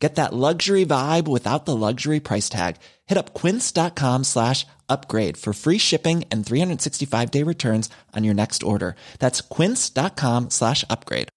Get 0.00 0.14
that 0.14 0.32
luxury 0.32 0.86
vibe 0.86 1.28
without 1.28 1.66
the 1.66 1.76
luxury 1.76 2.20
price 2.20 2.48
tag. 2.48 2.76
Hit 3.06 3.18
up 3.18 3.34
quince.com 3.34 4.24
slash 4.24 4.66
upgrade 4.88 5.36
for 5.36 5.52
free 5.52 5.78
shipping 5.78 6.24
and 6.30 6.44
365 6.44 7.30
day 7.30 7.42
returns 7.42 7.90
on 8.16 8.24
your 8.24 8.34
next 8.34 8.62
order. 8.62 8.96
That's 9.18 9.42
quince.com 9.42 10.50
slash 10.50 10.84
upgrade. 10.88 11.28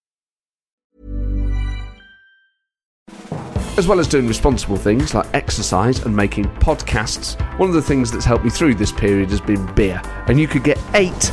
As 3.75 3.87
well 3.87 3.99
as 3.99 4.07
doing 4.07 4.27
responsible 4.27 4.77
things 4.77 5.15
like 5.15 5.25
exercise 5.33 6.05
and 6.05 6.15
making 6.15 6.45
podcasts, 6.59 7.35
one 7.57 7.69
of 7.69 7.75
the 7.75 7.81
things 7.81 8.11
that's 8.11 8.23
helped 8.23 8.45
me 8.45 8.51
through 8.51 8.75
this 8.75 8.91
period 8.91 9.31
has 9.31 9.41
been 9.41 9.65
beer. 9.73 9.99
And 10.27 10.39
you 10.39 10.47
could 10.47 10.63
get 10.63 10.77
eight 10.93 11.23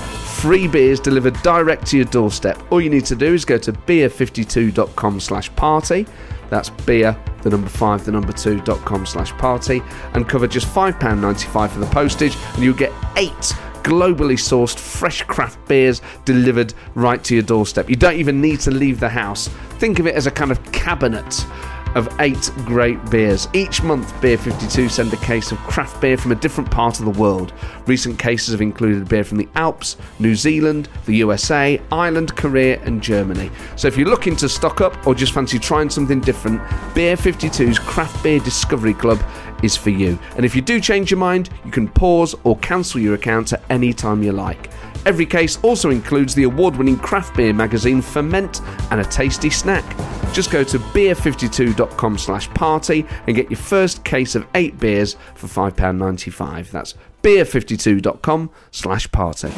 free 0.41 0.66
beers 0.66 0.99
delivered 1.01 1.35
direct 1.43 1.87
to 1.88 1.99
your 1.99 2.07
doorstep. 2.07 2.59
All 2.73 2.80
you 2.80 2.88
need 2.88 3.05
to 3.05 3.15
do 3.15 3.35
is 3.35 3.45
go 3.45 3.59
to 3.59 3.74
beer52.com 3.74 5.21
slash 5.21 5.55
party. 5.55 6.07
That's 6.50 6.70
beer, 6.70 7.16
the 7.42 7.50
number 7.50 7.68
five, 7.68 8.04
the 8.04 8.12
number 8.12 8.32
two, 8.32 8.60
dot 8.60 8.84
com 8.84 9.06
slash 9.06 9.32
party, 9.32 9.82
and 10.14 10.28
cover 10.28 10.46
just 10.46 10.66
£5.95 10.66 11.70
for 11.70 11.78
the 11.78 11.86
postage, 11.86 12.36
and 12.54 12.62
you'll 12.62 12.74
get 12.74 12.92
eight 13.16 13.54
globally 13.82 14.34
sourced 14.34 14.78
fresh 14.78 15.23
craft 15.23 15.66
beers 15.66 16.02
delivered 16.24 16.74
right 16.95 17.24
to 17.24 17.34
your 17.34 17.42
doorstep. 17.42 17.88
You 17.88 17.96
don't 17.96 18.16
even 18.16 18.40
need 18.40 18.60
to 18.60 18.70
leave 18.70 19.00
the 19.00 19.09
house. 19.09 19.48
Think 19.78 19.98
of 19.98 20.06
it 20.06 20.14
as 20.14 20.26
a 20.26 20.30
kind 20.30 20.50
of 20.50 20.60
cabinet 20.73 21.46
of 21.95 22.09
eight 22.21 22.51
great 22.65 22.99
beers. 23.10 23.49
Each 23.52 23.83
month, 23.83 24.19
Beer 24.21 24.38
52 24.38 24.88
send 24.88 25.13
a 25.13 25.16
case 25.19 25.52
of 25.52 25.59
craft 25.59 26.01
beer 26.01 26.16
from 26.16 26.32
a 26.32 26.37
different 26.37 26.71
part 26.71 26.99
of 26.99 27.05
the 27.05 27.21
world. 27.21 27.52
Recent 27.87 28.19
cases 28.19 28.52
have 28.52 28.60
included 28.60 29.09
beer 29.09 29.24
from 29.24 29.38
the 29.38 29.49
Alps, 29.55 29.97
New 30.19 30.35
Zealand, 30.35 30.88
the 31.07 31.16
USA, 31.16 31.80
Ireland, 31.91 32.37
Korea, 32.37 32.80
and 32.82 33.02
Germany. 33.02 33.51
So 33.77 33.88
if 33.88 33.97
you're 33.97 34.09
looking 34.09 34.37
to 34.37 34.49
stock 34.49 34.80
up 34.80 35.07
or 35.07 35.15
just 35.15 35.32
fancy 35.32 35.59
trying 35.59 35.91
something 35.91 36.21
different, 36.21 36.60
Beer 36.95 37.16
52's 37.16 37.79
Craft 37.79 38.23
Beer 38.23 38.41
Discovery 38.41 38.95
Club 38.95 39.21
is 39.63 39.77
for 39.77 39.91
you. 39.91 40.19
And 40.37 40.45
if 40.45 40.54
you 40.54 40.63
do 40.63 40.80
change 40.80 41.10
your 41.10 41.19
mind, 41.19 41.51
you 41.65 41.71
can 41.71 41.88
pause 41.88 42.35
or 42.45 42.57
cancel 42.59 43.01
your 43.01 43.15
account 43.15 43.52
at 43.52 43.63
any 43.71 43.93
time 43.93 44.23
you 44.23 44.32
like. 44.32 44.71
Every 45.06 45.26
case 45.26 45.59
also 45.62 45.90
includes 45.90 46.34
the 46.34 46.45
award 46.45 46.76
winning 46.76 46.96
craft 46.96 47.37
beer 47.37 47.52
magazine 47.52 48.02
Ferment 48.02 48.60
and 48.90 49.01
a 49.01 49.04
tasty 49.04 49.51
snack. 49.51 49.84
Just 50.32 50.51
go 50.51 50.62
to 50.65 50.79
beer52.com 50.79 52.18
slash 52.18 52.48
party 52.51 53.07
and 53.26 53.34
get 53.34 53.51
your 53.51 53.59
first 53.59 54.04
case 54.04 54.34
of 54.34 54.46
eight 54.54 54.79
beers 54.79 55.16
for 55.34 55.46
£5.95. 55.46 56.70
That's 56.70 56.95
beer52.com 57.23 58.51
slash 58.70 59.10
party. 59.10 59.51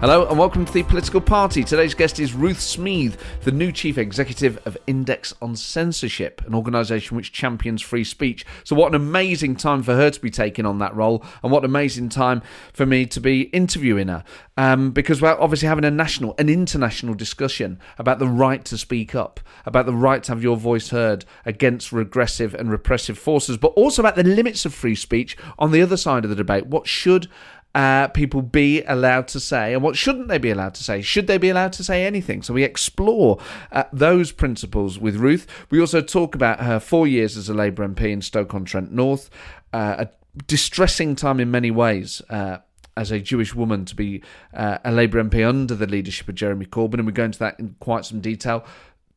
Hello 0.00 0.26
and 0.26 0.38
welcome 0.38 0.64
to 0.64 0.72
the 0.72 0.82
Political 0.82 1.20
Party. 1.20 1.62
Today's 1.62 1.92
guest 1.92 2.18
is 2.18 2.32
Ruth 2.32 2.56
Smeeth, 2.56 3.18
the 3.42 3.52
new 3.52 3.70
chief 3.70 3.98
executive 3.98 4.58
of 4.66 4.78
Index 4.86 5.34
on 5.42 5.54
Censorship, 5.54 6.40
an 6.46 6.54
organisation 6.54 7.18
which 7.18 7.34
champions 7.34 7.82
free 7.82 8.04
speech. 8.04 8.46
So, 8.64 8.74
what 8.74 8.88
an 8.88 8.94
amazing 8.94 9.56
time 9.56 9.82
for 9.82 9.94
her 9.94 10.08
to 10.08 10.18
be 10.18 10.30
taking 10.30 10.64
on 10.64 10.78
that 10.78 10.96
role, 10.96 11.22
and 11.42 11.52
what 11.52 11.64
an 11.64 11.66
amazing 11.66 12.08
time 12.08 12.40
for 12.72 12.86
me 12.86 13.04
to 13.04 13.20
be 13.20 13.42
interviewing 13.42 14.08
her. 14.08 14.24
Um, 14.56 14.92
because 14.92 15.20
we're 15.20 15.38
obviously 15.38 15.68
having 15.68 15.84
a 15.84 15.90
national, 15.90 16.34
an 16.38 16.48
international 16.48 17.12
discussion 17.12 17.78
about 17.98 18.18
the 18.20 18.28
right 18.28 18.64
to 18.64 18.78
speak 18.78 19.14
up, 19.14 19.38
about 19.66 19.84
the 19.84 19.92
right 19.92 20.22
to 20.22 20.32
have 20.32 20.42
your 20.42 20.56
voice 20.56 20.88
heard 20.88 21.26
against 21.44 21.92
regressive 21.92 22.54
and 22.54 22.70
repressive 22.70 23.18
forces, 23.18 23.58
but 23.58 23.72
also 23.72 24.00
about 24.00 24.16
the 24.16 24.24
limits 24.24 24.64
of 24.64 24.72
free 24.72 24.94
speech 24.94 25.36
on 25.58 25.72
the 25.72 25.82
other 25.82 25.98
side 25.98 26.24
of 26.24 26.30
the 26.30 26.36
debate. 26.36 26.68
What 26.68 26.86
should 26.86 27.28
uh, 27.74 28.08
people 28.08 28.42
be 28.42 28.82
allowed 28.84 29.28
to 29.28 29.40
say 29.40 29.74
and 29.74 29.82
what 29.82 29.96
shouldn't 29.96 30.28
they 30.28 30.38
be 30.38 30.50
allowed 30.50 30.74
to 30.74 30.82
say? 30.82 31.02
Should 31.02 31.26
they 31.26 31.38
be 31.38 31.50
allowed 31.50 31.72
to 31.74 31.84
say 31.84 32.04
anything? 32.04 32.42
So 32.42 32.54
we 32.54 32.64
explore 32.64 33.38
uh, 33.70 33.84
those 33.92 34.32
principles 34.32 34.98
with 34.98 35.16
Ruth. 35.16 35.46
We 35.70 35.80
also 35.80 36.00
talk 36.00 36.34
about 36.34 36.60
her 36.60 36.80
four 36.80 37.06
years 37.06 37.36
as 37.36 37.48
a 37.48 37.54
Labour 37.54 37.86
MP 37.86 38.10
in 38.10 38.22
Stoke-on-Trent 38.22 38.92
North, 38.92 39.30
uh, 39.72 40.06
a 40.06 40.08
distressing 40.46 41.14
time 41.14 41.40
in 41.40 41.50
many 41.50 41.70
ways. 41.70 42.22
Uh, 42.28 42.58
as 42.96 43.12
a 43.12 43.20
Jewish 43.20 43.54
woman 43.54 43.84
to 43.86 43.94
be 43.94 44.22
uh, 44.52 44.76
a 44.84 44.90
Labour 44.90 45.22
MP 45.22 45.48
under 45.48 45.74
the 45.74 45.86
leadership 45.86 46.28
of 46.28 46.34
Jeremy 46.34 46.66
Corbyn, 46.66 46.94
and 46.94 47.06
we 47.06 47.12
go 47.12 47.24
into 47.24 47.38
that 47.38 47.58
in 47.58 47.76
quite 47.78 48.04
some 48.04 48.20
detail 48.20 48.66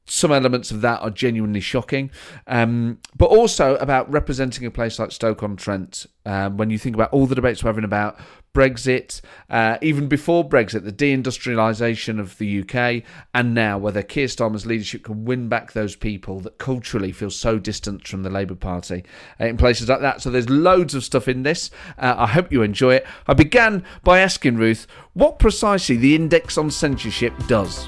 some 0.06 0.32
elements 0.32 0.72
of 0.72 0.82
that 0.82 1.02
are 1.02 1.10
genuinely 1.10 1.62
shocking, 1.62 2.12
um, 2.48 3.00
but 3.16 3.28
also 3.28 3.76
about 3.78 4.12
representing 4.12 4.66
a 4.66 4.72
place 4.72 5.00
like 5.00 5.12
Stoke 5.12 5.44
on 5.44 5.56
Trent. 5.56 6.06
Um, 6.26 6.58
when 6.58 6.70
you 6.70 6.78
think 6.78 6.96
about 6.96 7.14
all 7.14 7.26
the 7.26 7.36
debates 7.36 7.64
we're 7.64 7.70
having 7.70 7.84
about 7.84 8.20
Brexit, 8.54 9.22
uh, 9.50 9.78
even 9.82 10.08
before 10.08 10.48
Brexit, 10.48 10.84
the 10.84 10.92
deindustrialisation 10.92 12.20
of 12.20 12.38
the 12.38 12.62
UK, 12.62 13.04
and 13.34 13.54
now 13.54 13.78
whether 13.78 14.04
Keir 14.04 14.28
Starmer's 14.28 14.66
leadership 14.66 15.04
can 15.04 15.26
win 15.26 15.50
back 15.50 15.74
those 15.74 15.96
people 15.96 16.40
that 16.42 16.60
culturally 16.60 17.12
feel 17.12 17.32
so 17.32 17.58
distant 17.58 18.08
from 18.08 18.22
the 18.24 18.30
Labour 18.30 18.56
Party 18.56 19.04
uh, 19.42 19.46
in 19.46 19.58
places 19.58 19.90
like 19.90 20.02
that. 20.02 20.22
So 20.22 20.30
there's 20.30 20.50
loads 20.50 20.94
of 20.94 21.04
stuff 21.04 21.28
in 21.28 21.44
this. 21.44 21.72
Uh, 21.98 22.16
I 22.18 22.28
hope 22.28 22.52
you 22.52 22.62
enjoy 22.62 22.96
it. 22.96 23.08
I 23.28 23.34
began 23.34 23.84
by 24.04 24.20
asking 24.20 24.58
Ruth 24.58 24.86
what 25.14 25.40
precisely 25.40 25.98
the 25.98 26.16
Index 26.16 26.58
on 26.58 26.70
Censorship 26.70 27.34
does. 27.48 27.88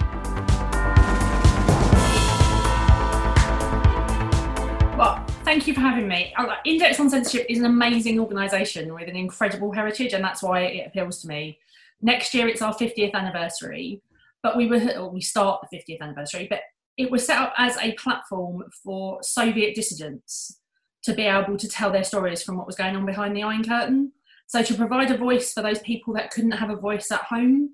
Thank 5.46 5.68
you 5.68 5.76
for 5.76 5.80
having 5.80 6.08
me. 6.08 6.34
Oh, 6.38 6.52
Index 6.66 7.00
on 7.00 7.10
Censorship 7.10 7.46
is 7.48 7.60
an 7.60 7.66
amazing 7.66 8.20
organisation 8.20 8.94
with 8.94 9.08
an 9.08 9.16
incredible 9.16 9.72
heritage, 9.72 10.14
and 10.14 10.24
that's 10.24 10.42
why 10.42 10.62
it 10.62 10.88
appeals 10.88 11.22
to 11.22 11.28
me. 11.28 11.60
Next 12.02 12.34
year, 12.34 12.48
it's 12.48 12.64
our 12.64 12.74
50th 12.74 13.14
anniversary, 13.14 14.02
but 14.42 14.58
we 14.58 14.68
were 14.68 15.10
we 15.10 15.22
start 15.22 15.64
the 15.72 15.78
50th 15.78 16.02
anniversary, 16.02 16.48
but 16.50 16.62
it 16.98 17.12
was 17.12 17.26
set 17.26 17.38
up 17.38 17.54
as 17.58 17.78
a 17.78 17.94
platform 17.94 18.64
for 18.84 19.22
Soviet 19.22 19.76
dissidents 19.76 20.60
to 21.04 21.14
be 21.14 21.24
able 21.24 21.58
to 21.58 21.68
tell 21.68 21.92
their 21.92 22.04
stories 22.04 22.42
from 22.42 22.58
what 22.58 22.66
was 22.66 22.76
going 22.76 22.96
on 22.96 23.06
behind 23.06 23.36
the 23.36 23.44
Iron 23.44 23.64
Curtain. 23.64 24.12
So 24.48 24.64
to 24.64 24.74
provide 24.74 25.12
a 25.12 25.18
voice 25.18 25.54
for 25.54 25.62
those 25.62 25.80
people 25.80 26.14
that 26.16 26.32
couldn't 26.32 26.52
have 26.52 26.72
a 26.72 26.76
voice 26.76 27.12
at 27.12 27.22
home, 27.22 27.70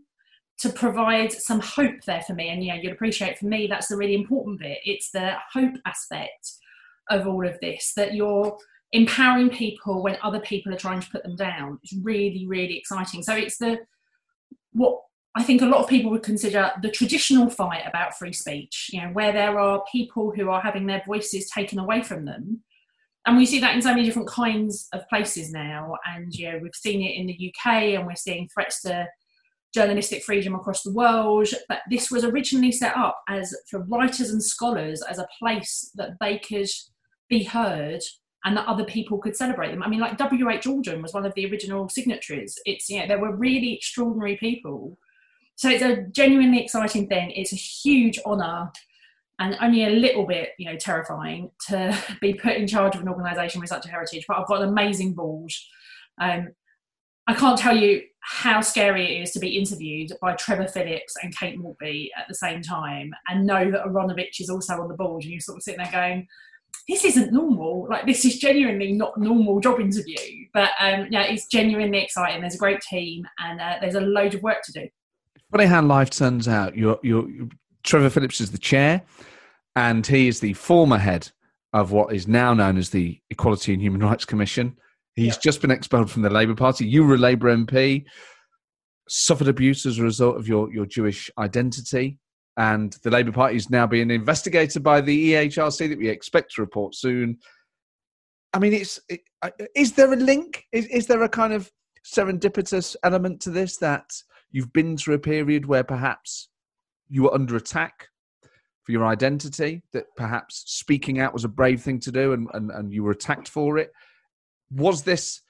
to 0.59 0.69
provide 0.69 1.31
some 1.31 1.61
hope 1.61 2.01
there 2.05 2.21
for 2.21 2.33
me, 2.33 2.49
and 2.49 2.63
know, 2.63 2.75
you'd 2.75 2.91
appreciate 2.91 3.39
for 3.39 3.45
me 3.45 3.67
that's 3.67 3.87
the 3.87 3.97
really 3.97 4.15
important 4.15 4.59
bit. 4.59 4.79
It's 4.83 5.11
the 5.11 5.35
hope 5.53 5.75
aspect 5.85 6.51
of 7.11 7.27
all 7.27 7.45
of 7.47 7.59
this 7.59 7.93
that 7.95 8.13
you're 8.13 8.57
empowering 8.93 9.49
people 9.49 10.03
when 10.03 10.17
other 10.21 10.39
people 10.39 10.73
are 10.73 10.77
trying 10.77 10.99
to 10.99 11.09
put 11.09 11.23
them 11.23 11.35
down. 11.35 11.79
It's 11.83 11.93
really 12.01 12.45
really 12.47 12.77
exciting. 12.77 13.23
So 13.23 13.35
it's 13.35 13.57
the 13.57 13.79
what 14.73 14.99
i 15.35 15.43
think 15.43 15.61
a 15.61 15.65
lot 15.65 15.81
of 15.81 15.89
people 15.89 16.11
would 16.11 16.23
consider 16.23 16.71
the 16.81 16.89
traditional 16.89 17.49
fight 17.49 17.83
about 17.85 18.17
free 18.17 18.33
speech 18.33 18.89
you 18.91 19.01
know 19.01 19.09
where 19.09 19.31
there 19.31 19.59
are 19.59 19.83
people 19.91 20.31
who 20.35 20.49
are 20.49 20.61
having 20.61 20.85
their 20.85 21.03
voices 21.05 21.49
taken 21.49 21.79
away 21.79 22.01
from 22.01 22.25
them. 22.25 22.61
And 23.25 23.37
we 23.37 23.45
see 23.45 23.59
that 23.59 23.75
in 23.75 23.83
so 23.83 23.89
many 23.89 24.03
different 24.03 24.29
kinds 24.29 24.87
of 24.93 25.07
places 25.07 25.51
now. 25.51 25.95
And 26.05 26.33
you 26.33 26.51
know 26.51 26.59
we've 26.61 26.75
seen 26.75 27.01
it 27.01 27.15
in 27.15 27.27
the 27.27 27.49
uk 27.49 27.65
and 27.65 28.07
we're 28.07 28.15
seeing 28.15 28.49
threats 28.49 28.81
to 28.81 29.07
journalistic 29.73 30.23
freedom 30.23 30.55
across 30.55 30.83
the 30.83 30.93
world. 30.93 31.47
But 31.69 31.79
this 31.89 32.11
was 32.11 32.23
originally 32.23 32.71
set 32.71 32.95
up 32.97 33.21
as 33.29 33.55
for 33.69 33.79
writers 33.83 34.31
and 34.31 34.43
scholars 34.43 35.01
as 35.03 35.19
a 35.19 35.27
place 35.39 35.91
that 35.95 36.11
they 36.19 36.39
could 36.39 36.67
be 37.31 37.43
heard 37.43 38.01
and 38.43 38.57
that 38.57 38.67
other 38.67 38.83
people 38.83 39.17
could 39.17 39.35
celebrate 39.35 39.71
them. 39.71 39.81
I 39.81 39.87
mean, 39.87 39.99
like 39.99 40.17
W.H. 40.17 40.65
Auden 40.65 41.01
was 41.01 41.13
one 41.13 41.25
of 41.25 41.33
the 41.33 41.49
original 41.49 41.89
signatories. 41.89 42.59
It's, 42.65 42.89
you 42.89 42.99
know, 42.99 43.07
there 43.07 43.19
were 43.19 43.35
really 43.35 43.73
extraordinary 43.73 44.35
people. 44.37 44.97
So 45.55 45.69
it's 45.69 45.83
a 45.83 46.03
genuinely 46.11 46.63
exciting 46.63 47.07
thing. 47.07 47.31
It's 47.31 47.53
a 47.53 47.55
huge 47.55 48.19
honour 48.25 48.71
and 49.39 49.57
only 49.61 49.85
a 49.85 49.89
little 49.89 50.25
bit, 50.25 50.49
you 50.57 50.65
know, 50.65 50.75
terrifying 50.75 51.51
to 51.69 51.97
be 52.21 52.33
put 52.33 52.57
in 52.57 52.67
charge 52.67 52.95
of 52.95 53.01
an 53.01 53.09
organisation 53.09 53.61
with 53.61 53.69
such 53.69 53.85
a 53.85 53.89
heritage. 53.89 54.25
But 54.27 54.37
I've 54.37 54.47
got 54.47 54.61
an 54.61 54.69
amazing 54.69 55.13
board. 55.13 55.51
Um, 56.19 56.49
I 57.27 57.35
can't 57.35 57.57
tell 57.57 57.77
you 57.77 58.01
how 58.21 58.61
scary 58.61 59.17
it 59.17 59.21
is 59.21 59.31
to 59.31 59.39
be 59.39 59.57
interviewed 59.57 60.11
by 60.21 60.33
Trevor 60.33 60.67
Phillips 60.67 61.15
and 61.21 61.35
Kate 61.37 61.57
Maltby 61.57 62.11
at 62.17 62.27
the 62.27 62.35
same 62.35 62.61
time 62.61 63.13
and 63.29 63.45
know 63.45 63.69
that 63.71 63.85
Aaronovitch 63.85 64.39
is 64.39 64.49
also 64.49 64.81
on 64.81 64.87
the 64.87 64.95
board 64.95 65.23
and 65.23 65.31
you're 65.31 65.39
sort 65.39 65.57
of 65.57 65.63
sitting 65.63 65.83
there 65.83 65.91
going, 65.91 66.27
this 66.87 67.05
isn't 67.05 67.31
normal. 67.31 67.87
Like 67.89 68.05
this 68.05 68.25
is 68.25 68.39
genuinely 68.39 68.93
not 68.93 69.17
normal 69.17 69.59
job 69.59 69.79
interview. 69.79 70.17
But 70.53 70.71
um, 70.79 71.07
yeah, 71.09 71.23
it's 71.23 71.47
genuinely 71.47 71.99
exciting. 71.99 72.41
There's 72.41 72.55
a 72.55 72.59
great 72.59 72.81
team 72.81 73.25
and 73.39 73.61
uh, 73.61 73.75
there's 73.79 73.95
a 73.95 74.01
load 74.01 74.33
of 74.33 74.43
work 74.43 74.61
to 74.63 74.71
do. 74.71 74.87
Funny 75.51 75.65
how 75.65 75.81
life 75.81 76.09
turns 76.09 76.47
out. 76.47 76.75
You're, 76.75 76.99
you're, 77.03 77.27
Trevor 77.83 78.09
Phillips 78.09 78.41
is 78.41 78.51
the 78.51 78.57
chair. 78.57 79.03
and 79.75 80.05
he 80.05 80.27
is 80.27 80.39
the 80.39 80.53
former 80.53 80.97
head 80.97 81.29
of 81.73 81.91
what 81.91 82.13
is 82.13 82.27
now 82.27 82.53
known 82.53 82.77
as 82.77 82.89
the 82.89 83.19
Equality 83.29 83.73
and 83.73 83.81
Human 83.81 84.01
Rights 84.01 84.25
Commission. 84.25 84.77
He's 85.15 85.37
just 85.37 85.61
been 85.61 85.71
expelled 85.71 86.09
from 86.09 86.21
the 86.21 86.29
Labour 86.29 86.55
Party. 86.55 86.85
You 86.85 87.05
were 87.05 87.15
a 87.15 87.17
Labour 87.17 87.55
MP, 87.55 88.05
suffered 89.07 89.47
abuse 89.47 89.85
as 89.85 89.97
a 89.97 90.03
result 90.03 90.37
of 90.37 90.47
your, 90.47 90.71
your 90.73 90.85
Jewish 90.85 91.29
identity, 91.37 92.17
and 92.61 92.93
the 93.01 93.09
Labour 93.09 93.31
Party 93.31 93.55
is 93.55 93.71
now 93.71 93.87
being 93.87 94.11
investigated 94.11 94.83
by 94.83 95.01
the 95.01 95.33
EHRC 95.33 95.89
that 95.89 95.97
we 95.97 96.07
expect 96.07 96.53
to 96.53 96.61
report 96.61 96.93
soon. 96.93 97.39
I 98.53 98.59
mean, 98.59 98.71
it's 98.71 98.99
it, 99.09 99.21
is 99.75 99.93
there 99.93 100.13
a 100.13 100.15
link? 100.15 100.65
Is, 100.71 100.85
is 100.85 101.07
there 101.07 101.23
a 101.23 101.29
kind 101.29 101.53
of 101.53 101.71
serendipitous 102.05 102.95
element 103.03 103.41
to 103.41 103.49
this 103.49 103.77
that 103.77 104.05
you've 104.51 104.71
been 104.73 104.95
through 104.95 105.15
a 105.15 105.19
period 105.19 105.65
where 105.65 105.83
perhaps 105.83 106.49
you 107.09 107.23
were 107.23 107.33
under 107.33 107.55
attack 107.55 108.09
for 108.83 108.91
your 108.91 109.07
identity, 109.07 109.81
that 109.93 110.05
perhaps 110.15 110.63
speaking 110.67 111.19
out 111.19 111.33
was 111.33 111.45
a 111.45 111.49
brave 111.49 111.81
thing 111.81 111.99
to 112.01 112.11
do 112.11 112.33
and, 112.33 112.47
and, 112.53 112.69
and 112.69 112.93
you 112.93 113.03
were 113.03 113.11
attacked 113.11 113.47
for 113.47 113.79
it? 113.79 113.91
Was 114.69 115.01
this, 115.01 115.41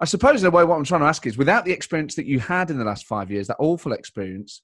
I 0.00 0.04
suppose, 0.04 0.42
in 0.42 0.48
a 0.48 0.50
way, 0.50 0.64
what 0.64 0.76
I'm 0.76 0.84
trying 0.84 1.00
to 1.00 1.06
ask 1.06 1.26
is 1.26 1.38
without 1.38 1.64
the 1.64 1.72
experience 1.72 2.14
that 2.16 2.26
you 2.26 2.40
had 2.40 2.70
in 2.70 2.76
the 2.76 2.84
last 2.84 3.06
five 3.06 3.30
years, 3.30 3.46
that 3.46 3.56
awful 3.58 3.94
experience, 3.94 4.60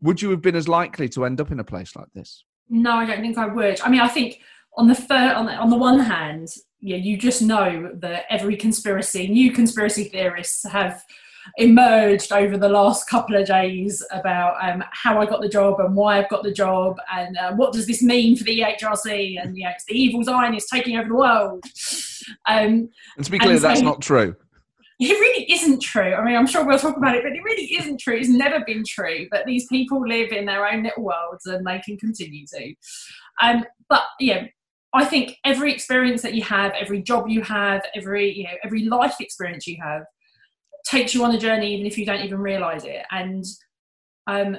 would 0.00 0.20
you 0.20 0.30
have 0.30 0.42
been 0.42 0.56
as 0.56 0.68
likely 0.68 1.08
to 1.10 1.24
end 1.24 1.40
up 1.40 1.50
in 1.50 1.60
a 1.60 1.64
place 1.64 1.96
like 1.96 2.08
this? 2.14 2.44
No, 2.68 2.92
I 2.92 3.06
don't 3.06 3.20
think 3.20 3.38
I 3.38 3.46
would. 3.46 3.80
I 3.80 3.88
mean, 3.88 4.00
I 4.00 4.08
think 4.08 4.40
on 4.76 4.88
the 4.88 4.94
fir- 4.94 5.34
on 5.34 5.46
the, 5.46 5.52
on 5.52 5.70
the 5.70 5.76
one 5.76 5.98
hand, 5.98 6.48
yeah, 6.80 6.96
you 6.96 7.16
just 7.16 7.42
know 7.42 7.90
that 7.94 8.24
every 8.30 8.56
conspiracy, 8.56 9.28
new 9.28 9.52
conspiracy 9.52 10.04
theorists 10.04 10.64
have 10.70 11.02
emerged 11.58 12.32
over 12.32 12.56
the 12.56 12.68
last 12.68 13.08
couple 13.08 13.36
of 13.36 13.46
days 13.46 14.02
about 14.10 14.56
um, 14.62 14.82
how 14.92 15.20
I 15.20 15.26
got 15.26 15.40
the 15.40 15.48
job 15.48 15.78
and 15.80 15.94
why 15.94 16.18
I've 16.18 16.28
got 16.28 16.42
the 16.42 16.52
job 16.52 16.96
and 17.12 17.36
uh, 17.36 17.52
what 17.54 17.72
does 17.72 17.86
this 17.86 18.02
mean 18.02 18.36
for 18.36 18.44
the 18.44 18.60
EHRC 18.60 19.42
and 19.42 19.56
you 19.56 19.64
know 19.64 19.70
it's 19.70 19.84
the 19.84 19.94
evil 19.94 20.22
Zionist 20.22 20.68
taking 20.70 20.96
over 20.96 21.08
the 21.08 21.14
world. 21.14 21.64
Um, 22.46 22.88
and 23.16 23.24
to 23.24 23.30
be 23.30 23.38
clear, 23.38 23.56
so, 23.56 23.68
that's 23.68 23.82
not 23.82 24.00
true. 24.00 24.34
It 25.00 25.12
really 25.12 25.50
isn't 25.52 25.82
true. 25.82 26.14
I 26.14 26.24
mean, 26.24 26.36
I'm 26.36 26.46
sure 26.46 26.64
we'll 26.64 26.78
talk 26.78 26.96
about 26.96 27.16
it, 27.16 27.24
but 27.24 27.32
it 27.32 27.42
really 27.42 27.74
isn't 27.74 27.98
true. 27.98 28.16
It's 28.16 28.28
never 28.28 28.64
been 28.64 28.84
true. 28.86 29.26
But 29.30 29.44
these 29.44 29.66
people 29.66 30.06
live 30.06 30.30
in 30.30 30.44
their 30.46 30.66
own 30.66 30.84
little 30.84 31.02
worlds 31.02 31.46
and 31.46 31.66
they 31.66 31.80
can 31.80 31.96
continue 31.96 32.46
to. 32.46 32.74
Um, 33.42 33.64
but 33.88 34.02
yeah, 34.20 34.46
I 34.92 35.04
think 35.04 35.36
every 35.44 35.72
experience 35.72 36.22
that 36.22 36.34
you 36.34 36.42
have, 36.44 36.72
every 36.78 37.02
job 37.02 37.28
you 37.28 37.42
have, 37.42 37.82
every 37.96 38.32
you 38.32 38.44
know, 38.44 38.50
every 38.62 38.84
life 38.84 39.16
experience 39.20 39.66
you 39.66 39.78
have, 39.82 40.04
takes 40.86 41.12
you 41.12 41.24
on 41.24 41.34
a 41.34 41.38
journey, 41.38 41.74
even 41.74 41.86
if 41.86 41.98
you 41.98 42.06
don't 42.06 42.24
even 42.24 42.38
realize 42.38 42.84
it. 42.84 43.04
And 43.10 43.44
um, 44.28 44.58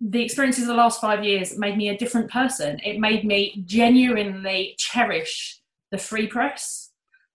the 0.00 0.22
experiences 0.22 0.64
of 0.64 0.68
the 0.68 0.74
last 0.74 1.00
five 1.00 1.24
years 1.24 1.56
made 1.56 1.76
me 1.76 1.88
a 1.90 1.96
different 1.96 2.30
person. 2.30 2.80
It 2.84 2.98
made 2.98 3.24
me 3.24 3.62
genuinely 3.64 4.74
cherish 4.76 5.60
the 5.92 5.98
free 5.98 6.26
press 6.26 6.85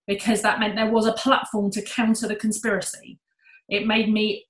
because 0.06 0.42
that 0.42 0.58
meant 0.58 0.76
there 0.76 0.90
was 0.90 1.06
a 1.06 1.12
platform 1.12 1.70
to 1.70 1.82
counter 1.82 2.26
the 2.26 2.36
conspiracy. 2.36 3.18
It 3.68 3.86
made 3.86 4.12
me 4.12 4.46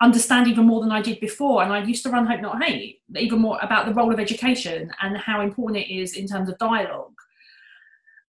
understand 0.00 0.46
even 0.46 0.66
more 0.66 0.80
than 0.80 0.92
I 0.92 1.02
did 1.02 1.20
before. 1.20 1.62
And 1.62 1.72
I 1.72 1.82
used 1.82 2.04
to 2.04 2.10
run 2.10 2.26
Hope 2.26 2.40
Not 2.40 2.62
Hate, 2.62 3.00
even 3.16 3.40
more 3.40 3.58
about 3.62 3.86
the 3.86 3.94
role 3.94 4.12
of 4.12 4.20
education 4.20 4.92
and 5.00 5.16
how 5.16 5.40
important 5.40 5.84
it 5.84 5.92
is 5.92 6.14
in 6.14 6.26
terms 6.26 6.48
of 6.48 6.58
dialogue. 6.58 7.14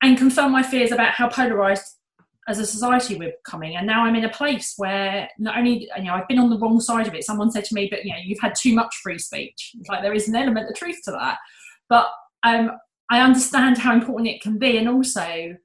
And 0.01 0.17
confirm 0.17 0.51
my 0.51 0.63
fears 0.63 0.91
about 0.91 1.11
how 1.11 1.27
polarized 1.27 1.97
as 2.47 2.57
a 2.57 2.65
society 2.65 3.15
we're 3.15 3.33
becoming. 3.43 3.75
And 3.75 3.85
now 3.85 4.05
I'm 4.05 4.15
in 4.15 4.25
a 4.25 4.29
place 4.29 4.73
where 4.77 5.29
not 5.37 5.57
only, 5.57 5.87
you 5.97 6.03
know, 6.05 6.15
I've 6.15 6.27
been 6.27 6.39
on 6.39 6.49
the 6.49 6.57
wrong 6.57 6.79
side 6.79 7.05
of 7.05 7.13
it. 7.13 7.23
Someone 7.23 7.51
said 7.51 7.65
to 7.65 7.75
me, 7.75 7.87
but, 7.91 8.03
you 8.03 8.11
know, 8.11 8.19
you've 8.23 8.39
had 8.39 8.55
too 8.55 8.73
much 8.73 8.95
free 9.03 9.19
speech. 9.19 9.75
It's 9.77 9.89
like 9.89 10.01
there 10.01 10.13
is 10.13 10.27
an 10.27 10.35
element 10.35 10.69
of 10.69 10.75
truth 10.75 10.99
to 11.03 11.11
that. 11.11 11.37
But 11.89 12.07
um, 12.43 12.71
I 13.11 13.21
understand 13.21 13.77
how 13.77 13.93
important 13.93 14.29
it 14.29 14.41
can 14.41 14.57
be. 14.57 14.77
And 14.77 14.89
also, 14.89 15.55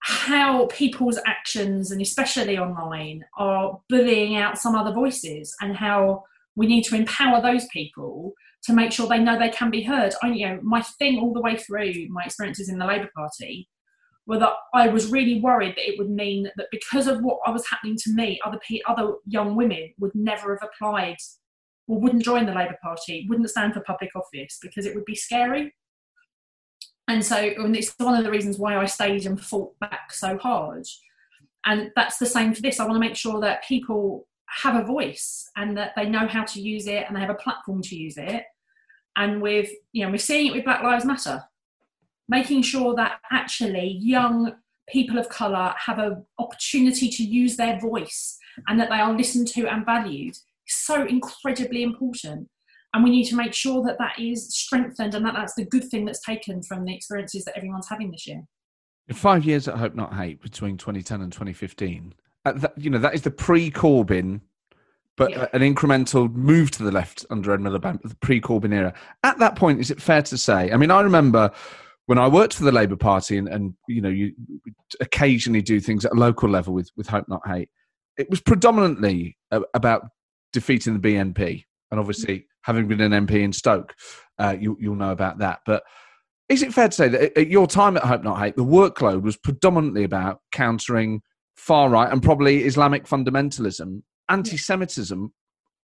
how 0.00 0.66
people's 0.66 1.18
actions, 1.26 1.90
and 1.90 2.00
especially 2.00 2.58
online, 2.58 3.24
are 3.36 3.80
bullying 3.88 4.36
out 4.36 4.58
some 4.58 4.74
other 4.74 4.92
voices, 4.92 5.54
and 5.60 5.76
how 5.76 6.24
we 6.56 6.66
need 6.66 6.84
to 6.84 6.96
empower 6.96 7.40
those 7.40 7.66
people 7.66 8.32
to 8.64 8.72
make 8.72 8.92
sure 8.92 9.06
they 9.06 9.18
know 9.18 9.38
they 9.38 9.48
can 9.48 9.70
be 9.70 9.82
heard. 9.82 10.12
I, 10.22 10.28
you 10.28 10.46
know, 10.46 10.60
my 10.62 10.82
thing 10.82 11.18
all 11.18 11.32
the 11.32 11.40
way 11.40 11.56
through 11.56 12.08
my 12.10 12.24
experiences 12.24 12.68
in 12.68 12.78
the 12.78 12.86
Labour 12.86 13.10
Party 13.14 13.68
were 14.26 14.38
that 14.38 14.52
I 14.74 14.88
was 14.88 15.10
really 15.10 15.40
worried 15.40 15.76
that 15.76 15.88
it 15.88 15.98
would 15.98 16.10
mean 16.10 16.50
that 16.56 16.68
because 16.70 17.06
of 17.06 17.20
what 17.22 17.38
was 17.52 17.66
happening 17.66 17.96
to 18.04 18.12
me, 18.12 18.38
other 18.44 18.58
other 18.86 19.14
young 19.26 19.56
women 19.56 19.92
would 19.98 20.14
never 20.14 20.56
have 20.56 20.68
applied 20.68 21.16
or 21.88 21.98
wouldn't 21.98 22.22
join 22.22 22.46
the 22.46 22.52
Labour 22.52 22.78
Party, 22.82 23.26
wouldn't 23.28 23.50
stand 23.50 23.74
for 23.74 23.80
public 23.80 24.10
office 24.14 24.58
because 24.62 24.86
it 24.86 24.94
would 24.94 25.04
be 25.04 25.16
scary. 25.16 25.74
And 27.10 27.24
so 27.24 27.34
and 27.36 27.74
it's 27.74 27.92
one 27.98 28.14
of 28.14 28.22
the 28.22 28.30
reasons 28.30 28.56
why 28.56 28.76
I 28.76 28.84
stayed 28.84 29.26
and 29.26 29.40
fought 29.40 29.76
back 29.80 30.12
so 30.12 30.38
hard. 30.38 30.86
And 31.66 31.90
that's 31.96 32.18
the 32.18 32.26
same 32.26 32.54
for 32.54 32.62
this. 32.62 32.78
I 32.78 32.84
want 32.84 32.94
to 32.94 33.00
make 33.00 33.16
sure 33.16 33.40
that 33.40 33.64
people 33.64 34.28
have 34.46 34.76
a 34.76 34.86
voice 34.86 35.50
and 35.56 35.76
that 35.76 35.92
they 35.96 36.08
know 36.08 36.28
how 36.28 36.44
to 36.44 36.60
use 36.60 36.86
it 36.86 37.04
and 37.06 37.16
they 37.16 37.20
have 37.20 37.28
a 37.28 37.34
platform 37.34 37.82
to 37.82 37.96
use 37.96 38.16
it. 38.16 38.44
And 39.16 39.42
with, 39.42 39.70
you 39.90 40.04
know, 40.04 40.12
we're 40.12 40.18
seeing 40.18 40.46
it 40.46 40.54
with 40.54 40.64
Black 40.64 40.84
Lives 40.84 41.04
Matter, 41.04 41.42
making 42.28 42.62
sure 42.62 42.94
that 42.94 43.18
actually 43.32 43.98
young 44.00 44.54
people 44.88 45.18
of 45.18 45.28
colour 45.28 45.74
have 45.84 45.98
an 45.98 46.24
opportunity 46.38 47.08
to 47.08 47.24
use 47.24 47.56
their 47.56 47.80
voice 47.80 48.38
and 48.68 48.78
that 48.78 48.88
they 48.88 49.00
are 49.00 49.12
listened 49.12 49.48
to 49.48 49.66
and 49.66 49.84
valued 49.84 50.36
so 50.64 51.04
incredibly 51.04 51.82
important 51.82 52.48
and 52.94 53.04
we 53.04 53.10
need 53.10 53.24
to 53.24 53.36
make 53.36 53.54
sure 53.54 53.82
that 53.84 53.98
that 53.98 54.18
is 54.18 54.54
strengthened 54.54 55.14
and 55.14 55.24
that 55.24 55.34
that's 55.34 55.54
the 55.54 55.64
good 55.64 55.84
thing 55.90 56.04
that's 56.04 56.24
taken 56.24 56.62
from 56.62 56.84
the 56.84 56.94
experiences 56.94 57.44
that 57.44 57.56
everyone's 57.56 57.88
having 57.88 58.10
this 58.10 58.26
year 58.26 58.42
five 59.12 59.44
years 59.44 59.66
at 59.66 59.76
hope 59.76 59.94
not 59.94 60.14
hate 60.14 60.40
between 60.40 60.76
2010 60.76 61.22
and 61.22 61.32
2015 61.32 62.14
uh, 62.44 62.52
that, 62.52 62.72
you 62.76 62.90
know 62.90 62.98
that 62.98 63.14
is 63.14 63.22
the 63.22 63.30
pre-corbyn 63.30 64.40
but 65.16 65.30
yeah. 65.30 65.46
an 65.52 65.60
incremental 65.60 66.32
move 66.32 66.70
to 66.70 66.82
the 66.82 66.92
left 66.92 67.26
under 67.30 67.52
ed 67.52 67.60
miliband 67.60 68.00
the 68.02 68.16
pre-corbyn 68.16 68.72
era 68.72 68.94
at 69.24 69.38
that 69.38 69.56
point 69.56 69.80
is 69.80 69.90
it 69.90 70.00
fair 70.00 70.22
to 70.22 70.38
say 70.38 70.70
i 70.70 70.76
mean 70.76 70.90
i 70.90 71.00
remember 71.00 71.50
when 72.10 72.18
I 72.18 72.26
worked 72.26 72.54
for 72.54 72.64
the 72.64 72.72
Labour 72.72 72.96
Party, 72.96 73.38
and, 73.38 73.46
and 73.46 73.72
you 73.86 74.00
know, 74.00 74.08
you 74.08 74.32
occasionally 75.00 75.62
do 75.62 75.78
things 75.78 76.04
at 76.04 76.10
a 76.10 76.16
local 76.16 76.48
level 76.48 76.74
with 76.74 76.90
with 76.96 77.06
Hope 77.06 77.28
Not 77.28 77.46
Hate. 77.46 77.68
It 78.18 78.28
was 78.28 78.40
predominantly 78.40 79.38
about 79.74 80.08
defeating 80.52 80.98
the 80.98 81.08
BNP, 81.08 81.62
and 81.92 82.00
obviously, 82.00 82.48
having 82.62 82.88
been 82.88 83.00
an 83.00 83.26
MP 83.26 83.42
in 83.42 83.52
Stoke, 83.52 83.94
uh, 84.38 84.56
you, 84.58 84.76
you'll 84.80 84.96
know 84.96 85.12
about 85.12 85.38
that. 85.38 85.60
But 85.66 85.82
is 86.48 86.62
it 86.62 86.74
fair 86.74 86.88
to 86.88 86.94
say 86.94 87.08
that 87.08 87.38
at 87.38 87.48
your 87.48 87.66
time 87.66 87.96
at 87.96 88.04
Hope 88.04 88.24
Not 88.24 88.38
Hate, 88.38 88.56
the 88.56 88.64
workload 88.64 89.22
was 89.22 89.36
predominantly 89.36 90.04
about 90.04 90.40
countering 90.52 91.22
far 91.56 91.88
right 91.88 92.12
and 92.12 92.22
probably 92.22 92.64
Islamic 92.64 93.04
fundamentalism, 93.04 94.02
anti-Semitism? 94.28 95.32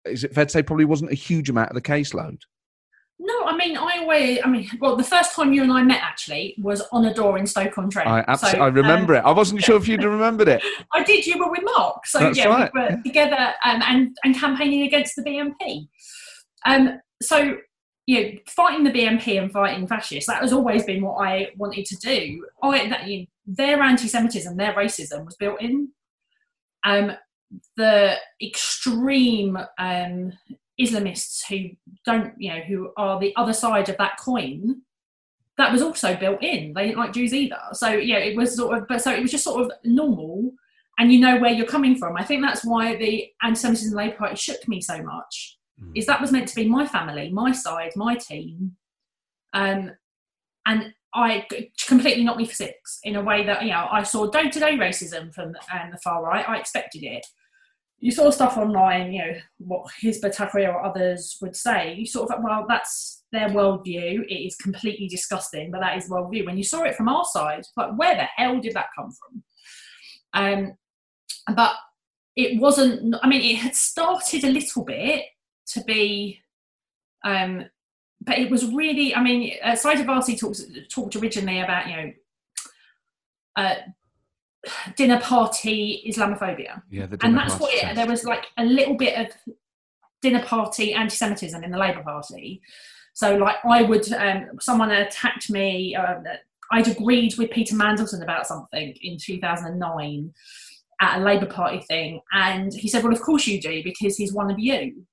Is 0.06 0.24
it 0.24 0.34
fair 0.34 0.46
to 0.46 0.52
say 0.52 0.64
probably 0.64 0.86
wasn't 0.86 1.12
a 1.12 1.16
huge 1.16 1.50
amount 1.50 1.70
of 1.70 1.76
the 1.76 1.82
caseload? 1.82 2.38
No, 3.18 3.46
I 3.46 3.56
mean, 3.56 3.78
I 3.78 4.00
always, 4.00 4.40
I 4.44 4.48
mean, 4.48 4.70
well, 4.82 4.98
the 4.98 5.04
first 5.04 5.34
time 5.36 5.54
you 5.54 5.64
and 5.64 5.72
I 5.72 5.84
met 5.84 6.02
actually 6.02 6.54
was 6.58 6.82
on 6.92 7.06
a 7.06 7.14
door 7.14 7.38
in 7.38 7.48
Stoke 7.48 7.78
on 7.78 7.90
Trent. 7.90 8.10
I, 8.10 8.36
so, 8.36 8.48
I 8.48 8.68
remember 8.68 9.16
um, 9.16 9.20
it. 9.20 9.28
I 9.28 9.32
wasn't 9.32 9.64
sure 9.64 9.78
if 9.78 9.88
you'd 9.88 10.04
remembered 10.04 10.50
it. 10.50 10.62
I 10.94 11.02
did. 11.04 11.26
You 11.26 11.40
were 11.40 11.50
with 11.50 11.64
Mark, 11.64 12.06
so 12.08 12.20
That's 12.20 12.38
yeah, 12.38 12.48
right. 12.48 12.72
we 12.74 12.82
were 12.82 13.02
together 13.04 13.54
um, 13.64 13.82
and 13.84 14.18
and 14.26 14.36
campaigning 14.36 14.82
against 14.82 15.16
the 15.16 15.22
BNP. 15.22 15.88
Um, 16.66 17.00
so 17.22 17.58
you 18.08 18.22
know, 18.22 18.32
fighting 18.48 18.84
the 18.84 18.92
BNP 18.92 19.42
and 19.42 19.52
fighting 19.52 19.88
fascists, 19.88 20.28
that 20.28 20.42
has 20.42 20.54
always 20.54 20.84
been 20.84 21.02
what 21.02 21.16
I 21.16 21.50
wanted 21.58 21.86
to 21.86 21.96
do. 21.98 22.46
I, 22.62 22.88
that, 22.90 23.08
you 23.08 23.22
know, 23.22 23.26
their 23.48 23.82
anti-Semitism, 23.82 24.56
their 24.56 24.74
racism 24.74 25.26
was 25.26 25.36
built 25.36 25.62
in. 25.62 25.90
Um, 26.84 27.14
the 27.78 28.16
extreme 28.42 29.58
um, 29.80 30.34
Islamists 30.80 31.44
who 31.48 31.70
don't, 32.06 32.40
you 32.40 32.54
know, 32.54 32.60
who 32.60 32.92
are 32.98 33.20
the 33.20 33.36
other 33.36 33.54
side 33.54 33.90
of 33.90 33.98
that 33.98 34.20
coin, 34.20 34.82
that 35.58 35.72
was 35.72 35.82
also 35.82 36.16
built 36.16 36.44
in. 36.44 36.74
They 36.74 36.88
didn't 36.88 37.00
like 37.00 37.14
Jews 37.14 37.34
either. 37.34 37.60
So 37.74 37.90
yeah, 37.90 38.18
it 38.18 38.36
was 38.36 38.56
sort 38.56 38.78
of, 38.78 38.88
but 38.88 39.02
so 39.02 39.12
it 39.12 39.22
was 39.22 39.32
just 39.32 39.44
sort 39.44 39.64
of 39.64 39.72
normal, 39.84 40.52
and 41.00 41.12
you 41.12 41.20
know 41.20 41.38
where 41.38 41.52
you're 41.52 41.66
coming 41.66 41.96
from. 41.96 42.18
I 42.18 42.24
think 42.24 42.44
that's 42.44 42.66
why 42.66 42.96
the 42.98 43.32
anti-Semitism 43.42 43.96
Labour 43.96 44.16
Party 44.16 44.36
shook 44.36 44.68
me 44.68 44.82
so 44.82 45.02
much. 45.02 45.55
Mm. 45.82 45.92
Is 45.96 46.06
that 46.06 46.22
was 46.22 46.32
meant 46.32 46.48
to 46.50 46.56
be 46.56 46.68
my 46.68 46.86
family, 46.88 47.30
my 47.32 47.52
side, 47.52 47.92
my 47.96 48.16
team, 48.16 48.76
um, 49.54 49.92
and 50.66 50.94
I 51.14 51.48
completely 51.88 52.24
knocked 52.24 52.40
me 52.40 52.46
for 52.46 52.56
six 52.56 53.00
in 53.04 53.16
a 53.16 53.22
way 53.22 53.46
that 53.46 53.64
you 53.64 53.72
know 53.72 53.88
I 53.92 54.04
saw 54.04 54.30
day-to-day 54.30 54.78
racism 54.78 55.34
from 55.34 55.56
um, 55.74 55.92
the 55.92 55.98
far 56.04 56.24
right. 56.24 56.48
I 56.48 56.58
expected 56.58 57.04
it 57.04 57.26
you 58.00 58.12
saw 58.12 58.30
stuff 58.30 58.58
online, 58.58 59.14
you 59.14 59.20
know, 59.20 59.34
what 59.58 59.88
Hizb 60.02 60.24
Tahrir 60.24 60.74
or 60.74 60.84
others 60.84 61.38
would 61.42 61.56
say. 61.56 61.96
You 61.96 62.06
sort 62.06 62.30
of, 62.30 62.44
well, 62.44 62.66
that's 62.68 63.24
their 63.32 63.50
worldview. 63.50 64.26
It 64.28 64.48
is 64.48 64.56
completely 64.58 65.08
disgusting, 65.08 65.72
but 65.72 65.80
that 65.80 65.98
is 65.98 66.10
worldview. 66.10 66.46
When 66.46 66.58
you 66.58 66.64
saw 66.64 66.84
it 66.84 66.96
from 66.96 67.10
our 67.10 67.26
side, 67.26 67.64
like, 67.78 67.98
where 67.98 68.16
the 68.16 68.28
hell 68.36 68.60
did 68.60 68.74
that 68.74 68.90
come 68.96 69.12
from? 69.12 69.44
Um, 70.34 70.74
but 71.56 71.76
it 72.36 72.60
wasn't. 72.60 73.16
I 73.24 73.28
mean, 73.28 73.42
it 73.42 73.58
had 73.60 73.76
started 73.76 74.44
a 74.44 74.52
little 74.52 74.84
bit 74.84 75.24
to 75.68 75.84
be 75.84 76.42
um, 77.24 77.66
but 78.22 78.40
it 78.40 78.50
was 78.50 78.66
really, 78.74 79.14
I 79.14 79.22
mean, 79.22 79.54
uh, 79.64 79.72
Warsi 79.72 80.40
talks, 80.40 80.64
talked 80.90 81.16
originally 81.16 81.60
about, 81.60 81.88
you 81.88 81.96
know, 81.96 82.12
uh, 83.56 83.76
dinner 84.96 85.20
party 85.20 86.04
Islamophobia. 86.08 86.82
Yeah, 86.90 87.06
the 87.06 87.18
and 87.22 87.38
that's 87.38 87.60
what 87.60 87.74
it, 87.74 87.96
there 87.96 88.08
was 88.08 88.24
like 88.24 88.48
a 88.58 88.66
little 88.66 88.96
bit 88.96 89.18
of 89.20 89.56
dinner 90.22 90.44
party 90.44 90.94
anti-Semitism 90.94 91.64
in 91.64 91.72
the 91.72 91.78
Labour 91.78 92.04
Party. 92.04 92.62
So, 93.14 93.36
like, 93.36 93.58
I 93.64 93.84
would, 93.84 94.12
um, 94.14 94.60
someone 94.60 94.92
attacked 94.92 95.50
me. 95.50 95.96
Uh, 95.96 96.16
I'd 96.72 96.88
agreed 96.88 97.38
with 97.38 97.52
Peter 97.52 97.76
Mandelson 97.76 98.24
about 98.24 98.48
something 98.48 98.96
in 99.02 99.18
2009 99.18 100.34
at 101.00 101.20
a 101.20 101.24
Labour 101.24 101.46
Party 101.46 101.80
thing, 101.82 102.22
and 102.34 102.74
he 102.74 102.88
said, 102.88 103.04
"Well, 103.04 103.14
of 103.14 103.22
course 103.22 103.46
you 103.46 103.62
do, 103.62 103.84
because 103.84 104.18
he's 104.18 104.34
one 104.34 104.50
of 104.50 104.60
you." 104.60 105.06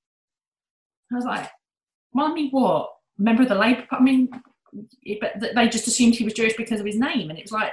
I 1.12 1.16
was 1.16 1.25
like, 1.25 1.50
"Mind 2.12 2.35
me 2.35 2.49
what? 2.50 2.90
Member 3.19 3.42
of 3.42 3.49
the 3.49 3.54
Labour 3.54 3.87
Party?" 3.88 4.00
I 4.00 4.02
mean, 4.02 4.28
but 5.21 5.54
they 5.54 5.69
just 5.69 5.87
assumed 5.87 6.14
he 6.14 6.25
was 6.25 6.35
Jewish 6.35 6.57
because 6.57 6.81
of 6.81 6.87
his 6.87 6.99
name, 6.99 7.31
and 7.31 7.38
it's 7.38 7.52
like, 7.52 7.73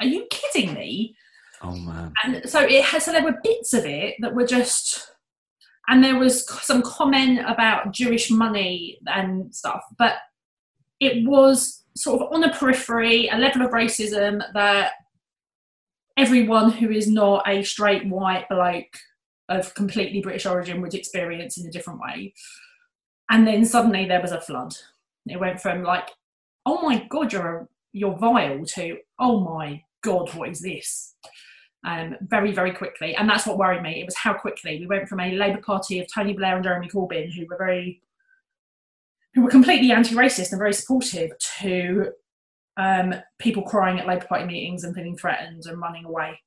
"Are 0.00 0.06
you 0.06 0.26
kidding 0.30 0.74
me?" 0.74 1.16
Oh 1.62 1.76
man! 1.76 2.12
And 2.24 2.48
so 2.48 2.60
it 2.60 2.84
has. 2.84 3.04
So 3.04 3.12
there 3.12 3.24
were 3.24 3.38
bits 3.42 3.72
of 3.72 3.84
it 3.84 4.16
that 4.20 4.34
were 4.34 4.46
just, 4.46 5.12
and 5.88 6.02
there 6.02 6.18
was 6.18 6.46
some 6.64 6.82
comment 6.82 7.40
about 7.46 7.92
Jewish 7.92 8.30
money 8.30 8.98
and 9.06 9.54
stuff, 9.54 9.82
but 9.98 10.16
it 11.00 11.26
was 11.26 11.84
sort 11.96 12.20
of 12.20 12.32
on 12.32 12.44
a 12.44 12.52
periphery, 12.52 13.28
a 13.28 13.36
level 13.36 13.62
of 13.62 13.70
racism 13.70 14.42
that 14.54 14.92
everyone 16.16 16.70
who 16.70 16.90
is 16.90 17.08
not 17.08 17.48
a 17.48 17.62
straight 17.62 18.06
white 18.06 18.48
bloke 18.48 18.98
of 19.58 19.74
completely 19.74 20.20
British 20.20 20.46
origin 20.46 20.80
would 20.80 20.94
experience 20.94 21.58
in 21.58 21.66
a 21.66 21.70
different 21.70 22.00
way. 22.00 22.34
And 23.30 23.46
then 23.46 23.64
suddenly 23.64 24.06
there 24.06 24.20
was 24.20 24.32
a 24.32 24.40
flood. 24.40 24.74
It 25.26 25.40
went 25.40 25.60
from 25.60 25.82
like, 25.82 26.10
oh 26.66 26.82
my 26.82 27.06
god, 27.08 27.32
you're 27.32 27.56
a, 27.56 27.68
you're 27.92 28.16
vile 28.16 28.64
to 28.64 28.98
oh 29.18 29.40
my 29.40 29.82
god, 30.02 30.34
what 30.34 30.48
is 30.48 30.60
this? 30.60 31.14
Um, 31.84 32.16
very 32.20 32.52
very 32.52 32.72
quickly, 32.72 33.14
and 33.16 33.28
that's 33.28 33.46
what 33.46 33.58
worried 33.58 33.82
me. 33.82 34.00
It 34.00 34.04
was 34.04 34.16
how 34.16 34.34
quickly 34.34 34.78
we 34.78 34.86
went 34.86 35.08
from 35.08 35.18
a 35.20 35.32
Labour 35.32 35.60
Party 35.60 35.98
of 35.98 36.06
Tony 36.12 36.32
Blair 36.32 36.54
and 36.54 36.64
Jeremy 36.64 36.88
Corbyn, 36.88 37.32
who 37.32 37.46
were 37.46 37.56
very 37.58 38.00
who 39.34 39.42
were 39.42 39.50
completely 39.50 39.90
anti-racist 39.90 40.52
and 40.52 40.58
very 40.58 40.74
supportive, 40.74 41.32
to 41.58 42.12
um, 42.76 43.14
people 43.38 43.62
crying 43.62 43.98
at 43.98 44.06
Labour 44.06 44.26
Party 44.26 44.44
meetings 44.44 44.84
and 44.84 44.94
feeling 44.94 45.16
threatened 45.16 45.64
and 45.66 45.80
running 45.80 46.04
away. 46.04 46.38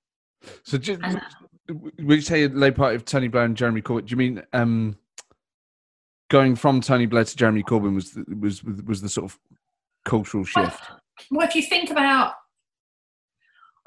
So, 0.63 0.77
just, 0.77 0.99
and, 1.03 1.21
when 1.67 2.17
you 2.17 2.21
say 2.21 2.47
Labour 2.47 2.77
Party 2.77 2.95
of 2.95 3.03
Tony 3.05 3.27
Blair 3.27 3.45
and 3.45 3.57
Jeremy 3.57 3.81
Corbyn, 3.81 4.05
do 4.05 4.11
you 4.11 4.17
mean 4.17 4.43
um, 4.53 4.97
going 6.29 6.55
from 6.55 6.81
Tony 6.81 7.05
Blair 7.05 7.23
to 7.23 7.35
Jeremy 7.35 7.61
Corbyn 7.63 7.93
was 7.95 8.11
the, 8.11 8.25
was 8.39 8.63
was 8.63 9.01
the 9.01 9.09
sort 9.09 9.31
of 9.31 9.39
cultural 10.05 10.43
shift? 10.43 10.89
Well, 10.89 10.99
well 11.31 11.47
if 11.47 11.55
you 11.55 11.63
think 11.63 11.89
about, 11.89 12.33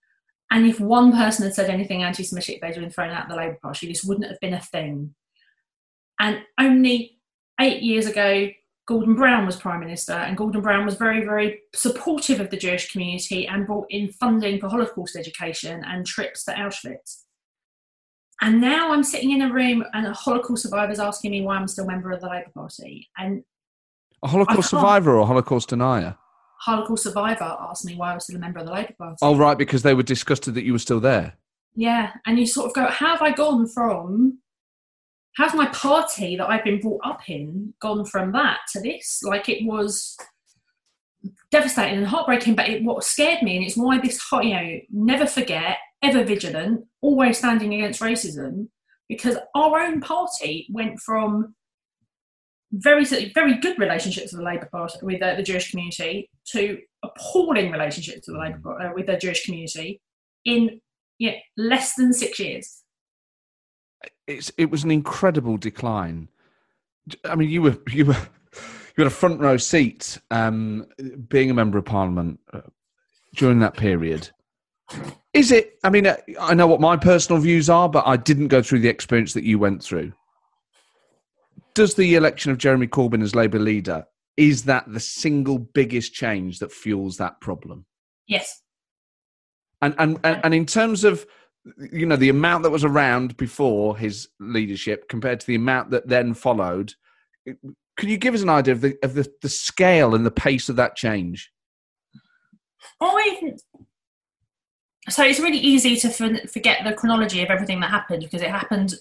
And 0.51 0.65
if 0.65 0.79
one 0.79 1.12
person 1.12 1.46
had 1.46 1.53
said 1.53 1.70
anything 1.70 2.03
anti 2.03 2.24
Semitic, 2.24 2.62
they'd 2.62 2.74
have 2.74 2.79
been 2.79 2.89
thrown 2.89 3.12
out 3.12 3.24
of 3.24 3.29
the 3.29 3.36
Labour 3.36 3.58
Party. 3.62 3.88
This 3.88 4.03
wouldn't 4.03 4.29
have 4.29 4.39
been 4.39 4.53
a 4.53 4.60
thing. 4.60 5.13
And 6.20 6.41
only 6.60 7.20
eight 7.60 7.82
years 7.84 8.08
ago, 8.08 8.50
Gordon 8.88 9.13
Brown 9.13 9.46
was 9.46 9.56
Prime 9.56 9.79
Minister, 9.79 10.13
and 10.13 10.36
Gordon 10.36 10.62
Brown 10.62 10.84
was 10.84 10.96
very, 10.96 11.24
very 11.24 11.60
supportive 11.75 12.39
of 12.39 12.50
the 12.50 12.58
Jewish 12.58 12.91
community 12.91 13.48
and 13.48 13.68
brought 13.68 13.86
in 13.91 14.12
funding 14.12 14.60
for 14.60 14.68
Holocaust 14.68 15.15
education 15.15 15.84
and 15.86 16.08
trips 16.08 16.44
to 16.46 16.53
Auschwitz. 16.53 17.25
And 18.41 18.60
now 18.60 18.91
I'm 18.91 19.03
sitting 19.03 19.32
in 19.32 19.44
a 19.44 19.53
room 19.53 19.84
and 19.94 20.08
a 20.08 20.13
Holocaust 20.13 20.63
survivor 20.63 20.91
is 20.91 21.00
asking 21.00 21.32
me 21.32 21.41
why 21.41 21.58
I'm 21.58 21.68
still 21.68 21.86
a 21.86 21.88
member 21.88 22.12
of 22.12 22.22
the 22.22 22.29
Labour 22.29 22.50
Party. 22.53 23.08
And 23.18 23.44
a 24.24 24.27
Holocaust 24.27 24.72
survivor 24.72 25.15
or 25.15 25.20
a 25.20 25.25
Holocaust 25.25 25.70
denier? 25.70 26.18
Holocaust 26.62 27.04
survivor 27.04 27.58
asked 27.60 27.86
me 27.86 27.96
why 27.96 28.12
I 28.12 28.16
was 28.16 28.25
still 28.25 28.36
a 28.36 28.39
member 28.39 28.60
of 28.60 28.66
the 28.66 28.74
Labour 28.74 28.94
Party. 28.98 29.18
Oh, 29.22 29.36
right, 29.36 29.58
because 29.58 29.82
they 29.82 29.94
were 29.94 30.04
disgusted 30.04 30.56
that 30.56 30.63
you 30.63 30.74
were 30.74 30.80
still 30.80 31.00
there. 31.00 31.34
Yeah, 31.74 32.12
and 32.25 32.38
you 32.38 32.46
sort 32.46 32.68
of 32.68 32.74
go, 32.74 32.88
how 32.88 33.12
have 33.12 33.22
I 33.22 33.32
gone 33.32 33.68
from, 33.68 34.39
how's 35.38 35.54
my 35.54 35.68
party 35.68 36.36
that 36.36 36.50
I've 36.50 36.63
been 36.63 36.82
brought 36.82 37.01
up 37.06 37.30
in 37.30 37.74
gone 37.80 38.04
from 38.04 38.34
that 38.34 38.60
to 38.74 38.82
this? 38.82 39.22
Like 39.24 39.48
it 39.48 39.66
was 39.66 40.18
devastating 41.51 42.00
and 42.00 42.08
heartbreaking, 42.08 42.56
but 42.56 42.68
it 42.68 42.84
what 42.84 43.04
scared 43.04 43.42
me, 43.42 43.56
and 43.56 43.66
it's 43.66 43.78
why 43.78 44.00
this, 44.00 44.20
you 44.34 44.54
know, 44.54 44.80
never 44.92 45.25
forget, 45.25 45.78
ever 46.04 46.24
vigilant, 46.24 46.86
always 47.01 47.38
standing 47.38 47.74
against 47.74 48.01
racism, 48.01 48.68
because 49.08 49.38
our 49.56 49.80
own 49.80 50.01
party 50.01 50.68
went 50.72 51.00
from 51.00 51.56
very 52.72 53.04
very 53.34 53.58
good 53.60 53.80
relationships 53.80 54.32
with 54.32 54.40
the 54.40 54.46
Labour 54.46 54.70
Party 54.72 55.00
with 55.02 55.22
uh, 55.22 55.36
the 55.36 55.44
Jewish 55.44 55.72
community 55.72 56.30
to 56.52 56.80
appalling 57.04 57.72
relationships 57.72 58.28
with 58.28 58.36
the 58.36 58.42
Labour 58.42 58.82
uh, 58.82 58.94
with 58.94 59.08
the 59.08 59.18
Jewish 59.18 59.46
community 59.46 60.02
in 60.46 60.80
yeah, 61.20 61.34
less 61.58 61.96
than 61.96 62.14
six 62.14 62.40
years. 62.40 62.84
It's 64.28 64.52
it 64.58 64.72
was 64.72 64.84
an 64.84 64.92
incredible 64.92 65.58
decline. 65.58 66.30
I 67.26 67.36
mean, 67.36 67.50
you 67.50 67.62
were 67.62 67.78
you 67.90 68.06
were 68.06 68.14
you 68.54 69.04
had 69.04 69.08
a 69.08 69.12
front 69.12 69.40
row 69.40 69.58
seat 69.58 70.18
um, 70.32 70.88
being 71.28 71.52
a 71.52 71.54
member 71.54 71.78
of 71.78 71.86
Parliament 71.86 72.40
uh, 72.54 72.62
during 73.36 73.60
that 73.60 73.76
period. 73.76 74.30
Is 75.34 75.52
it? 75.52 75.78
I 75.84 75.90
mean, 75.90 76.08
uh, 76.08 76.18
I 76.40 76.54
know 76.54 76.68
what 76.68 76.82
my 76.82 76.98
personal 76.98 77.42
views 77.42 77.70
are, 77.70 77.90
but 77.90 78.08
I 78.08 78.18
didn't 78.18 78.48
go 78.48 78.62
through 78.62 78.80
the 78.80 78.90
experience 78.90 79.34
that 79.34 79.44
you 79.44 79.60
went 79.60 79.84
through 79.84 80.14
does 81.74 81.96
the 81.96 82.16
election 82.16 82.52
of 82.52 82.58
Jeremy 82.58 82.88
Corbyn 82.88 83.24
as 83.24 83.36
Labour 83.36 83.60
leader 83.60 84.06
is 84.38 84.64
that 84.64 84.86
the 84.88 85.02
single 85.02 85.60
biggest 85.60 86.14
change 86.14 86.60
that 86.60 86.72
fuels 86.72 87.18
that 87.18 87.42
problem? 87.42 87.86
Yes. 88.28 88.62
And 89.82 89.94
and 89.98 90.20
and, 90.24 90.54
in 90.54 90.66
terms 90.66 91.04
of 91.04 91.26
you 91.92 92.06
know 92.06 92.16
the 92.16 92.30
amount 92.30 92.64
that 92.64 92.70
was 92.70 92.84
around 92.84 93.36
before 93.38 93.98
his 93.98 94.30
leadership 94.40 95.10
compared 95.10 95.40
to 95.42 95.48
the 95.48 95.56
amount 95.56 95.92
that 95.92 96.08
then 96.08 96.34
followed, 96.34 96.94
can 97.46 98.10
you 98.10 98.18
give 98.18 98.34
us 98.34 98.42
an 98.42 98.50
idea 98.50 98.74
of 98.74 98.82
the 98.82 98.98
of 99.04 99.14
the, 99.14 99.30
the 99.42 99.50
scale 99.50 100.16
and 100.16 100.26
the 100.26 100.32
pace 100.32 100.70
of 100.70 100.78
that 100.78 100.96
change? 100.96 101.52
I 103.02 103.54
so 105.10 105.24
it's 105.24 105.40
really 105.40 105.58
easy 105.58 105.96
to 105.98 106.10
forget 106.48 106.84
the 106.84 106.94
chronology 106.94 107.42
of 107.42 107.50
everything 107.50 107.80
that 107.80 107.90
happened 107.90 108.24
because 108.24 108.42
it 108.42 108.50
happened 108.50 108.94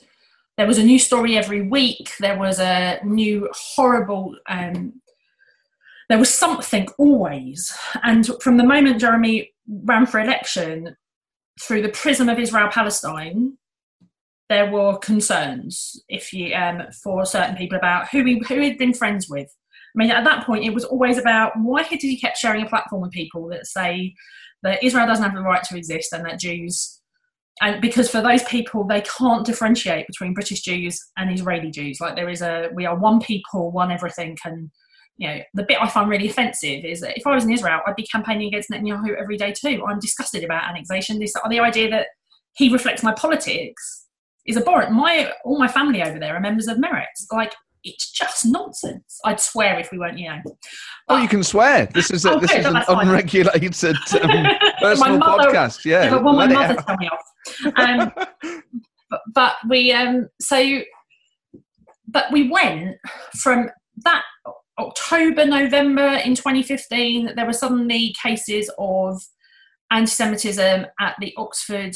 there 0.59 0.67
was 0.67 0.77
a 0.79 0.85
new 0.85 0.99
story 0.99 1.38
every 1.38 1.62
week. 1.62 2.11
There 2.19 2.37
was 2.37 2.59
a 2.59 2.99
new 3.05 3.49
horrible. 3.55 4.37
Um, 4.49 5.00
there 6.09 6.19
was 6.19 6.35
something 6.35 6.88
always, 6.99 7.75
and 8.03 8.29
from 8.43 8.57
the 8.57 8.65
moment 8.65 9.00
Jeremy 9.00 9.53
ran 9.85 10.05
for 10.05 10.21
election, 10.21 10.97
through 11.62 11.83
the 11.83 11.91
prism 11.91 12.29
of 12.29 12.38
Israel 12.38 12.69
Palestine, 12.73 13.57
there 14.49 14.71
were 14.71 14.99
concerns 14.99 16.03
if 16.09 16.33
you 16.33 16.55
um, 16.55 16.83
for 17.03 17.25
certain 17.25 17.57
people 17.57 17.79
about 17.79 18.09
who 18.09 18.25
he 18.25 18.43
who 18.49 18.61
he'd 18.61 18.79
been 18.79 18.95
friends 18.95 19.29
with. 19.29 19.49
I 19.95 19.99
mean, 19.99 20.11
at 20.11 20.25
that 20.25 20.45
point, 20.45 20.65
it 20.65 20.75
was 20.75 20.85
always 20.85 21.19
about 21.19 21.53
why 21.57 21.85
did 21.85 22.00
he 22.00 22.19
kept 22.19 22.37
sharing 22.37 22.65
a 22.65 22.69
platform 22.69 23.03
with 23.03 23.12
people 23.12 23.47
that 23.49 23.67
say 23.67 24.15
that 24.65 24.83
Israel 24.83 25.07
doesn't 25.07 25.25
have 25.25 25.35
the 25.35 25.41
right 25.41 25.62
to 25.62 25.77
exist 25.77 26.12
and 26.12 26.25
that 26.25 26.41
Jews 26.41 26.98
and 27.61 27.81
because 27.81 28.11
for 28.11 28.21
those 28.21 28.43
people 28.45 28.85
they 28.85 29.03
can't 29.03 29.45
differentiate 29.45 30.07
between 30.07 30.35
british 30.35 30.61
jews 30.61 31.00
and 31.17 31.33
israeli 31.33 31.71
jews. 31.71 31.99
Like 32.00 32.17
there 32.17 32.29
is 32.29 32.43
a 32.43 32.69
we 32.75 32.87
are 32.87 32.97
one 32.97 33.21
people 33.21 33.71
one 33.71 33.91
everything 33.91 34.37
and 34.45 34.71
you 35.17 35.29
know 35.29 35.41
the 35.55 35.65
bit 35.65 35.81
i 35.81 35.88
find 35.88 36.09
really 36.09 36.29
offensive 36.29 36.85
is 36.85 37.00
that 37.00 37.17
if 37.19 37.27
i 37.27 37.35
was 37.35 37.45
in 37.45 37.53
israel 37.53 37.81
i'd 37.87 37.97
be 37.97 38.07
campaigning 38.07 38.49
against 38.49 38.71
netanyahu 38.71 39.17
every 39.21 39.37
day 39.37 39.53
too. 39.53 39.85
I'm 39.87 39.99
disgusted 39.99 40.45
about 40.45 40.69
annexation. 40.69 41.19
This 41.19 41.35
the 41.49 41.61
idea 41.61 41.91
that 41.91 42.07
he 42.55 42.73
reflects 42.73 43.03
my 43.03 43.12
politics 43.12 44.07
is 44.47 44.57
abhorrent. 44.57 44.93
My 44.93 45.33
all 45.45 45.59
my 45.59 45.69
family 45.69 46.03
over 46.03 46.19
there 46.19 46.35
are 46.35 46.41
members 46.41 46.69
of 46.69 46.79
Meretz. 46.79 47.27
Like 47.33 47.55
it's 47.85 48.11
just 48.11 48.47
nonsense. 48.47 49.18
I'd 49.25 49.40
swear 49.40 49.78
if 49.78 49.90
we 49.92 49.99
weren't, 49.99 50.18
you 50.18 50.28
know. 50.28 50.40
But, 50.44 50.54
oh, 51.08 51.16
you 51.18 51.28
can 51.28 51.42
swear. 51.42 51.87
This 51.87 52.11
is 52.11 52.25
a, 52.25 52.32
oh, 52.32 52.40
this 52.40 52.52
is 52.52 52.66
an 52.66 52.76
unregulated 52.88 53.75
um, 54.23 54.47
personal 54.80 55.18
mother, 55.18 55.50
podcast. 55.50 55.85
Yeah, 55.85 56.11
but 56.11 56.23
my 56.23 56.47
mother 56.47 56.82
tell 56.82 56.97
me 56.97 57.08
off. 57.08 57.76
Um, 57.76 58.12
but, 59.11 59.20
but 59.35 59.56
we 59.68 59.92
um 59.92 60.28
so, 60.40 60.80
but 62.06 62.30
we 62.32 62.50
went 62.50 62.97
from 63.37 63.70
that 64.04 64.23
October, 64.78 65.44
November 65.44 66.20
in 66.25 66.35
2015. 66.35 67.35
There 67.35 67.47
were 67.47 67.52
suddenly 67.52 68.14
cases 68.23 68.70
of 68.78 69.20
anti-Semitism 69.90 70.87
at 71.00 71.16
the 71.20 71.35
Oxford 71.37 71.94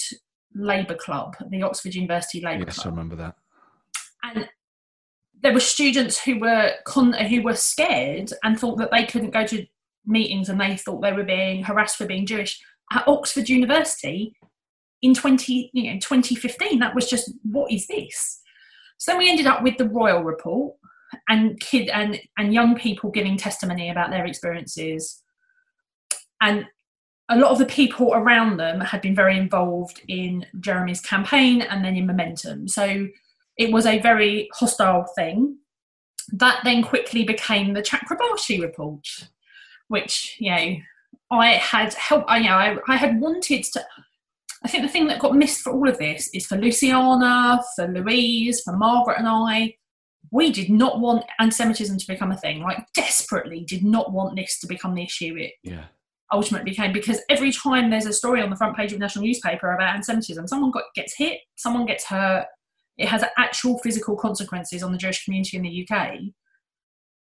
Labour 0.55 0.95
Club, 0.95 1.37
the 1.51 1.63
Oxford 1.63 1.95
University 1.95 2.41
Labour 2.41 2.65
yes, 2.67 2.77
Club. 2.77 2.85
Yes, 2.85 2.87
I 2.87 2.91
remember 2.91 3.17
that. 3.17 3.35
And 4.25 4.49
there 5.43 5.53
were 5.53 5.61
students 5.61 6.21
who 6.21 6.39
were 6.39 6.73
con- 6.85 7.13
who 7.13 7.43
were 7.43 7.55
scared 7.55 8.33
and 8.43 8.59
thought 8.59 8.79
that 8.79 8.91
they 8.91 9.05
couldn't 9.05 9.31
go 9.31 9.47
to 9.47 9.67
meetings 10.07 10.49
and 10.49 10.61
they 10.61 10.77
thought 10.77 11.03
they 11.03 11.13
were 11.13 11.25
being 11.25 11.63
harassed 11.65 11.97
for 11.97 12.07
being 12.07 12.27
Jewish 12.27 12.61
at 12.93 13.07
Oxford 13.07 13.49
University 13.49 14.35
in 15.01 15.15
20 15.15 15.71
you 15.73 15.93
know 15.93 15.99
2015 15.99 16.79
that 16.79 16.95
was 16.95 17.09
just 17.09 17.33
what 17.43 17.71
is 17.73 17.87
this? 17.87 18.41
So 18.99 19.19
we 19.19 19.29
ended 19.29 19.47
up 19.47 19.63
with 19.63 19.79
the 19.79 19.89
Royall 19.89 20.23
report 20.23 20.77
and 21.29 21.59
kid 21.61 21.89
and 21.89 22.21
and 22.39 22.55
young 22.55 22.77
people 22.77 23.11
giving 23.11 23.37
testimony 23.37 23.91
about 23.91 24.11
their 24.11 24.25
experiences. 24.25 25.23
And 26.41 26.67
a 27.29 27.37
lot 27.37 27.53
of 27.53 27.59
the 27.59 27.67
people 27.67 28.13
around 28.15 28.59
them 28.59 28.81
had 28.81 29.01
been 29.01 29.15
very 29.15 29.37
involved 29.37 30.03
in 30.09 30.45
Jeremy's 30.61 31.01
campaign 31.01 31.63
and 31.63 31.85
then 31.85 31.97
in 31.97 32.07
Momentum. 32.07 32.69
So 32.69 33.09
it 33.57 33.73
was 33.73 33.87
a 33.87 34.01
very 34.01 34.49
hostile 34.55 35.05
thing. 35.15 35.59
That 36.33 36.61
then 36.65 36.83
quickly 36.83 37.25
became 37.25 37.73
the 37.75 37.83
Chakrabarti 37.83 38.61
report, 38.63 39.07
which, 39.89 40.37
you 40.39 40.51
know, 40.51 40.77
I 41.31 41.55
had 41.55 41.93
helped, 41.95 42.31
I, 42.31 42.39
you 42.39 42.45
know, 42.45 42.57
I, 42.57 42.77
I 42.89 42.97
had 42.97 43.21
wanted 43.21 43.65
to. 43.65 43.85
I 44.65 44.69
think 44.69 44.85
the 44.85 44.89
thing 44.89 45.09
that 45.09 45.19
got 45.19 45.35
missed 45.35 45.61
for 45.63 45.73
all 45.73 45.89
of 45.89 45.99
this 45.99 46.31
is 46.33 46.47
for 46.47 46.57
Luciana, 46.57 47.61
for 47.75 47.89
Louise, 47.89 48.61
for 48.61 48.77
Margaret 48.77 49.19
and 49.19 49.27
I, 49.27 49.75
we 50.31 50.53
did 50.53 50.71
not 50.71 51.01
want 51.01 51.25
anti-Semitism 51.41 51.99
to 51.99 52.07
become 52.07 52.31
a 52.31 52.37
thing. 52.37 52.63
Like 52.63 52.87
desperately 52.95 53.65
did 53.65 53.85
not 53.85 54.13
want 54.13 54.37
this 54.37 54.61
to 54.61 54.69
become 54.69 54.95
the 54.95 55.03
issue 55.03 55.35
it 55.37 55.53
Yeah. 55.65 55.87
ultimately 56.33 56.71
became 56.71 56.93
because 56.93 57.21
every 57.29 57.51
time 57.51 57.91
there's 57.91 58.07
a 58.07 58.13
story 58.13 58.41
on 58.41 58.51
the 58.51 58.57
front 58.57 58.77
page 58.77 58.93
of 58.93 58.97
a 58.97 59.01
national 59.01 59.25
newspaper 59.25 59.75
about 59.75 59.95
anti-Semitism, 59.95 60.47
someone 60.47 60.71
got, 60.71 60.85
gets 60.95 61.17
hit, 61.17 61.41
someone 61.57 61.85
gets 61.85 62.05
hurt. 62.05 62.47
It 63.03 63.09
has 63.09 63.25
actual 63.37 63.79
physical 63.79 64.17
consequences 64.17 64.83
on 64.83 64.93
the 64.93 64.99
Jewish 64.99 65.25
community 65.25 65.57
in 65.57 65.65
the 65.65 65.89
UK. 65.89 66.19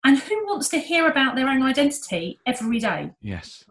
And 0.03 0.17
who 0.17 0.45
wants 0.45 0.69
to 0.69 0.79
hear 0.79 1.09
about 1.09 1.35
their 1.35 1.47
own 1.47 1.63
identity 1.63 2.39
every 2.45 2.79
day? 2.79 3.11
Yes. 3.21 3.63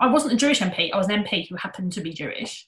I 0.00 0.06
wasn't 0.06 0.32
a 0.32 0.36
Jewish 0.36 0.60
MP. 0.60 0.90
I 0.92 0.96
was 0.96 1.08
an 1.08 1.22
MP 1.22 1.48
who 1.48 1.56
happened 1.56 1.92
to 1.92 2.00
be 2.00 2.12
Jewish. 2.12 2.66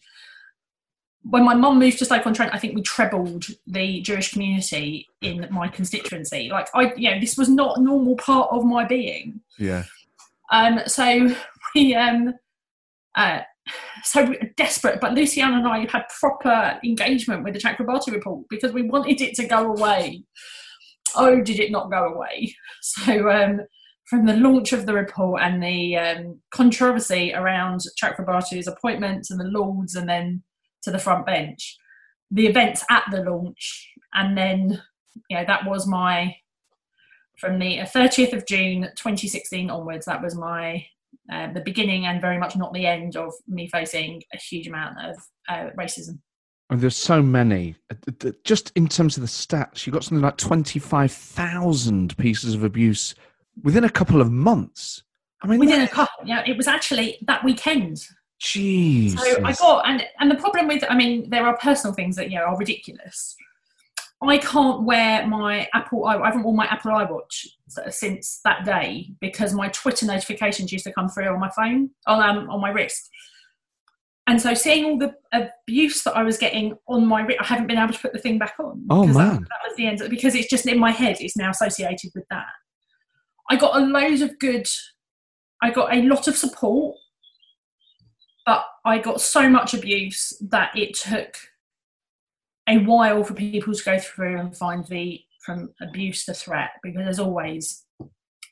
When 1.22 1.44
my 1.44 1.54
mum 1.54 1.78
moved 1.78 1.98
to 1.98 2.04
Stoke 2.04 2.26
on 2.26 2.34
Trent, 2.34 2.54
I 2.54 2.58
think 2.58 2.74
we 2.74 2.82
trebled 2.82 3.46
the 3.66 4.02
Jewish 4.02 4.32
community 4.32 5.08
in 5.22 5.48
my 5.50 5.68
constituency. 5.68 6.50
Like 6.50 6.68
I, 6.74 6.92
you 6.96 7.10
know, 7.10 7.18
this 7.18 7.36
was 7.36 7.48
not 7.48 7.78
a 7.78 7.82
normal 7.82 8.16
part 8.16 8.50
of 8.52 8.64
my 8.64 8.84
being. 8.84 9.40
Yeah. 9.58 9.84
Um, 10.52 10.80
so 10.86 11.34
we, 11.74 11.94
um, 11.94 12.34
uh, 13.14 13.40
so 14.02 14.34
desperate, 14.56 15.00
but 15.00 15.14
Luciana 15.14 15.58
and 15.58 15.68
I 15.68 15.86
had 15.90 16.04
proper 16.20 16.78
engagement 16.84 17.44
with 17.44 17.54
the 17.54 17.60
Chakrabarti 17.60 18.12
report 18.12 18.46
because 18.50 18.72
we 18.72 18.82
wanted 18.82 19.20
it 19.20 19.34
to 19.36 19.46
go 19.46 19.72
away. 19.72 20.22
Oh, 21.16 21.40
did 21.40 21.60
it 21.60 21.70
not 21.70 21.90
go 21.90 22.04
away? 22.04 22.54
So 22.80 23.30
um, 23.30 23.60
from 24.04 24.26
the 24.26 24.36
launch 24.36 24.72
of 24.72 24.84
the 24.84 24.92
report 24.92 25.40
and 25.42 25.62
the 25.62 25.96
um, 25.96 26.40
controversy 26.50 27.32
around 27.34 27.80
Chakrabarti's 28.00 28.68
appointments 28.68 29.30
and 29.30 29.40
the 29.40 29.44
Lords, 29.44 29.94
and 29.94 30.08
then 30.08 30.42
to 30.82 30.90
the 30.90 30.98
front 30.98 31.24
bench, 31.24 31.78
the 32.30 32.46
events 32.46 32.84
at 32.90 33.04
the 33.10 33.22
launch, 33.22 33.88
and 34.12 34.36
then 34.36 34.82
you 35.30 35.36
know 35.36 35.44
that 35.46 35.66
was 35.66 35.86
my 35.86 36.36
from 37.38 37.58
the 37.58 37.78
30th 37.78 38.32
of 38.32 38.46
June 38.46 38.82
2016 38.96 39.70
onwards. 39.70 40.06
That 40.06 40.22
was 40.22 40.36
my 40.36 40.86
uh, 41.32 41.52
the 41.52 41.60
beginning 41.60 42.06
and 42.06 42.20
very 42.20 42.38
much 42.38 42.56
not 42.56 42.72
the 42.72 42.86
end 42.86 43.16
of 43.16 43.32
me 43.48 43.68
facing 43.68 44.22
a 44.32 44.36
huge 44.36 44.66
amount 44.66 44.96
of 45.02 45.16
uh, 45.48 45.70
racism. 45.78 46.18
And 46.70 46.80
there's 46.80 46.96
so 46.96 47.22
many. 47.22 47.76
Uh, 47.90 48.30
Just 48.44 48.72
in 48.74 48.88
terms 48.88 49.16
of 49.16 49.22
the 49.22 49.28
stats, 49.28 49.86
you 49.86 49.92
got 49.92 50.04
something 50.04 50.22
like 50.22 50.36
25,000 50.36 52.16
pieces 52.16 52.54
of 52.54 52.64
abuse 52.64 53.14
within 53.62 53.84
a 53.84 53.90
couple 53.90 54.20
of 54.20 54.30
months. 54.30 55.02
I 55.42 55.46
mean, 55.46 55.60
Within 55.60 55.82
a 55.82 55.88
couple, 55.88 56.26
yeah, 56.26 56.42
it 56.46 56.56
was 56.56 56.66
actually 56.66 57.18
that 57.26 57.44
weekend. 57.44 58.02
Jesus. 58.40 59.20
So 59.20 59.44
I 59.44 59.52
got 59.52 59.88
and 59.88 60.04
and 60.18 60.30
the 60.30 60.34
problem 60.34 60.66
with 60.66 60.84
I 60.88 60.96
mean 60.96 61.30
there 61.30 61.46
are 61.46 61.56
personal 61.58 61.94
things 61.94 62.16
that 62.16 62.30
you 62.30 62.38
know 62.38 62.44
are 62.44 62.58
ridiculous. 62.58 63.36
I 64.28 64.38
can't 64.38 64.82
wear 64.84 65.26
my 65.26 65.68
Apple. 65.74 66.04
I 66.06 66.24
haven't 66.24 66.42
worn 66.42 66.56
my 66.56 66.66
Apple 66.66 66.92
iWatch 66.92 67.46
since 67.90 68.40
that 68.44 68.64
day 68.64 69.10
because 69.20 69.52
my 69.52 69.68
Twitter 69.68 70.06
notifications 70.06 70.72
used 70.72 70.84
to 70.84 70.92
come 70.92 71.08
through 71.08 71.28
on 71.28 71.40
my 71.40 71.50
phone 71.50 71.90
on 72.06 72.22
um, 72.22 72.50
on 72.50 72.60
my 72.60 72.70
wrist. 72.70 73.10
And 74.26 74.40
so 74.40 74.54
seeing 74.54 74.84
all 74.86 74.98
the 74.98 75.14
abuse 75.32 76.02
that 76.04 76.16
I 76.16 76.22
was 76.22 76.38
getting 76.38 76.74
on 76.88 77.06
my 77.06 77.22
wrist, 77.22 77.40
I 77.40 77.44
haven't 77.44 77.66
been 77.66 77.78
able 77.78 77.92
to 77.92 77.98
put 77.98 78.12
the 78.12 78.18
thing 78.18 78.38
back 78.38 78.54
on. 78.58 78.86
Oh, 78.90 79.02
because 79.02 79.16
that- 79.16 79.32
man. 79.32 79.42
that 79.42 79.68
was 79.68 79.76
the 79.76 79.86
end 79.86 80.02
because 80.08 80.34
it's 80.34 80.48
just 80.48 80.66
in 80.66 80.78
my 80.78 80.90
head. 80.90 81.18
It's 81.20 81.36
now 81.36 81.50
associated 81.50 82.12
with 82.14 82.24
that. 82.30 82.46
I 83.50 83.56
got 83.56 83.76
a 83.76 83.84
load 83.84 84.22
of 84.22 84.38
good. 84.38 84.66
I 85.62 85.70
got 85.70 85.94
a 85.94 86.02
lot 86.02 86.28
of 86.28 86.36
support 86.36 86.96
but 88.46 88.66
I 88.84 88.98
got 88.98 89.20
so 89.20 89.48
much 89.48 89.74
abuse 89.74 90.32
that 90.50 90.76
it 90.76 90.94
took 90.94 91.36
a 92.68 92.78
while 92.78 93.22
for 93.24 93.34
people 93.34 93.74
to 93.74 93.84
go 93.84 93.98
through 93.98 94.38
and 94.38 94.56
find 94.56 94.86
the 94.86 95.20
from 95.44 95.74
abuse 95.80 96.24
to 96.24 96.34
threat 96.34 96.70
because 96.82 97.04
there's 97.04 97.18
always 97.18 97.84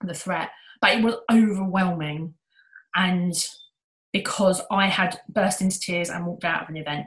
the 0.03 0.15
threat, 0.15 0.51
but 0.81 0.93
it 0.93 1.03
was 1.03 1.15
overwhelming, 1.31 2.35
and 2.95 3.35
because 4.13 4.61
I 4.71 4.89
had 4.89 5.19
burst 5.29 5.63
into 5.63 5.81
tears 5.81 6.11
and 6.11 6.27
walked 6.27 6.45
out 6.45 6.65
of 6.65 6.69
an 6.69 6.77
event, 6.77 7.07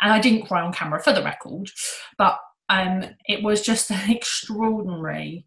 and 0.00 0.12
I 0.12 0.18
didn't 0.18 0.46
cry 0.46 0.62
on 0.62 0.72
camera 0.72 1.00
for 1.00 1.12
the 1.12 1.22
record, 1.22 1.70
but 2.18 2.38
um, 2.68 3.04
it 3.26 3.42
was 3.42 3.62
just 3.62 3.90
an 3.90 4.00
extraordinary, 4.10 5.46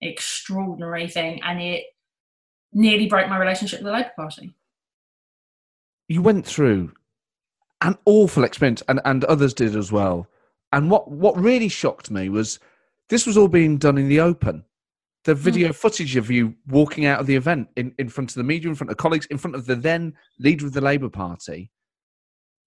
extraordinary 0.00 1.08
thing, 1.08 1.40
and 1.42 1.60
it 1.60 1.84
nearly 2.72 3.08
broke 3.08 3.28
my 3.28 3.38
relationship 3.38 3.80
with 3.80 3.86
the 3.86 3.92
Labour 3.92 4.12
Party. 4.16 4.54
you 6.08 6.22
went 6.22 6.46
through 6.46 6.92
an 7.80 7.98
awful 8.04 8.44
experience, 8.44 8.82
and, 8.88 9.00
and 9.04 9.24
others 9.24 9.52
did 9.52 9.74
as 9.74 9.90
well. 9.90 10.28
And 10.76 10.90
what, 10.90 11.10
what 11.10 11.40
really 11.40 11.68
shocked 11.68 12.10
me 12.10 12.28
was 12.28 12.60
this 13.08 13.26
was 13.26 13.38
all 13.38 13.48
being 13.48 13.78
done 13.78 13.96
in 13.96 14.10
the 14.10 14.20
open. 14.20 14.62
The 15.24 15.34
hmm. 15.34 15.40
video 15.40 15.72
footage 15.72 16.16
of 16.16 16.30
you 16.30 16.54
walking 16.68 17.06
out 17.06 17.18
of 17.18 17.26
the 17.26 17.34
event 17.34 17.68
in, 17.76 17.94
in 17.98 18.10
front 18.10 18.30
of 18.30 18.34
the 18.34 18.44
media, 18.44 18.68
in 18.68 18.74
front 18.74 18.90
of 18.90 18.98
colleagues, 18.98 19.24
in 19.26 19.38
front 19.38 19.56
of 19.56 19.64
the 19.64 19.74
then 19.74 20.12
leader 20.38 20.66
of 20.66 20.74
the 20.74 20.82
Labour 20.82 21.08
Party. 21.08 21.70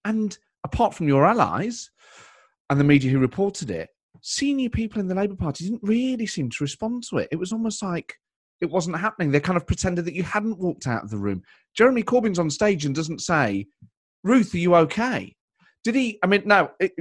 And 0.04 0.36
apart 0.64 0.92
from 0.92 1.06
your 1.06 1.24
allies 1.24 1.88
and 2.68 2.80
the 2.80 2.84
media 2.84 3.12
who 3.12 3.20
reported 3.20 3.70
it, 3.70 3.90
senior 4.22 4.70
people 4.70 5.00
in 5.00 5.06
the 5.06 5.14
Labour 5.14 5.36
Party 5.36 5.64
didn't 5.64 5.84
really 5.84 6.26
seem 6.26 6.50
to 6.50 6.64
respond 6.64 7.04
to 7.10 7.18
it. 7.18 7.28
It 7.30 7.36
was 7.36 7.52
almost 7.52 7.80
like 7.80 8.16
it 8.60 8.70
wasn't 8.70 8.98
happening. 8.98 9.30
They 9.30 9.38
kind 9.38 9.56
of 9.56 9.68
pretended 9.68 10.04
that 10.06 10.14
you 10.14 10.24
hadn't 10.24 10.58
walked 10.58 10.88
out 10.88 11.04
of 11.04 11.10
the 11.10 11.16
room. 11.16 11.44
Jeremy 11.76 12.02
Corbyn's 12.02 12.40
on 12.40 12.50
stage 12.50 12.84
and 12.84 12.94
doesn't 12.94 13.20
say, 13.20 13.68
Ruth, 14.24 14.52
are 14.52 14.58
you 14.58 14.74
okay? 14.74 15.36
Did 15.84 15.94
he? 15.94 16.18
I 16.24 16.26
mean, 16.26 16.42
no, 16.44 16.72
it, 16.80 16.92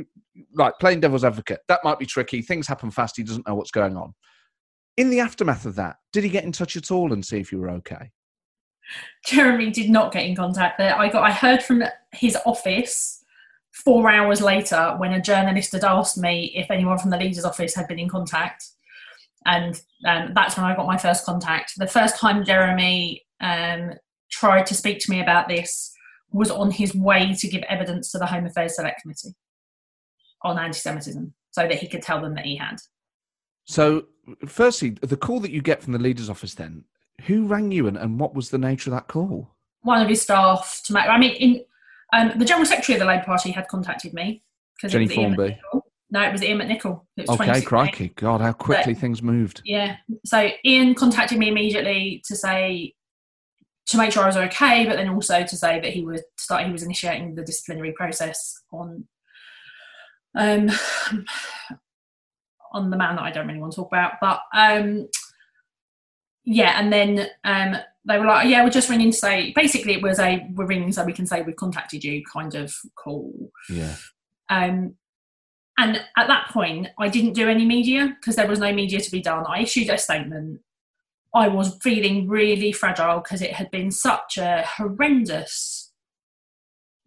like 0.54 0.74
playing 0.80 1.00
devil's 1.00 1.24
advocate, 1.24 1.60
that 1.68 1.84
might 1.84 2.00
be 2.00 2.06
tricky. 2.06 2.42
Things 2.42 2.68
happen 2.68 2.92
fast. 2.92 3.18
He 3.18 3.24
doesn't 3.24 3.48
know 3.48 3.56
what's 3.56 3.72
going 3.72 3.98
on. 3.98 4.14
In 4.98 5.10
the 5.10 5.20
aftermath 5.20 5.66
of 5.66 5.76
that, 5.76 5.98
did 6.12 6.24
he 6.24 6.30
get 6.30 6.44
in 6.44 6.52
touch 6.52 6.76
at 6.76 6.92
all 6.92 7.14
and 7.14 7.26
see 7.26 7.40
if 7.40 7.52
you 7.52 7.60
were 7.60 7.70
okay? 7.72 8.12
Jeremy 9.26 9.70
did 9.70 9.90
not 9.90 10.12
get 10.12 10.26
in 10.26 10.36
contact 10.36 10.78
there. 10.78 10.98
I 10.98 11.10
got 11.10 11.24
I 11.24 11.32
heard 11.32 11.62
from 11.64 11.84
his 12.12 12.38
office 12.46 13.24
four 13.72 14.10
hours 14.10 14.42
later 14.42 14.96
when 14.98 15.14
a 15.14 15.22
journalist 15.22 15.74
had 15.74 15.84
asked 15.84 16.18
me 16.18 16.52
if 16.56 16.70
anyone 16.72 16.98
from 16.98 17.12
the 17.12 17.18
leader's 17.18 17.46
office 17.46 17.76
had 17.76 17.88
been 17.88 18.00
in 18.00 18.10
contact. 18.10 18.66
And 19.46 19.80
um, 20.06 20.34
that's 20.34 20.58
when 20.58 20.66
I 20.66 20.76
got 20.76 20.86
my 20.86 20.98
first 20.98 21.26
contact. 21.26 21.74
The 21.78 21.88
first 21.88 22.18
time 22.18 22.44
Jeremy 22.44 23.24
um, 23.40 23.94
tried 24.32 24.66
to 24.66 24.76
speak 24.76 25.00
to 25.00 25.12
me 25.12 25.22
about 25.22 25.48
this 25.48 25.94
was 26.32 26.52
on 26.52 26.72
his 26.72 26.94
way 26.94 27.34
to 27.34 27.48
give 27.48 27.64
evidence 27.64 28.12
to 28.12 28.18
the 28.18 28.26
Home 28.26 28.46
Affairs 28.46 28.76
Select 28.76 29.02
Committee 29.02 29.36
on 30.44 30.58
anti 30.58 30.78
Semitism 30.78 31.34
so 31.52 31.62
that 31.68 31.80
he 31.80 31.88
could 31.88 32.02
tell 32.02 32.22
them 32.22 32.36
that 32.36 32.46
he 32.46 32.56
had. 32.56 32.78
So, 33.66 34.06
firstly, 34.48 34.92
the 35.02 35.18
call 35.18 35.40
that 35.42 35.52
you 35.52 35.62
get 35.62 35.84
from 35.84 35.94
the 35.94 36.00
leader's 36.00 36.30
office 36.30 36.54
then, 36.54 36.86
who 37.26 37.46
rang 37.46 37.72
you 37.72 37.88
and, 37.88 37.98
and 37.98 38.20
what 38.20 38.34
was 38.34 38.50
the 38.50 38.58
nature 38.58 38.90
of 38.90 38.96
that 38.96 39.08
call? 39.08 39.56
One 39.82 40.02
of 40.02 40.10
his 40.10 40.22
staff 40.22 40.82
to 40.86 40.94
make, 40.94 41.06
I 41.06 41.18
mean, 41.18 41.36
in, 41.36 41.62
um, 42.14 42.38
the 42.38 42.46
General 42.46 42.66
Secretary 42.66 42.96
of 42.96 43.00
the 43.00 43.06
Labour 43.06 43.26
Party 43.26 43.52
had 43.52 43.68
contacted 43.68 44.14
me. 44.14 44.44
Jennie 44.88 45.08
Formby. 45.08 45.60
No, 46.12 46.24
it 46.24 46.32
was 46.32 46.42
Iain 46.42 46.58
McNicol. 46.58 47.02
Was 47.18 47.30
Okay, 47.30 47.62
crikey. 47.62 48.10
God, 48.16 48.42
how 48.42 48.54
quickly 48.54 48.96
things 48.96 49.22
moved. 49.22 49.62
Yeah. 49.64 49.98
So 50.26 50.50
Ian 50.66 50.96
contacted 50.96 51.38
me 51.38 51.50
immediately 51.50 52.24
to 52.26 52.36
say 52.36 52.96
to 53.88 53.98
make 53.98 54.12
sure 54.12 54.24
I 54.24 54.28
was 54.28 54.38
okay, 54.38 54.86
but 54.86 54.96
then 54.96 55.10
also 55.10 55.44
to 55.44 55.56
say 55.56 55.80
that 55.80 55.92
he 55.92 56.04
would 56.04 56.22
start. 56.38 56.66
He 56.66 56.72
was 56.72 56.84
initiating 56.84 57.36
the 57.36 57.44
disciplinary 57.44 57.92
process 57.92 58.60
on 58.72 59.08
um 60.36 60.70
on 62.72 62.90
the 62.90 62.98
man 62.98 63.16
that 63.16 63.24
I 63.24 63.32
don't 63.32 63.48
really 63.48 63.60
want 63.60 63.74
to 63.74 63.78
talk 63.78 63.88
about, 63.88 64.14
but 64.22 64.42
um 64.54 65.08
yeah, 66.44 66.80
and 66.80 66.92
then 66.92 67.28
um 67.44 67.78
they 68.06 68.18
were 68.18 68.26
like, 68.26 68.48
yeah, 68.48 68.64
we're 68.64 68.70
just 68.70 68.90
ringing 68.90 69.12
to 69.12 69.18
say. 69.18 69.52
Basically, 69.56 69.94
it 69.94 70.02
was 70.02 70.20
a 70.20 70.48
we're 70.56 70.66
ringing 70.66 70.92
so 70.92 71.04
we 71.04 71.14
can 71.14 71.28
say 71.28 71.42
we've 71.42 71.56
contacted 71.56 72.04
you 72.04 72.24
kind 72.32 72.56
of 72.56 72.74
call. 72.96 73.52
Yeah. 73.70 73.96
Um, 74.50 74.96
And 75.78 76.04
at 76.18 76.28
that 76.28 76.50
point, 76.50 76.88
I 76.98 77.08
didn't 77.08 77.34
do 77.34 77.48
any 77.48 77.66
media 77.66 78.16
because 78.20 78.36
there 78.36 78.48
was 78.48 78.60
no 78.60 78.74
media 78.74 79.00
to 79.00 79.12
be 79.12 79.22
done. 79.22 79.46
I 79.48 79.62
issued 79.62 79.90
a 79.90 79.98
statement. 79.98 80.62
I 81.34 81.48
was 81.48 81.78
feeling 81.82 82.28
really 82.28 82.72
fragile 82.72 83.20
because 83.20 83.42
it 83.42 83.54
had 83.54 83.70
been 83.70 83.92
such 83.92 84.38
a 84.38 84.64
horrendous, 84.66 85.92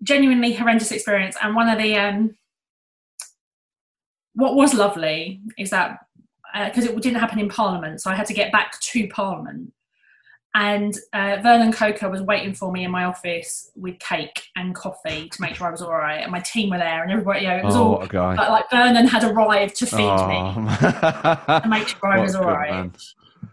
genuinely 0.02 0.52
horrendous 0.54 0.92
experience. 0.92 1.37
And 1.42 1.56
one 1.56 1.68
of 1.68 1.78
the, 1.78 1.96
um, 1.96 2.37
what 4.35 4.55
was 4.55 4.75
lovely 4.75 5.40
is 5.59 5.71
that 5.71 5.99
because 6.66 6.87
uh, 6.87 6.92
it 6.92 7.03
didn't 7.03 7.21
happen 7.21 7.38
in 7.38 7.49
Parliament, 7.49 8.01
so 8.01 8.11
I 8.11 8.14
had 8.14 8.27
to 8.27 8.35
get 8.35 8.53
back 8.53 8.79
to 8.81 9.09
Parliament 9.09 9.73
and 10.55 10.95
uh, 11.14 11.38
Vernon 11.42 11.73
Coaker 11.73 12.11
was 12.11 12.21
waiting 12.21 12.53
for 12.53 12.71
me 12.71 12.85
in 12.85 12.90
my 12.90 13.05
office 13.05 13.71
with 13.75 13.99
cake 13.99 14.49
and 14.55 14.75
coffee 14.75 15.29
to 15.31 15.40
make 15.40 15.55
sure 15.55 15.66
I 15.66 15.71
was 15.71 15.81
all 15.81 15.92
right. 15.92 16.21
And 16.21 16.31
my 16.31 16.40
team 16.40 16.71
were 16.71 16.79
there, 16.79 17.03
and 17.03 17.11
everybody, 17.11 17.42
you 17.42 17.49
know, 17.49 17.57
it 17.57 17.64
was 17.64 17.75
oh, 17.75 17.95
all 17.95 17.99
like, 18.01 18.37
like 18.37 18.71
Vernon 18.71 19.07
had 19.07 19.25
arrived 19.25 19.77
to 19.77 19.87
feed 19.87 20.03
oh. 20.03 20.29
me 20.29 20.77
to 20.79 21.62
make 21.66 21.88
sure 21.88 22.07
I 22.07 22.21
was 22.21 22.35
all 22.35 22.45
right. 22.45 22.90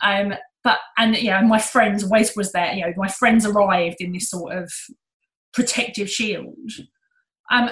Um, 0.02 0.34
but 0.63 0.80
and 0.98 1.18
yeah, 1.18 1.42
my 1.42 1.60
friends, 1.60 2.04
Wes 2.04 2.36
was 2.36 2.52
there. 2.52 2.74
You 2.74 2.88
know, 2.88 2.94
my 2.98 3.08
friends 3.08 3.46
arrived 3.46 4.02
in 4.02 4.12
this 4.12 4.30
sort 4.30 4.58
of 4.58 4.70
protective 5.54 6.10
shield. 6.10 6.58
Um, 7.50 7.70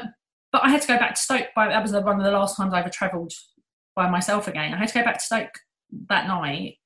but 0.51 0.63
I 0.63 0.69
had 0.69 0.81
to 0.81 0.87
go 0.87 0.97
back 0.97 1.15
to 1.15 1.21
Stoke. 1.21 1.47
By, 1.55 1.67
that 1.67 1.81
was 1.81 1.91
one 1.91 2.19
of 2.19 2.23
the 2.23 2.31
last 2.31 2.57
times 2.57 2.73
I 2.73 2.79
ever 2.79 2.89
travelled 2.89 3.33
by 3.95 4.09
myself 4.09 4.47
again. 4.47 4.73
I 4.73 4.77
had 4.77 4.89
to 4.89 4.99
go 4.99 5.03
back 5.03 5.19
to 5.19 5.25
Stoke 5.25 5.59
that 6.09 6.27
night 6.27 6.77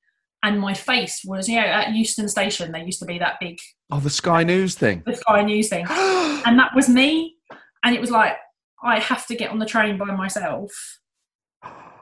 and 0.43 0.59
my 0.59 0.73
face 0.73 1.21
was, 1.23 1.47
you 1.47 1.55
know, 1.55 1.61
at 1.61 1.93
Euston 1.93 2.27
Station, 2.27 2.71
there 2.71 2.81
used 2.81 2.99
to 2.99 3.05
be 3.05 3.19
that 3.19 3.39
big. 3.39 3.59
Oh, 3.91 3.99
the 3.99 4.09
Sky 4.09 4.43
News 4.43 4.75
thing. 4.75 5.03
The 5.05 5.15
Sky 5.15 5.43
News 5.43 5.69
thing. 5.69 5.85
and 5.89 6.57
that 6.57 6.71
was 6.75 6.89
me. 6.89 7.35
And 7.83 7.95
it 7.95 8.01
was 8.01 8.09
like, 8.09 8.37
I 8.83 8.99
have 8.99 9.27
to 9.27 9.35
get 9.35 9.51
on 9.51 9.59
the 9.59 9.67
train 9.67 9.97
by 9.99 10.05
myself. 10.05 10.71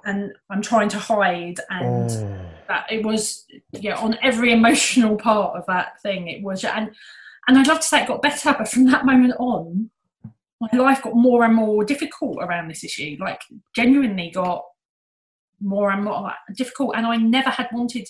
And 0.06 0.32
I'm 0.50 0.62
trying 0.62 0.88
to 0.90 1.00
hide. 1.00 1.60
And 1.70 2.10
oh. 2.10 2.46
that 2.70 2.90
it 2.90 3.06
was, 3.06 3.46
yeah, 3.74 3.98
on 3.98 4.18
every 4.22 4.52
emotional 4.54 5.18
part 5.18 5.58
of 5.58 5.66
that 5.68 6.02
thing, 6.02 6.30
it 6.30 6.42
was. 6.42 6.64
And, 6.64 6.92
and 7.48 7.58
I'd 7.58 7.68
love 7.68 7.82
to 7.82 7.86
say 7.86 8.04
it 8.04 8.08
got 8.08 8.22
better, 8.22 8.56
but 8.58 8.70
from 8.70 8.86
that 8.86 9.06
moment 9.06 9.34
on, 9.38 9.90
my 10.62 10.70
life 10.78 11.02
got 11.02 11.16
more 11.16 11.44
and 11.46 11.56
more 11.56 11.84
difficult 11.84 12.38
around 12.42 12.68
this 12.70 12.84
issue. 12.84 13.18
Like, 13.20 13.42
genuinely 13.76 14.30
got 14.30 14.64
more 15.62 15.92
and 15.92 16.04
more 16.04 16.34
difficult. 16.56 16.96
And 16.96 17.06
I 17.06 17.16
never 17.18 17.50
had 17.50 17.70
wanted 17.72 18.08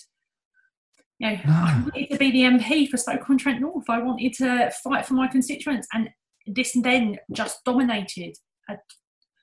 you 1.20 1.28
know, 1.28 1.38
no. 1.46 1.52
I 1.52 1.82
wanted 1.82 2.10
to 2.10 2.18
be 2.18 2.30
the 2.30 2.42
MP 2.42 2.88
for 2.88 2.96
Stoke-on-Trent 2.96 3.60
North. 3.60 3.90
I 3.90 4.00
wanted 4.00 4.32
to 4.34 4.70
fight 4.82 5.04
for 5.04 5.14
my 5.14 5.28
constituents, 5.28 5.86
and 5.92 6.08
this 6.46 6.72
then 6.82 7.18
just 7.32 7.62
dominated. 7.64 8.36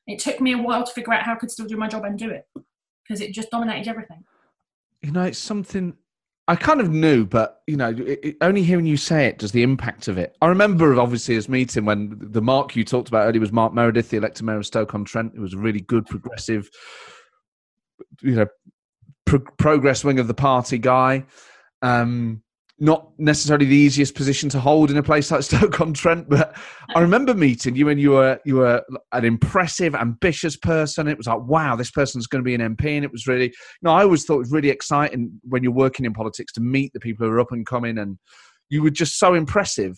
It 0.07 0.19
took 0.19 0.41
me 0.41 0.53
a 0.53 0.57
while 0.57 0.83
to 0.83 0.91
figure 0.91 1.13
out 1.13 1.23
how 1.23 1.33
I 1.33 1.35
could 1.35 1.51
still 1.51 1.67
do 1.67 1.77
my 1.77 1.87
job 1.87 2.03
and 2.03 2.17
do 2.17 2.31
it 2.31 2.45
because 3.07 3.21
it 3.21 3.31
just 3.31 3.51
dominated 3.51 3.87
everything. 3.87 4.23
You 5.03 5.11
know, 5.11 5.23
it's 5.23 5.37
something 5.37 5.95
I 6.49 6.55
kind 6.55 6.79
of 6.79 6.89
knew, 6.89 7.25
but 7.25 7.61
you 7.67 7.75
know, 7.75 7.89
it, 7.89 8.19
it, 8.23 8.37
only 8.39 8.63
hearing 8.63 8.85
you 8.85 8.95
say 8.95 9.25
it 9.25 9.37
does 9.37 9.51
the 9.51 9.63
impact 9.63 10.07
of 10.07 10.17
it. 10.17 10.37
I 10.41 10.47
remember 10.47 10.97
obviously 10.99 11.35
this 11.35 11.49
meeting 11.49 11.83
when 11.83 12.17
the 12.19 12.41
Mark 12.41 12.75
you 12.75 12.85
talked 12.85 13.09
about 13.09 13.25
earlier 13.25 13.41
was 13.41 13.51
Mark 13.51 13.73
Meredith, 13.73 14.09
the 14.09 14.17
elected 14.17 14.45
mayor 14.45 14.57
of 14.57 14.65
Stoke 14.65 14.95
on 14.95 15.03
Trent. 15.03 15.33
It 15.35 15.41
was 15.41 15.53
a 15.53 15.57
really 15.57 15.81
good, 15.81 16.05
progressive, 16.05 16.69
you 18.21 18.35
know, 18.35 18.47
pro- 19.25 19.39
progress 19.57 20.05
wing 20.05 20.19
of 20.19 20.27
the 20.27 20.33
party 20.33 20.77
guy. 20.77 21.25
Um, 21.81 22.41
not 22.79 23.09
necessarily 23.17 23.65
the 23.65 23.75
easiest 23.75 24.13
position 24.13 24.49
to 24.49 24.59
hold 24.59 24.91
in 24.91 24.97
a 24.97 25.03
place 25.03 25.31
like 25.31 25.43
Stoke 25.43 25.81
on 25.81 25.93
Trent, 25.93 26.29
but 26.29 26.55
I 26.95 26.99
remember 26.99 27.33
meeting 27.33 27.75
you 27.75 27.89
and 27.89 27.99
you 27.99 28.11
were 28.11 28.39
you 28.45 28.57
were 28.57 28.83
an 29.11 29.25
impressive, 29.25 29.95
ambitious 29.95 30.55
person. 30.55 31.07
It 31.07 31.17
was 31.17 31.27
like, 31.27 31.41
wow, 31.41 31.75
this 31.75 31.91
person's 31.91 32.27
going 32.27 32.43
to 32.43 32.45
be 32.45 32.55
an 32.55 32.75
MP, 32.75 32.95
and 32.95 33.03
it 33.03 33.11
was 33.11 33.27
really, 33.27 33.45
you 33.45 33.81
know, 33.81 33.91
I 33.91 34.03
always 34.03 34.25
thought 34.25 34.35
it 34.35 34.39
was 34.39 34.51
really 34.51 34.69
exciting 34.69 35.39
when 35.43 35.63
you're 35.63 35.71
working 35.71 36.05
in 36.05 36.13
politics 36.13 36.53
to 36.53 36.61
meet 36.61 36.93
the 36.93 36.99
people 36.99 37.25
who 37.25 37.33
are 37.33 37.39
up 37.39 37.51
and 37.51 37.65
coming, 37.65 37.97
and 37.97 38.17
you 38.69 38.83
were 38.83 38.91
just 38.91 39.17
so 39.17 39.33
impressive. 39.33 39.97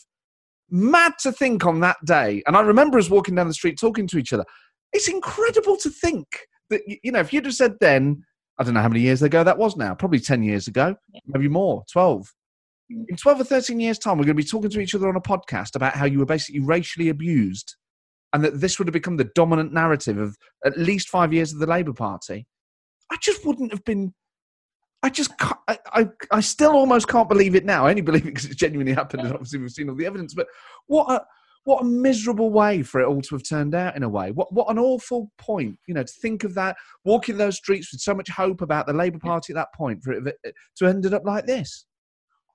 Mad 0.71 1.13
to 1.21 1.31
think 1.31 1.65
on 1.65 1.79
that 1.81 1.97
day, 2.05 2.43
and 2.47 2.55
I 2.55 2.61
remember 2.61 2.97
us 2.97 3.09
walking 3.09 3.35
down 3.35 3.47
the 3.47 3.53
street 3.53 3.79
talking 3.79 4.07
to 4.07 4.17
each 4.17 4.33
other. 4.33 4.45
It's 4.93 5.09
incredible 5.09 5.77
to 5.77 5.89
think 5.89 6.25
that 6.69 6.81
you 7.03 7.11
know 7.11 7.19
if 7.19 7.33
you'd 7.33 7.45
have 7.45 7.55
said 7.55 7.75
then 7.81 8.23
I 8.59 8.63
don't 8.63 8.73
know 8.73 8.81
how 8.81 8.89
many 8.89 8.99
years 8.99 9.21
ago 9.21 9.43
that 9.43 9.57
was 9.57 9.77
now, 9.77 9.95
probably 9.95 10.19
10 10.19 10.43
years 10.43 10.67
ago, 10.67 10.93
maybe 11.27 11.47
more, 11.47 11.83
12. 11.91 12.27
In 12.89 13.15
12 13.15 13.41
or 13.41 13.43
13 13.43 13.79
years' 13.79 13.99
time, 13.99 14.17
we're 14.17 14.25
going 14.25 14.35
to 14.35 14.43
be 14.43 14.49
talking 14.49 14.69
to 14.71 14.79
each 14.79 14.95
other 14.95 15.07
on 15.07 15.15
a 15.15 15.21
podcast 15.21 15.75
about 15.75 15.93
how 15.95 16.05
you 16.05 16.19
were 16.19 16.25
basically 16.25 16.61
racially 16.61 17.09
abused 17.09 17.75
and 18.33 18.43
that 18.43 18.59
this 18.59 18.77
would 18.77 18.87
have 18.87 18.93
become 18.93 19.17
the 19.17 19.29
dominant 19.35 19.73
narrative 19.73 20.17
of 20.17 20.37
at 20.65 20.77
least 20.77 21.09
five 21.09 21.33
years 21.33 21.53
of 21.53 21.59
the 21.59 21.67
Labour 21.67 21.93
Party. 21.93 22.47
I 23.11 23.17
just 23.21 23.45
wouldn't 23.45 23.71
have 23.71 23.83
been. 23.85 24.13
I 25.01 25.09
just 25.09 25.31
I, 25.39 25.77
I, 25.93 26.07
I 26.31 26.41
still 26.41 26.71
almost 26.71 27.07
can't 27.07 27.29
believe 27.29 27.55
it 27.55 27.65
now. 27.65 27.85
I 27.85 27.91
only 27.91 28.01
believe 28.01 28.25
it 28.25 28.33
because 28.33 28.45
it 28.45 28.57
genuinely 28.57 28.93
happened, 28.93 29.23
and 29.23 29.33
obviously 29.33 29.59
we've 29.59 29.71
seen 29.71 29.89
all 29.89 29.95
the 29.95 30.05
evidence. 30.05 30.33
But 30.33 30.47
what 30.87 31.09
a 31.09 31.25
what 31.63 31.81
a 31.81 31.85
miserable 31.85 32.51
way 32.51 32.81
for 32.81 33.01
it 33.01 33.07
all 33.07 33.21
to 33.21 33.35
have 33.35 33.47
turned 33.47 33.73
out 33.75 33.95
in 33.95 34.03
a 34.03 34.09
way. 34.09 34.31
What 34.31 34.53
what 34.53 34.69
an 34.69 34.77
awful 34.77 35.31
point, 35.37 35.77
you 35.87 35.93
know, 35.93 36.03
to 36.03 36.13
think 36.21 36.43
of 36.43 36.53
that, 36.55 36.75
walking 37.05 37.37
those 37.37 37.57
streets 37.57 37.91
with 37.91 38.01
so 38.01 38.13
much 38.13 38.29
hope 38.29 38.61
about 38.61 38.87
the 38.87 38.93
Labour 38.93 39.19
Party 39.19 39.53
at 39.53 39.55
that 39.55 39.73
point 39.73 40.03
for 40.03 40.13
it 40.13 40.35
to 40.77 40.85
ended 40.85 41.13
up 41.13 41.23
like 41.25 41.45
this. 41.45 41.85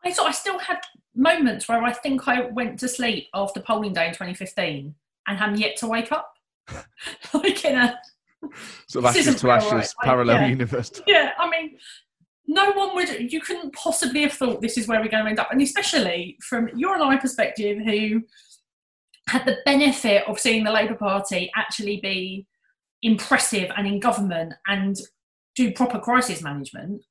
I 0.04 0.12
thought 0.12 0.28
I 0.28 0.32
still 0.32 0.58
had 0.58 0.80
moments 1.14 1.68
where 1.68 1.82
I 1.82 1.92
think 1.92 2.26
I 2.28 2.42
went 2.42 2.78
to 2.80 2.88
sleep 2.88 3.28
after 3.34 3.60
polling 3.60 3.92
day 3.92 4.06
in 4.06 4.12
2015 4.12 4.94
and 5.26 5.38
am 5.40 5.54
yet 5.56 5.76
to 5.78 5.86
wake 5.86 6.12
up. 6.12 6.30
like 7.34 7.64
in 7.64 7.76
a 7.76 7.98
sort 8.88 9.04
of 9.04 9.16
ashes 9.16 9.40
to 9.40 9.50
ashes 9.50 9.72
right. 9.72 9.94
parallel 10.02 10.42
yeah. 10.42 10.46
universe. 10.46 10.90
Yeah, 11.06 11.32
I 11.38 11.48
mean, 11.48 11.78
no 12.46 12.72
one 12.72 12.94
would. 12.94 13.32
You 13.32 13.40
couldn't 13.40 13.74
possibly 13.74 14.22
have 14.22 14.32
thought 14.32 14.60
this 14.60 14.78
is 14.78 14.86
where 14.86 15.00
we're 15.00 15.08
going 15.08 15.24
to 15.24 15.30
end 15.30 15.38
up, 15.38 15.50
and 15.50 15.60
especially 15.60 16.38
from 16.42 16.68
your 16.74 16.94
and 16.94 17.02
I 17.02 17.16
perspective, 17.16 17.78
who 17.84 18.22
had 19.28 19.46
the 19.46 19.58
benefit 19.64 20.26
of 20.28 20.38
seeing 20.38 20.64
the 20.64 20.72
Labour 20.72 20.94
Party 20.94 21.50
actually 21.56 21.98
be 22.00 22.46
impressive 23.02 23.70
and 23.76 23.86
in 23.86 24.00
government 24.00 24.52
and 24.66 24.96
do 25.54 25.72
proper 25.72 25.98
crisis 25.98 26.42
management, 26.42 27.02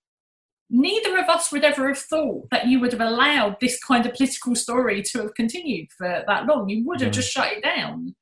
neither 0.73 1.17
of 1.19 1.29
us 1.29 1.51
would 1.51 1.63
ever 1.63 1.87
have 1.87 1.99
thought 1.99 2.49
that 2.49 2.67
you 2.67 2.79
would 2.79 2.91
have 2.91 2.99
allowed 2.99 3.55
this 3.61 3.81
kind 3.81 4.05
of 4.05 4.13
political 4.13 4.55
story 4.55 5.03
to 5.03 5.19
have 5.19 5.35
continued 5.35 5.87
for 5.95 6.23
that 6.27 6.47
long. 6.47 6.67
You 6.67 6.83
would 6.87 6.99
have 6.99 7.11
mm. 7.11 7.15
just 7.15 7.31
shut 7.31 7.53
it 7.53 7.63
down. 7.63 8.15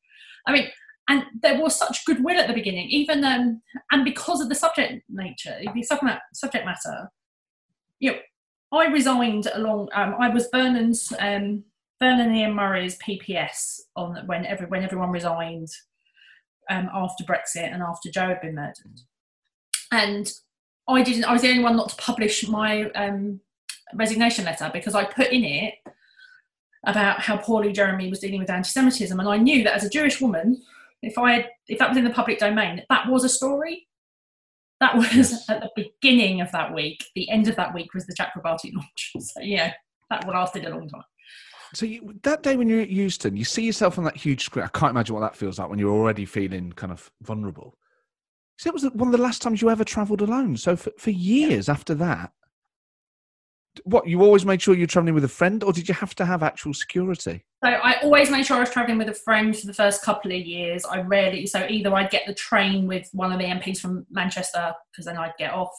I 0.46 0.52
mean, 0.52 0.68
and 1.08 1.24
there 1.42 1.60
was 1.60 1.78
such 1.78 2.06
goodwill 2.06 2.38
at 2.38 2.48
the 2.48 2.54
beginning, 2.54 2.90
even 2.90 3.24
um, 3.24 3.62
and 3.92 4.04
because 4.04 4.42
of 4.42 4.50
the 4.50 4.56
subject 4.56 5.04
nature, 5.10 5.58
the 5.74 5.84
subject 5.84 6.22
subject 6.34 6.66
matter. 6.66 7.10
You 8.00 8.12
know, 8.12 8.18
I 8.74 8.88
resigned 8.88 9.48
along. 9.54 9.90
Um, 9.94 10.16
I 10.20 10.30
was 10.30 10.50
Vernon's 10.52 11.12
um, 11.20 11.64
Vernon 12.00 12.28
and 12.28 12.36
Ian 12.36 12.54
Murray's 12.54 12.98
PPS 13.00 13.80
on 13.96 14.26
when 14.26 14.46
every 14.46 14.68
when 14.68 14.84
everyone 14.84 15.12
resigned 15.12 15.70
um, 16.70 16.90
after 16.94 17.24
Brexit 17.24 17.74
and 17.74 17.82
after 17.82 18.12
Joe 18.12 18.28
had 18.28 18.42
been 18.42 18.56
murdered, 18.56 19.02
and 19.92 20.32
I 20.88 21.04
didn't. 21.04 21.26
I 21.26 21.34
was 21.34 21.42
the 21.42 21.50
only 21.50 21.64
one 21.64 21.76
not 21.76 21.90
to 21.90 21.96
publish 21.96 22.48
my 22.48 22.90
um, 22.92 23.40
resignation 23.94 24.46
letter 24.46 24.70
because 24.74 24.96
I 24.96 25.06
put 25.06 25.28
in 25.28 25.44
it 25.44 25.76
about 26.86 27.20
how 27.20 27.38
poorly 27.38 27.72
Jeremy 27.72 28.10
was 28.10 28.20
dealing 28.20 28.40
with 28.40 28.50
anti-Semitism, 28.50 29.20
and 29.20 29.30
I 29.30 29.38
knew 29.38 29.64
that 29.64 29.76
as 29.76 29.84
a 29.84 29.90
Jewish 29.90 30.20
woman, 30.20 30.62
if 31.02 31.18
I 31.18 31.34
had, 31.34 31.50
if 31.68 31.80
that 31.80 31.90
was 31.90 31.98
in 31.98 32.04
the 32.04 32.10
public 32.10 32.40
domain, 32.40 32.84
that 32.90 33.10
was 33.10 33.24
a 33.24 33.30
story. 33.30 33.88
That 34.80 34.96
was 34.96 35.46
at 35.48 35.62
the 35.62 35.70
beginning 35.76 36.42
of 36.42 36.52
that 36.54 36.74
week. 36.74 37.06
The 37.16 37.30
end 37.30 37.48
of 37.48 37.56
that 37.56 37.74
week 37.74 37.94
was 37.94 38.08
the 38.08 38.14
Jack 38.14 38.34
Chakrabarti 38.34 38.74
launch. 38.74 39.14
So 39.20 39.42
yeah, 39.42 39.74
that 40.10 40.28
lasted 40.28 40.66
a 40.66 40.72
long 40.72 40.90
time. 40.90 41.04
So 41.74 41.86
you, 41.86 42.16
that 42.24 42.44
day 42.44 42.58
when 42.58 42.68
you're 42.68 42.82
at 42.82 42.90
Euston, 42.90 43.38
you 43.38 43.46
see 43.46 43.64
yourself 43.64 43.98
on 43.98 44.04
that 44.04 44.18
huge 44.18 44.44
screen. 44.44 44.66
I 44.66 44.78
can't 44.78 44.90
imagine 44.90 45.16
what 45.16 45.22
that 45.22 45.36
feels 45.36 45.58
like 45.58 45.70
when 45.70 45.80
you're 45.80 45.94
already 45.94 46.26
feeling 46.26 46.74
kind 46.74 46.92
of 46.92 47.10
vulnerable. 47.22 47.78
So 48.62 48.68
it 48.68 48.76
was 48.76 48.84
one 48.94 49.08
of 49.08 49.12
the 49.12 49.18
last 49.18 49.42
times 49.42 49.60
you 49.60 49.72
ever 49.72 49.84
travelled 49.84 50.22
alone. 50.22 50.56
So 50.56 50.76
for, 50.76 50.92
for 51.00 51.10
years 51.10 51.68
yeah. 51.68 51.74
after 51.74 51.96
that, 51.96 52.32
what 53.86 54.08
you 54.08 54.22
always 54.22 54.46
made 54.46 54.62
sure 54.62 54.76
you're 54.76 54.86
travelling 54.86 55.16
with 55.16 55.24
a 55.24 55.28
friend, 55.28 55.64
or 55.64 55.74
did 55.74 55.88
you 55.88 55.96
have 55.96 56.14
to 56.14 56.28
have 56.28 56.44
actual 56.44 56.76
security? 56.76 57.44
So 57.66 57.72
I 57.72 58.00
always 58.04 58.30
made 58.30 58.46
sure 58.46 58.58
I 58.58 58.60
was 58.60 58.70
travelling 58.70 59.00
with 59.00 59.10
a 59.10 59.16
friend 59.16 59.58
for 59.58 59.66
the 59.66 59.74
first 59.74 60.04
couple 60.04 60.32
of 60.32 60.38
years. 60.38 60.86
I 60.86 61.02
rarely 61.02 61.48
so 61.48 61.66
either 61.68 61.92
I'd 61.96 62.12
get 62.12 62.28
the 62.28 62.36
train 62.36 62.86
with 62.86 63.10
one 63.14 63.32
of 63.32 63.40
the 63.40 63.46
MPs 63.46 63.80
from 63.80 64.06
Manchester 64.12 64.76
because 64.92 65.06
then 65.06 65.18
I'd 65.18 65.34
get 65.40 65.54
off, 65.54 65.74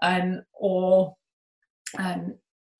um, 0.00 0.42
or 0.54 1.16
um, 1.98 2.34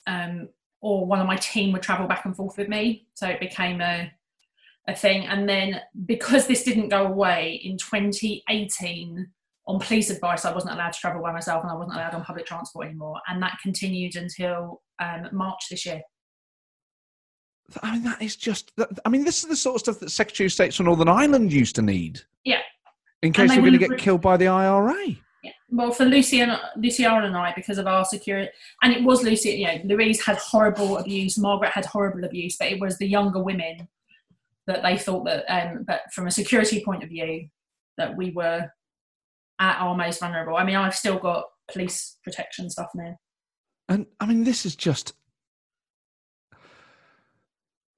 um, 0.07 0.51
or 0.83 1.05
one 1.05 1.19
of 1.19 1.27
my 1.27 1.37
team 1.37 1.73
would 1.73 1.83
travel 1.83 2.07
back 2.07 2.27
and 2.27 2.37
forth 2.37 2.57
with 2.57 2.69
me. 2.69 3.09
So 3.15 3.27
it 3.27 3.41
became 3.41 3.81
a 3.81 4.13
a 4.91 4.97
thing. 4.97 5.27
And 5.27 5.49
then 5.49 5.81
because 6.07 6.47
this 6.47 6.63
didn't 6.63 6.89
go 6.89 7.07
away 7.07 7.61
in 7.65 7.79
2018, 7.79 9.29
on 9.67 9.79
police 9.79 10.11
advice, 10.11 10.45
I 10.45 10.53
wasn't 10.53 10.75
allowed 10.75 10.93
to 10.93 10.99
travel 10.99 11.23
by 11.23 11.33
myself 11.33 11.63
and 11.63 11.71
I 11.71 11.75
wasn't 11.75 11.97
allowed 11.97 12.15
on 12.15 12.25
public 12.25 12.47
transport 12.47 12.87
anymore. 12.87 13.21
And 13.29 13.43
that 13.43 13.59
continued 13.63 14.17
until 14.17 14.83
um, 14.99 15.29
March 15.33 15.67
this 15.71 15.87
year. 15.87 16.03
I 17.83 17.93
mean, 17.93 18.03
that 18.03 18.21
is 18.21 18.35
just. 18.35 18.73
I 19.05 19.09
mean, 19.09 19.25
this 19.25 19.45
is 19.45 19.49
the 19.49 19.55
sort 19.55 19.77
of 19.77 19.81
stuff 19.81 20.01
that 20.01 20.11
Secretary 20.11 20.47
of 20.47 20.53
State 20.53 20.75
for 20.75 20.83
Northern 20.83 21.09
Ireland 21.09 21.53
used 21.53 21.77
to 21.77 21.83
need. 21.83 22.21
Yeah, 22.45 22.63
In 23.23 23.33
case 23.33 23.51
we're 23.51 23.61
going 23.61 23.79
to 23.79 23.79
get 23.79 23.97
killed 23.97 24.23
by 24.23 24.37
the 24.37 24.49
IRA. 24.49 25.07
Yeah. 25.45 25.53
Well, 25.71 25.93
for 25.93 26.05
Lucy 26.05 26.41
and 26.41 26.51
Lucy 26.77 27.05
Luciana 27.05 27.27
and 27.27 27.37
I, 27.37 27.53
because 27.55 27.79
of 27.79 27.87
our 27.87 28.05
security, 28.05 28.51
and 28.83 28.93
it 28.93 29.05
was 29.05 29.23
Lucy. 29.23 29.51
You 29.51 29.67
know, 29.69 29.79
Louise 29.85 30.21
had 30.25 30.37
horrible 30.39 30.99
abuse. 30.99 31.39
Margaret 31.39 31.71
had 31.71 31.85
horrible 31.85 32.25
abuse, 32.25 32.57
but 32.59 32.73
it 32.73 32.81
was 32.81 32.99
the 32.99 33.07
younger 33.07 33.41
women 33.41 33.87
that 34.67 34.83
they 34.83 34.97
thought 34.99 35.25
that. 35.25 35.45
Um, 35.49 35.85
but 35.87 36.03
from 36.13 36.27
a 36.27 36.31
security 36.31 36.83
point 36.85 37.03
of 37.03 37.09
view, 37.09 37.49
that 37.97 38.17
we 38.17 38.31
were 38.31 38.67
at 39.59 39.79
our 39.79 39.95
most 39.97 40.21
vulnerable. 40.21 40.57
I 40.57 40.65
mean, 40.65 40.77
I've 40.77 40.95
still 40.95 41.19
got 41.19 41.45
police 41.71 42.17
protection 42.25 42.71
stuff 42.71 42.89
now. 42.95 43.17
And 43.89 44.07
I 44.21 44.27
mean, 44.27 44.45
this 44.45 44.65
is 44.65 44.77
just 44.77 45.15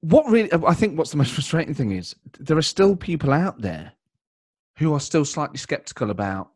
what 0.01 0.27
really. 0.31 0.51
I 0.67 0.75
think 0.75 0.99
what's 0.99 1.11
the 1.11 1.17
most 1.17 1.33
frustrating 1.33 1.75
thing 1.75 1.93
is 1.93 2.15
there 2.41 2.57
are 2.57 2.63
still 2.63 2.97
people 2.97 3.33
out 3.33 3.61
there 3.61 3.93
who 4.79 4.93
are 4.95 5.01
still 5.01 5.25
slightly 5.25 5.59
skeptical 5.59 6.11
about 6.11 6.51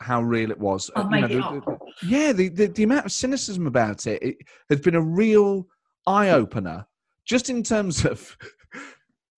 how 0.00 0.22
real 0.22 0.50
it 0.50 0.58
was. 0.58 0.90
Uh, 0.96 1.04
make 1.04 1.28
the- 1.28 1.34
the- 1.38 1.78
yeah, 2.06 2.32
the, 2.32 2.48
the 2.48 2.66
the 2.68 2.82
amount 2.84 3.06
of 3.06 3.12
cynicism 3.12 3.66
about 3.66 4.06
it, 4.06 4.22
it 4.22 4.36
has 4.70 4.80
been 4.80 4.94
a 4.94 5.02
real 5.02 5.66
eye 6.06 6.30
opener, 6.30 6.86
just 7.26 7.50
in 7.50 7.62
terms 7.62 8.04
of 8.06 8.36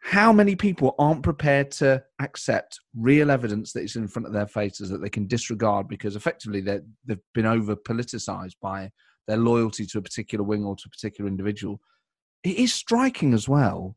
how 0.05 0.33
many 0.33 0.57
people 0.57 0.97
aren't 0.99 1.23
prepared 1.23 1.71
to 1.71 2.03
accept 2.21 2.81
real 2.97 3.31
evidence 3.31 3.73
that 3.73 3.85
is 3.85 3.95
in 3.95 4.09
front 4.09 4.27
of 4.27 4.33
their 4.33 4.49
faces 4.49 4.91
that 4.91 5.01
they 5.01 5.09
can 5.09 5.29
disregard 5.29 5.87
because 5.87 6.17
effectively 6.17 6.61
they've 6.61 7.19
been 7.35 7.47
over 7.47 7.77
politicized 7.77 8.57
by 8.61 8.91
their 9.29 9.37
loyalty 9.37 9.87
to 9.87 9.99
a 9.99 10.03
particular 10.03 10.45
wing 10.45 10.65
or 10.65 10.75
to 10.75 10.83
a 10.87 10.91
particular 10.91 11.29
individual. 11.29 11.81
It 12.43 12.57
is 12.57 12.75
striking 12.75 13.33
as 13.33 13.49
well 13.49 13.97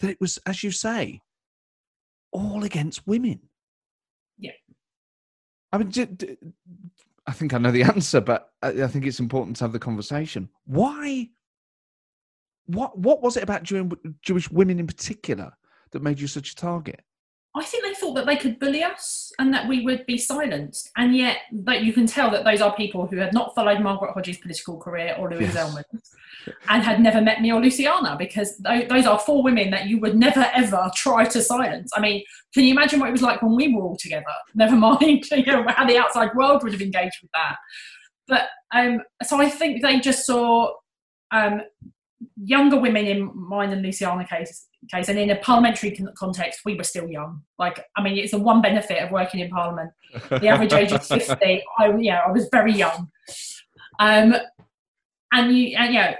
that 0.00 0.10
it 0.10 0.20
was, 0.20 0.38
as 0.44 0.62
you 0.62 0.70
say, 0.70 1.22
all 2.30 2.62
against 2.62 3.06
women. 3.06 3.40
Yeah. 4.38 4.52
I 5.72 5.78
mean, 5.78 5.88
d- 5.88 6.04
d- 6.04 6.36
I 7.26 7.32
think 7.32 7.54
I 7.54 7.58
know 7.58 7.70
the 7.70 7.82
answer, 7.94 8.20
but 8.20 8.50
I 8.62 8.86
think 8.86 9.06
it's 9.06 9.20
important 9.20 9.56
to 9.56 9.64
have 9.64 9.72
the 9.72 9.78
conversation. 9.78 10.50
Why? 10.66 11.30
What 12.66 12.98
What 12.98 13.22
was 13.22 13.36
it 13.36 13.42
about 13.42 13.62
Jew- 13.62 13.98
Jewish 14.22 14.50
women 14.50 14.78
in 14.78 14.86
particular 14.86 15.52
that 15.92 16.02
made 16.02 16.20
you 16.20 16.26
such 16.26 16.52
a 16.52 16.56
target? 16.56 17.02
I 17.56 17.64
think 17.64 17.84
they 17.84 17.94
thought 17.94 18.14
that 18.16 18.26
they 18.26 18.36
could 18.36 18.58
bully 18.58 18.82
us 18.82 19.32
and 19.38 19.52
that 19.54 19.66
we 19.66 19.80
would 19.82 20.04
be 20.04 20.18
silenced. 20.18 20.90
And 20.98 21.16
yet, 21.16 21.38
like 21.64 21.82
you 21.82 21.92
can 21.94 22.06
tell 22.06 22.30
that 22.30 22.44
those 22.44 22.60
are 22.60 22.76
people 22.76 23.06
who 23.06 23.16
had 23.16 23.32
not 23.32 23.54
followed 23.54 23.80
Margaret 23.80 24.12
Hodge's 24.12 24.36
political 24.36 24.76
career 24.76 25.16
or 25.18 25.30
Louise 25.30 25.54
Yes. 25.54 26.14
And 26.68 26.82
had 26.82 27.00
never 27.00 27.20
met 27.20 27.40
me 27.40 27.52
or 27.52 27.60
Luciana 27.60 28.14
because 28.16 28.58
those 28.58 29.06
are 29.06 29.18
four 29.18 29.42
women 29.42 29.70
that 29.70 29.86
you 29.86 29.98
would 29.98 30.16
never 30.16 30.48
ever 30.54 30.90
try 30.94 31.24
to 31.24 31.42
silence. 31.42 31.90
I 31.96 32.00
mean, 32.00 32.22
can 32.52 32.64
you 32.64 32.72
imagine 32.72 33.00
what 33.00 33.08
it 33.08 33.12
was 33.12 33.22
like 33.22 33.42
when 33.42 33.56
we 33.56 33.74
were 33.74 33.82
all 33.82 33.96
together? 33.96 34.24
Never 34.54 34.76
mind 34.76 35.24
you 35.30 35.44
know, 35.44 35.64
how 35.68 35.86
the 35.86 35.98
outside 35.98 36.34
world 36.36 36.62
would 36.62 36.72
have 36.72 36.82
engaged 36.82 37.16
with 37.20 37.30
that. 37.34 37.56
But 38.28 38.48
um, 38.72 39.00
so 39.24 39.40
I 39.40 39.48
think 39.48 39.82
they 39.82 39.98
just 39.98 40.24
saw 40.24 40.72
um, 41.32 41.62
younger 42.36 42.78
women 42.78 43.06
in 43.06 43.30
mine 43.34 43.72
and 43.72 43.82
Luciana 43.82 44.26
case, 44.26 44.66
case, 44.92 45.08
and 45.08 45.18
in 45.18 45.30
a 45.30 45.36
parliamentary 45.36 45.98
context, 46.16 46.60
we 46.64 46.74
were 46.74 46.84
still 46.84 47.08
young. 47.08 47.42
Like, 47.58 47.84
I 47.96 48.02
mean, 48.02 48.18
it's 48.18 48.32
the 48.32 48.38
one 48.38 48.60
benefit 48.60 49.02
of 49.02 49.10
working 49.10 49.40
in 49.40 49.50
Parliament. 49.50 49.90
The 50.28 50.48
average 50.48 50.72
age 50.72 50.92
is 50.92 51.06
fifty. 51.08 51.62
I, 51.78 51.96
yeah, 51.96 52.20
I 52.26 52.30
was 52.30 52.48
very 52.50 52.72
young. 52.72 53.10
Um, 53.98 54.36
and 55.32 55.56
you, 55.56 55.76
and 55.76 55.94
you 55.94 56.00
know, 56.00 56.14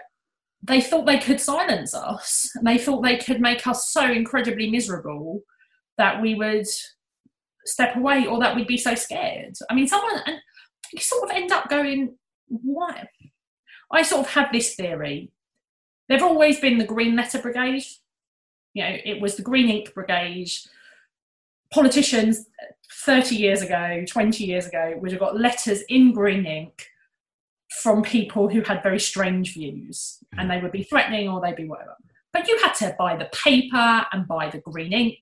they 0.62 0.80
thought 0.80 1.06
they 1.06 1.18
could 1.18 1.40
silence 1.40 1.94
us, 1.94 2.50
and 2.54 2.66
they 2.66 2.78
thought 2.78 3.02
they 3.02 3.18
could 3.18 3.40
make 3.40 3.66
us 3.66 3.90
so 3.90 4.10
incredibly 4.10 4.70
miserable 4.70 5.42
that 5.98 6.20
we 6.20 6.34
would 6.34 6.66
step 7.64 7.96
away, 7.96 8.26
or 8.26 8.38
that 8.40 8.56
we'd 8.56 8.66
be 8.66 8.78
so 8.78 8.94
scared. 8.94 9.54
I 9.70 9.74
mean, 9.74 9.86
someone 9.86 10.22
and 10.26 10.38
you 10.92 11.00
sort 11.00 11.24
of 11.24 11.36
end 11.36 11.52
up 11.52 11.68
going, 11.68 12.16
why? 12.48 13.08
I 13.90 14.02
sort 14.02 14.26
of 14.26 14.32
have 14.32 14.52
this 14.52 14.74
theory. 14.74 15.30
They've 16.08 16.22
always 16.22 16.60
been 16.60 16.78
the 16.78 16.84
Green 16.84 17.16
Letter 17.16 17.38
Brigade. 17.38 17.84
You 18.74 18.84
know, 18.84 18.96
it 19.04 19.20
was 19.20 19.36
the 19.36 19.42
Green 19.42 19.68
Ink 19.68 19.94
Brigade. 19.94 20.50
Politicians 21.72 22.46
30 22.92 23.36
years 23.36 23.62
ago, 23.62 24.04
20 24.06 24.44
years 24.44 24.66
ago, 24.66 24.94
would 24.98 25.10
have 25.10 25.20
got 25.20 25.38
letters 25.38 25.82
in 25.88 26.12
green 26.12 26.46
ink 26.46 26.88
from 27.82 28.02
people 28.02 28.48
who 28.48 28.60
had 28.62 28.82
very 28.82 29.00
strange 29.00 29.52
views 29.54 30.18
and 30.38 30.50
they 30.50 30.60
would 30.60 30.72
be 30.72 30.84
threatening 30.84 31.28
or 31.28 31.40
they'd 31.40 31.56
be 31.56 31.66
whatever. 31.66 31.96
But 32.32 32.48
you 32.48 32.58
had 32.58 32.74
to 32.74 32.94
buy 32.98 33.16
the 33.16 33.28
paper 33.32 34.06
and 34.12 34.28
buy 34.28 34.50
the 34.50 34.58
green 34.58 34.92
ink 34.92 35.18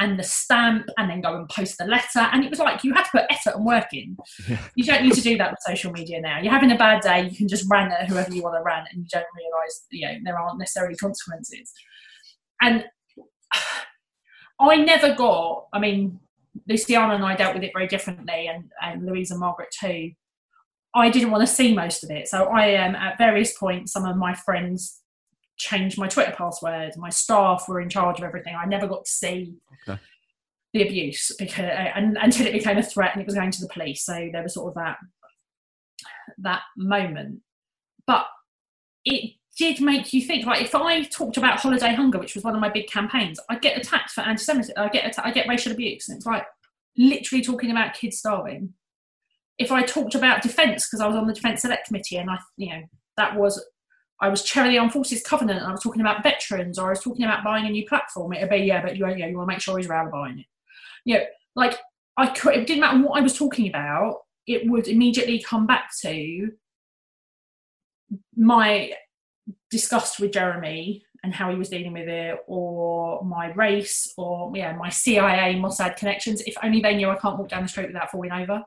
and 0.00 0.18
the 0.18 0.22
stamp 0.22 0.88
and 0.96 1.10
then 1.10 1.20
go 1.20 1.36
and 1.36 1.48
post 1.50 1.76
the 1.78 1.84
letter. 1.84 2.20
And 2.32 2.42
it 2.42 2.50
was 2.50 2.58
like 2.58 2.82
you 2.82 2.94
had 2.94 3.04
to 3.04 3.10
put 3.10 3.24
effort 3.30 3.54
and 3.56 3.66
work 3.66 3.88
in. 3.92 4.16
Yeah. 4.48 4.58
You 4.74 4.84
don't 4.84 5.02
need 5.02 5.12
to 5.12 5.20
do 5.20 5.36
that 5.36 5.50
with 5.50 5.60
social 5.66 5.92
media 5.92 6.20
now. 6.20 6.40
You're 6.40 6.52
having 6.52 6.72
a 6.72 6.78
bad 6.78 7.02
day, 7.02 7.28
you 7.28 7.36
can 7.36 7.46
just 7.46 7.66
rant 7.70 7.92
at 7.92 8.08
whoever 8.08 8.32
you 8.32 8.42
want 8.42 8.56
to 8.56 8.62
rant 8.62 8.88
and 8.92 9.02
you 9.02 9.08
don't 9.12 9.26
realise, 9.36 9.84
you 9.90 10.06
know, 10.06 10.14
there 10.24 10.38
aren't 10.38 10.58
necessarily 10.58 10.96
consequences. 10.96 11.70
And 12.62 12.86
I 14.60 14.76
never 14.76 15.14
got, 15.14 15.66
I 15.72 15.78
mean, 15.78 16.18
Luciana 16.66 17.14
and 17.14 17.24
I 17.24 17.36
dealt 17.36 17.54
with 17.54 17.62
it 17.62 17.72
very 17.74 17.86
differently 17.86 18.48
and, 18.48 18.70
and 18.82 19.04
Louise 19.04 19.30
and 19.30 19.40
Margaret 19.40 19.68
too. 19.78 20.12
I 20.94 21.10
didn't 21.10 21.30
want 21.30 21.46
to 21.46 21.52
see 21.52 21.74
most 21.74 22.02
of 22.04 22.10
it. 22.10 22.26
So 22.26 22.46
I 22.46 22.74
um, 22.76 22.94
at 22.94 23.18
various 23.18 23.56
points, 23.56 23.92
some 23.92 24.06
of 24.06 24.16
my 24.16 24.34
friends 24.34 25.00
changed 25.60 25.98
my 25.98 26.08
Twitter 26.08 26.32
password. 26.36 26.92
My 26.96 27.10
staff 27.10 27.66
were 27.68 27.80
in 27.80 27.90
charge 27.90 28.18
of 28.18 28.24
everything. 28.24 28.54
I 28.54 28.64
never 28.66 28.86
got 28.86 29.04
to 29.04 29.10
see 29.10 29.54
Okay. 29.88 30.00
the 30.72 30.82
abuse 30.82 31.30
because 31.38 31.66
uh, 31.66 31.90
and, 31.94 32.16
until 32.20 32.46
it 32.46 32.52
became 32.52 32.78
a 32.78 32.82
threat 32.82 33.12
and 33.12 33.20
it 33.20 33.26
was 33.26 33.34
going 33.34 33.50
to 33.50 33.60
the 33.60 33.68
police. 33.68 34.04
So 34.04 34.30
there 34.32 34.42
was 34.42 34.54
sort 34.54 34.68
of 34.68 34.74
that 34.74 34.96
that 36.38 36.62
moment. 36.76 37.40
But 38.06 38.26
it 39.04 39.34
did 39.58 39.80
make 39.80 40.12
you 40.12 40.22
think. 40.22 40.46
Like 40.46 40.62
if 40.62 40.74
I 40.74 41.02
talked 41.04 41.36
about 41.36 41.60
holiday 41.60 41.94
hunger, 41.94 42.18
which 42.18 42.34
was 42.34 42.44
one 42.44 42.54
of 42.54 42.60
my 42.60 42.70
big 42.70 42.88
campaigns, 42.88 43.38
I 43.50 43.58
get 43.58 43.76
attacked 43.76 44.10
for 44.10 44.22
anti-Semitism. 44.22 44.74
I 44.76 44.88
get 44.88 45.04
atta- 45.04 45.26
I 45.26 45.30
get 45.30 45.48
racial 45.48 45.72
abuse, 45.72 46.08
and 46.08 46.16
it's 46.16 46.26
like 46.26 46.46
literally 46.96 47.44
talking 47.44 47.70
about 47.70 47.94
kids 47.94 48.18
starving. 48.18 48.72
If 49.58 49.70
I 49.70 49.82
talked 49.82 50.14
about 50.14 50.42
defence 50.42 50.88
because 50.88 51.00
I 51.02 51.06
was 51.06 51.16
on 51.16 51.26
the 51.26 51.34
defence 51.34 51.60
select 51.62 51.86
committee, 51.86 52.16
and 52.16 52.30
I, 52.30 52.38
you 52.56 52.70
know, 52.70 52.82
that 53.18 53.36
was 53.36 53.62
I 54.20 54.28
was 54.28 54.42
chair 54.42 54.64
of 54.64 54.70
the 54.70 54.78
Armed 54.78 54.92
Forces 54.92 55.22
Covenant, 55.22 55.60
and 55.60 55.68
I 55.68 55.72
was 55.72 55.82
talking 55.82 56.02
about 56.02 56.22
veterans, 56.22 56.78
or 56.78 56.88
I 56.88 56.90
was 56.90 57.00
talking 57.00 57.24
about 57.24 57.42
buying 57.42 57.66
a 57.66 57.70
new 57.70 57.86
platform. 57.86 58.32
It'd 58.32 58.50
be 58.50 58.58
yeah, 58.58 58.82
but 58.82 58.96
you, 58.96 59.06
know, 59.06 59.14
you 59.14 59.36
want 59.36 59.48
to 59.48 59.54
make 59.54 59.60
sure 59.62 59.78
Israel 59.78 60.06
are 60.06 60.10
buying 60.10 60.40
it. 60.40 60.46
You 61.04 61.18
know, 61.18 61.24
like 61.56 61.78
I 62.16 62.26
could. 62.26 62.54
It 62.54 62.66
didn't 62.66 62.80
matter 62.80 63.02
what 63.02 63.18
I 63.18 63.22
was 63.22 63.36
talking 63.36 63.68
about. 63.68 64.18
It 64.46 64.68
would 64.68 64.88
immediately 64.88 65.40
come 65.40 65.66
back 65.66 65.90
to 66.02 66.50
my 68.36 68.92
disgust 69.70 70.20
with 70.20 70.32
Jeremy 70.32 71.04
and 71.22 71.34
how 71.34 71.50
he 71.50 71.56
was 71.56 71.68
dealing 71.68 71.92
with 71.92 72.08
it, 72.08 72.38
or 72.46 73.24
my 73.24 73.52
race, 73.52 74.12
or 74.16 74.52
yeah, 74.54 74.74
my 74.74 74.88
CIA 74.88 75.54
Mossad 75.54 75.96
connections. 75.96 76.42
If 76.42 76.54
only 76.62 76.80
they 76.80 76.96
knew 76.96 77.10
I 77.10 77.16
can't 77.16 77.38
walk 77.38 77.48
down 77.48 77.62
the 77.62 77.68
street 77.68 77.88
without 77.88 78.10
falling 78.10 78.32
over. 78.32 78.62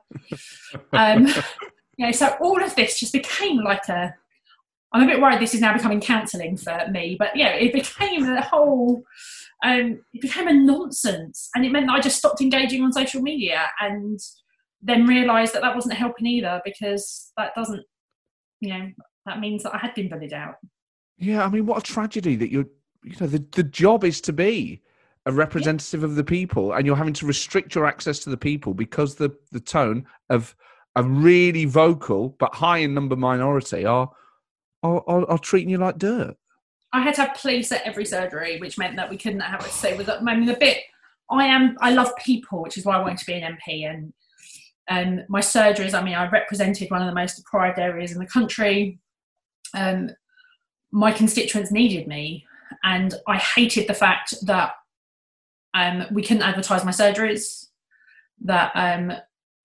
um, 0.92 1.26
you 1.96 2.06
know, 2.06 2.12
so 2.12 2.36
all 2.40 2.62
of 2.62 2.74
this 2.74 2.98
just 2.98 3.12
became 3.12 3.58
like 3.58 3.88
a. 3.88 4.14
I'm 4.94 5.02
a 5.02 5.06
bit 5.06 5.20
worried 5.20 5.40
this 5.40 5.54
is 5.54 5.60
now 5.60 5.74
becoming 5.74 6.00
counselling 6.00 6.56
for 6.56 6.86
me, 6.90 7.16
but 7.18 7.34
yeah, 7.36 7.54
it 7.54 7.72
became 7.72 8.24
a 8.24 8.40
whole. 8.40 9.02
Um, 9.64 10.00
it 10.12 10.22
became 10.22 10.46
a 10.46 10.52
nonsense, 10.52 11.50
and 11.54 11.64
it 11.64 11.72
meant 11.72 11.88
that 11.88 11.94
I 11.94 12.00
just 12.00 12.18
stopped 12.18 12.40
engaging 12.40 12.82
on 12.82 12.92
social 12.92 13.20
media, 13.20 13.70
and 13.80 14.20
then 14.80 15.06
realised 15.06 15.54
that 15.54 15.62
that 15.62 15.74
wasn't 15.74 15.94
helping 15.94 16.26
either 16.26 16.60
because 16.64 17.32
that 17.36 17.54
doesn't, 17.56 17.82
you 18.60 18.68
know, 18.68 18.90
that 19.26 19.40
means 19.40 19.62
that 19.62 19.74
I 19.74 19.78
had 19.78 19.94
been 19.94 20.08
bullied 20.08 20.34
out. 20.34 20.56
Yeah, 21.18 21.44
I 21.44 21.48
mean, 21.48 21.66
what 21.66 21.78
a 21.78 21.92
tragedy 21.92 22.36
that 22.36 22.52
you're, 22.52 22.66
you 23.02 23.16
know, 23.20 23.26
the, 23.26 23.44
the 23.52 23.62
job 23.62 24.04
is 24.04 24.20
to 24.22 24.32
be 24.32 24.82
a 25.26 25.32
representative 25.32 26.04
of 26.04 26.16
the 26.16 26.24
people 26.24 26.72
and 26.72 26.84
you're 26.84 26.96
having 26.96 27.14
to 27.14 27.26
restrict 27.26 27.74
your 27.74 27.86
access 27.86 28.18
to 28.20 28.30
the 28.30 28.36
people 28.36 28.74
because 28.74 29.14
the, 29.14 29.34
the 29.52 29.60
tone 29.60 30.04
of 30.28 30.54
a 30.96 31.02
really 31.02 31.64
vocal 31.64 32.36
but 32.38 32.54
high 32.54 32.78
in 32.78 32.92
number 32.92 33.16
minority 33.16 33.86
are, 33.86 34.10
are, 34.84 35.02
are, 35.08 35.28
are 35.28 35.38
treating 35.38 35.70
you 35.70 35.78
like 35.78 35.98
dirt. 35.98 36.36
I 36.92 37.00
had 37.00 37.14
to 37.16 37.22
have 37.22 37.34
police 37.34 37.72
at 37.72 37.82
every 37.82 38.04
surgery, 38.04 38.60
which 38.60 38.78
meant 38.78 38.94
that 38.96 39.10
we 39.10 39.16
couldn't 39.16 39.40
have 39.40 39.64
it. 39.64 39.72
So 39.72 39.96
with 39.96 40.08
I 40.08 40.20
mean, 40.20 40.44
the 40.44 40.54
bit 40.54 40.78
I 41.28 41.46
am, 41.46 41.76
I 41.80 41.90
love 41.90 42.14
people, 42.16 42.62
which 42.62 42.78
is 42.78 42.84
why 42.84 42.96
I 42.96 43.00
wanted 43.00 43.18
to 43.18 43.26
be 43.26 43.32
an 43.32 43.58
MP. 43.58 43.90
And 43.90 44.12
um, 44.88 45.24
my 45.28 45.40
surgeries, 45.40 45.94
I 45.94 46.04
mean, 46.04 46.14
I 46.14 46.28
represented 46.28 46.90
one 46.90 47.02
of 47.02 47.08
the 47.08 47.14
most 47.14 47.36
deprived 47.36 47.80
areas 47.80 48.12
in 48.12 48.18
the 48.18 48.26
country. 48.26 49.00
Um, 49.74 50.10
my 50.92 51.10
constituents 51.10 51.72
needed 51.72 52.06
me, 52.06 52.46
and 52.84 53.14
I 53.26 53.38
hated 53.38 53.88
the 53.88 53.94
fact 53.94 54.34
that 54.46 54.74
um, 55.72 56.04
we 56.12 56.22
couldn't 56.22 56.44
advertise 56.44 56.84
my 56.84 56.92
surgeries. 56.92 57.66
That 58.44 58.70
um, 58.74 59.12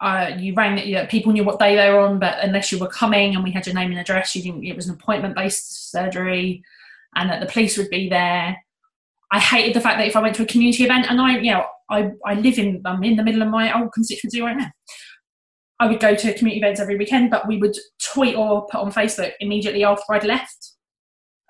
uh, 0.01 0.31
you 0.37 0.53
rang, 0.53 0.77
you 0.87 0.95
know, 0.95 1.05
people 1.07 1.33
knew 1.33 1.43
what 1.43 1.59
day 1.59 1.75
they 1.75 1.89
were 1.89 1.99
on, 1.99 2.19
but 2.19 2.37
unless 2.41 2.71
you 2.71 2.79
were 2.79 2.87
coming 2.87 3.35
and 3.35 3.43
we 3.43 3.51
had 3.51 3.65
your 3.65 3.75
name 3.75 3.91
and 3.91 3.99
address, 3.99 4.35
you 4.35 4.41
didn't. 4.41 4.63
It 4.63 4.75
was 4.75 4.87
an 4.87 4.95
appointment-based 4.95 5.91
surgery 5.91 6.63
and 7.15 7.29
that 7.29 7.41
the 7.41 7.51
police 7.51 7.77
would 7.77 7.89
be 7.89 8.09
there. 8.09 8.57
I 9.31 9.39
hated 9.39 9.75
the 9.75 9.81
fact 9.81 9.97
that 9.97 10.07
if 10.07 10.15
I 10.15 10.21
went 10.21 10.35
to 10.35 10.43
a 10.43 10.47
community 10.47 10.85
event 10.85 11.07
and 11.09 11.19
I, 11.19 11.37
you 11.39 11.51
know, 11.51 11.65
I, 11.89 12.11
I 12.25 12.35
live 12.35 12.57
in 12.57 12.81
I'm 12.85 13.03
in 13.03 13.15
the 13.15 13.23
middle 13.23 13.41
of 13.41 13.49
my 13.49 13.77
old 13.77 13.91
constituency 13.93 14.41
right 14.41 14.57
now. 14.57 14.71
I 15.79 15.87
would 15.87 15.99
go 15.99 16.13
to 16.13 16.33
community 16.33 16.59
events 16.59 16.79
every 16.79 16.97
weekend, 16.97 17.31
but 17.31 17.47
we 17.47 17.57
would 17.57 17.75
tweet 18.13 18.35
or 18.35 18.67
put 18.67 18.81
on 18.81 18.91
Facebook 18.91 19.31
immediately 19.39 19.83
after 19.85 20.13
I'd 20.13 20.25
left, 20.25 20.73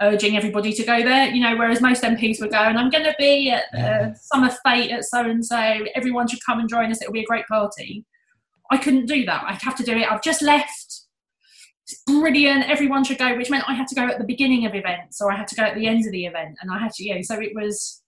urging 0.01 0.37
everybody 0.37 0.71
to 0.73 0.83
go 0.83 1.01
there. 1.01 1.27
You 1.27 1.41
know, 1.41 1.57
whereas 1.57 1.81
most 1.81 2.03
MPs 2.03 2.39
would 2.39 2.51
go, 2.51 2.57
and 2.57 2.77
I'm 2.77 2.91
going 2.91 3.05
to 3.05 3.15
be 3.17 3.49
at 3.49 3.73
uh, 3.73 4.13
Summer 4.13 4.51
Fete 4.63 4.91
at 4.91 5.05
so 5.05 5.21
and 5.21 5.43
so. 5.43 5.57
Everyone 5.95 6.27
should 6.27 6.45
come 6.45 6.59
and 6.59 6.69
join 6.69 6.91
us. 6.91 7.01
It'll 7.01 7.13
be 7.13 7.23
a 7.23 7.25
great 7.25 7.47
party. 7.47 8.05
I 8.71 8.77
couldn't 8.77 9.07
do 9.07 9.25
that. 9.25 9.43
I'd 9.45 9.61
have 9.61 9.75
to 9.77 9.83
do 9.83 9.97
it. 9.97 10.09
I've 10.09 10.21
just 10.21 10.41
left. 10.41 11.01
It's 11.87 12.03
brilliant. 12.05 12.69
Everyone 12.69 13.03
should 13.03 13.17
go, 13.17 13.35
which 13.35 13.49
meant 13.49 13.65
I 13.67 13.73
had 13.73 13.87
to 13.87 13.95
go 13.95 14.07
at 14.07 14.19
the 14.19 14.23
beginning 14.23 14.65
of 14.65 14.75
events 14.75 15.19
or 15.21 15.31
I 15.31 15.37
had 15.37 15.47
to 15.47 15.55
go 15.55 15.63
at 15.63 15.75
the 15.75 15.87
end 15.87 16.05
of 16.05 16.11
the 16.11 16.25
event, 16.25 16.57
and 16.61 16.71
I 16.71 16.77
had 16.77 16.91
to. 16.93 17.03
Yeah, 17.03 17.21
so 17.21 17.39
it 17.39 17.51
was. 17.55 18.01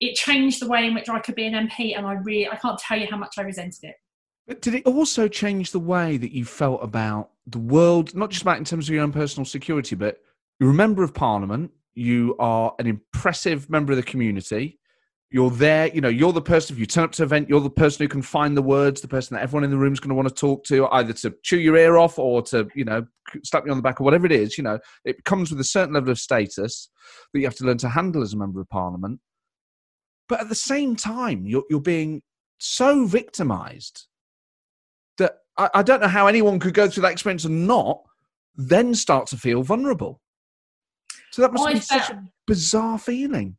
It 0.00 0.14
changed 0.14 0.62
the 0.62 0.68
way 0.68 0.86
in 0.86 0.94
which 0.94 1.08
I 1.08 1.18
could 1.18 1.34
be 1.34 1.46
an 1.46 1.54
MP, 1.54 1.96
and 1.96 2.06
I 2.06 2.12
really 2.12 2.48
I 2.48 2.56
can't 2.56 2.78
tell 2.78 2.98
you 2.98 3.08
how 3.10 3.16
much 3.16 3.34
I 3.38 3.42
resented 3.42 3.82
it. 3.82 3.96
But 4.46 4.62
did 4.62 4.74
it 4.74 4.86
also 4.86 5.28
change 5.28 5.72
the 5.72 5.78
way 5.78 6.16
that 6.16 6.32
you 6.32 6.44
felt 6.44 6.82
about 6.82 7.30
the 7.46 7.58
world, 7.58 8.14
not 8.14 8.30
just 8.30 8.42
about 8.42 8.58
in 8.58 8.64
terms 8.64 8.88
of 8.88 8.94
your 8.94 9.02
own 9.02 9.12
personal 9.12 9.44
security, 9.44 9.96
but 9.96 10.22
you're 10.60 10.70
a 10.70 10.74
member 10.74 11.02
of 11.02 11.12
parliament, 11.12 11.70
you 11.94 12.34
are 12.38 12.74
an 12.78 12.86
impressive 12.86 13.68
member 13.68 13.92
of 13.92 13.96
the 13.96 14.02
community, 14.02 14.77
you're 15.30 15.50
there, 15.50 15.88
you 15.88 16.00
know, 16.00 16.08
you're 16.08 16.32
the 16.32 16.40
person, 16.40 16.74
if 16.74 16.80
you 16.80 16.86
turn 16.86 17.04
up 17.04 17.12
to 17.12 17.22
an 17.22 17.26
event, 17.26 17.48
you're 17.48 17.60
the 17.60 17.68
person 17.68 18.02
who 18.02 18.08
can 18.08 18.22
find 18.22 18.56
the 18.56 18.62
words, 18.62 19.02
the 19.02 19.08
person 19.08 19.34
that 19.34 19.42
everyone 19.42 19.64
in 19.64 19.70
the 19.70 19.76
room 19.76 19.92
is 19.92 20.00
going 20.00 20.08
to 20.08 20.14
want 20.14 20.28
to 20.28 20.34
talk 20.34 20.64
to, 20.64 20.86
either 20.88 21.12
to 21.12 21.34
chew 21.42 21.58
your 21.58 21.76
ear 21.76 21.98
off 21.98 22.18
or 22.18 22.40
to, 22.42 22.66
you 22.74 22.84
know, 22.84 23.06
slap 23.44 23.66
you 23.66 23.70
on 23.70 23.76
the 23.76 23.82
back 23.82 24.00
or 24.00 24.04
whatever 24.04 24.24
it 24.24 24.32
is, 24.32 24.56
you 24.56 24.64
know, 24.64 24.78
it 25.04 25.24
comes 25.24 25.50
with 25.50 25.60
a 25.60 25.64
certain 25.64 25.94
level 25.94 26.10
of 26.10 26.18
status 26.18 26.88
that 27.32 27.40
you 27.40 27.44
have 27.44 27.56
to 27.56 27.64
learn 27.64 27.76
to 27.78 27.90
handle 27.90 28.22
as 28.22 28.32
a 28.32 28.38
member 28.38 28.60
of 28.60 28.68
parliament. 28.70 29.20
But 30.30 30.40
at 30.40 30.48
the 30.48 30.54
same 30.54 30.96
time, 30.96 31.46
you're, 31.46 31.64
you're 31.68 31.80
being 31.80 32.22
so 32.58 33.04
victimized 33.04 34.06
that 35.18 35.38
I, 35.58 35.68
I 35.74 35.82
don't 35.82 36.00
know 36.00 36.08
how 36.08 36.26
anyone 36.26 36.58
could 36.58 36.74
go 36.74 36.88
through 36.88 37.02
that 37.02 37.12
experience 37.12 37.44
and 37.44 37.66
not 37.66 38.00
then 38.56 38.94
start 38.94 39.26
to 39.28 39.36
feel 39.36 39.62
vulnerable. 39.62 40.20
So 41.32 41.42
that 41.42 41.52
must 41.52 41.64
oh, 41.64 41.68
I 41.68 41.74
be 41.74 41.80
such 41.80 42.10
a 42.10 42.22
bizarre 42.46 42.98
feeling. 42.98 43.56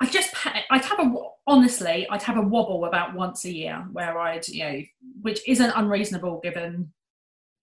I 0.00 0.06
just 0.06 0.34
I'd 0.70 0.84
have 0.84 0.98
a 0.98 1.14
honestly 1.46 2.06
I'd 2.08 2.22
have 2.22 2.38
a 2.38 2.42
wobble 2.42 2.86
about 2.86 3.14
once 3.14 3.44
a 3.44 3.52
year 3.52 3.86
where 3.92 4.18
I'd 4.18 4.48
you 4.48 4.64
know 4.64 4.80
which 5.20 5.46
isn't 5.46 5.72
unreasonable 5.76 6.40
given 6.42 6.92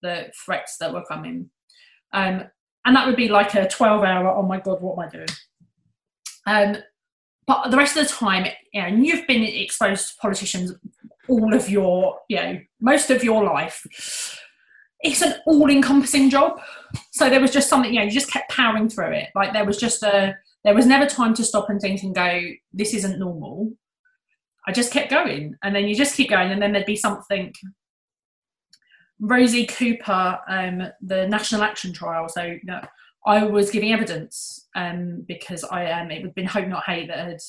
the 0.02 0.30
threats 0.44 0.76
that 0.78 0.92
were 0.92 1.04
coming, 1.04 1.50
um, 2.12 2.44
and 2.84 2.96
that 2.96 3.06
would 3.06 3.16
be 3.16 3.28
like 3.28 3.54
a 3.54 3.68
twelve 3.68 4.04
hour 4.04 4.28
oh 4.28 4.42
my 4.42 4.60
god 4.60 4.80
what 4.80 4.92
am 4.92 5.08
I 5.08 5.08
doing, 5.08 5.28
um, 6.46 6.82
but 7.46 7.70
the 7.70 7.76
rest 7.76 7.96
of 7.96 8.06
the 8.06 8.12
time 8.12 8.46
you 8.72 8.80
know 8.80 8.86
and 8.86 9.04
you've 9.04 9.26
been 9.26 9.42
exposed 9.42 10.10
to 10.10 10.16
politicians 10.20 10.74
all 11.28 11.52
of 11.54 11.68
your 11.68 12.20
you 12.28 12.36
know 12.36 12.60
most 12.80 13.10
of 13.10 13.24
your 13.24 13.42
life. 13.44 13.84
It's 15.00 15.22
an 15.22 15.34
all-encompassing 15.46 16.28
job, 16.28 16.60
so 17.12 17.30
there 17.30 17.40
was 17.40 17.52
just 17.52 17.68
something 17.68 17.92
you 17.92 18.00
know 18.00 18.04
you 18.04 18.10
just 18.10 18.30
kept 18.30 18.50
powering 18.50 18.88
through 18.88 19.12
it. 19.12 19.28
Like 19.34 19.52
there 19.52 19.64
was 19.64 19.76
just 19.76 20.02
a 20.02 20.36
there 20.68 20.74
was 20.74 20.84
never 20.84 21.06
time 21.06 21.32
to 21.32 21.42
stop 21.42 21.70
and 21.70 21.80
think 21.80 22.02
and 22.02 22.14
go, 22.14 22.42
this 22.74 22.92
isn't 22.92 23.18
normal. 23.18 23.72
I 24.66 24.72
just 24.72 24.92
kept 24.92 25.08
going. 25.08 25.56
And 25.62 25.74
then 25.74 25.88
you 25.88 25.94
just 25.94 26.14
keep 26.14 26.28
going, 26.28 26.50
and 26.50 26.60
then 26.60 26.72
there'd 26.72 26.84
be 26.84 26.94
something. 26.94 27.54
Rosie 29.18 29.64
Cooper, 29.64 30.38
um, 30.46 30.82
the 31.00 31.26
National 31.26 31.62
Action 31.62 31.94
Trial. 31.94 32.28
So 32.28 32.42
you 32.42 32.60
know, 32.64 32.82
I 33.24 33.44
was 33.44 33.70
giving 33.70 33.94
evidence 33.94 34.68
um, 34.76 35.24
because 35.26 35.64
I 35.64 35.90
um, 35.90 36.10
it 36.10 36.20
had 36.20 36.34
been 36.34 36.44
Hope 36.44 36.68
Not 36.68 36.84
Hate 36.84 37.08
that 37.08 37.16
had 37.16 37.40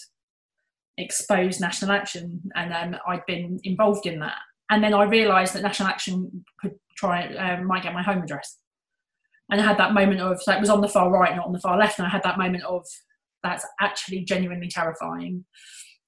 exposed 0.98 1.60
National 1.60 1.92
Action, 1.92 2.42
and 2.56 2.74
um, 2.74 3.02
I'd 3.06 3.26
been 3.26 3.60
involved 3.66 4.06
in 4.06 4.20
that. 4.20 4.38
And 4.70 4.82
then 4.82 4.94
I 4.94 5.04
realised 5.04 5.54
that 5.56 5.62
National 5.62 5.90
Action 5.90 6.46
could 6.62 6.80
try 6.96 7.28
um, 7.36 7.66
might 7.66 7.84
get 7.84 7.94
my 7.94 8.02
home 8.02 8.24
address 8.24 8.56
and 9.50 9.60
I 9.60 9.66
had 9.66 9.78
that 9.78 9.94
moment 9.94 10.22
of 10.22 10.42
so 10.42 10.54
it 10.54 10.60
was 10.60 10.70
on 10.70 10.82
the 10.82 10.88
far 10.88 11.10
right, 11.10 11.36
not 11.36 11.48
on 11.48 11.54
the 11.54 11.60
far 11.60 11.78
left, 11.78 12.00
and 12.00 12.08
I 12.08 12.10
had 12.10 12.24
that 12.24 12.38
moment 12.38 12.64
of 12.64 12.86
that's 13.44 13.66
actually 13.80 14.22
genuinely 14.22 14.68
terrifying, 14.68 15.46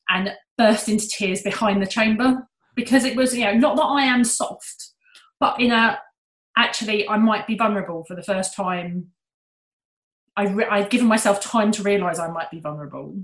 and 0.10 0.32
burst 0.58 0.90
into 0.90 1.08
tears 1.08 1.42
behind 1.42 1.82
the 1.82 1.88
chamber 1.88 2.48
because 2.76 3.04
it 3.04 3.16
was 3.16 3.36
you 3.36 3.46
know 3.46 3.54
not 3.54 3.76
that 3.76 3.84
I 3.84 4.04
am 4.04 4.24
soft, 4.24 4.92
but 5.40 5.60
in 5.60 5.72
a 5.72 6.00
actually 6.58 7.08
I 7.08 7.18
might 7.18 7.48
be 7.48 7.56
vulnerable 7.56 8.04
for 8.06 8.16
the 8.16 8.24
first 8.24 8.56
time. 8.56 9.08
I 10.38 10.48
re- 10.48 10.68
I'd 10.70 10.90
given 10.90 11.08
myself 11.08 11.42
time 11.42 11.72
to 11.74 11.84
realise 11.84 12.20
I 12.20 12.30
might 12.30 12.52
be 12.52 12.60
vulnerable. 12.60 13.22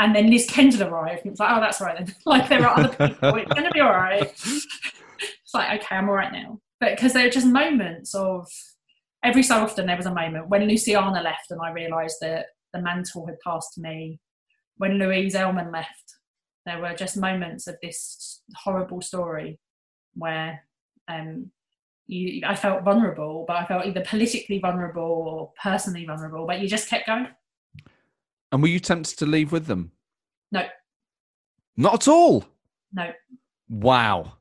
And 0.00 0.14
then 0.14 0.30
Liz 0.30 0.46
Kendall 0.48 0.88
arrived, 0.88 1.22
and 1.24 1.32
it's 1.32 1.40
like, 1.40 1.50
oh, 1.56 1.60
that's 1.60 1.80
right 1.80 1.98
then. 1.98 2.14
like 2.26 2.48
there 2.48 2.64
are 2.64 2.78
other 2.78 2.88
people, 3.08 3.34
it's 3.36 3.52
going 3.52 3.64
to 3.64 3.72
be 3.72 3.80
all 3.80 3.90
right. 3.90 4.22
it's 4.22 5.54
like, 5.54 5.80
okay, 5.80 5.96
I'm 5.96 6.08
all 6.08 6.14
right 6.14 6.32
now. 6.32 6.60
But 6.78 6.94
because 6.94 7.14
there 7.14 7.26
are 7.26 7.30
just 7.30 7.46
moments 7.46 8.14
of 8.14 8.46
every 9.24 9.42
so 9.42 9.56
often 9.56 9.86
there 9.86 9.96
was 9.96 10.06
a 10.06 10.14
moment 10.14 10.48
when 10.48 10.68
Luciana 10.68 11.20
left 11.22 11.50
and 11.50 11.60
I 11.60 11.72
realised 11.72 12.18
that 12.20 12.46
the 12.72 12.80
mantle 12.82 13.26
had 13.26 13.36
passed 13.44 13.74
to 13.74 13.80
me. 13.80 14.20
When 14.76 14.98
Louise 14.98 15.34
Ellman 15.34 15.72
left, 15.72 16.14
there 16.66 16.80
were 16.80 16.94
just 16.94 17.16
moments 17.16 17.66
of 17.66 17.76
this 17.82 18.42
horrible 18.54 19.00
story 19.00 19.58
where 20.14 20.60
um, 21.08 21.50
you, 22.06 22.42
I 22.46 22.54
felt 22.54 22.84
vulnerable, 22.84 23.44
but 23.46 23.56
I 23.56 23.66
felt 23.66 23.86
either 23.86 24.02
politically 24.02 24.58
vulnerable 24.58 25.02
or 25.02 25.52
personally 25.62 26.04
vulnerable, 26.06 26.46
but 26.46 26.60
you 26.60 26.68
just 26.68 26.88
kept 26.88 27.06
going. 27.06 27.28
And 28.52 28.62
were 28.62 28.68
you 28.68 28.80
tempted 28.80 29.18
to 29.18 29.26
leave 29.26 29.52
with 29.52 29.66
them? 29.66 29.92
No, 30.52 30.64
Not 31.76 31.94
at 31.94 32.08
all. 32.08 32.44
no. 32.92 33.12
Wow. 33.68 34.32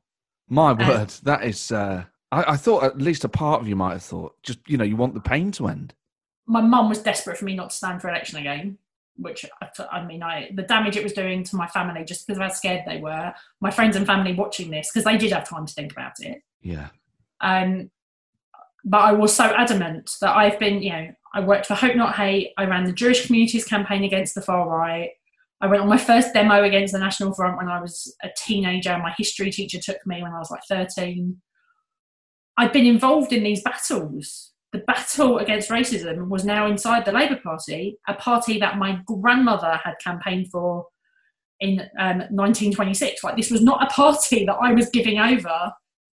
My 0.47 0.71
Uh, 0.71 0.75
word. 0.87 1.09
That 1.23 1.43
is. 1.43 1.69
Uh, 1.71 2.05
I, 2.31 2.53
I 2.53 2.57
thought 2.57 2.83
at 2.83 2.97
least 2.97 3.25
a 3.25 3.29
part 3.29 3.59
of 3.61 3.67
you 3.67 3.75
might 3.75 3.91
have 3.93 4.03
thought, 4.03 4.41
just, 4.43 4.59
you 4.67 4.77
know, 4.77 4.85
you 4.85 4.95
want 4.95 5.13
the 5.13 5.19
pain 5.19 5.51
to 5.53 5.67
end. 5.67 5.93
My 6.47 6.62
mum 6.62 6.89
was 6.89 6.99
desperate 6.99 7.38
for 7.38 7.45
me 7.45 7.55
not 7.55 7.69
to 7.69 7.75
stand 7.75 8.01
for 8.01 8.10
election 8.10 8.39
again 8.39 8.77
which 9.17 9.45
I, 9.62 9.83
I 9.91 10.05
mean 10.05 10.23
i 10.23 10.49
the 10.53 10.63
damage 10.63 10.95
it 10.95 11.03
was 11.03 11.13
doing 11.13 11.43
to 11.43 11.55
my 11.55 11.67
family 11.67 12.03
just 12.05 12.25
because 12.25 12.38
of 12.38 12.43
how 12.43 12.49
scared 12.49 12.83
they 12.86 12.99
were. 12.99 13.33
My 13.60 13.71
friends 13.71 13.95
and 13.95 14.05
family 14.05 14.33
watching 14.33 14.69
this 14.71 14.89
because 14.91 15.05
they 15.05 15.17
did 15.17 15.31
have 15.31 15.49
time 15.49 15.65
to 15.65 15.73
think 15.73 15.91
about 15.91 16.19
it. 16.19 16.41
Yeah. 16.62 16.89
um 17.41 17.89
but 18.83 18.99
i 18.99 19.12
was 19.12 19.33
so 19.33 19.43
adamant 19.43 20.12
that 20.21 20.36
i've 20.36 20.60
been 20.60 20.81
you 20.81 20.91
know 20.91 21.07
i 21.33 21.39
worked 21.39 21.65
for 21.65 21.75
hope 21.75 21.95
not 21.95 22.15
hate. 22.15 22.53
I 22.57 22.65
ran 22.65 22.83
the 22.83 22.93
jewish 22.93 23.25
communities 23.25 23.65
campaign 23.65 24.03
against 24.03 24.36
the 24.36 24.41
far 24.41 24.69
right. 24.69 25.10
I 25.60 25.65
went 25.65 25.81
on 25.81 25.89
my 25.89 25.97
first 25.97 26.33
demo 26.36 26.63
against 26.63 26.93
the 26.93 26.99
national 26.99 27.33
front 27.33 27.57
when 27.57 27.67
i 27.67 27.81
was 27.81 28.15
a 28.23 28.29
teenager. 28.38 28.97
My 28.97 29.13
history 29.17 29.51
teacher 29.51 29.79
took 29.79 30.05
me 30.05 30.21
when 30.21 30.33
i 30.33 30.39
was 30.39 30.51
like 30.51 30.63
13 30.69 31.38
i've 32.57 32.73
been 32.73 32.86
involved 32.86 33.33
in 33.33 33.43
these 33.43 33.63
battles 33.63 34.53
the 34.73 34.80
battle 34.80 35.38
against 35.38 35.69
racism 35.69 36.27
was 36.27 36.43
now 36.43 36.67
inside 36.67 37.06
the 37.06 37.12
Labour 37.12 37.39
Party, 37.41 37.97
a 38.08 38.13
party 38.13 38.60
that 38.60 38.77
my 38.77 38.99
grandmother 39.06 39.80
had 39.84 39.95
campaigned 40.03 40.51
for 40.51 40.86
in 41.60 41.80
um, 41.99 42.17
1926. 42.30 43.23
Like, 43.23 43.38
this 43.38 43.51
was 43.51 43.62
not 43.62 43.84
a 43.84 43.88
party 43.88 44.45
that 44.47 44.56
I 44.56 44.73
was 44.73 44.89
giving 44.89 45.19
over 45.19 45.71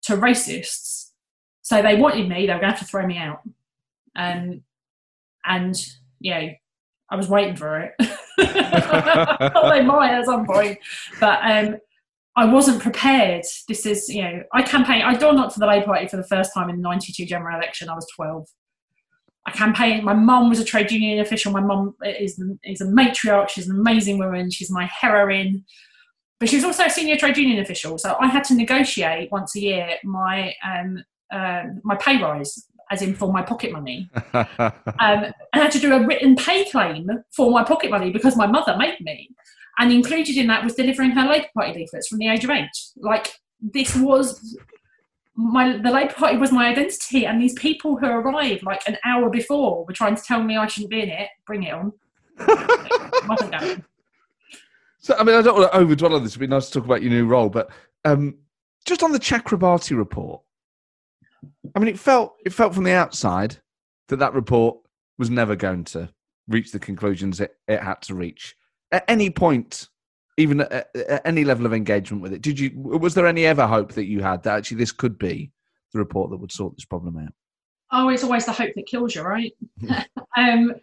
to 0.04 0.18
racists. 0.18 1.12
So 1.62 1.82
they 1.82 1.96
wanted 1.96 2.30
me, 2.30 2.48
they 2.48 2.54
were 2.54 2.60
going 2.60 2.72
to 2.72 2.78
have 2.78 2.80
to 2.80 2.86
throw 2.86 3.06
me 3.06 3.18
out. 3.18 3.42
Um, 4.16 4.64
and, 5.46 5.76
yeah, 6.20 6.50
I 7.10 7.16
was 7.16 7.28
waiting 7.28 7.58
for 7.58 7.80
it. 7.82 7.94
they 8.38 9.84
might 9.84 10.14
at 10.14 10.26
some 10.26 10.46
point. 10.46 10.80
But 11.20 11.40
um, 11.44 11.78
I 12.38 12.46
wasn't 12.46 12.84
prepared. 12.84 13.44
This 13.68 13.88
is, 13.88 14.08
you 14.10 14.22
know, 14.22 14.44
I 14.54 14.62
campaigned, 14.62 15.04
I 15.04 15.16
door 15.16 15.34
knocked 15.34 15.54
for 15.54 15.60
the 15.60 15.66
Labour 15.66 15.88
Party 15.88 16.08
for 16.08 16.18
the 16.18 16.24
first 16.24 16.54
time 16.54 16.70
in 16.70 16.76
the 16.76 16.84
92 16.84 17.26
general 17.26 17.58
election. 17.58 17.90
I 17.90 17.96
was 17.96 18.06
12. 18.16 18.48
I 19.48 19.52
campaigned, 19.52 20.04
my 20.04 20.14
mum 20.14 20.48
was 20.48 20.60
a 20.60 20.64
trade 20.64 20.92
union 20.92 21.20
official. 21.20 21.52
My 21.52 21.62
mum 21.62 21.96
is, 22.06 22.40
is 22.64 22.82
a 22.82 22.86
matriarch. 22.86 23.50
She's 23.50 23.68
an 23.68 23.76
amazing 23.76 24.20
woman. 24.20 24.52
She's 24.52 24.70
my 24.70 24.86
heroine. 24.86 25.66
But 26.40 26.50
she 26.50 26.58
was 26.58 26.66
also 26.66 26.84
a 26.86 26.90
senior 26.92 27.18
trade 27.18 27.38
union 27.38 27.60
official. 27.60 27.98
So 27.98 28.16
I 28.20 28.28
had 28.28 28.44
to 28.46 28.54
negotiate 28.54 29.32
once 29.32 29.56
a 29.56 29.60
year 29.60 29.90
my, 30.04 30.54
um, 30.64 31.04
um, 31.32 31.82
my 31.84 31.96
pay 31.96 32.22
rise, 32.22 32.68
as 32.92 33.02
in 33.02 33.16
for 33.16 33.34
my 33.34 33.42
pocket 33.42 33.72
money. 33.72 34.10
Um, 35.00 35.26
and 35.26 35.34
I 35.54 35.60
had 35.60 35.72
to 35.74 35.80
do 35.80 35.94
a 35.94 36.06
written 36.06 36.36
pay 36.36 36.68
claim 36.70 37.08
for 37.32 37.52
my 37.52 37.64
pocket 37.64 37.92
money 37.92 38.10
because 38.10 38.36
my 38.36 38.48
mother 38.48 38.76
made 38.78 39.00
me 39.00 39.30
and 39.78 39.92
included 39.92 40.38
in 40.38 40.48
that 40.48 40.64
was 40.64 40.76
delivering 40.76 41.12
her 41.12 41.28
Labour 41.28 41.48
Party 41.54 41.74
leaflets 41.80 42.08
from 42.08 42.20
the 42.20 42.28
age 42.28 42.44
of 42.44 42.50
eight. 42.50 42.70
Like 42.98 43.34
this 43.62 43.96
was 43.96 44.58
my 45.36 45.78
the 45.78 45.92
Labour 45.92 46.14
Party 46.14 46.38
was 46.38 46.52
my 46.52 46.68
identity, 46.68 47.26
and 47.26 47.42
these 47.42 47.54
people 47.54 47.98
who 47.98 48.08
arrived 48.08 48.64
like 48.64 48.82
an 48.88 48.98
hour 49.06 49.30
before 49.30 49.86
were 49.86 49.94
trying 49.94 50.16
to 50.16 50.24
tell 50.24 50.44
me 50.44 50.58
I 50.58 50.68
shouldn't 50.68 50.92
be 50.92 51.02
in 51.02 51.10
it. 51.10 51.30
Bring 51.46 51.64
it 51.64 51.74
on. 51.74 51.94
So, 55.00 55.16
I 55.18 55.24
mean, 55.24 55.36
I 55.36 55.42
don't 55.42 55.58
want 55.58 55.72
to 55.72 55.78
overdwell 55.78 56.16
on 56.16 56.24
this. 56.24 56.34
It'd 56.34 56.42
be 56.42 56.48
nice 56.48 56.68
to 56.68 56.74
talk 56.74 56.86
about 56.86 57.02
your 57.02 57.12
new 57.12 57.26
role, 57.26 57.48
but 57.48 57.70
um, 58.04 58.36
just 58.86 59.04
on 59.04 59.14
the 59.14 59.20
Chakrabarti 59.20 59.96
report, 59.96 60.42
I 61.74 61.80
mean, 61.80 61.88
it 61.88 61.98
felt 61.98 62.36
it 62.46 62.52
felt 62.52 62.74
from 62.76 62.84
the 62.84 62.92
outside 62.92 63.56
that 64.10 64.18
that 64.18 64.34
report 64.34 64.80
was 65.18 65.30
never 65.30 65.56
going 65.56 65.86
to 65.86 66.10
reach 66.50 66.74
the 66.74 66.80
conclusions 66.80 67.40
it, 67.40 67.56
it 67.70 67.82
had 67.82 68.02
to 68.02 68.16
reach. 68.16 68.57
At 68.92 69.06
any 69.08 69.30
point 69.30 69.90
even 70.38 70.62
at, 70.62 70.96
at 70.96 71.22
any 71.26 71.44
level 71.44 71.66
of 71.66 71.74
engagement 71.74 72.22
with 72.22 72.32
it. 72.32 72.42
Did 72.42 72.60
you? 72.60 72.72
Was 72.76 73.16
there 73.16 73.28
any 73.28 73.46
ever 73.46 73.68
hope 73.68 73.94
that 73.94 74.06
you 74.06 74.22
had 74.22 74.44
that 74.44 74.58
actually 74.58 74.78
this 74.78 74.92
could 74.92 75.18
be 75.18 75.52
the 75.94 76.00
report 76.00 76.30
that 76.30 76.38
would 76.38 76.52
sort 76.52 76.76
this 76.76 76.86
problem 76.86 77.18
out? 77.18 77.34
Oh, 77.92 78.10
it's 78.10 78.24
always 78.24 78.46
the 78.46 78.52
hope 78.52 78.74
that 78.76 78.86
kills 78.86 79.16
you, 79.16 79.24
right? 79.24 79.54
um, 80.38 80.76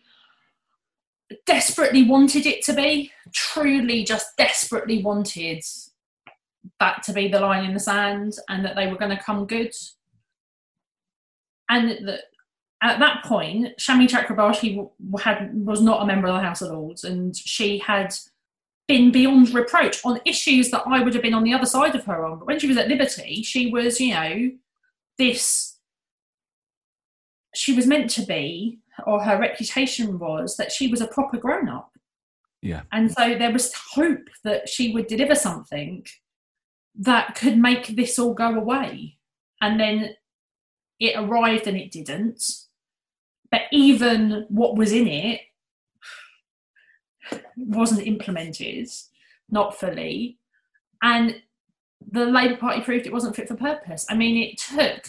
desperately 1.46 2.02
wanted 2.02 2.46
it 2.46 2.64
to 2.64 2.72
be, 2.72 3.12
truly 3.32 4.04
just 4.04 4.36
desperately 4.36 5.02
wanted 5.02 5.62
that 6.80 7.02
to 7.04 7.12
be 7.12 7.28
the 7.28 7.40
line 7.40 7.64
in 7.64 7.74
the 7.74 7.80
sand 7.80 8.34
and 8.48 8.64
that 8.64 8.74
they 8.74 8.86
were 8.86 8.96
going 8.96 9.16
to 9.16 9.22
come 9.22 9.46
good. 9.46 9.72
And 11.68 12.08
that 12.08 12.22
at 12.84 12.98
that 12.98 13.24
point, 13.24 13.76
Shami 13.78 14.06
Chakrabarti 14.06 14.90
had 15.18 15.50
was 15.54 15.80
not 15.80 16.02
a 16.02 16.06
member 16.06 16.28
of 16.28 16.34
the 16.34 16.42
House 16.42 16.60
of 16.60 16.70
Lords, 16.70 17.02
and 17.02 17.34
she 17.34 17.78
had 17.78 18.14
been 18.86 19.10
beyond 19.10 19.54
reproach 19.54 20.04
on 20.04 20.20
issues 20.26 20.70
that 20.70 20.82
I 20.86 21.00
would 21.00 21.14
have 21.14 21.22
been 21.22 21.32
on 21.32 21.44
the 21.44 21.54
other 21.54 21.64
side 21.64 21.94
of 21.94 22.04
her 22.04 22.26
on. 22.26 22.38
But 22.38 22.46
when 22.46 22.58
she 22.58 22.68
was 22.68 22.76
at 22.76 22.88
Liberty, 22.88 23.42
she 23.42 23.70
was, 23.70 23.98
you 23.98 24.12
know, 24.12 24.50
this. 25.16 25.78
She 27.54 27.72
was 27.74 27.86
meant 27.86 28.10
to 28.10 28.26
be, 28.26 28.80
or 29.06 29.22
her 29.22 29.40
reputation 29.40 30.18
was, 30.18 30.58
that 30.58 30.70
she 30.70 30.88
was 30.88 31.00
a 31.00 31.06
proper 31.06 31.38
grown 31.38 31.70
up. 31.70 31.90
Yeah. 32.60 32.82
And 32.92 33.10
so 33.10 33.38
there 33.38 33.52
was 33.52 33.72
hope 33.94 34.28
that 34.42 34.68
she 34.68 34.92
would 34.92 35.06
deliver 35.06 35.34
something 35.34 36.04
that 36.96 37.34
could 37.34 37.56
make 37.56 37.96
this 37.96 38.18
all 38.18 38.34
go 38.34 38.54
away. 38.54 39.16
And 39.62 39.80
then 39.80 40.16
it 41.00 41.16
arrived 41.16 41.66
and 41.66 41.78
it 41.78 41.90
didn't. 41.90 42.42
But 43.54 43.68
even 43.70 44.46
what 44.48 44.74
was 44.74 44.90
in 44.90 45.06
it 45.06 45.42
wasn't 47.56 48.04
implemented, 48.04 48.88
not 49.48 49.78
fully. 49.78 50.40
And 51.04 51.40
the 52.10 52.26
Labour 52.26 52.56
Party 52.56 52.80
proved 52.80 53.06
it 53.06 53.12
wasn't 53.12 53.36
fit 53.36 53.46
for 53.46 53.54
purpose. 53.54 54.06
I 54.10 54.16
mean, 54.16 54.42
it 54.42 54.58
took 54.58 55.08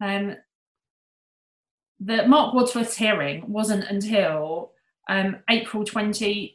um, 0.00 0.36
the 1.98 2.24
Marc 2.28 2.54
Wadsworth's 2.54 2.96
hearing 2.96 3.42
wasn't 3.50 3.82
until 3.90 4.70
um, 5.08 5.38
April 5.50 5.82
2018. 5.82 6.52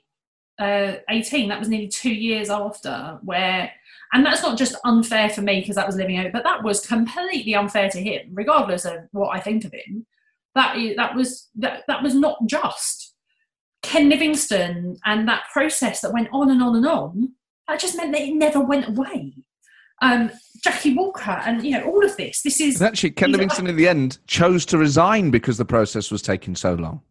Uh, 0.59 0.93
that 1.49 1.59
was 1.59 1.67
nearly 1.67 1.89
two 1.89 2.13
years 2.13 2.49
after, 2.49 3.19
where, 3.21 3.69
and 4.13 4.25
that's 4.25 4.43
not 4.43 4.57
just 4.57 4.77
unfair 4.85 5.27
for 5.27 5.41
me 5.41 5.59
because 5.59 5.75
that 5.75 5.87
was 5.87 5.97
living 5.97 6.15
out, 6.19 6.31
but 6.31 6.45
that 6.45 6.63
was 6.63 6.87
completely 6.87 7.53
unfair 7.53 7.89
to 7.89 8.01
him, 8.01 8.29
regardless 8.31 8.85
of 8.85 9.09
what 9.11 9.35
I 9.35 9.41
think 9.41 9.65
of 9.65 9.73
him. 9.73 10.05
That 10.55 10.77
that 10.97 11.15
was 11.15 11.49
that 11.55 11.83
that 11.87 12.03
was 12.03 12.15
not 12.15 12.37
just. 12.45 13.13
Ken 13.81 14.07
Livingstone 14.09 14.97
and 15.03 15.27
that 15.27 15.43
process 15.51 16.01
that 16.01 16.13
went 16.13 16.29
on 16.31 16.49
and 16.49 16.63
on 16.63 16.75
and 16.77 16.87
on, 16.87 17.33
that 17.67 17.81
just 17.81 17.97
meant 17.97 18.13
that 18.13 18.21
it 18.21 18.33
never 18.33 18.61
went 18.61 18.87
away. 18.87 19.33
Um, 20.01 20.31
Jackie 20.63 20.93
Walker 20.93 21.31
and 21.31 21.63
you 21.63 21.71
know 21.71 21.83
all 21.83 22.03
of 22.03 22.15
this. 22.17 22.41
This 22.41 22.59
is 22.61 22.79
and 22.79 22.87
actually 22.87 23.11
Ken 23.11 23.31
Livingstone 23.31 23.67
in 23.67 23.75
the 23.75 23.87
end 23.87 24.17
chose 24.27 24.65
to 24.67 24.77
resign 24.77 25.29
because 25.31 25.57
the 25.57 25.65
process 25.65 26.09
was 26.09 26.21
taking 26.21 26.55
so 26.55 26.73
long. 26.73 27.01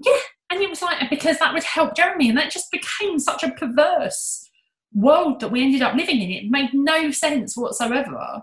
Yeah, 0.00 0.18
and 0.50 0.60
it 0.60 0.70
was 0.70 0.82
like 0.82 1.10
because 1.10 1.38
that 1.38 1.52
would 1.52 1.62
help 1.62 1.94
Jeremy, 1.94 2.30
and 2.30 2.38
that 2.38 2.50
just 2.50 2.70
became 2.72 3.18
such 3.18 3.42
a 3.42 3.52
perverse 3.52 4.48
world 4.94 5.40
that 5.40 5.50
we 5.50 5.62
ended 5.62 5.82
up 5.82 5.94
living 5.94 6.20
in. 6.20 6.30
It 6.30 6.50
made 6.50 6.70
no 6.72 7.10
sense 7.10 7.56
whatsoever, 7.56 8.42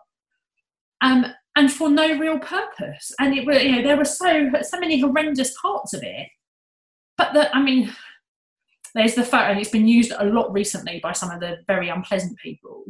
um, 1.01 1.26
and 1.60 1.72
for 1.72 1.89
no 1.89 2.18
real 2.18 2.39
purpose. 2.39 3.12
And 3.20 3.38
it 3.38 3.45
were 3.45 3.60
you 3.60 3.76
know 3.76 3.82
there 3.84 3.97
were 3.97 4.05
so 4.05 4.49
so 4.62 4.80
many 4.80 4.99
horrendous 4.99 5.55
parts 5.62 5.93
of 5.93 6.01
it, 6.03 6.28
but 7.18 7.34
the 7.34 7.55
I 7.55 7.62
mean. 7.62 7.93
There's 8.95 9.14
the 9.14 9.24
photo, 9.24 9.51
and 9.51 9.60
it's 9.60 9.70
been 9.70 9.88
used 9.88 10.12
a 10.18 10.26
lot 10.26 10.51
recently 10.51 10.99
by 10.99 11.12
some 11.12 11.30
of 11.30 11.39
the 11.39 11.57
very 11.68 11.89
unpleasant 11.89 12.39
people 12.39 12.86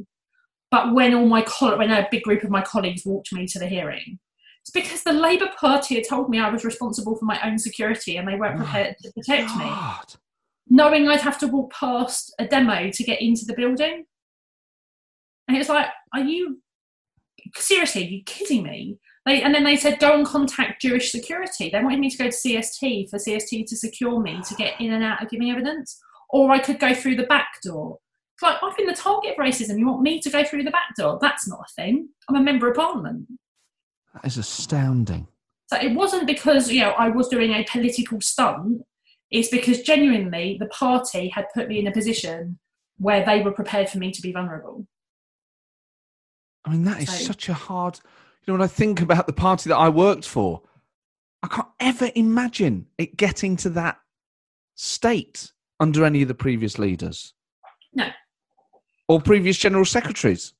but 0.71 0.93
when 0.93 1.13
all 1.13 1.25
my 1.25 1.41
coll- 1.41 1.77
when 1.77 1.91
a 1.91 2.07
big 2.11 2.23
group 2.23 2.43
of 2.43 2.49
my 2.49 2.61
colleagues 2.61 3.05
walked 3.05 3.33
me 3.33 3.47
to 3.47 3.59
the 3.59 3.67
hearing, 3.67 4.19
it's 4.61 4.71
because 4.71 5.03
the 5.03 5.13
Labour 5.13 5.49
Party 5.59 5.95
had 5.95 6.07
told 6.07 6.29
me 6.29 6.39
I 6.39 6.49
was 6.49 6.63
responsible 6.63 7.15
for 7.15 7.25
my 7.25 7.39
own 7.43 7.57
security 7.57 8.17
and 8.17 8.27
they 8.27 8.35
weren't 8.35 8.57
prepared 8.57 8.95
to 9.01 9.11
protect 9.13 9.55
me, 9.55 9.71
knowing 10.69 11.07
I'd 11.07 11.21
have 11.21 11.39
to 11.39 11.47
walk 11.47 11.73
past 11.73 12.33
a 12.39 12.45
demo 12.45 12.91
to 12.91 13.03
get 13.03 13.21
into 13.21 13.45
the 13.45 13.53
building. 13.53 14.05
And 15.47 15.57
it 15.57 15.59
was 15.59 15.69
like, 15.69 15.87
are 16.13 16.19
you 16.19 16.61
seriously? 17.55 18.03
Are 18.03 18.09
you 18.09 18.23
kidding 18.25 18.63
me? 18.63 18.97
They, 19.25 19.41
and 19.41 19.53
then 19.53 19.63
they 19.63 19.75
said, 19.75 19.99
go 19.99 20.15
and 20.15 20.25
contact 20.25 20.81
Jewish 20.81 21.11
security. 21.11 21.69
They 21.69 21.83
wanted 21.83 21.99
me 21.99 22.09
to 22.09 22.17
go 22.17 22.25
to 22.25 22.35
CST 22.35 23.09
for 23.09 23.19
CST 23.19 23.67
to 23.67 23.75
secure 23.75 24.19
me 24.19 24.41
to 24.47 24.55
get 24.55 24.79
in 24.79 24.93
and 24.93 25.03
out 25.03 25.21
of 25.21 25.29
giving 25.29 25.51
evidence, 25.51 25.99
or 26.29 26.51
I 26.51 26.59
could 26.59 26.79
go 26.79 26.93
through 26.93 27.15
the 27.15 27.23
back 27.23 27.49
door 27.63 27.99
like, 28.41 28.57
I've 28.61 28.77
been 28.77 28.87
the 28.87 28.93
target 28.93 29.31
of 29.31 29.37
racism. 29.37 29.77
You 29.77 29.87
want 29.87 30.01
me 30.01 30.19
to 30.21 30.29
go 30.29 30.43
through 30.43 30.63
the 30.63 30.71
back 30.71 30.95
door? 30.97 31.17
That's 31.21 31.47
not 31.47 31.59
a 31.59 31.73
thing. 31.81 32.09
I'm 32.27 32.35
a 32.35 32.41
member 32.41 32.69
of 32.69 32.75
parliament. 32.75 33.27
That 34.13 34.25
is 34.25 34.37
astounding. 34.37 35.27
So 35.67 35.77
it 35.77 35.93
wasn't 35.93 36.27
because, 36.27 36.71
you 36.71 36.81
know, 36.81 36.91
I 36.91 37.09
was 37.09 37.27
doing 37.27 37.51
a 37.51 37.65
political 37.69 38.21
stunt. 38.21 38.81
It's 39.29 39.49
because 39.49 39.81
genuinely 39.81 40.57
the 40.59 40.67
party 40.67 41.29
had 41.29 41.45
put 41.53 41.67
me 41.67 41.79
in 41.79 41.87
a 41.87 41.91
position 41.91 42.57
where 42.97 43.25
they 43.25 43.41
were 43.41 43.51
prepared 43.51 43.89
for 43.89 43.99
me 43.99 44.11
to 44.11 44.21
be 44.21 44.31
vulnerable. 44.31 44.87
I 46.65 46.71
mean, 46.71 46.83
that 46.83 47.01
is 47.01 47.09
so, 47.09 47.25
such 47.25 47.49
a 47.49 47.53
hard. 47.53 47.99
You 48.45 48.53
know, 48.53 48.59
when 48.59 48.61
I 48.61 48.67
think 48.67 49.01
about 49.01 49.27
the 49.27 49.33
party 49.33 49.69
that 49.69 49.77
I 49.77 49.89
worked 49.89 50.25
for, 50.25 50.61
I 51.41 51.47
can't 51.47 51.67
ever 51.79 52.09
imagine 52.15 52.87
it 52.97 53.17
getting 53.17 53.55
to 53.57 53.69
that 53.71 53.99
state 54.75 55.51
under 55.79 56.03
any 56.03 56.21
of 56.21 56.27
the 56.27 56.33
previous 56.33 56.77
leaders. 56.77 57.33
No, 57.93 58.09
or 59.09 59.19
previous 59.19 59.57
general 59.57 59.83
secretaries? 59.83 60.53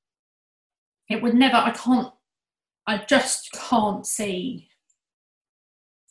It 1.08 1.22
would 1.22 1.36
never, 1.36 1.56
I 1.56 1.72
can't, 1.72 2.12
I 2.86 2.98
just 2.98 3.52
can't 3.54 4.06
see. 4.06 4.68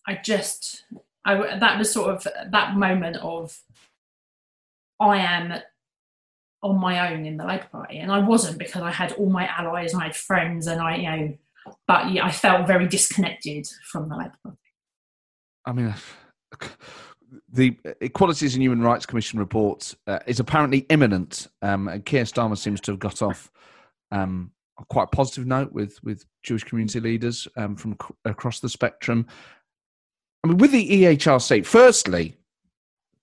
I 0.06 0.18
just, 0.24 0.84
I, 1.24 1.58
that 1.58 1.78
was 1.78 1.92
sort 1.92 2.14
of 2.14 2.26
that 2.50 2.76
moment 2.76 3.16
of, 3.16 3.60
I 5.00 5.18
am 5.18 5.60
on 6.62 6.80
my 6.80 7.12
own 7.12 7.24
in 7.24 7.36
the 7.36 7.46
Labour 7.46 7.68
Party. 7.70 7.98
And 7.98 8.10
I 8.10 8.18
wasn't 8.18 8.58
because 8.58 8.82
I 8.82 8.90
had 8.90 9.12
all 9.12 9.30
my 9.30 9.46
allies 9.46 9.92
and 9.92 10.02
I 10.02 10.06
had 10.06 10.16
friends 10.16 10.66
and 10.66 10.80
I, 10.80 10.96
you 10.96 11.02
know, 11.10 11.38
but 11.86 12.10
yeah, 12.10 12.26
I 12.26 12.30
felt 12.30 12.66
very 12.66 12.88
disconnected 12.88 13.68
from 13.90 14.08
the 14.08 14.16
Labour 14.16 14.38
Party. 14.42 14.58
I 15.64 15.72
mean, 15.72 15.94
the 17.52 17.76
Equalities 18.00 18.54
and 18.54 18.62
Human 18.62 18.80
Rights 18.80 19.06
Commission 19.06 19.38
report 19.38 19.94
uh, 20.06 20.20
is 20.26 20.40
apparently 20.40 20.78
imminent, 20.88 21.48
um, 21.62 21.88
and 21.88 22.04
Keir 22.04 22.24
Starmer 22.24 22.56
seems 22.56 22.80
to 22.82 22.92
have 22.92 23.00
got 23.00 23.22
off 23.22 23.50
um, 24.10 24.50
a 24.80 24.84
quite 24.86 25.10
positive 25.10 25.46
note 25.46 25.72
with 25.72 26.02
with 26.02 26.24
Jewish 26.42 26.64
community 26.64 27.00
leaders 27.00 27.46
um, 27.56 27.76
from 27.76 27.96
c- 28.00 28.14
across 28.24 28.60
the 28.60 28.68
spectrum. 28.68 29.26
I 30.42 30.48
mean, 30.48 30.58
with 30.58 30.72
the 30.72 30.88
EHRC, 30.88 31.66
firstly, 31.66 32.36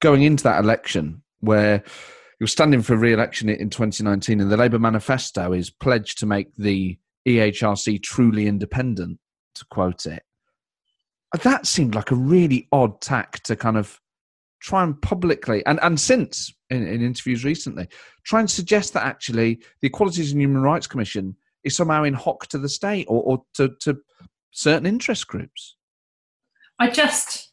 going 0.02 0.24
into 0.24 0.44
that 0.44 0.64
election 0.64 1.24
where 1.40 1.84
you're 2.40 2.48
standing 2.48 2.82
for 2.82 2.96
re-election 2.96 3.50
in 3.50 3.70
2019, 3.70 4.42
and 4.42 4.52
the 4.52 4.58
Labour 4.58 4.80
manifesto 4.80 5.54
is 5.54 5.70
pledged 5.70 6.20
to 6.20 6.26
make 6.26 6.54
the 6.56 6.98
EHRC 7.28 8.02
truly 8.04 8.48
independent, 8.48 9.20
to 9.56 9.66
quote 9.70 10.06
it. 10.06 10.24
That 11.44 11.66
seemed 11.66 11.96
like 11.96 12.12
a 12.12 12.16
really 12.16 12.68
odd 12.72 13.02
tack 13.02 13.42
to 13.44 13.56
kind 13.56 13.78
of 13.78 14.00
try 14.62 14.84
and 14.84 15.00
publicly 15.02 15.64
and, 15.68 15.80
and 15.84 16.00
since 16.00 16.52
in, 16.72 16.88
in 16.88 17.02
interviews 17.04 17.44
recently 17.44 17.88
try 18.24 18.40
and 18.40 18.50
suggest 18.50 18.94
that 18.94 19.04
actually 19.04 19.60
the 19.82 19.88
equalities 19.88 20.32
and 20.32 20.42
human 20.42 20.62
rights 20.62 20.88
commission 20.88 21.36
is 21.64 21.76
somehow 21.76 22.04
in 22.04 22.16
hock 22.16 22.48
to 22.48 22.58
the 22.58 22.68
state 22.68 23.06
or, 23.08 23.22
or 23.22 23.44
to, 23.54 23.70
to 23.82 23.98
certain 24.50 24.88
interest 24.88 25.28
groups. 25.28 25.76
I 26.80 26.90
just 26.90 27.52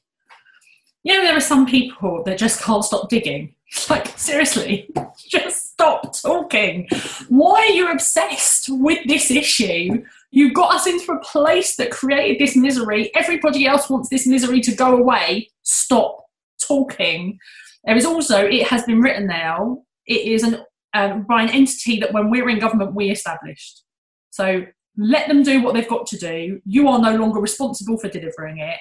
you 1.02 1.12
know 1.12 1.22
there 1.22 1.36
are 1.36 1.40
some 1.40 1.66
people 1.66 2.22
that 2.24 2.38
just 2.38 2.62
can't 2.62 2.84
stop 2.84 3.10
digging 3.10 3.54
like 3.90 4.06
seriously 4.18 4.88
just 5.16 5.72
stop 5.72 6.14
talking 6.20 6.88
why 7.28 7.60
are 7.60 7.72
you 7.72 7.90
obsessed 7.90 8.66
with 8.68 8.98
this 9.06 9.30
issue 9.30 10.02
you 10.32 10.50
got 10.50 10.74
us 10.74 10.86
into 10.86 11.12
a 11.12 11.20
place 11.20 11.76
that 11.76 11.90
created 11.90 12.38
this 12.38 12.56
misery. 12.56 13.14
Everybody 13.14 13.66
else 13.66 13.90
wants 13.90 14.08
this 14.08 14.26
misery 14.26 14.62
to 14.62 14.74
go 14.74 14.96
away. 14.96 15.50
Stop 15.62 16.24
talking. 16.66 17.38
There 17.84 17.96
is 17.96 18.06
also, 18.06 18.44
it 18.44 18.66
has 18.66 18.82
been 18.84 19.00
written 19.00 19.26
now, 19.26 19.82
it 20.06 20.26
is 20.26 20.42
an, 20.42 20.64
um, 20.94 21.24
by 21.28 21.42
an 21.42 21.50
entity 21.50 22.00
that 22.00 22.14
when 22.14 22.30
we're 22.30 22.48
in 22.48 22.58
government, 22.58 22.94
we 22.94 23.10
established. 23.10 23.84
So 24.30 24.64
let 24.96 25.28
them 25.28 25.42
do 25.42 25.62
what 25.62 25.74
they've 25.74 25.88
got 25.88 26.06
to 26.06 26.16
do. 26.16 26.60
You 26.64 26.88
are 26.88 26.98
no 26.98 27.14
longer 27.14 27.38
responsible 27.38 27.98
for 27.98 28.08
delivering 28.08 28.58
it. 28.58 28.78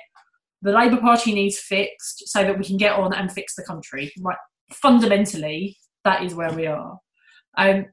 The 0.62 0.72
Labour 0.72 1.02
Party 1.02 1.34
needs 1.34 1.60
fixed 1.60 2.30
so 2.30 2.44
that 2.44 2.58
we 2.58 2.64
can 2.64 2.78
get 2.78 2.94
on 2.94 3.14
and 3.14 3.30
fix 3.30 3.56
the 3.56 3.64
country. 3.64 4.14
Right, 4.22 4.38
fundamentally, 4.74 5.78
that 6.04 6.24
is 6.24 6.34
where 6.34 6.54
we 6.54 6.68
are. 6.68 7.00
Um, 7.58 7.86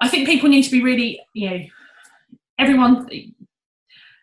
I 0.00 0.08
think 0.08 0.28
people 0.28 0.48
need 0.48 0.62
to 0.62 0.70
be 0.70 0.82
really, 0.82 1.20
you 1.34 1.50
know, 1.50 1.60
everyone 2.58 3.08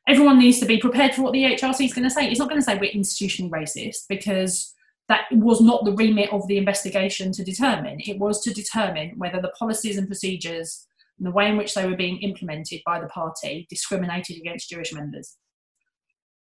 everyone 0.08 0.40
needs 0.40 0.60
to 0.60 0.66
be 0.66 0.78
prepared 0.78 1.14
for 1.14 1.22
what 1.22 1.34
the 1.34 1.44
HRC 1.44 1.86
is 1.86 1.94
going 1.94 2.04
to 2.04 2.10
say. 2.10 2.28
It's 2.28 2.40
not 2.40 2.50
going 2.50 2.60
to 2.60 2.66
say 2.66 2.78
we're 2.78 2.92
institutionally 2.92 3.50
racist 3.50 4.08
because 4.10 4.74
that 5.08 5.26
was 5.32 5.62
not 5.62 5.86
the 5.86 5.94
remit 5.94 6.32
of 6.32 6.48
the 6.48 6.58
investigation 6.58 7.32
to 7.34 7.44
determine. 7.44 7.98
It 8.00 8.18
was 8.18 8.42
to 8.44 8.54
determine 8.54 9.14
whether 9.18 9.42
the 9.42 9.50
policies 9.50 9.98
and 9.98 10.08
procedures 10.08 10.88
and 11.18 11.28
the 11.28 11.32
way 11.32 11.48
in 11.48 11.58
which 11.58 11.74
they 11.74 11.86
were 11.86 11.96
being 11.96 12.22
implemented 12.22 12.82
by 12.86 13.00
the 13.00 13.08
party 13.08 13.68
discriminated 13.70 14.38
against 14.38 14.70
Jewish 14.70 14.94
members. 14.94 15.38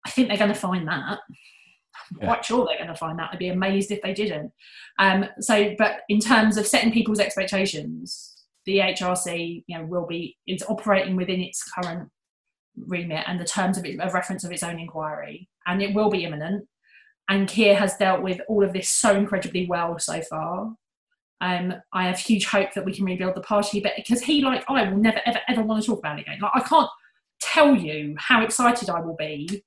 I 0.06 0.10
think 0.10 0.28
they're 0.28 0.36
going 0.38 0.52
to 0.52 0.58
find 0.58 0.86
that. 0.88 1.18
I'm 2.12 2.26
quite 2.26 2.44
sure 2.44 2.66
they're 2.66 2.78
going 2.78 2.88
to 2.88 2.94
find 2.94 3.18
that. 3.18 3.30
I'd 3.32 3.38
be 3.38 3.48
amazed 3.48 3.90
if 3.90 4.02
they 4.02 4.12
didn't. 4.12 4.52
Um, 4.98 5.26
so, 5.40 5.74
but 5.78 6.00
in 6.08 6.20
terms 6.20 6.56
of 6.56 6.66
setting 6.66 6.92
people's 6.92 7.20
expectations, 7.20 8.34
the 8.66 8.78
HRC, 8.78 9.64
you 9.66 9.78
know, 9.78 9.84
will 9.84 10.06
be 10.06 10.36
it's 10.46 10.64
operating 10.68 11.16
within 11.16 11.40
its 11.40 11.62
current 11.62 12.08
remit 12.76 13.24
and 13.26 13.38
the 13.38 13.44
terms 13.44 13.78
of, 13.78 13.84
it, 13.84 14.00
of 14.00 14.14
reference 14.14 14.44
of 14.44 14.52
its 14.52 14.62
own 14.62 14.78
inquiry, 14.78 15.48
and 15.66 15.82
it 15.82 15.94
will 15.94 16.10
be 16.10 16.24
imminent. 16.24 16.66
And 17.28 17.48
Keir 17.48 17.76
has 17.76 17.96
dealt 17.96 18.22
with 18.22 18.40
all 18.48 18.64
of 18.64 18.72
this 18.72 18.88
so 18.88 19.14
incredibly 19.14 19.66
well 19.66 19.98
so 19.98 20.20
far. 20.22 20.74
Um, 21.40 21.74
I 21.92 22.06
have 22.08 22.18
huge 22.18 22.46
hope 22.46 22.74
that 22.74 22.84
we 22.84 22.94
can 22.94 23.04
rebuild 23.04 23.34
the 23.34 23.40
party, 23.40 23.80
but 23.80 23.92
because 23.96 24.20
he, 24.20 24.42
like 24.42 24.64
I, 24.68 24.90
will 24.90 24.98
never, 24.98 25.20
ever, 25.24 25.38
ever 25.48 25.62
want 25.62 25.82
to 25.82 25.88
talk 25.88 26.00
about 26.00 26.18
it 26.18 26.22
again. 26.22 26.38
Like 26.42 26.52
I 26.54 26.60
can't 26.60 26.90
tell 27.40 27.74
you 27.74 28.14
how 28.18 28.42
excited 28.42 28.90
I 28.90 29.00
will 29.00 29.16
be 29.16 29.62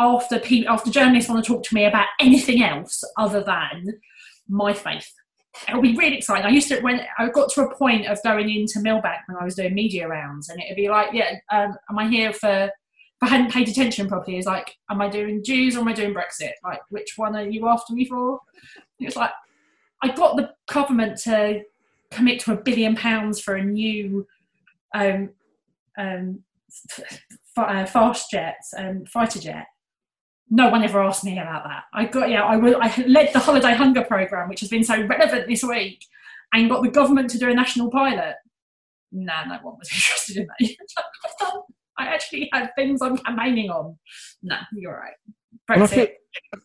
after 0.00 0.38
pe- 0.40 0.64
after 0.64 0.90
journalists 0.90 1.30
want 1.30 1.44
to 1.44 1.52
talk 1.52 1.62
to 1.62 1.74
me 1.74 1.84
about 1.84 2.06
anything 2.18 2.62
else 2.62 3.04
other 3.18 3.42
than 3.42 4.00
my 4.48 4.72
faith. 4.72 5.12
It'll 5.68 5.82
be 5.82 5.96
really 5.96 6.16
exciting. 6.16 6.46
I 6.46 6.50
used 6.50 6.68
to 6.68 6.80
when 6.80 7.02
I 7.18 7.28
got 7.28 7.50
to 7.52 7.62
a 7.62 7.74
point 7.74 8.06
of 8.06 8.22
going 8.22 8.48
into 8.48 8.78
Millbank 8.78 9.18
when 9.26 9.36
I 9.38 9.44
was 9.44 9.56
doing 9.56 9.74
media 9.74 10.08
rounds, 10.08 10.48
and 10.48 10.60
it'd 10.60 10.76
be 10.76 10.88
like, 10.88 11.08
yeah, 11.12 11.36
um, 11.52 11.76
am 11.90 11.98
I 11.98 12.08
here 12.08 12.32
for? 12.32 12.70
If 13.22 13.28
I 13.28 13.34
hadn't 13.36 13.52
paid 13.52 13.68
attention 13.68 14.08
properly, 14.08 14.38
it's 14.38 14.46
like, 14.46 14.74
am 14.90 15.02
I 15.02 15.08
doing 15.10 15.44
Jews 15.44 15.76
or 15.76 15.80
am 15.80 15.88
I 15.88 15.92
doing 15.92 16.14
Brexit? 16.14 16.52
Like, 16.64 16.80
which 16.88 17.12
one 17.16 17.36
are 17.36 17.46
you 17.46 17.68
after 17.68 17.92
me 17.92 18.06
for? 18.06 18.40
It's 18.98 19.14
like, 19.14 19.32
I 20.02 20.08
got 20.08 20.36
the 20.36 20.50
government 20.72 21.18
to 21.24 21.60
commit 22.10 22.40
to 22.40 22.52
a 22.52 22.56
billion 22.56 22.96
pounds 22.96 23.38
for 23.38 23.56
a 23.56 23.62
new 23.62 24.26
um, 24.94 25.30
um, 25.98 26.42
f- 26.98 27.18
uh, 27.58 27.84
fast 27.84 28.30
jets 28.30 28.72
and 28.72 29.06
fighter 29.06 29.38
jet. 29.38 29.66
No 30.50 30.68
one 30.68 30.82
ever 30.82 31.00
asked 31.02 31.24
me 31.24 31.38
about 31.38 31.64
that. 31.64 31.84
I 31.94 32.06
got 32.06 32.28
yeah, 32.28 32.42
I, 32.42 32.56
will, 32.56 32.76
I 32.80 33.04
led 33.06 33.32
the 33.32 33.38
holiday 33.38 33.72
hunger 33.72 34.02
program, 34.02 34.48
which 34.48 34.60
has 34.60 34.68
been 34.68 34.82
so 34.82 35.00
relevant 35.00 35.46
this 35.46 35.62
week, 35.62 36.04
and 36.52 36.68
got 36.68 36.82
the 36.82 36.90
government 36.90 37.30
to 37.30 37.38
do 37.38 37.48
a 37.48 37.54
national 37.54 37.90
pilot. 37.90 38.34
Nah, 39.12 39.44
no 39.44 39.58
one 39.62 39.76
was 39.78 39.90
interested 39.94 40.38
in 40.38 40.46
that. 40.46 40.76
I 41.98 42.06
actually 42.06 42.48
had 42.52 42.70
things 42.76 43.02
I'm 43.02 43.18
campaigning 43.18 43.70
on. 43.70 43.98
No, 44.42 44.56
you're 44.72 44.96
right. 44.96 45.12
Well, 45.68 45.82
I, 45.82 45.86
Brexit. 45.86 45.88
feel, 45.88 46.08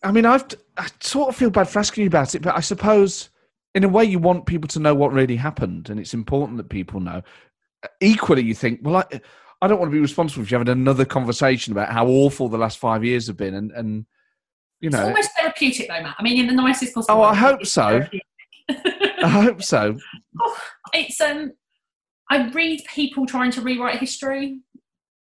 I 0.03 0.11
mean, 0.11 0.25
I've 0.25 0.45
I 0.77 0.87
sort 1.01 1.29
of 1.29 1.35
feel 1.35 1.49
bad 1.49 1.67
for 1.67 1.79
asking 1.79 2.03
you 2.03 2.07
about 2.07 2.33
it, 2.33 2.41
but 2.41 2.55
I 2.55 2.61
suppose 2.61 3.29
in 3.75 3.83
a 3.83 3.89
way 3.89 4.05
you 4.05 4.17
want 4.17 4.45
people 4.45 4.67
to 4.69 4.79
know 4.79 4.95
what 4.95 5.11
really 5.11 5.35
happened, 5.35 5.89
and 5.89 5.99
it's 5.99 6.13
important 6.13 6.57
that 6.57 6.69
people 6.69 6.99
know. 6.99 7.21
Equally, 8.01 8.41
you 8.41 8.55
think, 8.55 8.79
well, 8.81 8.97
I, 8.97 9.21
I 9.65 9.67
don't 9.67 9.79
want 9.79 9.91
to 9.91 9.95
be 9.95 9.99
responsible 9.99 10.45
for 10.45 10.51
you 10.51 10.59
having 10.59 10.71
another 10.71 11.05
conversation 11.05 11.71
about 11.73 11.91
how 11.91 12.05
awful 12.05 12.49
the 12.49 12.57
last 12.57 12.77
five 12.77 13.03
years 13.03 13.25
have 13.25 13.35
been, 13.35 13.55
and 13.55 13.71
and 13.71 14.05
you 14.79 14.89
It's 14.89 14.95
know, 14.95 15.05
almost 15.05 15.31
therapeutic, 15.39 15.87
though, 15.87 16.03
Matt. 16.03 16.15
I 16.19 16.21
mean, 16.21 16.39
in 16.39 16.45
the 16.45 16.53
nicest 16.53 16.93
possible. 16.93 17.15
Oh, 17.15 17.23
I 17.23 17.33
hope 17.33 17.65
so. 17.65 18.05
I 18.69 19.27
hope 19.27 19.63
so. 19.63 19.97
Oh, 20.39 20.57
it's 20.93 21.21
um 21.21 21.53
I 22.29 22.49
read 22.49 22.81
people 22.93 23.25
trying 23.25 23.51
to 23.51 23.61
rewrite 23.61 23.99
history 23.99 24.59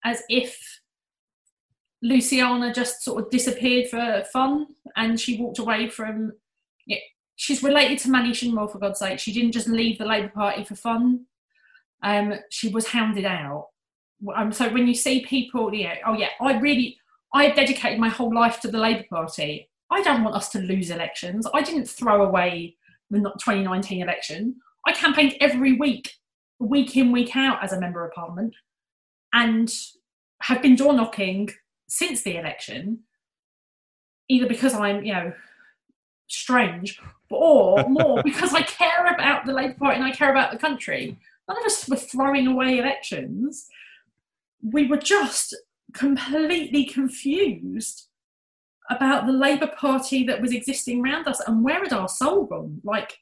as 0.04 0.22
if 0.28 0.58
Luciana 2.02 2.74
just 2.74 3.04
sort 3.04 3.22
of 3.22 3.30
disappeared 3.30 3.88
for 3.88 4.24
fun 4.32 4.66
and 4.96 5.18
she 5.20 5.40
walked 5.40 5.60
away 5.60 5.88
from 5.88 6.32
yeah, 6.86 6.98
she's 7.36 7.62
related 7.62 7.98
to 8.00 8.10
Manny 8.10 8.32
Shinwell 8.32 8.72
for 8.72 8.80
God's 8.80 8.98
sake. 8.98 9.20
She 9.20 9.32
didn't 9.32 9.52
just 9.52 9.68
leave 9.68 9.98
the 9.98 10.04
Labour 10.04 10.30
Party 10.30 10.64
for 10.64 10.74
fun. 10.74 11.26
Um 12.02 12.34
she 12.50 12.68
was 12.68 12.88
hounded 12.88 13.24
out. 13.24 13.68
Um, 14.34 14.52
so 14.52 14.72
when 14.72 14.86
you 14.86 14.94
see 14.94 15.24
people, 15.24 15.74
yeah, 15.74 15.96
oh 16.06 16.14
yeah, 16.14 16.28
I 16.40 16.58
really 16.58 16.98
I 17.32 17.50
dedicated 17.50 17.98
my 17.98 18.08
whole 18.08 18.32
life 18.32 18.60
to 18.60 18.68
the 18.68 18.78
Labour 18.78 19.04
Party. 19.10 19.68
I 19.90 20.02
don't 20.02 20.24
want 20.24 20.36
us 20.36 20.48
to 20.50 20.60
lose 20.60 20.90
elections. 20.90 21.46
I 21.52 21.62
didn't 21.62 21.86
throw 21.88 22.24
away 22.24 22.76
the 23.10 23.18
2019 23.18 24.02
election. 24.02 24.56
I 24.86 24.92
campaigned 24.92 25.34
every 25.40 25.72
week, 25.72 26.12
week 26.58 26.96
in, 26.96 27.12
week 27.12 27.36
out 27.36 27.62
as 27.62 27.72
a 27.72 27.80
member 27.80 28.04
of 28.04 28.12
parliament, 28.12 28.54
and 29.32 29.72
have 30.42 30.62
been 30.62 30.76
door 30.76 30.92
knocking 30.92 31.50
since 31.88 32.22
the 32.22 32.36
election, 32.36 33.00
either 34.28 34.46
because 34.46 34.74
I'm, 34.74 35.04
you 35.04 35.12
know, 35.12 35.32
strange, 36.28 37.00
or 37.30 37.88
more 37.88 38.22
because 38.24 38.54
I 38.54 38.62
care 38.62 39.06
about 39.06 39.46
the 39.46 39.52
Labour 39.52 39.74
Party 39.74 39.96
and 39.96 40.04
I 40.04 40.12
care 40.12 40.30
about 40.30 40.52
the 40.52 40.58
country. 40.58 41.18
None 41.48 41.58
of 41.58 41.64
us 41.64 41.88
were 41.88 41.96
throwing 41.96 42.46
away 42.46 42.78
elections. 42.78 43.68
We 44.64 44.86
were 44.86 44.96
just 44.96 45.54
completely 45.94 46.84
confused 46.86 48.08
about 48.90 49.26
the 49.26 49.32
Labour 49.32 49.68
Party 49.78 50.24
that 50.24 50.40
was 50.40 50.52
existing 50.52 51.02
around 51.02 51.26
us 51.26 51.40
and 51.46 51.64
where 51.64 51.80
had 51.82 51.92
our 51.92 52.08
soul 52.08 52.44
gone? 52.46 52.80
Like, 52.84 53.16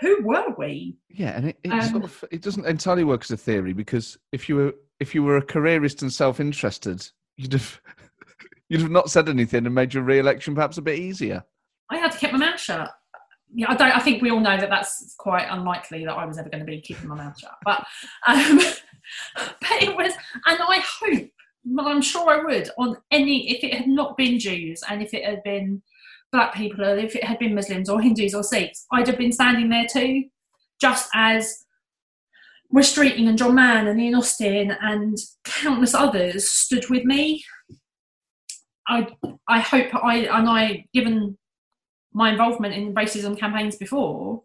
who 0.00 0.22
were 0.22 0.54
we? 0.56 0.96
Yeah, 1.08 1.36
and 1.36 1.48
it 1.48 1.58
it, 1.64 1.72
Um, 1.72 1.82
sort 1.82 2.04
of, 2.04 2.24
it 2.30 2.42
doesn't 2.42 2.66
entirely 2.66 3.04
work 3.04 3.22
as 3.22 3.30
a 3.30 3.36
theory 3.36 3.72
because 3.72 4.18
if 4.32 4.48
you 4.48 4.56
were 4.56 4.74
if 5.00 5.14
you 5.14 5.22
were 5.22 5.36
a 5.36 5.42
careerist 5.42 6.02
and 6.02 6.12
self-interested, 6.12 7.08
you'd 7.36 7.52
have 7.52 7.80
you'd 8.68 8.82
have 8.82 8.90
not 8.90 9.10
said 9.10 9.28
anything 9.28 9.66
and 9.66 9.74
made 9.74 9.94
your 9.94 10.02
re-election 10.02 10.54
perhaps 10.54 10.78
a 10.78 10.82
bit 10.82 10.98
easier. 10.98 11.42
I 11.90 11.96
had 11.96 12.12
to 12.12 12.18
keep 12.18 12.32
my 12.32 12.38
mouth 12.38 12.60
shut. 12.60 12.90
Yeah, 13.54 13.70
I 13.70 13.76
don't. 13.76 13.96
I 13.96 14.00
think 14.00 14.22
we 14.22 14.30
all 14.30 14.40
know 14.40 14.58
that 14.58 14.68
that's 14.68 15.14
quite 15.18 15.46
unlikely 15.48 16.04
that 16.04 16.12
I 16.12 16.26
was 16.26 16.38
ever 16.38 16.50
going 16.50 16.64
to 16.64 16.70
be 16.70 16.80
keeping 16.80 17.08
my 17.08 17.16
mouth 17.16 17.38
shut. 17.38 17.54
But, 17.64 17.84
um, 18.26 18.60
but 19.36 19.82
it 19.82 19.96
was, 19.96 20.12
and 20.46 20.58
I 20.60 20.82
hope, 21.00 21.28
well, 21.64 21.88
I'm 21.88 22.02
sure 22.02 22.30
I 22.30 22.44
would 22.44 22.70
on 22.78 22.96
any 23.10 23.50
if 23.50 23.64
it 23.64 23.74
had 23.74 23.88
not 23.88 24.16
been 24.16 24.38
Jews 24.38 24.82
and 24.88 25.02
if 25.02 25.12
it 25.14 25.24
had 25.24 25.42
been 25.42 25.82
black 26.32 26.54
people 26.54 26.84
or 26.84 26.96
if 26.96 27.16
it 27.16 27.24
had 27.24 27.38
been 27.38 27.54
Muslims 27.54 27.88
or 27.88 28.00
Hindus 28.00 28.34
or 28.34 28.42
Sikhs, 28.42 28.86
I'd 28.92 29.06
have 29.06 29.18
been 29.18 29.32
standing 29.32 29.68
there 29.68 29.86
too, 29.90 30.24
just 30.80 31.08
as 31.14 31.64
Wes 32.70 32.94
Streeting 32.94 33.28
and 33.28 33.38
John 33.38 33.54
Mann 33.54 33.86
and 33.86 34.00
Ian 34.00 34.14
Austin 34.14 34.76
and 34.80 35.16
countless 35.44 35.94
others 35.94 36.50
stood 36.50 36.88
with 36.90 37.04
me. 37.04 37.44
I 38.86 39.08
I 39.46 39.60
hope 39.60 39.94
I 39.94 40.16
and 40.26 40.48
I 40.48 40.84
given 40.92 41.36
my 42.12 42.30
involvement 42.30 42.74
in 42.74 42.94
racism 42.94 43.38
campaigns 43.38 43.76
before. 43.76 44.42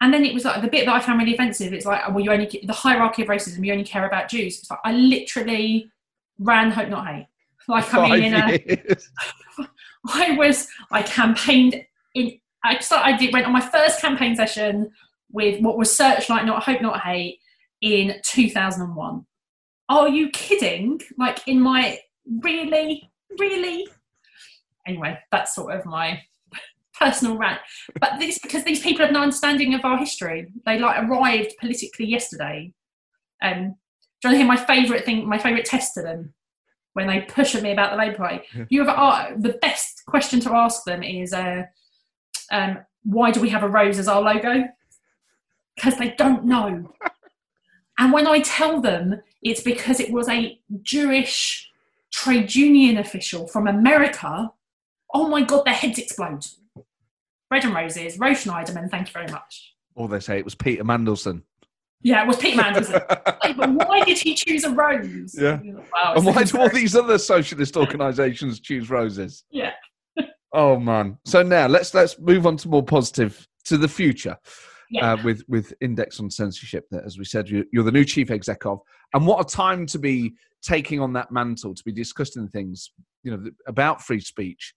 And 0.00 0.12
then 0.12 0.24
it 0.24 0.34
was 0.34 0.44
like 0.44 0.60
the 0.60 0.68
bit 0.68 0.84
that 0.86 0.94
I 0.94 1.00
found 1.00 1.18
really 1.18 1.34
offensive. 1.34 1.72
It's 1.72 1.86
like, 1.86 2.06
well, 2.08 2.20
you 2.20 2.30
only 2.30 2.60
the 2.64 2.72
hierarchy 2.72 3.22
of 3.22 3.28
racism. 3.28 3.64
You 3.64 3.72
only 3.72 3.84
care 3.84 4.06
about 4.06 4.28
Jews. 4.28 4.58
It's 4.58 4.70
like 4.70 4.80
I 4.84 4.92
literally 4.92 5.90
ran 6.38 6.70
hope 6.70 6.88
not 6.88 7.06
hate. 7.06 7.28
Like 7.68 7.92
I 7.94 8.10
mean, 8.10 8.24
in 8.24 8.34
a. 8.34 8.96
I 10.08 10.32
was 10.36 10.68
I 10.90 11.02
campaigned 11.02 11.84
in. 12.14 12.38
I 12.62 12.78
started. 12.78 13.14
I 13.14 13.16
did 13.16 13.32
went 13.32 13.46
on 13.46 13.52
my 13.52 13.60
first 13.60 14.00
campaign 14.00 14.36
session 14.36 14.90
with 15.32 15.60
what 15.60 15.76
was 15.76 15.94
Searchlight, 15.94 16.46
not 16.46 16.62
Hope, 16.62 16.80
not 16.80 17.00
Hate, 17.00 17.40
in 17.80 18.14
2001. 18.22 19.26
Are 19.88 20.08
you 20.08 20.30
kidding? 20.30 21.00
Like 21.18 21.46
in 21.46 21.60
my 21.60 21.98
really, 22.40 23.10
really. 23.38 23.86
Anyway, 24.86 25.18
that's 25.32 25.54
sort 25.54 25.74
of 25.74 25.84
my 25.84 26.22
personal 26.98 27.36
rant. 27.36 27.60
But 28.00 28.18
this 28.18 28.38
because 28.38 28.64
these 28.64 28.82
people 28.82 29.04
have 29.04 29.12
no 29.12 29.22
understanding 29.22 29.74
of 29.74 29.84
our 29.84 29.98
history. 29.98 30.48
They 30.64 30.78
like 30.78 31.02
arrived 31.02 31.54
politically 31.60 32.06
yesterday. 32.06 32.72
Um, 33.42 33.76
do 34.22 34.28
you 34.28 34.30
want 34.30 34.34
to 34.34 34.36
hear 34.38 34.46
my 34.46 34.56
favourite 34.56 35.04
thing? 35.04 35.28
My 35.28 35.38
favourite 35.38 35.64
test 35.64 35.94
to 35.94 36.02
them 36.02 36.34
when 36.94 37.06
they 37.06 37.20
push 37.20 37.54
at 37.54 37.62
me 37.62 37.72
about 37.72 37.90
the 37.90 37.98
Labour 37.98 38.16
Party. 38.16 38.40
You 38.70 38.82
have 38.82 38.96
uh, 38.96 39.32
the 39.36 39.58
best 39.60 40.02
question 40.06 40.40
to 40.40 40.54
ask 40.54 40.84
them 40.84 41.02
is, 41.02 41.34
uh, 41.34 41.64
um, 42.50 42.78
why 43.02 43.30
do 43.30 43.40
we 43.42 43.50
have 43.50 43.62
a 43.62 43.68
rose 43.68 43.98
as 43.98 44.08
our 44.08 44.22
logo? 44.22 44.64
Because 45.74 45.98
they 45.98 46.14
don't 46.16 46.46
know. 46.46 46.94
and 47.98 48.14
when 48.14 48.26
I 48.26 48.40
tell 48.40 48.80
them 48.80 49.20
it's 49.42 49.60
because 49.60 50.00
it 50.00 50.10
was 50.10 50.26
a 50.30 50.58
Jewish 50.80 51.70
trade 52.10 52.54
union 52.54 52.96
official 52.96 53.46
from 53.46 53.68
America, 53.68 54.50
oh 55.12 55.28
my 55.28 55.42
God, 55.42 55.66
their 55.66 55.74
heads 55.74 55.98
explode. 55.98 56.46
Red 57.50 57.64
and 57.64 57.74
roses, 57.74 58.18
Rose 58.18 58.44
Schneiderman, 58.44 58.90
thank 58.90 59.08
you 59.08 59.12
very 59.12 59.30
much. 59.30 59.74
Or 59.94 60.08
they 60.08 60.20
say 60.20 60.38
it 60.38 60.44
was 60.44 60.54
Peter 60.54 60.84
Mandelson. 60.84 61.42
Yeah, 62.02 62.22
it 62.22 62.26
was 62.28 62.36
Pete 62.36 62.56
Mandelson. 62.58 63.02
Like, 63.42 63.56
but 63.56 63.70
why 63.88 64.02
did 64.04 64.18
he 64.18 64.34
choose 64.34 64.64
a 64.64 64.70
rose? 64.70 65.34
Yeah. 65.38 65.60
Wow, 65.92 66.14
And 66.16 66.26
why 66.26 66.42
do 66.44 66.58
all 66.58 66.68
these 66.68 66.94
other 66.96 67.18
socialist 67.18 67.76
organisations 67.76 68.60
choose 68.60 68.90
roses? 68.90 69.44
Yeah. 69.50 69.72
Oh 70.52 70.78
man! 70.78 71.18
So 71.26 71.42
now 71.42 71.66
let's 71.66 71.92
let's 71.92 72.18
move 72.18 72.46
on 72.46 72.56
to 72.58 72.68
more 72.68 72.82
positive 72.82 73.46
to 73.64 73.76
the 73.76 73.88
future 73.88 74.38
Yeah. 74.90 75.12
uh, 75.12 75.22
with 75.22 75.42
with 75.48 75.74
Index 75.82 76.18
on 76.18 76.30
Censorship. 76.30 76.86
That, 76.90 77.04
as 77.04 77.18
we 77.18 77.24
said, 77.26 77.48
you, 77.50 77.66
you're 77.72 77.84
the 77.84 77.92
new 77.92 78.04
chief 78.06 78.30
exec 78.30 78.64
of, 78.64 78.80
and 79.12 79.26
what 79.26 79.44
a 79.44 79.44
time 79.56 79.84
to 79.86 79.98
be 79.98 80.32
taking 80.62 81.00
on 81.00 81.12
that 81.14 81.30
mantle 81.30 81.74
to 81.74 81.84
be 81.84 81.92
discussing 81.92 82.48
things 82.48 82.90
you 83.22 83.32
know 83.36 83.50
about 83.66 84.00
free 84.00 84.20
speech. 84.20 84.72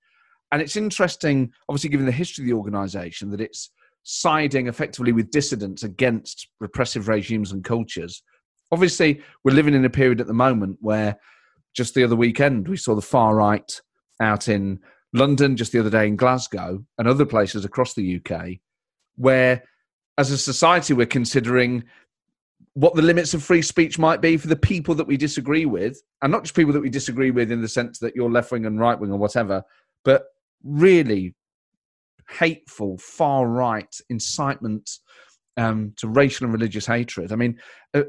And 0.51 0.61
it's 0.61 0.75
interesting, 0.75 1.51
obviously, 1.67 1.89
given 1.89 2.05
the 2.05 2.11
history 2.11 2.43
of 2.43 2.47
the 2.47 2.55
organisation, 2.55 3.29
that 3.31 3.41
it's 3.41 3.71
siding 4.03 4.67
effectively 4.67 5.11
with 5.11 5.31
dissidents 5.31 5.83
against 5.83 6.47
repressive 6.59 7.07
regimes 7.07 7.51
and 7.51 7.63
cultures. 7.63 8.23
Obviously, 8.71 9.21
we're 9.43 9.53
living 9.53 9.73
in 9.73 9.85
a 9.85 9.89
period 9.89 10.21
at 10.21 10.27
the 10.27 10.33
moment 10.33 10.77
where 10.81 11.17
just 11.75 11.93
the 11.93 12.03
other 12.03 12.15
weekend 12.15 12.67
we 12.67 12.77
saw 12.77 12.95
the 12.95 13.01
far 13.01 13.35
right 13.35 13.81
out 14.19 14.47
in 14.47 14.79
London, 15.13 15.55
just 15.55 15.71
the 15.71 15.79
other 15.79 15.89
day 15.89 16.07
in 16.07 16.15
Glasgow, 16.15 16.83
and 16.97 17.07
other 17.07 17.25
places 17.25 17.65
across 17.65 17.93
the 17.93 18.19
UK, 18.19 18.57
where 19.15 19.63
as 20.17 20.31
a 20.31 20.37
society 20.37 20.93
we're 20.93 21.05
considering 21.05 21.83
what 22.73 22.95
the 22.95 23.01
limits 23.01 23.33
of 23.33 23.43
free 23.43 23.61
speech 23.61 23.97
might 23.97 24.21
be 24.21 24.37
for 24.37 24.47
the 24.47 24.55
people 24.55 24.93
that 24.95 25.07
we 25.07 25.17
disagree 25.17 25.65
with, 25.65 26.01
and 26.21 26.31
not 26.31 26.43
just 26.43 26.55
people 26.55 26.73
that 26.73 26.81
we 26.81 26.89
disagree 26.89 27.31
with 27.31 27.51
in 27.51 27.61
the 27.61 27.67
sense 27.67 27.99
that 27.99 28.15
you're 28.15 28.29
left 28.29 28.51
wing 28.51 28.65
and 28.65 28.79
right 28.79 28.99
wing 28.99 29.11
or 29.11 29.17
whatever, 29.17 29.63
but 30.03 30.27
really 30.63 31.35
hateful, 32.29 32.97
far 32.97 33.47
right 33.47 33.93
incitement 34.09 34.89
um, 35.57 35.93
to 35.97 36.07
racial 36.07 36.45
and 36.45 36.53
religious 36.53 36.85
hatred. 36.85 37.31
I 37.31 37.35
mean, 37.35 37.59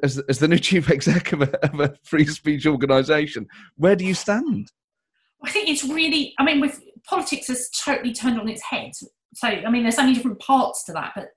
as, 0.03 0.19
as 0.29 0.39
the 0.39 0.49
new 0.49 0.59
chief 0.61 0.91
exec 0.91 1.33
of 1.33 1.43
a, 1.43 1.65
of 1.67 1.81
a 1.81 1.95
free 2.05 2.27
speech 2.27 2.67
organisation, 2.67 3.47
where 3.77 3.97
do 3.97 4.05
you 4.05 4.15
stand? 4.15 4.71
I 5.43 5.51
think 5.51 5.69
it's 5.69 5.85
really, 5.85 6.35
I 6.39 6.45
mean, 6.45 6.61
with 6.61 6.81
politics 7.05 7.49
has 7.49 7.71
totally 7.71 8.13
turned 8.13 8.39
on 8.39 8.49
its 8.49 8.63
head. 8.63 8.93
So, 9.35 9.49
I 9.49 9.71
mean, 9.71 9.83
there's 9.83 9.97
so 9.97 10.03
many 10.03 10.15
different 10.15 10.41
parts 10.41 10.85
to 10.85 10.93
that, 10.93 11.13
but 11.15 11.29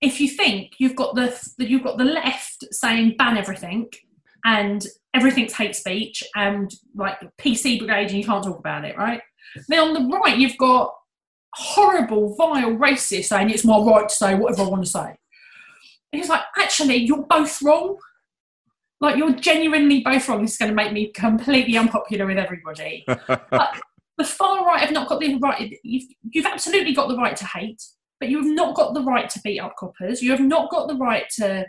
if 0.00 0.20
you 0.20 0.28
think 0.28 0.72
you've 0.78 0.96
got 0.96 1.14
the 1.14 1.34
you've 1.58 1.82
got 1.82 1.98
the 1.98 2.04
left 2.04 2.64
saying 2.70 3.14
ban 3.16 3.36
everything 3.36 3.88
and 4.44 4.86
everything's 5.14 5.54
hate 5.54 5.74
speech 5.74 6.22
and 6.34 6.70
like 6.94 7.18
PC 7.38 7.78
brigade 7.78 8.10
and 8.10 8.18
you 8.18 8.24
can't 8.24 8.44
talk 8.44 8.58
about 8.58 8.84
it, 8.84 8.96
right? 8.96 9.20
Then 9.68 9.80
on 9.80 9.94
the 9.94 10.16
right 10.16 10.36
you've 10.36 10.58
got 10.58 10.92
horrible, 11.54 12.34
vile 12.36 12.72
racist 12.72 13.24
saying 13.24 13.50
it's 13.50 13.64
my 13.64 13.78
right 13.78 14.08
to 14.08 14.14
say 14.14 14.34
whatever 14.34 14.62
I 14.62 14.68
want 14.68 14.84
to 14.84 14.90
say. 14.90 15.16
And 16.12 16.20
it's 16.20 16.28
like, 16.28 16.42
actually, 16.58 16.96
you're 16.96 17.26
both 17.26 17.60
wrong. 17.62 17.96
Like, 19.00 19.16
you're 19.16 19.34
genuinely 19.34 20.00
both 20.00 20.28
wrong. 20.28 20.42
This 20.42 20.52
is 20.52 20.58
going 20.58 20.70
to 20.70 20.74
make 20.74 20.92
me 20.92 21.12
completely 21.12 21.76
unpopular 21.76 22.26
with 22.26 22.38
everybody. 22.38 23.04
but 23.26 23.80
the 24.18 24.24
far 24.24 24.64
right 24.64 24.80
have 24.80 24.92
not 24.92 25.08
got 25.08 25.20
the 25.20 25.34
right. 25.36 25.74
You've, 25.82 26.08
you've 26.30 26.46
absolutely 26.46 26.94
got 26.94 27.08
the 27.08 27.16
right 27.16 27.36
to 27.36 27.46
hate, 27.46 27.82
but 28.20 28.28
you 28.28 28.38
have 28.38 28.46
not 28.46 28.74
got 28.74 28.94
the 28.94 29.02
right 29.02 29.28
to 29.30 29.40
beat 29.42 29.60
up 29.60 29.76
coppers. 29.76 30.22
You 30.22 30.30
have 30.30 30.40
not 30.40 30.70
got 30.70 30.88
the 30.88 30.96
right 30.96 31.24
to 31.36 31.66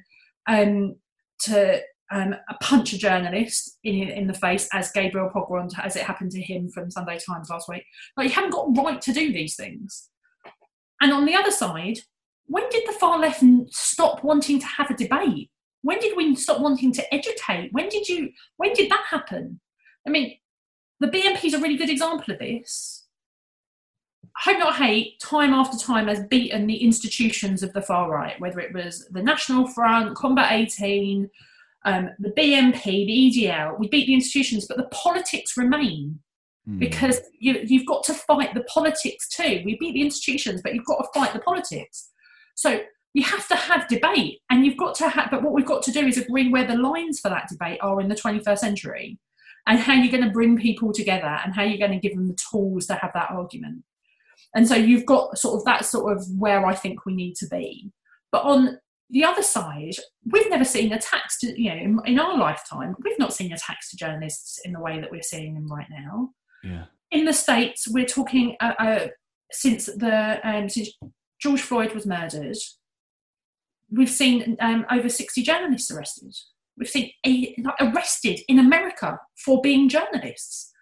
um, 0.47 0.95
to 1.41 1.81
um, 2.11 2.35
punch 2.61 2.93
a 2.93 2.97
journalist 2.97 3.77
in, 3.83 4.09
in 4.09 4.27
the 4.27 4.33
face 4.33 4.67
as 4.73 4.91
Gabriel 4.91 5.29
Pogrund, 5.33 5.71
as 5.79 5.95
it 5.95 6.03
happened 6.03 6.31
to 6.31 6.41
him 6.41 6.69
from 6.69 6.91
Sunday 6.91 7.19
Times 7.19 7.49
last 7.49 7.67
week. 7.67 7.83
Like, 8.15 8.29
you 8.29 8.33
haven't 8.33 8.51
got 8.51 8.77
right 8.77 9.01
to 9.01 9.13
do 9.13 9.33
these 9.33 9.55
things. 9.55 10.09
And 11.01 11.11
on 11.11 11.25
the 11.25 11.35
other 11.35 11.51
side, 11.51 11.99
when 12.45 12.67
did 12.69 12.87
the 12.87 12.93
far 12.93 13.19
left 13.19 13.43
stop 13.69 14.23
wanting 14.23 14.59
to 14.59 14.65
have 14.65 14.89
a 14.89 14.95
debate? 14.95 15.49
When 15.81 15.99
did 15.99 16.17
we 16.17 16.35
stop 16.35 16.61
wanting 16.61 16.91
to 16.93 17.13
educate? 17.13 17.69
When 17.71 17.89
did 17.89 18.07
you? 18.07 18.31
When 18.57 18.73
did 18.73 18.89
that 18.89 19.05
happen? 19.09 19.59
I 20.05 20.09
mean, 20.09 20.37
the 20.99 21.07
BNP 21.07 21.45
is 21.45 21.53
a 21.53 21.59
really 21.59 21.77
good 21.77 21.89
example 21.89 22.33
of 22.33 22.39
this. 22.39 23.05
Hope 24.37 24.59
Not 24.59 24.75
Hate, 24.75 25.19
time 25.19 25.51
after 25.51 25.77
time, 25.77 26.07
has 26.07 26.23
beaten 26.25 26.67
the 26.67 26.77
institutions 26.77 27.63
of 27.63 27.73
the 27.73 27.81
far 27.81 28.11
right, 28.11 28.39
whether 28.39 28.59
it 28.59 28.73
was 28.73 29.07
the 29.09 29.21
National 29.21 29.67
Front, 29.67 30.15
Combat 30.15 30.51
18, 30.51 31.29
um, 31.87 32.09
the 32.19 32.31
BNP, 32.31 32.83
the 32.83 33.47
EDL, 33.47 33.79
we 33.79 33.87
beat 33.87 34.07
the 34.07 34.13
institutions, 34.13 34.65
but 34.67 34.75
the 34.75 34.89
politics 34.91 35.55
remain 35.55 36.19
mm. 36.69 36.79
because 36.79 37.21
you, 37.39 37.61
you've 37.65 37.85
got 37.85 38.03
to 38.03 38.13
fight 38.13 38.53
the 38.53 38.63
politics 38.65 39.29
too. 39.29 39.61
We 39.63 39.77
beat 39.79 39.93
the 39.93 40.01
institutions, 40.01 40.61
but 40.61 40.75
you've 40.75 40.85
got 40.85 40.97
to 40.97 41.19
fight 41.19 41.31
the 41.31 41.39
politics. 41.39 42.09
So 42.55 42.81
you 43.13 43.23
have 43.23 43.47
to 43.47 43.55
have 43.55 43.87
debate, 43.87 44.41
and 44.49 44.65
you've 44.65 44.75
got 44.75 44.95
to 44.95 45.07
have. 45.07 45.31
But 45.31 45.43
what 45.43 45.53
we've 45.53 45.65
got 45.65 45.81
to 45.83 45.91
do 45.91 46.05
is 46.05 46.17
agree 46.17 46.49
where 46.49 46.67
the 46.67 46.75
lines 46.75 47.21
for 47.21 47.29
that 47.29 47.47
debate 47.49 47.79
are 47.81 48.01
in 48.01 48.09
the 48.09 48.15
21st 48.15 48.59
century, 48.59 49.17
and 49.65 49.79
how 49.79 49.93
you're 49.93 50.11
going 50.11 50.27
to 50.27 50.29
bring 50.29 50.57
people 50.57 50.91
together, 50.91 51.39
and 51.45 51.55
how 51.55 51.63
you're 51.63 51.79
going 51.79 51.97
to 51.97 52.05
give 52.05 52.17
them 52.17 52.27
the 52.27 52.37
tools 52.51 52.85
to 52.87 52.95
have 52.95 53.11
that 53.13 53.31
argument. 53.31 53.83
And 54.53 54.67
so 54.67 54.75
you've 54.75 55.05
got 55.05 55.37
sort 55.37 55.55
of 55.55 55.63
that 55.65 55.85
sort 55.85 56.17
of 56.17 56.25
where 56.37 56.65
I 56.65 56.75
think 56.75 57.05
we 57.05 57.15
need 57.15 57.35
to 57.37 57.47
be. 57.47 57.91
But 58.31 58.43
on 58.43 58.77
the 59.09 59.23
other 59.23 59.41
side, 59.41 59.95
we've 60.25 60.49
never 60.49 60.65
seen 60.65 60.91
attacks 60.91 61.39
to, 61.39 61.61
you 61.61 61.69
know, 61.69 61.77
in, 61.77 61.99
in, 62.05 62.19
our 62.19 62.37
lifetime, 62.37 62.95
we've 63.03 63.19
not 63.19 63.33
seen 63.33 63.53
attacks 63.53 63.89
to 63.89 63.97
journalists 63.97 64.59
in 64.65 64.73
the 64.73 64.81
way 64.81 64.99
that 64.99 65.11
we're 65.11 65.21
seeing 65.21 65.53
them 65.53 65.71
right 65.71 65.87
now. 65.89 66.31
Yeah. 66.63 66.85
In 67.11 67.23
the 67.23 67.33
States, 67.33 67.87
we're 67.87 68.05
talking 68.05 68.57
uh, 68.59 68.73
uh, 68.77 69.07
since 69.51 69.85
the 69.85 70.39
um, 70.43 70.67
since 70.67 70.89
George 71.39 71.61
Floyd 71.61 71.93
was 71.93 72.05
murdered, 72.05 72.57
we've 73.89 74.09
seen 74.09 74.57
um, 74.59 74.85
over 74.91 75.07
60 75.07 75.41
journalists 75.41 75.89
arrested. 75.89 76.35
We've 76.77 76.89
seen 76.89 77.11
a, 77.25 77.55
like, 77.63 77.75
arrested 77.79 78.41
in 78.49 78.59
America 78.59 79.19
for 79.45 79.61
being 79.61 79.87
journalists. 79.87 80.73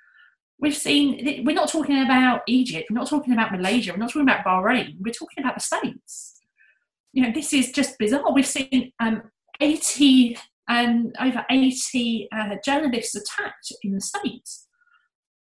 We've 0.60 0.76
seen, 0.76 1.44
we're 1.46 1.54
not 1.54 1.70
talking 1.70 2.02
about 2.02 2.42
Egypt, 2.48 2.88
we're 2.90 2.98
not 2.98 3.10
talking 3.10 3.34
about 3.34 3.52
Malaysia, 3.52 3.92
we're 3.92 3.98
not 3.98 4.10
talking 4.10 4.28
about 4.28 4.46
Bahrain, 4.46 4.96
we're 5.00 5.14
talking 5.14 5.44
about 5.44 5.56
the 5.56 5.62
States 5.62 6.35
you 7.16 7.24
know, 7.24 7.32
this 7.34 7.54
is 7.54 7.72
just 7.72 7.98
bizarre. 7.98 8.32
We've 8.34 8.46
seen 8.46 8.92
um, 9.00 9.24
80 9.62 10.38
and 10.68 11.16
um, 11.18 11.28
over 11.28 11.46
80 11.50 12.28
uh, 12.32 12.56
journalists 12.64 13.16
attacked 13.16 13.72
in 13.84 13.96
the 13.96 14.02
States. 14.02 14.68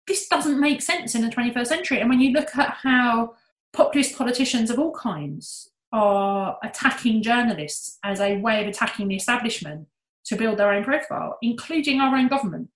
This 0.06 0.28
doesn't 0.28 0.60
make 0.60 0.84
sense 0.84 1.16
in 1.16 1.24
the 1.24 1.30
21st 1.30 1.68
century. 1.68 2.00
And 2.00 2.10
when 2.10 2.22
you 2.22 2.32
look 2.32 2.56
at 2.56 2.78
how 2.84 3.34
populist 3.74 4.16
politicians 4.16 4.70
of 4.70 4.78
all 4.78 4.94
kinds 4.94 5.72
are 5.92 6.58
attacking 6.64 7.24
journalists 7.24 7.98
as 8.04 8.20
a 8.20 8.38
way 8.38 8.62
of 8.62 8.68
attacking 8.68 9.08
the 9.08 9.16
establishment 9.16 9.88
to 10.26 10.36
build 10.36 10.60
their 10.60 10.72
own 10.72 10.84
profile, 10.84 11.38
including 11.42 12.02
our 12.02 12.16
own 12.16 12.28
government. 12.28 12.70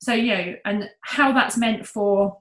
So, 0.00 0.12
you 0.12 0.32
know, 0.32 0.54
and 0.64 0.90
how 1.00 1.32
that's 1.32 1.56
meant 1.56 1.88
for 1.88 2.38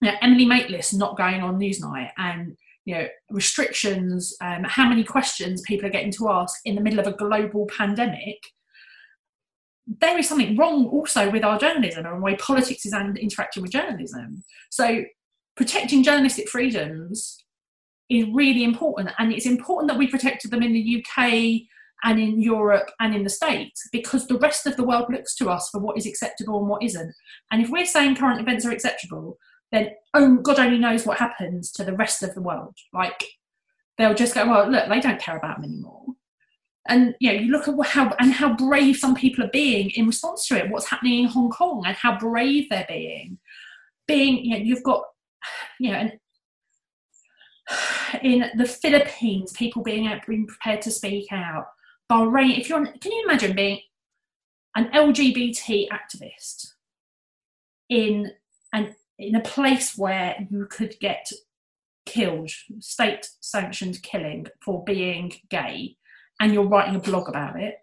you 0.00 0.12
know, 0.12 0.16
Emily 0.22 0.46
Maitlis 0.46 0.94
not 0.94 1.16
going 1.16 1.40
on 1.40 1.58
Newsnight 1.58 2.10
and 2.16 2.56
you 2.84 2.94
know 2.94 3.06
restrictions 3.30 4.34
um, 4.40 4.64
how 4.64 4.88
many 4.88 5.04
questions 5.04 5.62
people 5.66 5.86
are 5.86 5.92
getting 5.92 6.12
to 6.12 6.28
ask 6.28 6.60
in 6.64 6.74
the 6.74 6.80
middle 6.80 7.00
of 7.00 7.06
a 7.06 7.16
global 7.16 7.66
pandemic 7.76 8.38
there 10.00 10.18
is 10.18 10.28
something 10.28 10.56
wrong 10.56 10.86
also 10.86 11.30
with 11.30 11.44
our 11.44 11.58
journalism 11.58 12.06
and 12.06 12.16
the 12.16 12.20
way 12.20 12.36
politics 12.36 12.86
is 12.86 12.94
interacting 12.94 13.62
with 13.62 13.72
journalism 13.72 14.42
so 14.70 15.02
protecting 15.56 16.02
journalistic 16.02 16.48
freedoms 16.48 17.38
is 18.08 18.26
really 18.32 18.64
important 18.64 19.10
and 19.18 19.32
it's 19.32 19.46
important 19.46 19.88
that 19.88 19.98
we 19.98 20.06
protected 20.06 20.50
them 20.50 20.62
in 20.62 20.72
the 20.72 21.04
uk 21.04 21.68
and 22.04 22.18
in 22.18 22.40
Europe 22.40 22.90
and 23.00 23.14
in 23.14 23.22
the 23.22 23.30
States 23.30 23.88
because 23.92 24.26
the 24.26 24.38
rest 24.38 24.66
of 24.66 24.76
the 24.76 24.84
world 24.84 25.06
looks 25.08 25.34
to 25.36 25.48
us 25.48 25.68
for 25.70 25.80
what 25.80 25.96
is 25.96 26.06
acceptable 26.06 26.58
and 26.58 26.68
what 26.68 26.82
isn't. 26.82 27.14
And 27.50 27.62
if 27.62 27.70
we're 27.70 27.86
saying 27.86 28.16
current 28.16 28.40
events 28.40 28.66
are 28.66 28.72
acceptable, 28.72 29.38
then 29.72 29.90
oh, 30.14 30.36
God 30.36 30.58
only 30.58 30.78
knows 30.78 31.06
what 31.06 31.18
happens 31.18 31.72
to 31.72 31.84
the 31.84 31.96
rest 31.96 32.22
of 32.22 32.34
the 32.34 32.42
world. 32.42 32.76
Like 32.92 33.24
they'll 33.98 34.14
just 34.14 34.34
go, 34.34 34.46
well, 34.46 34.70
look, 34.70 34.88
they 34.88 35.00
don't 35.00 35.20
care 35.20 35.36
about 35.36 35.56
them 35.56 35.70
anymore. 35.70 36.04
And 36.88 37.14
you 37.20 37.32
know, 37.32 37.38
you 37.38 37.50
look 37.50 37.68
at 37.68 37.86
how 37.86 38.14
and 38.18 38.32
how 38.32 38.54
brave 38.54 38.96
some 38.96 39.14
people 39.14 39.44
are 39.44 39.50
being 39.52 39.90
in 39.90 40.06
response 40.06 40.46
to 40.48 40.56
it. 40.56 40.70
What's 40.70 40.88
happening 40.88 41.24
in 41.24 41.28
Hong 41.28 41.50
Kong 41.50 41.84
and 41.86 41.96
how 41.96 42.18
brave 42.18 42.68
they're 42.68 42.86
being. 42.88 43.38
Being, 44.06 44.44
you 44.44 44.50
know, 44.50 44.64
you've 44.64 44.82
got, 44.82 45.04
you 45.80 45.90
know, 45.90 45.96
and 45.96 46.12
in 48.22 48.50
the 48.56 48.66
Philippines, 48.66 49.52
people 49.52 49.82
being, 49.82 50.08
being 50.26 50.46
prepared 50.46 50.82
to 50.82 50.90
speak 50.90 51.32
out. 51.32 51.66
Bahrain, 52.10 52.58
if 52.58 52.68
you're, 52.68 52.84
can 52.84 53.12
you 53.12 53.24
imagine 53.24 53.54
being 53.54 53.80
an 54.74 54.90
LGBT 54.92 55.86
activist 55.88 56.72
in 57.88 58.32
an 58.72 58.94
in 59.22 59.34
a 59.34 59.40
place 59.40 59.96
where 59.96 60.36
you 60.50 60.66
could 60.66 60.96
get 61.00 61.30
killed, 62.06 62.50
state 62.80 63.28
sanctioned 63.40 64.02
killing 64.02 64.46
for 64.64 64.84
being 64.84 65.32
gay, 65.48 65.96
and 66.40 66.52
you're 66.52 66.68
writing 66.68 66.96
a 66.96 67.00
blog 67.00 67.28
about 67.28 67.60
it, 67.60 67.76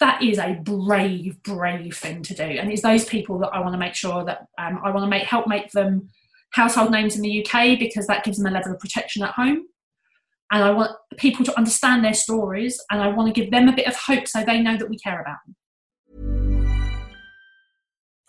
that 0.00 0.22
is 0.22 0.38
a 0.38 0.54
brave, 0.62 1.42
brave 1.42 1.96
thing 1.96 2.22
to 2.22 2.34
do. 2.34 2.42
And 2.42 2.70
it's 2.70 2.82
those 2.82 3.04
people 3.04 3.38
that 3.38 3.50
I 3.50 3.60
want 3.60 3.72
to 3.72 3.78
make 3.78 3.94
sure 3.94 4.24
that 4.24 4.46
um, 4.58 4.80
I 4.84 4.90
want 4.90 5.04
to 5.04 5.08
make 5.08 5.24
help 5.24 5.46
make 5.46 5.70
them 5.70 6.10
household 6.50 6.90
names 6.90 7.16
in 7.16 7.22
the 7.22 7.46
UK 7.46 7.78
because 7.78 8.06
that 8.08 8.24
gives 8.24 8.38
them 8.38 8.46
a 8.46 8.50
level 8.50 8.72
of 8.72 8.80
protection 8.80 9.22
at 9.22 9.30
home. 9.30 9.66
And 10.50 10.62
I 10.62 10.70
want 10.70 10.90
people 11.16 11.46
to 11.46 11.56
understand 11.56 12.04
their 12.04 12.12
stories, 12.12 12.78
and 12.90 13.00
I 13.00 13.08
want 13.08 13.34
to 13.34 13.40
give 13.40 13.50
them 13.50 13.68
a 13.68 13.72
bit 13.74 13.86
of 13.86 13.96
hope 13.96 14.28
so 14.28 14.44
they 14.44 14.60
know 14.60 14.76
that 14.76 14.90
we 14.90 14.98
care 14.98 15.20
about 15.20 15.38
them. 15.46 15.56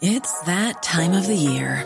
It's 0.02 0.40
that 0.42 0.82
time 0.84 1.14
of 1.14 1.28
the 1.28 1.36
year 1.36 1.86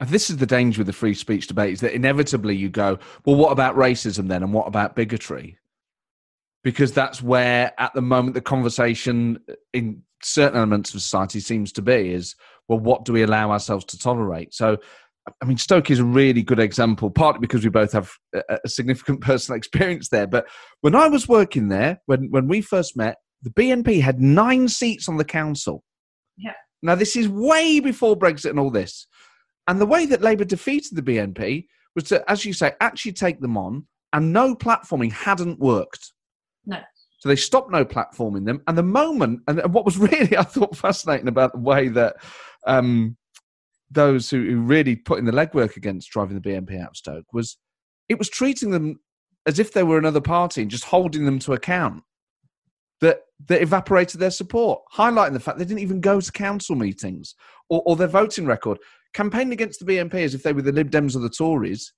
This 0.00 0.30
is 0.30 0.36
the 0.36 0.46
danger 0.46 0.80
with 0.80 0.86
the 0.86 0.92
free 0.92 1.14
speech 1.14 1.48
debate 1.48 1.72
is 1.72 1.80
that 1.80 1.94
inevitably 1.94 2.54
you 2.54 2.68
go, 2.68 2.98
well, 3.24 3.36
what 3.36 3.50
about 3.50 3.76
racism 3.76 4.28
then? 4.28 4.42
And 4.42 4.52
what 4.52 4.68
about 4.68 4.94
bigotry? 4.94 5.58
Because 6.62 6.92
that's 6.92 7.20
where, 7.22 7.72
at 7.78 7.92
the 7.94 8.02
moment, 8.02 8.34
the 8.34 8.40
conversation 8.40 9.38
in 9.72 10.02
certain 10.22 10.56
elements 10.56 10.94
of 10.94 11.00
society 11.00 11.40
seems 11.40 11.72
to 11.72 11.82
be 11.82 12.12
is, 12.12 12.36
well, 12.68 12.78
what 12.78 13.04
do 13.04 13.12
we 13.12 13.22
allow 13.22 13.50
ourselves 13.50 13.84
to 13.86 13.98
tolerate? 13.98 14.54
So, 14.54 14.76
I 15.42 15.44
mean, 15.44 15.58
Stoke 15.58 15.90
is 15.90 15.98
a 15.98 16.04
really 16.04 16.42
good 16.42 16.60
example, 16.60 17.10
partly 17.10 17.40
because 17.40 17.64
we 17.64 17.70
both 17.70 17.92
have 17.92 18.12
a, 18.34 18.58
a 18.64 18.68
significant 18.68 19.20
personal 19.22 19.56
experience 19.56 20.10
there. 20.10 20.26
But 20.26 20.46
when 20.80 20.94
I 20.94 21.08
was 21.08 21.28
working 21.28 21.68
there, 21.68 22.00
when, 22.06 22.30
when 22.30 22.46
we 22.46 22.60
first 22.60 22.96
met, 22.96 23.16
the 23.42 23.50
BNP 23.50 24.00
had 24.00 24.20
nine 24.20 24.68
seats 24.68 25.08
on 25.08 25.16
the 25.16 25.24
council. 25.24 25.82
Yeah. 26.36 26.54
Now, 26.82 26.94
this 26.94 27.16
is 27.16 27.28
way 27.28 27.80
before 27.80 28.16
Brexit 28.16 28.50
and 28.50 28.60
all 28.60 28.70
this. 28.70 29.06
And 29.68 29.80
the 29.80 29.86
way 29.86 30.06
that 30.06 30.22
Labour 30.22 30.44
defeated 30.44 30.96
the 30.96 31.02
BNP 31.02 31.66
was 31.94 32.04
to, 32.04 32.28
as 32.30 32.44
you 32.44 32.52
say, 32.52 32.72
actually 32.80 33.12
take 33.12 33.40
them 33.40 33.56
on, 33.56 33.86
and 34.12 34.32
no 34.32 34.54
platforming 34.54 35.12
hadn't 35.12 35.60
worked. 35.60 36.12
No. 36.66 36.80
So 37.18 37.28
they 37.28 37.36
stopped 37.36 37.70
no 37.70 37.84
platforming 37.84 38.46
them. 38.46 38.62
And 38.66 38.78
the 38.78 38.82
moment, 38.82 39.40
and 39.46 39.72
what 39.72 39.84
was 39.84 39.98
really, 39.98 40.36
I 40.36 40.42
thought, 40.42 40.76
fascinating 40.76 41.28
about 41.28 41.52
the 41.52 41.58
way 41.58 41.88
that 41.88 42.16
um, 42.66 43.16
those 43.90 44.30
who, 44.30 44.42
who 44.44 44.60
really 44.60 44.96
put 44.96 45.18
in 45.18 45.24
the 45.24 45.32
legwork 45.32 45.76
against 45.76 46.10
driving 46.10 46.40
the 46.40 46.48
BNP 46.48 46.80
out 46.80 46.90
of 46.90 46.96
Stoke 46.96 47.32
was 47.32 47.58
it 48.08 48.18
was 48.18 48.28
treating 48.28 48.70
them 48.70 49.00
as 49.46 49.58
if 49.58 49.72
they 49.72 49.82
were 49.82 49.98
another 49.98 50.20
party 50.20 50.62
and 50.62 50.70
just 50.70 50.84
holding 50.84 51.24
them 51.24 51.38
to 51.40 51.52
account 51.52 52.02
that 53.00 53.22
that 53.46 53.62
evaporated 53.62 54.20
their 54.20 54.30
support, 54.30 54.82
highlighting 54.92 55.32
the 55.32 55.40
fact 55.40 55.58
they 55.58 55.64
didn't 55.64 55.80
even 55.80 56.00
go 56.00 56.20
to 56.20 56.32
council 56.32 56.74
meetings 56.74 57.34
or, 57.68 57.82
or 57.86 57.96
their 57.96 58.08
voting 58.08 58.46
record. 58.46 58.78
Campaigning 59.18 59.52
against 59.52 59.84
the 59.84 59.84
BNP 59.84 60.14
as 60.14 60.32
if 60.32 60.44
they 60.44 60.52
were 60.52 60.62
the 60.62 60.70
Lib 60.70 60.92
Dems 60.92 61.16
or 61.16 61.18
the 61.18 61.28
Tories 61.28 61.92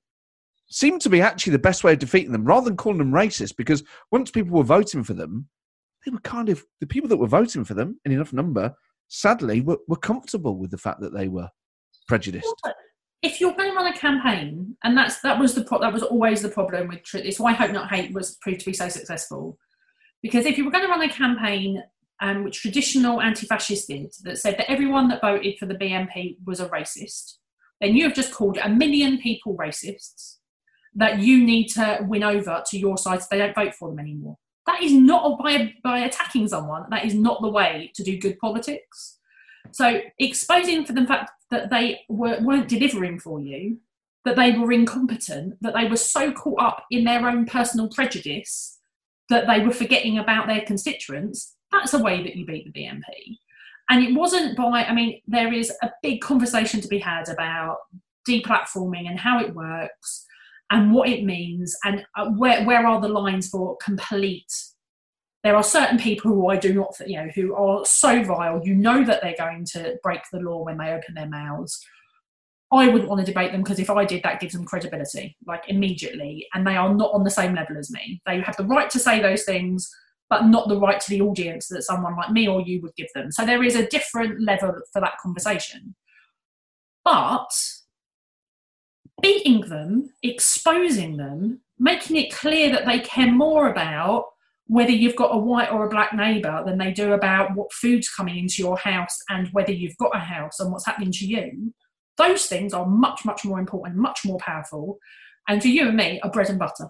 seemed 0.70 1.02
to 1.02 1.10
be 1.10 1.20
actually 1.20 1.50
the 1.50 1.58
best 1.58 1.84
way 1.84 1.92
of 1.92 1.98
defeating 1.98 2.32
them, 2.32 2.46
rather 2.46 2.64
than 2.64 2.78
calling 2.78 2.96
them 2.96 3.12
racist. 3.12 3.56
Because 3.58 3.84
once 4.10 4.30
people 4.30 4.56
were 4.56 4.64
voting 4.64 5.04
for 5.04 5.12
them, 5.12 5.46
they 6.02 6.12
were 6.12 6.20
kind 6.20 6.48
of 6.48 6.64
the 6.80 6.86
people 6.86 7.10
that 7.10 7.18
were 7.18 7.26
voting 7.26 7.62
for 7.62 7.74
them 7.74 8.00
in 8.06 8.12
enough 8.12 8.32
number. 8.32 8.74
Sadly, 9.08 9.60
were, 9.60 9.76
were 9.86 9.96
comfortable 9.96 10.56
with 10.56 10.70
the 10.70 10.78
fact 10.78 11.02
that 11.02 11.12
they 11.12 11.28
were 11.28 11.50
prejudiced. 12.08 12.54
If 13.20 13.38
you're 13.38 13.52
going 13.52 13.68
to 13.68 13.76
run 13.76 13.92
a 13.92 13.98
campaign, 13.98 14.74
and 14.82 14.96
that's 14.96 15.20
that 15.20 15.38
was 15.38 15.54
the 15.54 15.64
pro- 15.64 15.80
that 15.80 15.92
was 15.92 16.02
always 16.02 16.40
the 16.40 16.48
problem 16.48 16.88
with 16.88 17.02
tr- 17.02 17.18
it's 17.18 17.38
why 17.38 17.52
Hope 17.52 17.72
Not 17.72 17.92
Hate 17.92 18.14
was 18.14 18.38
proved 18.40 18.60
to 18.60 18.66
be 18.66 18.72
so 18.72 18.88
successful, 18.88 19.58
because 20.22 20.46
if 20.46 20.56
you 20.56 20.64
were 20.64 20.70
going 20.70 20.84
to 20.84 20.90
run 20.90 21.02
a 21.02 21.08
campaign 21.10 21.82
um, 22.20 22.44
which 22.44 22.60
traditional 22.60 23.20
anti-fascists 23.20 23.86
did 23.86 24.12
that 24.22 24.38
said 24.38 24.58
that 24.58 24.70
everyone 24.70 25.08
that 25.08 25.20
voted 25.20 25.56
for 25.58 25.66
the 25.66 25.74
BNP 25.74 26.36
was 26.44 26.60
a 26.60 26.68
racist, 26.68 27.36
then 27.80 27.96
you 27.96 28.04
have 28.04 28.14
just 28.14 28.32
called 28.32 28.58
a 28.58 28.68
million 28.68 29.18
people 29.18 29.56
racists 29.56 30.36
that 30.94 31.20
you 31.20 31.42
need 31.42 31.68
to 31.68 32.00
win 32.02 32.22
over 32.22 32.62
to 32.66 32.78
your 32.78 32.98
side 32.98 33.20
so 33.20 33.26
they 33.30 33.38
don't 33.38 33.54
vote 33.54 33.74
for 33.74 33.88
them 33.88 34.00
anymore. 34.00 34.36
That 34.66 34.82
is 34.82 34.92
not 34.92 35.38
by 35.38 35.74
by 35.82 36.00
attacking 36.00 36.48
someone. 36.48 36.84
That 36.90 37.04
is 37.04 37.14
not 37.14 37.40
the 37.40 37.48
way 37.48 37.90
to 37.94 38.02
do 38.02 38.18
good 38.18 38.38
politics. 38.38 39.18
So 39.72 40.00
exposing 40.18 40.84
for 40.84 40.92
the 40.92 41.06
fact 41.06 41.30
that 41.50 41.70
they 41.70 42.00
were, 42.08 42.38
weren't 42.40 42.68
delivering 42.68 43.18
for 43.18 43.40
you, 43.40 43.78
that 44.24 44.36
they 44.36 44.52
were 44.52 44.72
incompetent, 44.72 45.54
that 45.60 45.74
they 45.74 45.86
were 45.86 45.96
so 45.96 46.32
caught 46.32 46.60
up 46.60 46.84
in 46.90 47.04
their 47.04 47.28
own 47.28 47.46
personal 47.46 47.88
prejudice 47.88 48.78
that 49.28 49.46
they 49.46 49.64
were 49.64 49.72
forgetting 49.72 50.18
about 50.18 50.48
their 50.48 50.60
constituents, 50.62 51.56
that's 51.72 51.94
a 51.94 52.02
way 52.02 52.22
that 52.22 52.36
you 52.36 52.46
beat 52.46 52.64
the 52.64 52.80
BNP. 52.80 53.38
And 53.88 54.04
it 54.04 54.14
wasn't 54.14 54.56
by, 54.56 54.84
I 54.84 54.94
mean, 54.94 55.20
there 55.26 55.52
is 55.52 55.72
a 55.82 55.90
big 56.02 56.20
conversation 56.20 56.80
to 56.80 56.88
be 56.88 56.98
had 56.98 57.28
about 57.28 57.78
deplatforming 58.28 59.08
and 59.08 59.18
how 59.18 59.40
it 59.40 59.54
works 59.54 60.26
and 60.70 60.92
what 60.92 61.08
it 61.08 61.24
means 61.24 61.76
and 61.84 62.04
uh, 62.16 62.30
where, 62.30 62.64
where 62.64 62.86
are 62.86 63.00
the 63.00 63.08
lines 63.08 63.48
for 63.48 63.76
complete 63.78 64.52
there 65.42 65.56
are 65.56 65.62
certain 65.62 65.98
people 65.98 66.30
who 66.32 66.48
I 66.48 66.56
do 66.56 66.74
not, 66.74 66.94
you 67.06 67.16
know, 67.16 67.28
who 67.34 67.54
are 67.54 67.84
so 67.86 68.22
vile. 68.22 68.60
You 68.62 68.74
know 68.74 69.04
that 69.04 69.22
they're 69.22 69.34
going 69.38 69.64
to 69.72 69.98
break 70.02 70.20
the 70.30 70.40
law 70.40 70.62
when 70.62 70.76
they 70.76 70.90
open 70.90 71.14
their 71.14 71.28
mouths. 71.28 71.82
I 72.72 72.88
wouldn't 72.88 73.08
want 73.08 73.24
to 73.24 73.32
debate 73.32 73.52
them 73.52 73.62
because 73.62 73.80
if 73.80 73.90
I 73.90 74.04
did, 74.04 74.22
that 74.22 74.38
gives 74.38 74.52
them 74.52 74.64
credibility, 74.64 75.36
like 75.46 75.64
immediately. 75.68 76.46
And 76.54 76.66
they 76.66 76.76
are 76.76 76.94
not 76.94 77.12
on 77.14 77.24
the 77.24 77.30
same 77.30 77.54
level 77.54 77.78
as 77.78 77.90
me. 77.90 78.20
They 78.26 78.40
have 78.42 78.56
the 78.56 78.66
right 78.66 78.90
to 78.90 78.98
say 78.98 79.20
those 79.20 79.44
things, 79.44 79.90
but 80.30 80.46
not 80.46 80.68
the 80.68 80.78
right 80.78 81.00
to 81.00 81.10
the 81.10 81.20
audience 81.20 81.66
that 81.68 81.82
someone 81.82 82.16
like 82.16 82.30
me 82.30 82.48
or 82.48 82.62
you 82.62 82.80
would 82.80 82.94
give 82.96 83.08
them. 83.14 83.32
So 83.32 83.44
there 83.44 83.64
is 83.64 83.74
a 83.74 83.88
different 83.88 84.40
level 84.40 84.72
for 84.92 85.00
that 85.00 85.18
conversation. 85.20 85.96
But 87.04 87.50
beating 89.20 89.62
them, 89.62 90.14
exposing 90.22 91.16
them, 91.16 91.60
making 91.78 92.16
it 92.16 92.32
clear 92.32 92.70
that 92.70 92.86
they 92.86 93.00
care 93.00 93.30
more 93.30 93.68
about 93.68 94.26
whether 94.66 94.92
you've 94.92 95.16
got 95.16 95.34
a 95.34 95.38
white 95.38 95.72
or 95.72 95.84
a 95.84 95.90
black 95.90 96.14
neighbour 96.14 96.62
than 96.64 96.78
they 96.78 96.92
do 96.92 97.12
about 97.12 97.56
what 97.56 97.72
food's 97.72 98.08
coming 98.08 98.38
into 98.38 98.62
your 98.62 98.78
house 98.78 99.18
and 99.28 99.48
whether 99.48 99.72
you've 99.72 99.96
got 99.96 100.14
a 100.14 100.20
house 100.20 100.60
and 100.60 100.70
what's 100.70 100.86
happening 100.86 101.10
to 101.10 101.26
you. 101.26 101.74
Those 102.16 102.46
things 102.46 102.72
are 102.72 102.86
much, 102.86 103.24
much 103.24 103.44
more 103.44 103.58
important, 103.58 103.96
much 103.96 104.20
more 104.24 104.38
powerful, 104.38 104.98
and 105.48 105.60
for 105.60 105.68
you 105.68 105.88
and 105.88 105.96
me 105.96 106.20
are 106.22 106.30
bread 106.30 106.50
and 106.50 106.58
butter. 106.58 106.88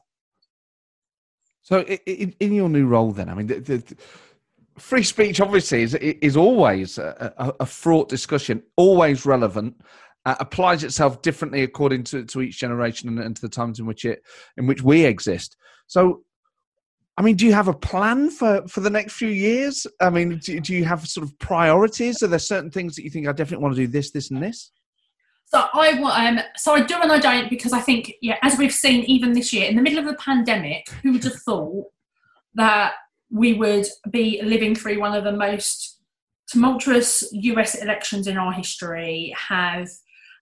So, 1.62 1.82
in, 1.82 2.34
in 2.40 2.54
your 2.54 2.68
new 2.68 2.86
role, 2.86 3.12
then, 3.12 3.28
I 3.28 3.34
mean, 3.34 3.46
the, 3.46 3.61
the, 3.61 3.96
free 4.78 5.02
speech 5.02 5.40
obviously 5.40 5.82
is 5.82 5.94
is 5.94 6.36
always 6.36 6.98
a, 6.98 7.32
a, 7.36 7.52
a 7.61 7.66
fraught 7.66 8.08
discussion, 8.08 8.62
always 8.76 9.26
relevant. 9.26 9.80
Uh, 10.26 10.34
applies 10.38 10.84
itself 10.84 11.22
differently 11.22 11.62
according 11.62 12.04
to, 12.04 12.22
to 12.26 12.42
each 12.42 12.58
generation 12.58 13.08
and, 13.08 13.18
and 13.20 13.34
to 13.34 13.40
the 13.40 13.48
times 13.48 13.80
in 13.80 13.86
which 13.86 14.04
it 14.04 14.22
in 14.58 14.66
which 14.66 14.82
we 14.82 15.04
exist. 15.04 15.56
So, 15.86 16.24
I 17.16 17.22
mean, 17.22 17.36
do 17.36 17.46
you 17.46 17.54
have 17.54 17.68
a 17.68 17.74
plan 17.74 18.30
for, 18.30 18.66
for 18.68 18.80
the 18.80 18.90
next 18.90 19.14
few 19.14 19.28
years? 19.28 19.86
I 20.00 20.11
mean, 20.11 20.38
do, 20.38 20.61
do 20.61 20.74
you 20.74 20.84
have 20.84 21.06
sort 21.06 21.26
of 21.26 21.38
priorities? 21.38 22.22
Are 22.22 22.26
there 22.26 22.38
certain 22.38 22.70
things 22.70 22.96
that 22.96 23.04
you 23.04 23.11
think 23.11 23.28
I 23.28 23.32
definitely 23.32 23.62
want 23.62 23.76
to 23.76 23.82
do 23.82 23.86
this, 23.86 24.11
this, 24.11 24.30
and 24.30 24.42
this? 24.42 24.72
So 25.51 25.66
I 25.74 26.28
um, 26.28 26.40
so 26.57 26.74
I 26.74 26.82
do 26.82 26.94
and 26.94 27.11
I 27.11 27.18
don't 27.18 27.51
because 27.51 27.72
I 27.72 27.80
think 27.80 28.14
yeah, 28.22 28.38
as 28.42 28.57
we've 28.57 28.72
seen 28.72 29.05
even 29.05 29.32
this 29.32 29.53
year 29.53 29.68
in 29.68 29.76
the 29.76 29.82
middle 29.82 29.98
of 29.98 30.05
the 30.05 30.14
pandemic, 30.14 30.88
who 31.03 31.12
would 31.12 31.24
have 31.24 31.42
thought 31.42 31.86
that 32.55 32.94
we 33.30 33.55
would 33.55 33.86
be 34.11 34.40
living 34.42 34.74
through 34.74 35.01
one 35.01 35.14
of 35.14 35.24
the 35.24 35.32
most 35.32 35.98
tumultuous 36.48 37.28
US 37.32 37.74
elections 37.76 38.26
in 38.26 38.36
our 38.36 38.53
history, 38.53 39.34
have 39.36 39.88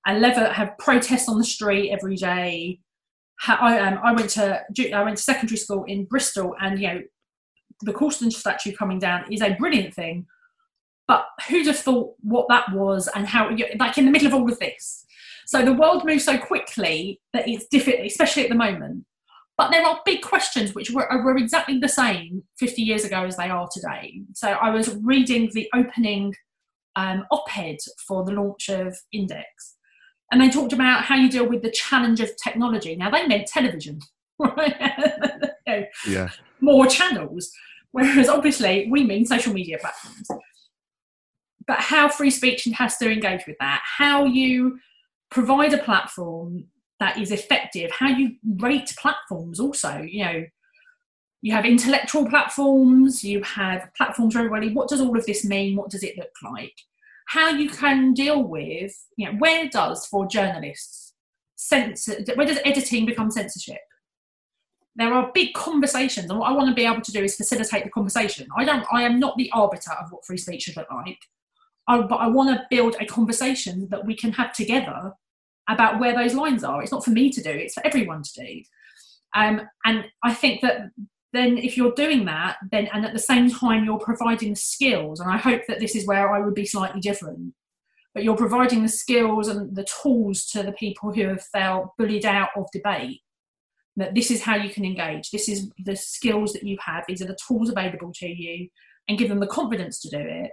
a 0.07 0.53
have 0.53 0.77
protests 0.79 1.29
on 1.29 1.39
the 1.39 1.45
street 1.45 1.91
every 1.91 2.17
day, 2.17 2.81
I, 3.47 3.79
um, 3.79 4.01
I 4.03 4.13
went 4.13 4.31
to 4.31 4.65
I 4.95 5.03
went 5.03 5.17
to 5.17 5.23
secondary 5.23 5.59
school 5.59 5.85
in 5.85 6.05
Bristol, 6.05 6.55
and 6.61 6.79
you 6.79 6.89
know 6.89 7.03
the 7.83 7.93
Colston 7.93 8.31
statue 8.31 8.75
coming 8.75 8.99
down 8.99 9.33
is 9.33 9.43
a 9.43 9.55
brilliant 9.55 9.95
thing. 9.95 10.27
But 11.09 11.27
who'd 11.49 11.67
have 11.67 11.79
thought 11.79 12.15
what 12.21 12.47
that 12.49 12.73
was, 12.73 13.09
and 13.15 13.27
how 13.27 13.51
like 13.79 13.99
in 13.99 14.05
the 14.05 14.11
middle 14.11 14.29
of 14.29 14.35
all 14.35 14.51
of 14.51 14.59
this? 14.59 15.05
So 15.47 15.65
the 15.65 15.73
world 15.73 16.05
moves 16.05 16.25
so 16.25 16.37
quickly 16.37 17.21
that 17.33 17.49
it's 17.49 17.67
difficult, 17.69 18.07
especially 18.07 18.45
at 18.45 18.51
the 18.51 18.55
moment. 18.55 19.07
But 19.57 19.71
there 19.71 19.85
are 19.85 20.01
big 20.05 20.21
questions 20.21 20.75
which 20.75 20.91
were, 20.91 21.09
were 21.25 21.37
exactly 21.37 21.79
the 21.79 21.89
same 21.89 22.45
50 22.59 22.83
years 22.83 23.05
ago 23.05 23.25
as 23.25 23.37
they 23.37 23.49
are 23.49 23.69
today. 23.73 24.21
So 24.35 24.51
I 24.51 24.71
was 24.71 24.95
reading 25.03 25.51
the 25.53 25.69
opening 25.75 26.35
um, 26.95 27.25
op-ed 27.31 27.79
for 28.07 28.25
the 28.25 28.33
launch 28.33 28.69
of 28.69 28.97
Index, 29.11 29.77
and 30.31 30.41
they 30.41 30.51
talked 30.51 30.75
about 30.75 31.05
how 31.05 31.17
you 31.17 31.31
deal 31.31 31.49
with 31.49 31.63
the 31.63 31.71
challenge 31.71 32.21
of 32.21 32.31
technology. 32.37 32.95
Now 32.95 33.11
they 33.11 33.27
meant 33.27 33.49
television, 33.49 34.01
right? 34.39 34.77
yeah. 36.07 36.29
More 36.61 36.87
channels, 36.87 37.51
whereas 37.93 38.29
obviously 38.29 38.87
we 38.91 39.03
mean 39.03 39.25
social 39.25 39.55
media 39.55 39.79
platforms. 39.81 40.29
But 41.69 41.79
how 41.79 42.09
free 42.09 42.31
speech 42.31 42.65
has 42.75 42.97
to 42.97 43.11
engage 43.11 43.47
with 43.47 43.57
that, 43.61 43.83
how 43.85 44.25
you 44.25 44.81
provide 45.31 45.73
a 45.73 45.79
platform 45.79 46.65
that 46.99 47.19
is 47.19 47.31
effective, 47.31 47.93
how 47.93 48.09
you 48.09 48.37
rate 48.57 48.93
platforms 48.99 49.61
also, 49.61 49.99
you 50.01 50.25
know, 50.25 50.45
you 51.43 51.53
have 51.53 51.65
intellectual 51.65 52.29
platforms, 52.29 53.23
you 53.23 53.41
have 53.45 53.89
platforms 53.97 54.35
for 54.35 54.41
everybody. 54.41 54.73
What 54.73 54.89
does 54.89 55.01
all 55.01 55.17
of 55.17 55.25
this 55.25 55.45
mean? 55.45 55.77
What 55.77 55.91
does 55.91 56.03
it 56.03 56.19
look 56.19 56.33
like? 56.43 56.75
how 57.29 57.51
you 57.51 57.69
can 57.69 58.15
deal 58.15 58.43
with, 58.43 59.07
you 59.17 59.27
know, 59.27 59.37
where 59.39 59.69
does 59.69 60.07
for 60.07 60.27
journalists, 60.27 61.13
censor, 61.57 62.17
where 62.35 62.47
does 62.47 62.59
editing 62.65 63.05
become 63.05 63.31
censorship? 63.31 63.81
There 64.97 65.13
are 65.13 65.31
big 65.35 65.53
conversations, 65.53 66.31
and 66.31 66.39
what 66.39 66.49
I 66.49 66.53
want 66.53 66.71
to 66.71 66.75
be 66.75 66.87
able 66.87 67.03
to 67.03 67.13
do 67.13 67.23
is 67.23 67.37
facilitate 67.37 67.85
the 67.85 67.91
conversation. 67.91 68.49
I 68.57 68.65
don't, 68.65 68.85
I 68.91 69.03
am 69.03 69.21
not 69.21 69.37
the 69.37 69.51
arbiter 69.53 69.93
of 69.93 70.11
what 70.11 70.25
free 70.25 70.39
speech 70.39 70.63
should 70.63 70.77
look 70.77 70.91
like. 70.91 71.19
I, 71.89 72.03
but 72.03 72.17
I 72.17 72.29
want 72.29 72.51
to 72.51 72.67
build 72.71 72.97
a 73.01 73.07
conversation 73.07 73.89
that 73.91 74.05
we 74.05 74.15
can 74.15 74.33
have 74.33 74.53
together 74.53 75.13
about 75.69 75.99
where 75.99 76.15
those 76.15 76.35
lines 76.35 76.63
are. 76.63 76.83
It's 76.83 76.93
not 76.93 77.05
for 77.05 77.11
me 77.11 77.31
to 77.31 77.43
do; 77.43 77.51
it's 77.51 77.75
for 77.75 77.87
everyone 77.87 78.23
to 78.23 78.33
do. 78.35 78.63
Um, 79.35 79.63
and 79.85 80.05
I 80.23 80.35
think 80.35 80.61
that 80.63 80.91
then 81.33 81.59
if 81.59 81.77
you're 81.77 81.93
doing 81.93 82.25
that, 82.27 82.57
then 82.71 82.89
and 82.93 83.05
at 83.05 83.13
the 83.13 83.19
same 83.19 83.51
time 83.51 83.85
you're 83.85 83.99
providing 83.99 84.51
the 84.51 84.57
skills, 84.57 85.21
and 85.21 85.31
I 85.31 85.37
hope 85.37 85.63
that 85.69 85.81
this 85.81 85.95
is 85.95 86.07
where 86.07 86.33
I 86.33 86.41
would 86.41 86.55
be 86.55 86.67
slightly 86.67 87.01
different. 87.01 87.55
But 88.15 88.25
you're 88.25 88.37
providing 88.37 88.83
the 88.83 88.89
skills 88.89 89.49
and 89.49 89.77
the 89.77 89.87
tools 90.03 90.47
to 90.47 90.63
the 90.63 90.73
people 90.73 91.13
who 91.13 91.29
have 91.29 91.43
felt 91.43 91.97
bullied 91.99 92.25
out 92.25 92.49
of 92.57 92.67
debate. 92.73 93.21
That 93.97 94.15
this 94.15 94.31
is 94.31 94.43
how 94.43 94.57
you 94.57 94.71
can 94.71 94.85
engage. 94.85 95.31
This 95.31 95.49
is 95.49 95.71
the 95.85 95.97
skills 95.97 96.53
that 96.53 96.63
you 96.63 96.79
have. 96.81 97.05
These 97.07 97.21
are 97.21 97.27
the 97.27 97.39
tools 97.47 97.69
available 97.69 98.13
to 98.17 98.27
you, 98.29 98.69
and 99.09 99.19
give 99.19 99.29
them 99.29 99.41
the 99.41 99.47
confidence 99.47 100.01
to 100.01 100.09
do 100.09 100.19
it. 100.21 100.51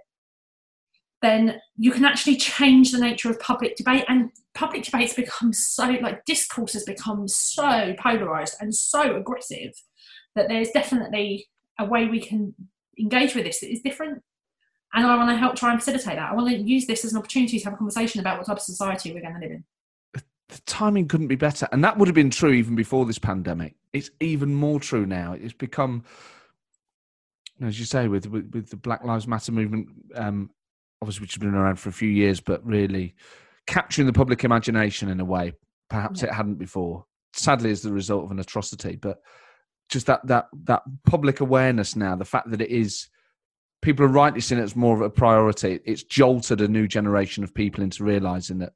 Then 1.26 1.60
you 1.76 1.92
can 1.92 2.06
actually 2.06 2.36
change 2.36 2.92
the 2.92 3.00
nature 3.00 3.32
of 3.32 3.40
public 3.40 3.76
debate, 3.76 4.06
and 4.08 4.30
public 4.54 4.84
debates 4.84 5.16
become 5.16 5.54
so 5.54 5.86
like 5.88 6.24
discourse 6.26 6.74
has 6.74 6.84
become 6.84 7.28
so 7.28 7.96
polarized 7.98 8.58
and 8.60 8.76
so 8.76 9.16
aggressive 9.16 9.72
that 10.36 10.50
there's 10.50 10.70
definitely 10.70 11.48
a 11.80 11.86
way 11.86 12.06
we 12.06 12.20
can 12.20 12.54
engage 13.00 13.34
with 13.34 13.44
this 13.44 13.62
that 13.62 13.72
is 13.72 13.82
different. 13.82 14.22
And 14.94 15.08
I 15.08 15.18
want 15.18 15.32
to 15.32 15.36
help 15.36 15.56
try 15.56 15.72
and 15.72 15.80
facilitate 15.80 16.18
that. 16.18 16.32
I 16.32 16.36
want 16.36 16.50
to 16.50 16.58
use 16.58 16.86
this 16.86 17.04
as 17.04 17.14
an 17.14 17.18
opportunity 17.18 17.58
to 17.58 17.66
have 17.66 17.74
a 17.74 17.78
conversation 17.78 18.22
about 18.22 18.38
what 18.38 18.46
type 18.46 18.58
of 18.58 18.62
society 18.64 19.12
we're 19.12 19.22
going 19.22 19.34
to 19.34 19.40
live 19.40 19.52
in. 19.52 19.64
The 20.14 20.62
timing 20.68 21.08
couldn't 21.08 21.28
be 21.28 21.36
better. 21.36 21.68
And 21.72 21.84
that 21.84 21.98
would 21.98 22.08
have 22.08 22.16
been 22.16 22.30
true 22.30 22.52
even 22.52 22.76
before 22.76 23.08
this 23.08 23.18
pandemic. 23.18 23.74
It's 23.94 24.12
even 24.20 24.54
more 24.54 24.80
true 24.80 25.08
now. 25.08 25.34
It's 25.34 25.54
become, 25.54 26.04
as 27.62 27.80
you 27.80 27.86
say, 27.86 28.08
with, 28.08 28.28
with, 28.28 28.52
with 28.54 28.70
the 28.70 28.78
Black 28.78 29.04
Lives 29.04 29.28
Matter 29.28 29.52
movement, 29.52 29.90
um, 30.14 30.52
obviously, 31.06 31.24
which 31.24 31.36
has 31.36 31.40
been 31.40 31.54
around 31.54 31.80
for 31.80 31.90
a 31.90 31.94
few 31.94 32.10
years, 32.10 32.40
but 32.40 32.66
really 32.66 33.16
capturing 33.68 34.08
the 34.08 34.14
public 34.14 34.44
imagination 34.44 35.10
in 35.10 35.20
a 35.20 35.26
way 35.26 35.54
perhaps 35.90 36.22
yeah. 36.22 36.30
it 36.30 36.34
hadn't 36.34 36.56
before. 36.56 37.06
Sadly, 37.34 37.72
as 37.72 37.82
the 37.82 37.94
result 37.94 38.26
of 38.26 38.32
an 38.32 38.40
atrocity. 38.40 38.96
But 38.96 39.18
just 39.90 40.08
that 40.08 40.26
that 40.28 40.48
that 40.64 40.82
public 41.06 41.42
awareness 41.42 41.96
now, 41.96 42.16
the 42.16 42.26
fact 42.26 42.50
that 42.52 42.62
it 42.62 42.72
is 42.72 43.08
people 43.82 44.06
are 44.06 44.10
rightly 44.10 44.42
seeing 44.42 44.60
it 44.60 44.64
as 44.64 44.76
more 44.76 44.96
of 44.96 45.02
a 45.02 45.10
priority. 45.10 45.80
It's 45.86 46.04
jolted 46.04 46.62
a 46.62 46.68
new 46.68 46.88
generation 46.88 47.44
of 47.44 47.54
people 47.54 47.84
into 47.84 48.04
realizing 48.04 48.60
that 48.60 48.74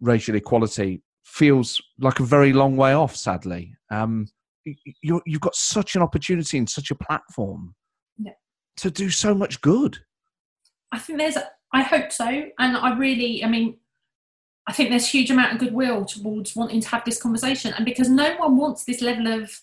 racial 0.00 0.34
equality 0.34 1.02
feels 1.24 1.80
like 1.98 2.20
a 2.20 2.24
very 2.24 2.52
long 2.52 2.76
way 2.76 2.92
off. 2.92 3.16
Sadly, 3.16 3.74
um, 3.90 4.26
you 4.64 5.22
have 5.26 5.40
got 5.40 5.54
such 5.54 5.96
an 5.96 6.02
opportunity 6.02 6.58
and 6.58 6.68
such 6.68 6.90
a 6.90 6.94
platform 6.94 7.74
yeah. 8.18 8.32
to 8.78 8.90
do 8.90 9.08
so 9.08 9.34
much 9.34 9.60
good. 9.60 9.98
I 10.94 10.98
think 10.98 11.18
there's. 11.18 11.36
I 11.72 11.82
hope 11.82 12.12
so, 12.12 12.26
and 12.26 12.76
I 12.76 12.96
really. 12.96 13.42
I 13.42 13.48
mean, 13.48 13.76
I 14.68 14.72
think 14.72 14.90
there's 14.90 15.08
huge 15.08 15.30
amount 15.30 15.52
of 15.52 15.58
goodwill 15.58 16.04
towards 16.04 16.54
wanting 16.54 16.80
to 16.80 16.88
have 16.88 17.04
this 17.04 17.20
conversation, 17.20 17.74
and 17.74 17.84
because 17.84 18.08
no 18.08 18.36
one 18.36 18.56
wants 18.56 18.84
this 18.84 19.00
level 19.00 19.26
of 19.26 19.60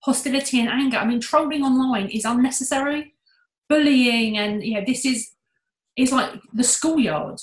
hostility 0.00 0.60
and 0.60 0.68
anger. 0.68 0.98
I 0.98 1.06
mean, 1.06 1.20
trolling 1.20 1.62
online 1.62 2.08
is 2.08 2.26
unnecessary. 2.26 3.14
Bullying 3.70 4.36
and 4.36 4.62
you 4.62 4.74
know 4.74 4.84
this 4.86 5.06
is 5.06 5.30
is 5.96 6.12
like 6.12 6.32
the 6.52 6.62
schoolyard, 6.62 7.40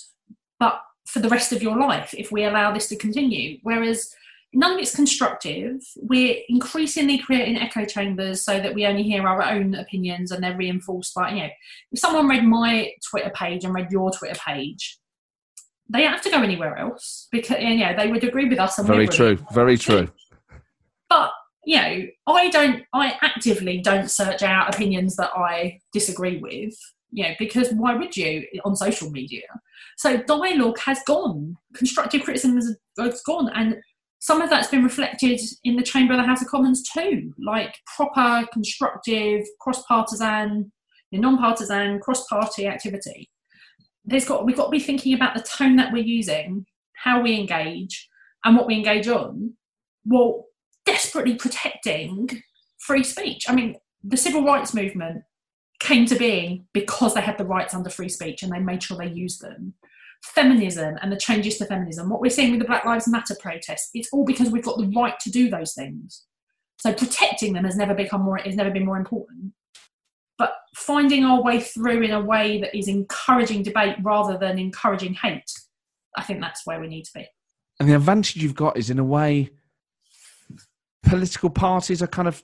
but 0.60 0.80
for 1.08 1.20
the 1.20 1.30
rest 1.30 1.52
of 1.52 1.64
your 1.64 1.76
life 1.76 2.14
if 2.16 2.32
we 2.32 2.44
allow 2.44 2.72
this 2.72 2.88
to 2.90 2.96
continue. 2.96 3.58
Whereas 3.64 4.14
none 4.54 4.74
of 4.74 4.80
it's 4.80 4.96
constructive. 4.96 5.82
We're 5.98 6.38
increasingly 6.50 7.18
creating 7.18 7.58
echo 7.58 7.86
chambers 7.86 8.44
so 8.44 8.60
that 8.60 8.74
we 8.74 8.86
only 8.86 9.04
hear 9.04 9.28
our 9.28 9.44
own 9.44 9.76
opinions 9.76 10.32
and 10.32 10.44
they're 10.44 10.58
reinforced 10.58 11.14
by, 11.16 11.32
you 11.32 11.44
know, 11.44 11.50
if 11.92 12.00
someone 12.00 12.28
read 12.28 12.44
my 12.44 12.92
Twitter 13.10 13.32
page 13.32 13.64
and 13.64 13.74
read 13.74 13.92
your 13.92 14.12
Twitter 14.12 14.40
page, 14.46 15.00
they 15.90 16.02
don't 16.02 16.12
have 16.12 16.22
to 16.22 16.30
go 16.30 16.42
anywhere 16.42 16.78
else 16.78 17.28
because, 17.32 17.62
you 17.62 17.78
know, 17.78 17.96
they 17.96 18.10
would 18.10 18.24
agree 18.24 18.48
with 18.48 18.60
us. 18.60 18.80
very 18.80 19.08
true. 19.08 19.38
Very 19.54 19.78
true. 19.78 20.10
But 21.10 21.32
you 21.66 21.76
know, 21.76 22.08
I 22.28 22.50
don't, 22.50 22.84
I 22.94 23.18
actively 23.22 23.82
don't 23.82 24.10
search 24.10 24.42
out 24.42 24.74
opinions 24.74 25.16
that 25.18 25.30
I 25.36 25.80
disagree 25.94 26.38
with, 26.38 26.74
you 27.12 27.24
know, 27.24 27.34
because 27.38 27.72
why 27.74 27.94
would 27.94 28.18
you 28.18 28.46
on 28.66 28.76
social 28.76 29.12
media? 29.12 29.44
So 29.98 30.18
dialogue 30.24 30.80
has 30.80 31.00
gone, 31.06 31.58
constructive 31.76 32.24
criticism 32.24 32.60
has 32.98 33.22
gone, 33.22 33.52
and 33.54 33.76
some 34.22 34.40
of 34.40 34.52
that's 34.52 34.68
been 34.68 34.84
reflected 34.84 35.42
in 35.64 35.76
the 35.76 35.84
chamber 35.84 36.14
of 36.14 36.20
the 36.20 36.26
House 36.26 36.44
of 36.44 36.48
Commons 36.48 36.88
too, 36.88 37.34
like 37.44 37.76
proper, 37.98 38.48
constructive, 38.54 39.44
cross-partisan, 39.60 40.72
non-partisan, 41.12 42.00
cross-party 42.00 42.68
activity. 42.68 43.30
There's 44.06 44.26
got 44.26 44.46
we've 44.46 44.56
got 44.56 44.66
to 44.66 44.72
be 44.72 44.80
thinking 44.80 45.16
about 45.16 45.36
the 45.36 45.42
tone 45.42 45.76
that 45.78 45.92
we're 45.92 46.04
using, 46.04 46.66
how 46.94 47.22
we 47.22 47.40
engage, 47.40 48.08
and 48.46 48.56
what 48.56 48.68
we 48.68 48.76
engage 48.76 49.08
on. 49.08 49.56
Well, 50.06 50.46
desperately 50.86 51.36
protecting 51.36 52.30
free 52.80 53.04
speech. 53.04 53.46
I 53.50 53.56
mean, 53.56 53.78
the 54.04 54.18
civil 54.18 54.46
rights 54.46 54.74
movement 54.74 55.24
came 55.80 56.06
to 56.06 56.16
being 56.16 56.68
because 56.74 57.16
they 57.16 57.22
had 57.22 57.40
the 57.40 57.46
rights 57.46 57.74
under 57.74 57.90
free 57.90 58.10
speech 58.10 58.44
and 58.44 58.52
they 58.52 58.60
made 58.60 58.84
sure 58.84 58.98
they 58.98 59.08
used 59.08 59.42
them. 59.42 59.74
Feminism 60.24 60.98
and 61.02 61.12
the 61.12 61.18
changes 61.18 61.58
to 61.58 61.66
feminism, 61.66 62.10
what 62.10 62.22
we're 62.22 62.30
seeing 62.30 62.52
with 62.52 62.60
the 62.60 62.68
Black 62.68 62.86
Lives 62.86 63.08
Matter 63.08 63.36
protests, 63.40 63.90
it's 63.94 64.10
all 64.12 64.24
because 64.24 64.50
we've 64.50 64.64
got 64.64 64.78
the 64.78 64.92
right 64.96 65.20
to 65.20 65.32
do 65.32 65.50
those 65.50 65.74
things. 65.74 66.26
So 66.80 66.94
protecting 66.94 67.54
them 67.54 67.66
has 67.66 67.76
never 67.76 67.94
become 67.94 68.22
more 68.22 68.38
has 68.38 68.56
never 68.56 68.72
been 68.72 68.86
more 68.86 68.98
important. 68.98 69.54
But 70.38 70.54
finding 70.76 71.24
our 71.24 71.42
way 71.42 71.60
through 71.60 72.02
in 72.02 72.12
a 72.12 72.22
way 72.22 72.60
that 72.62 72.76
is 72.76 72.88
encouraging 72.88 73.64
debate 73.64 73.98
rather 74.02 74.38
than 74.38 74.58
encouraging 74.58 75.14
hate, 75.14 75.52
I 76.18 76.24
think 76.24 76.42
that's 76.42 76.66
where 76.66 76.80
we 76.80 76.88
need 76.88 77.04
to 77.06 77.12
be. 77.14 77.28
And 77.80 77.90
the 77.90 77.96
advantage 77.96 78.42
you've 78.42 78.56
got 78.56 78.78
is 78.78 78.90
in 78.90 79.00
a 79.00 79.04
way 79.04 79.52
political 81.04 81.50
parties 81.50 82.02
are 82.02 82.08
kind 82.08 82.28
of 82.28 82.44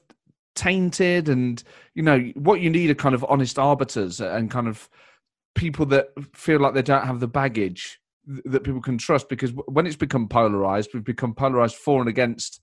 tainted 0.55 1.29
and 1.29 1.63
you 1.93 2.01
know 2.01 2.19
what 2.33 2.59
you 2.59 2.69
need 2.69 2.89
are 2.89 2.95
kind 2.95 3.13
of 3.13 3.23
honest 3.29 3.59
arbiters 3.59 4.19
and 4.19 4.49
kind 4.49 4.67
of 4.67 4.89
people 5.57 5.85
that 5.87 6.09
feel 6.33 6.59
like 6.59 6.73
they 6.73 6.81
don't 6.81 7.05
have 7.05 7.19
the 7.19 7.27
baggage 7.27 7.99
that 8.45 8.63
people 8.63 8.81
can 8.81 8.97
trust 8.97 9.27
because 9.27 9.51
when 9.67 9.87
it's 9.87 9.95
become 9.95 10.27
polarized 10.27 10.91
we've 10.93 11.03
become 11.03 11.33
polarized 11.33 11.75
for 11.75 11.99
and 11.99 12.09
against 12.09 12.61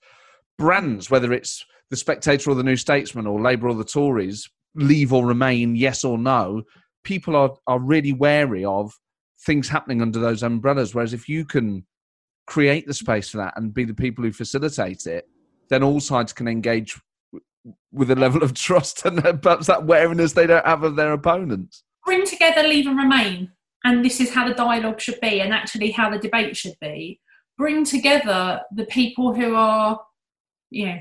brands 0.58 1.10
whether 1.10 1.32
it's 1.32 1.64
the 1.90 1.96
spectator 1.96 2.50
or 2.50 2.54
the 2.54 2.62
new 2.62 2.76
statesman 2.76 3.26
or 3.26 3.40
labour 3.40 3.68
or 3.68 3.74
the 3.74 3.84
tories 3.84 4.48
leave 4.74 5.12
or 5.12 5.26
remain 5.26 5.74
yes 5.74 6.04
or 6.04 6.18
no 6.18 6.62
people 7.02 7.34
are 7.34 7.54
are 7.66 7.80
really 7.80 8.12
wary 8.12 8.64
of 8.64 8.92
things 9.44 9.68
happening 9.68 10.00
under 10.00 10.20
those 10.20 10.42
umbrellas 10.42 10.94
whereas 10.94 11.12
if 11.12 11.28
you 11.28 11.44
can 11.44 11.84
create 12.46 12.86
the 12.86 12.94
space 12.94 13.30
for 13.30 13.38
that 13.38 13.54
and 13.56 13.74
be 13.74 13.84
the 13.84 13.94
people 13.94 14.22
who 14.22 14.32
facilitate 14.32 15.06
it 15.06 15.26
then 15.68 15.82
all 15.82 16.00
sides 16.00 16.32
can 16.32 16.46
engage 16.46 17.00
with 17.92 18.10
a 18.10 18.16
level 18.16 18.42
of 18.42 18.54
trust 18.66 19.04
and 19.04 19.24
uh, 19.24 19.32
perhaps 19.32 19.66
that 19.66 19.84
wariness 19.84 20.32
they 20.32 20.46
don't 20.46 20.66
have 20.66 20.82
of 20.82 20.96
their 20.96 21.12
opponents. 21.12 21.82
Bring 22.04 22.26
together, 22.26 22.62
leave 22.66 22.86
and 22.86 22.98
remain. 22.98 23.52
And 23.84 24.04
this 24.04 24.20
is 24.20 24.32
how 24.32 24.48
the 24.48 24.54
dialogue 24.54 25.00
should 25.00 25.20
be, 25.20 25.40
and 25.40 25.52
actually 25.52 25.90
how 25.90 26.10
the 26.10 26.18
debate 26.18 26.56
should 26.56 26.76
be. 26.80 27.20
Bring 27.56 27.84
together 27.84 28.62
the 28.74 28.86
people 28.86 29.34
who 29.34 29.54
are, 29.54 30.00
you 30.70 30.86
know, 30.86 30.98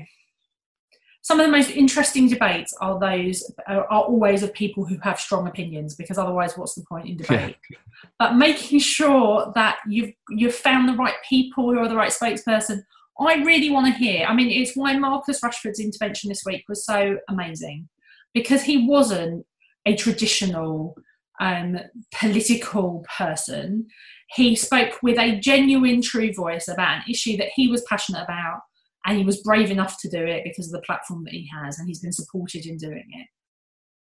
some 1.22 1.40
of 1.40 1.46
the 1.46 1.52
most 1.52 1.70
interesting 1.70 2.28
debates 2.28 2.74
are 2.82 3.00
those 3.00 3.50
are, 3.66 3.86
always 3.86 4.42
of 4.42 4.52
people 4.52 4.84
who 4.84 4.98
have 4.98 5.18
strong 5.18 5.48
opinions 5.48 5.94
because 5.94 6.18
otherwise 6.18 6.56
what's 6.58 6.74
the 6.74 6.84
point 6.86 7.08
in 7.08 7.16
debate 7.16 7.56
yeah. 7.70 7.78
but 8.18 8.34
making 8.34 8.78
sure 8.78 9.50
that 9.54 9.78
you've 9.88 10.12
you've 10.28 10.54
found 10.54 10.86
the 10.86 10.92
right 10.92 11.14
people 11.26 11.72
who 11.72 11.78
are 11.78 11.88
the 11.88 11.96
right 11.96 12.12
spokesperson 12.12 12.82
I 13.20 13.36
really 13.36 13.70
want 13.70 13.86
to 13.86 13.92
hear. 13.92 14.26
I 14.26 14.34
mean, 14.34 14.50
it's 14.50 14.76
why 14.76 14.96
Marcus 14.98 15.40
Rashford's 15.40 15.78
intervention 15.78 16.28
this 16.28 16.44
week 16.44 16.64
was 16.68 16.84
so 16.84 17.18
amazing 17.28 17.88
because 18.32 18.62
he 18.62 18.88
wasn't 18.88 19.46
a 19.86 19.96
traditional 19.96 20.96
um, 21.40 21.78
political 22.18 23.04
person. 23.16 23.86
He 24.34 24.56
spoke 24.56 24.98
with 25.02 25.18
a 25.18 25.38
genuine, 25.38 26.00
true 26.00 26.32
voice 26.32 26.68
about 26.68 26.98
an 26.98 27.02
issue 27.08 27.36
that 27.36 27.50
he 27.54 27.68
was 27.68 27.84
passionate 27.88 28.22
about, 28.22 28.60
and 29.06 29.18
he 29.18 29.24
was 29.24 29.42
brave 29.42 29.70
enough 29.70 30.00
to 30.00 30.08
do 30.08 30.24
it 30.24 30.44
because 30.44 30.66
of 30.66 30.72
the 30.72 30.86
platform 30.86 31.24
that 31.24 31.34
he 31.34 31.48
has, 31.54 31.78
and 31.78 31.88
he's 31.88 32.00
been 32.00 32.12
supported 32.12 32.66
in 32.66 32.76
doing 32.76 33.04
it. 33.10 33.26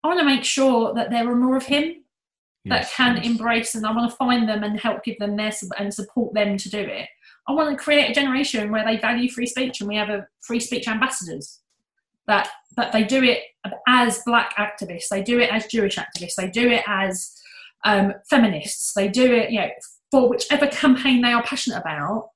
I 0.04 0.08
want 0.08 0.20
to 0.20 0.26
make 0.26 0.44
sure 0.44 0.94
that 0.94 1.10
there 1.10 1.30
are 1.30 1.36
more 1.36 1.56
of 1.56 1.64
him 1.64 1.94
yes, 2.64 2.90
that 2.90 2.96
can 2.96 3.16
yes. 3.16 3.26
embrace, 3.26 3.74
and 3.74 3.86
I 3.86 3.92
want 3.92 4.10
to 4.10 4.16
find 4.16 4.48
them 4.48 4.64
and 4.64 4.78
help 4.78 5.04
give 5.04 5.18
them 5.18 5.36
their 5.36 5.52
and 5.78 5.94
support 5.94 6.34
them 6.34 6.56
to 6.56 6.68
do 6.68 6.80
it. 6.80 7.08
I 7.48 7.52
want 7.52 7.70
to 7.70 7.82
create 7.82 8.10
a 8.10 8.14
generation 8.14 8.70
where 8.70 8.84
they 8.84 8.98
value 8.98 9.28
free 9.30 9.46
speech 9.46 9.80
and 9.80 9.88
we 9.88 9.96
have 9.96 10.10
a 10.10 10.26
free 10.42 10.60
speech 10.60 10.86
ambassadors. 10.86 11.61
That 12.26 12.48
that 12.76 12.92
they 12.92 13.04
do 13.04 13.22
it 13.22 13.42
as 13.86 14.22
black 14.24 14.56
activists, 14.56 15.08
they 15.10 15.22
do 15.22 15.38
it 15.40 15.52
as 15.52 15.66
Jewish 15.66 15.96
activists, 15.96 16.34
they 16.36 16.48
do 16.48 16.68
it 16.68 16.82
as 16.86 17.32
um, 17.84 18.14
feminists, 18.28 18.92
they 18.94 19.08
do 19.08 19.32
it, 19.32 19.50
you 19.50 19.60
know, 19.60 19.68
for 20.10 20.28
whichever 20.28 20.66
campaign 20.66 21.20
they 21.20 21.32
are 21.32 21.42
passionate 21.42 21.80
about, 21.80 22.28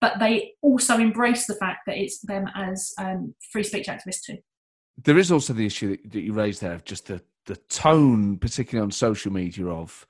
but 0.00 0.18
they 0.18 0.52
also 0.62 0.98
embrace 0.98 1.46
the 1.46 1.54
fact 1.54 1.80
that 1.86 1.96
it's 1.96 2.20
them 2.20 2.48
as 2.54 2.92
um, 2.98 3.34
free 3.52 3.62
speech 3.62 3.86
activists 3.86 4.22
too. 4.26 4.38
There 5.02 5.18
is 5.18 5.32
also 5.32 5.52
the 5.52 5.66
issue 5.66 5.90
that, 5.90 6.12
that 6.12 6.20
you 6.20 6.32
raised 6.32 6.60
there 6.60 6.74
of 6.74 6.84
just 6.84 7.06
the, 7.06 7.20
the 7.46 7.56
tone, 7.56 8.38
particularly 8.38 8.84
on 8.84 8.90
social 8.90 9.32
media, 9.32 9.66
of 9.66 10.06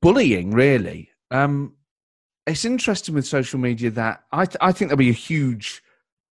bullying, 0.00 0.50
really. 0.50 1.10
Um, 1.30 1.74
it's 2.46 2.64
interesting 2.64 3.14
with 3.14 3.26
social 3.26 3.58
media 3.58 3.90
that 3.90 4.24
I, 4.32 4.44
th- 4.44 4.56
I 4.60 4.72
think 4.72 4.88
there'll 4.88 4.98
be 4.98 5.10
a 5.10 5.12
huge 5.12 5.82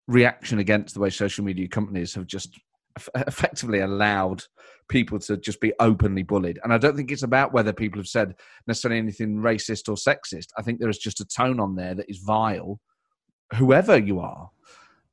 reaction 0.08 0.60
against 0.60 0.94
the 0.94 1.00
way 1.02 1.10
social 1.10 1.44
media 1.44 1.68
companies 1.68 2.14
have 2.16 2.28
just 2.28 2.60
effectively 3.16 3.80
allowed 3.80 4.44
people 4.90 5.20
to 5.20 5.38
just 5.38 5.60
be 5.60 5.74
openly 5.80 6.24
bullied. 6.24 6.60
And 6.64 6.74
I 6.74 6.78
don't 6.78 6.96
think 6.96 7.12
it's 7.12 7.24
about 7.24 7.54
whether 7.54 7.74
people 7.74 8.00
have 8.00 8.08
said 8.08 8.36
necessarily 8.68 9.00
anything 9.00 9.38
racist 9.38 9.90
or 9.90 9.96
sexist. 9.96 10.48
I 10.58 10.62
think 10.62 10.80
there 10.80 10.90
is 10.90 10.98
just 10.98 11.20
a 11.20 11.26
tone 11.26 11.60
on 11.60 11.76
there 11.76 11.94
that 11.96 12.10
is 12.10 12.20
vile, 12.20 12.80
whoever 13.56 13.98
you 13.98 14.20
are. 14.20 14.50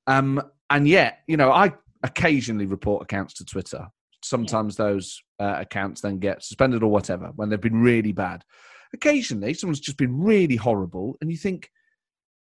Um, 0.06 0.40
and 0.70 0.86
yet, 0.88 1.20
you 1.26 1.36
know, 1.36 1.50
I 1.50 1.72
occasionally 2.02 2.66
report 2.66 3.02
accounts 3.02 3.34
to 3.34 3.44
Twitter. 3.44 3.88
Sometimes 4.22 4.78
yeah. 4.78 4.86
those 4.86 5.22
uh, 5.38 5.56
accounts 5.58 6.00
then 6.00 6.18
get 6.18 6.42
suspended 6.42 6.82
or 6.82 6.90
whatever 6.90 7.32
when 7.36 7.48
they've 7.48 7.60
been 7.60 7.82
really 7.82 8.12
bad. 8.12 8.44
Occasionally, 8.92 9.54
someone's 9.54 9.80
just 9.80 9.98
been 9.98 10.18
really 10.20 10.56
horrible, 10.56 11.16
and 11.20 11.30
you 11.30 11.36
think 11.36 11.68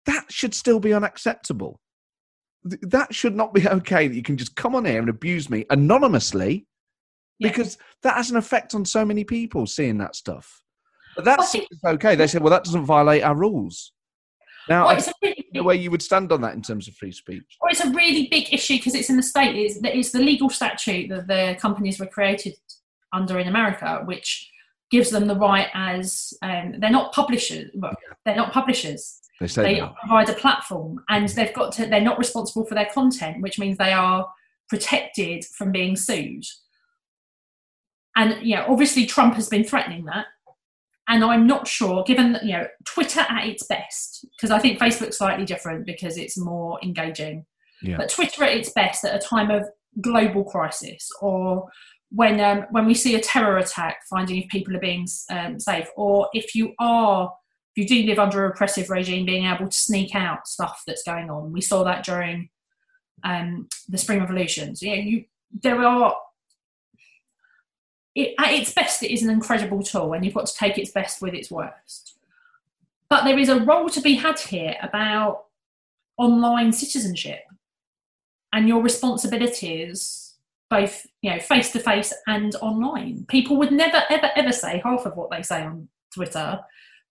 that 0.06 0.24
should 0.30 0.54
still 0.54 0.80
be 0.80 0.92
unacceptable. 0.92 1.80
That 2.64 3.14
should 3.14 3.36
not 3.36 3.54
be 3.54 3.66
okay 3.80 4.08
that 4.08 4.14
you 4.14 4.22
can 4.22 4.36
just 4.36 4.56
come 4.56 4.74
on 4.74 4.84
here 4.84 5.00
and 5.00 5.08
abuse 5.08 5.50
me 5.50 5.64
anonymously 5.70 6.66
because 7.40 7.78
that 8.02 8.16
has 8.16 8.30
an 8.30 8.36
effect 8.36 8.74
on 8.74 8.84
so 8.84 9.04
many 9.04 9.24
people 9.24 9.66
seeing 9.66 9.98
that 9.98 10.14
stuff. 10.14 10.62
But 11.16 11.24
that's 11.24 11.54
well, 11.82 11.94
okay. 11.94 12.14
They 12.14 12.26
said, 12.26 12.42
well, 12.42 12.50
that 12.50 12.64
doesn't 12.64 12.84
violate 12.84 13.22
our 13.22 13.34
rules. 13.34 13.92
Now, 14.68 14.86
well, 14.86 15.04
really 15.22 15.46
the 15.52 15.62
way 15.62 15.76
you 15.76 15.90
would 15.90 16.02
stand 16.02 16.30
on 16.32 16.42
that 16.42 16.54
in 16.54 16.62
terms 16.62 16.86
of 16.86 16.94
free 16.94 17.12
speech. 17.12 17.56
Well, 17.60 17.70
it's 17.70 17.84
a 17.84 17.90
really 17.90 18.28
big 18.28 18.52
issue 18.52 18.76
because 18.76 18.94
it's 18.94 19.10
in 19.10 19.16
the 19.16 19.22
state. 19.22 19.56
It's, 19.56 19.78
it's 19.82 20.12
the 20.12 20.20
legal 20.20 20.50
statute 20.50 21.08
that 21.08 21.26
the 21.26 21.56
companies 21.58 21.98
were 21.98 22.06
created 22.06 22.54
under 23.12 23.38
in 23.38 23.48
America, 23.48 24.02
which 24.04 24.49
gives 24.90 25.10
them 25.10 25.26
the 25.26 25.36
right 25.36 25.68
as 25.74 26.34
um, 26.42 26.74
they're 26.78 26.90
not 26.90 27.12
publishers. 27.12 27.70
Well, 27.74 27.94
they're 28.24 28.36
not 28.36 28.52
publishers. 28.52 29.20
They, 29.40 29.46
they 29.46 29.82
provide 30.00 30.28
a 30.28 30.34
platform, 30.34 31.02
and 31.08 31.28
they've 31.30 31.54
got 31.54 31.72
to. 31.72 31.86
They're 31.86 32.00
not 32.00 32.18
responsible 32.18 32.66
for 32.66 32.74
their 32.74 32.90
content, 32.92 33.40
which 33.40 33.58
means 33.58 33.78
they 33.78 33.92
are 33.92 34.28
protected 34.68 35.44
from 35.44 35.72
being 35.72 35.96
sued. 35.96 36.44
And 38.16 38.42
yeah, 38.42 38.66
obviously 38.68 39.06
Trump 39.06 39.34
has 39.34 39.48
been 39.48 39.64
threatening 39.64 40.04
that. 40.06 40.26
And 41.08 41.24
I'm 41.24 41.46
not 41.46 41.66
sure, 41.66 42.04
given 42.04 42.32
that, 42.34 42.44
you 42.44 42.52
know, 42.52 42.66
Twitter 42.84 43.20
at 43.20 43.46
its 43.46 43.66
best, 43.66 44.24
because 44.36 44.52
I 44.52 44.60
think 44.60 44.78
Facebook's 44.78 45.18
slightly 45.18 45.44
different 45.44 45.84
because 45.84 46.16
it's 46.16 46.38
more 46.38 46.78
engaging. 46.84 47.46
Yeah. 47.82 47.96
But 47.96 48.10
Twitter 48.10 48.44
at 48.44 48.56
its 48.56 48.70
best 48.70 49.04
at 49.04 49.16
a 49.16 49.18
time 49.18 49.50
of 49.50 49.64
global 50.00 50.44
crisis 50.44 51.10
or 51.20 51.68
when 52.10 52.40
um, 52.40 52.66
when 52.70 52.86
we 52.86 52.94
see 52.94 53.14
a 53.14 53.20
terror 53.20 53.58
attack, 53.58 54.02
finding 54.08 54.42
if 54.42 54.48
people 54.48 54.76
are 54.76 54.80
being 54.80 55.06
um, 55.30 55.58
safe, 55.60 55.88
or 55.96 56.28
if 56.32 56.54
you 56.54 56.74
are, 56.78 57.32
if 57.74 57.82
you 57.82 57.88
do 57.88 58.06
live 58.08 58.18
under 58.18 58.44
a 58.44 58.48
repressive 58.48 58.90
regime, 58.90 59.24
being 59.24 59.46
able 59.46 59.68
to 59.68 59.76
sneak 59.76 60.14
out 60.14 60.48
stuff 60.48 60.82
that's 60.86 61.02
going 61.02 61.30
on. 61.30 61.52
We 61.52 61.60
saw 61.60 61.84
that 61.84 62.04
during 62.04 62.48
um, 63.22 63.68
the 63.88 63.98
Spring 63.98 64.20
Revolutions. 64.20 64.82
Yeah, 64.82 64.94
you 64.94 65.24
there 65.62 65.80
are 65.82 66.16
it, 68.14 68.34
at 68.38 68.52
its 68.54 68.72
best, 68.72 69.02
it 69.02 69.12
is 69.12 69.22
an 69.22 69.30
incredible 69.30 69.82
tool, 69.82 70.12
and 70.12 70.24
you've 70.24 70.34
got 70.34 70.46
to 70.46 70.54
take 70.54 70.78
its 70.78 70.90
best 70.90 71.22
with 71.22 71.34
its 71.34 71.50
worst. 71.50 72.18
But 73.08 73.24
there 73.24 73.38
is 73.38 73.48
a 73.48 73.60
role 73.60 73.88
to 73.88 74.00
be 74.00 74.14
had 74.14 74.38
here 74.38 74.76
about 74.82 75.44
online 76.16 76.72
citizenship 76.72 77.40
and 78.52 78.68
your 78.68 78.82
responsibilities, 78.82 80.29
both 80.70 81.06
you 81.20 81.30
know, 81.30 81.40
face 81.40 81.72
to 81.72 81.80
face 81.80 82.14
and 82.26 82.54
online. 82.56 83.26
People 83.28 83.56
would 83.56 83.72
never, 83.72 84.02
ever, 84.08 84.30
ever 84.36 84.52
say 84.52 84.80
half 84.84 85.04
of 85.04 85.16
what 85.16 85.30
they 85.30 85.42
say 85.42 85.62
on 85.62 85.88
Twitter 86.14 86.60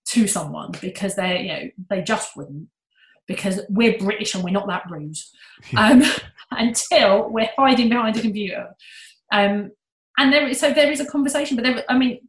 to 0.07 0.27
someone 0.27 0.71
because 0.81 1.15
they, 1.15 1.41
you 1.41 1.47
know, 1.47 1.69
they 1.89 2.01
just 2.01 2.35
wouldn't. 2.35 2.69
Because 3.27 3.61
we're 3.69 3.99
British 3.99 4.33
and 4.33 4.43
we're 4.43 4.49
not 4.49 4.67
that 4.67 4.89
rude 4.89 5.15
um, 5.77 6.01
until 6.51 7.29
we're 7.29 7.49
hiding 7.57 7.89
behind 7.89 8.17
a 8.17 8.21
computer. 8.21 8.75
Um, 9.31 9.71
and 10.19 10.33
there 10.33 10.53
so 10.53 10.71
there 10.71 10.91
is 10.91 10.99
a 10.99 11.05
conversation 11.05 11.55
but 11.55 11.63
there 11.63 11.83
i 11.89 11.97
mean 11.97 12.19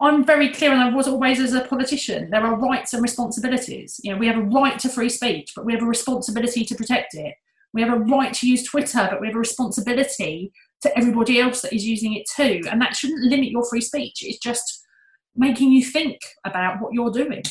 i'm 0.00 0.24
very 0.24 0.48
clear 0.48 0.72
and 0.72 0.80
i 0.80 0.94
was 0.94 1.08
always 1.08 1.40
as 1.40 1.52
a 1.52 1.60
politician 1.62 2.30
there 2.30 2.44
are 2.44 2.58
rights 2.58 2.94
and 2.94 3.02
responsibilities 3.02 4.00
you 4.02 4.12
know 4.12 4.18
we 4.18 4.26
have 4.26 4.38
a 4.38 4.42
right 4.42 4.78
to 4.78 4.88
free 4.88 5.08
speech 5.08 5.52
but 5.54 5.64
we 5.64 5.72
have 5.72 5.82
a 5.82 5.86
responsibility 5.86 6.64
to 6.64 6.74
protect 6.74 7.14
it 7.14 7.34
we 7.74 7.82
have 7.82 7.92
a 7.92 7.98
right 7.98 8.32
to 8.32 8.48
use 8.48 8.64
twitter 8.64 9.08
but 9.10 9.20
we 9.20 9.26
have 9.26 9.36
a 9.36 9.38
responsibility 9.38 10.52
to 10.80 10.96
everybody 10.96 11.40
else 11.40 11.60
that 11.62 11.72
is 11.72 11.86
using 11.86 12.14
it 12.14 12.24
too 12.34 12.60
and 12.70 12.80
that 12.80 12.94
shouldn't 12.94 13.22
limit 13.22 13.50
your 13.50 13.64
free 13.64 13.80
speech 13.80 14.18
it's 14.20 14.38
just 14.38 14.84
making 15.36 15.72
you 15.72 15.84
think 15.84 16.18
about 16.44 16.80
what 16.80 16.92
you're 16.92 17.10
doing 17.10 17.42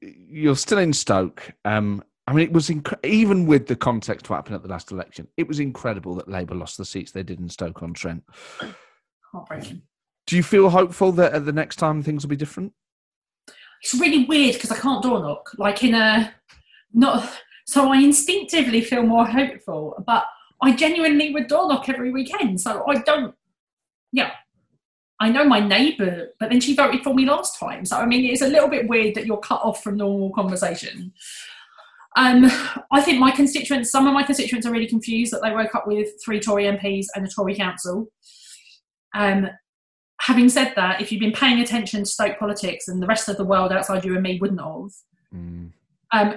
you're 0.00 0.56
still 0.56 0.78
in 0.78 0.92
stoke 0.92 1.52
um, 1.64 2.02
I 2.28 2.32
mean, 2.34 2.44
it 2.44 2.52
was 2.52 2.68
inc- 2.68 3.06
even 3.06 3.46
with 3.46 3.66
the 3.66 3.74
context 3.74 4.28
what 4.28 4.36
happened 4.36 4.56
at 4.56 4.62
the 4.62 4.68
last 4.68 4.92
election, 4.92 5.28
it 5.38 5.48
was 5.48 5.60
incredible 5.60 6.14
that 6.16 6.28
Labour 6.28 6.56
lost 6.56 6.76
the 6.76 6.84
seats 6.84 7.10
they 7.10 7.22
did 7.22 7.40
in 7.40 7.48
Stoke 7.48 7.82
on 7.82 7.94
Trent. 7.94 8.22
Heartbreaking. 9.32 9.80
Do 10.26 10.36
you 10.36 10.42
feel 10.42 10.68
hopeful 10.68 11.10
that 11.12 11.32
at 11.32 11.46
the 11.46 11.52
next 11.52 11.76
time 11.76 12.02
things 12.02 12.22
will 12.22 12.28
be 12.28 12.36
different? 12.36 12.74
It's 13.82 13.94
really 13.94 14.26
weird 14.26 14.54
because 14.54 14.70
I 14.70 14.76
can't 14.76 15.02
door 15.02 15.20
knock. 15.20 15.52
Like 15.56 15.82
in 15.82 15.94
a 15.94 16.34
not, 16.92 17.32
so 17.68 17.92
I 17.92 17.98
instinctively 17.98 18.80
feel 18.80 19.02
more 19.02 19.26
hopeful, 19.26 20.02
but 20.06 20.24
I 20.62 20.74
genuinely 20.74 21.34
would 21.34 21.48
door 21.48 21.68
knock 21.68 21.90
every 21.90 22.10
weekend. 22.10 22.62
So 22.62 22.82
I 22.88 23.00
don't. 23.00 23.34
Yeah, 24.10 24.30
I 25.20 25.28
know 25.28 25.44
my 25.44 25.60
neighbour, 25.60 26.28
but 26.40 26.48
then 26.48 26.62
she 26.62 26.74
voted 26.74 27.02
for 27.02 27.12
me 27.12 27.26
last 27.26 27.58
time. 27.58 27.84
So 27.84 27.98
I 27.98 28.06
mean, 28.06 28.24
it's 28.24 28.40
a 28.40 28.48
little 28.48 28.70
bit 28.70 28.88
weird 28.88 29.14
that 29.16 29.26
you're 29.26 29.36
cut 29.36 29.60
off 29.60 29.82
from 29.82 29.98
normal 29.98 30.32
conversation. 30.32 31.12
Um, 32.16 32.46
I 32.90 33.02
think 33.02 33.20
my 33.20 33.32
constituents, 33.32 33.90
some 33.90 34.06
of 34.06 34.14
my 34.14 34.22
constituents 34.22 34.66
are 34.66 34.72
really 34.72 34.88
confused 34.88 35.30
that 35.34 35.42
they 35.42 35.52
woke 35.52 35.74
up 35.74 35.86
with 35.86 36.08
three 36.24 36.40
Tory 36.40 36.64
MPs 36.64 37.08
and 37.14 37.26
a 37.26 37.28
Tory 37.28 37.54
council. 37.54 38.06
Um, 39.14 39.46
having 40.22 40.48
said 40.48 40.72
that, 40.76 41.02
if 41.02 41.12
you've 41.12 41.20
been 41.20 41.32
paying 41.32 41.60
attention 41.60 42.04
to 42.04 42.06
Stoke 42.06 42.38
politics 42.38 42.88
and 42.88 43.02
the 43.02 43.06
rest 43.06 43.28
of 43.28 43.36
the 43.36 43.44
world 43.44 43.72
outside 43.72 44.06
you 44.06 44.14
and 44.14 44.22
me 44.22 44.38
wouldn't 44.40 44.58
have, 44.58 44.90
mm. 45.34 45.70
um, 46.12 46.34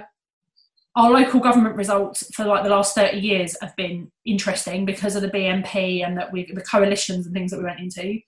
our 0.94 1.10
local 1.10 1.40
government 1.40 1.76
results 1.76 2.34
for 2.34 2.44
like 2.44 2.62
the 2.62 2.70
last 2.70 2.94
30 2.94 3.18
years 3.18 3.56
have 3.62 3.74
been 3.76 4.10
interesting 4.26 4.84
because 4.84 5.16
of 5.16 5.22
the 5.22 5.30
BNP 5.30 6.04
and 6.06 6.16
that 6.18 6.30
we 6.32 6.50
the 6.52 6.62
coalitions 6.62 7.26
and 7.26 7.34
things 7.34 7.50
that 7.50 7.58
we 7.58 7.64
went 7.64 7.80
into. 7.80 8.18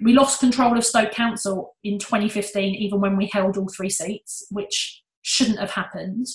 We 0.00 0.12
lost 0.12 0.40
control 0.40 0.78
of 0.78 0.84
Stoke 0.84 1.10
Council 1.10 1.74
in 1.82 1.98
2015, 1.98 2.76
even 2.76 3.00
when 3.00 3.16
we 3.16 3.28
held 3.32 3.58
all 3.58 3.68
three 3.68 3.90
seats, 3.90 4.46
which 4.50 5.02
shouldn't 5.22 5.58
have 5.58 5.72
happened. 5.72 6.26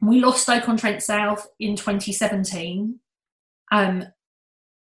We 0.00 0.20
lost 0.20 0.42
Stoke-on-Trent 0.42 1.02
South 1.02 1.46
in 1.60 1.76
2017, 1.76 2.98
um, 3.70 4.04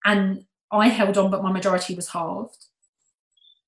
and 0.04 0.46
I 0.72 0.90
held 0.90 1.18
on, 1.18 1.32
but 1.32 1.44
my 1.44 1.52
majority 1.52 1.96
was 1.96 2.10
halved. 2.10 2.66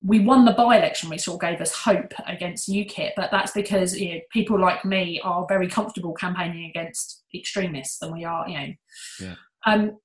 We 0.02 0.20
won 0.20 0.44
the 0.44 0.52
by-election, 0.52 1.08
which 1.08 1.22
sort 1.22 1.42
of 1.42 1.48
gave 1.48 1.60
us 1.60 1.72
hope 1.72 2.12
against 2.26 2.68
UKIP, 2.68 3.12
but 3.16 3.30
that's 3.30 3.52
because 3.52 3.98
you 3.98 4.14
know, 4.14 4.20
people 4.30 4.60
like 4.60 4.84
me 4.84 5.20
are 5.24 5.46
very 5.48 5.68
comfortable 5.68 6.12
campaigning 6.12 6.68
against 6.68 7.24
extremists, 7.34 7.98
than 7.98 8.12
we 8.12 8.24
are, 8.24 8.48
you 8.48 8.58
know. 8.58 8.74
Yeah. 9.20 9.34
Um, 9.64 9.98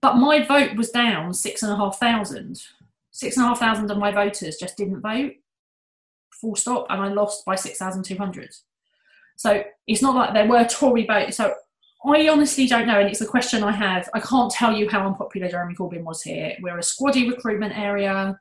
but 0.00 0.16
my 0.16 0.44
vote 0.44 0.76
was 0.76 0.90
down 0.90 1.32
six 1.34 1.62
and 1.62 1.72
a 1.72 1.76
half 1.76 1.98
thousand. 1.98 2.60
Six 3.12 3.36
and 3.36 3.44
a 3.44 3.48
half 3.48 3.60
thousand 3.60 3.90
of 3.90 3.98
my 3.98 4.10
voters 4.10 4.56
just 4.56 4.76
didn't 4.76 5.00
vote. 5.00 5.32
Full 6.40 6.56
stop, 6.56 6.86
and 6.90 7.00
I 7.00 7.08
lost 7.08 7.44
by 7.44 7.54
six 7.54 7.78
thousand 7.78 8.04
two 8.04 8.16
hundred. 8.16 8.54
So 9.36 9.62
it's 9.86 10.02
not 10.02 10.14
like 10.14 10.34
there 10.34 10.48
were 10.48 10.64
Tory 10.64 11.06
votes. 11.06 11.36
So 11.36 11.54
I 12.04 12.28
honestly 12.28 12.66
don't 12.66 12.86
know, 12.86 13.00
and 13.00 13.08
it's 13.08 13.20
a 13.20 13.26
question 13.26 13.62
I 13.62 13.72
have. 13.72 14.08
I 14.14 14.20
can't 14.20 14.50
tell 14.50 14.76
you 14.76 14.88
how 14.88 15.06
unpopular 15.06 15.48
Jeremy 15.48 15.74
Corbyn 15.74 16.02
was 16.02 16.22
here. 16.22 16.56
We're 16.60 16.78
a 16.78 16.82
squaddy 16.82 17.30
recruitment 17.30 17.76
area. 17.78 18.38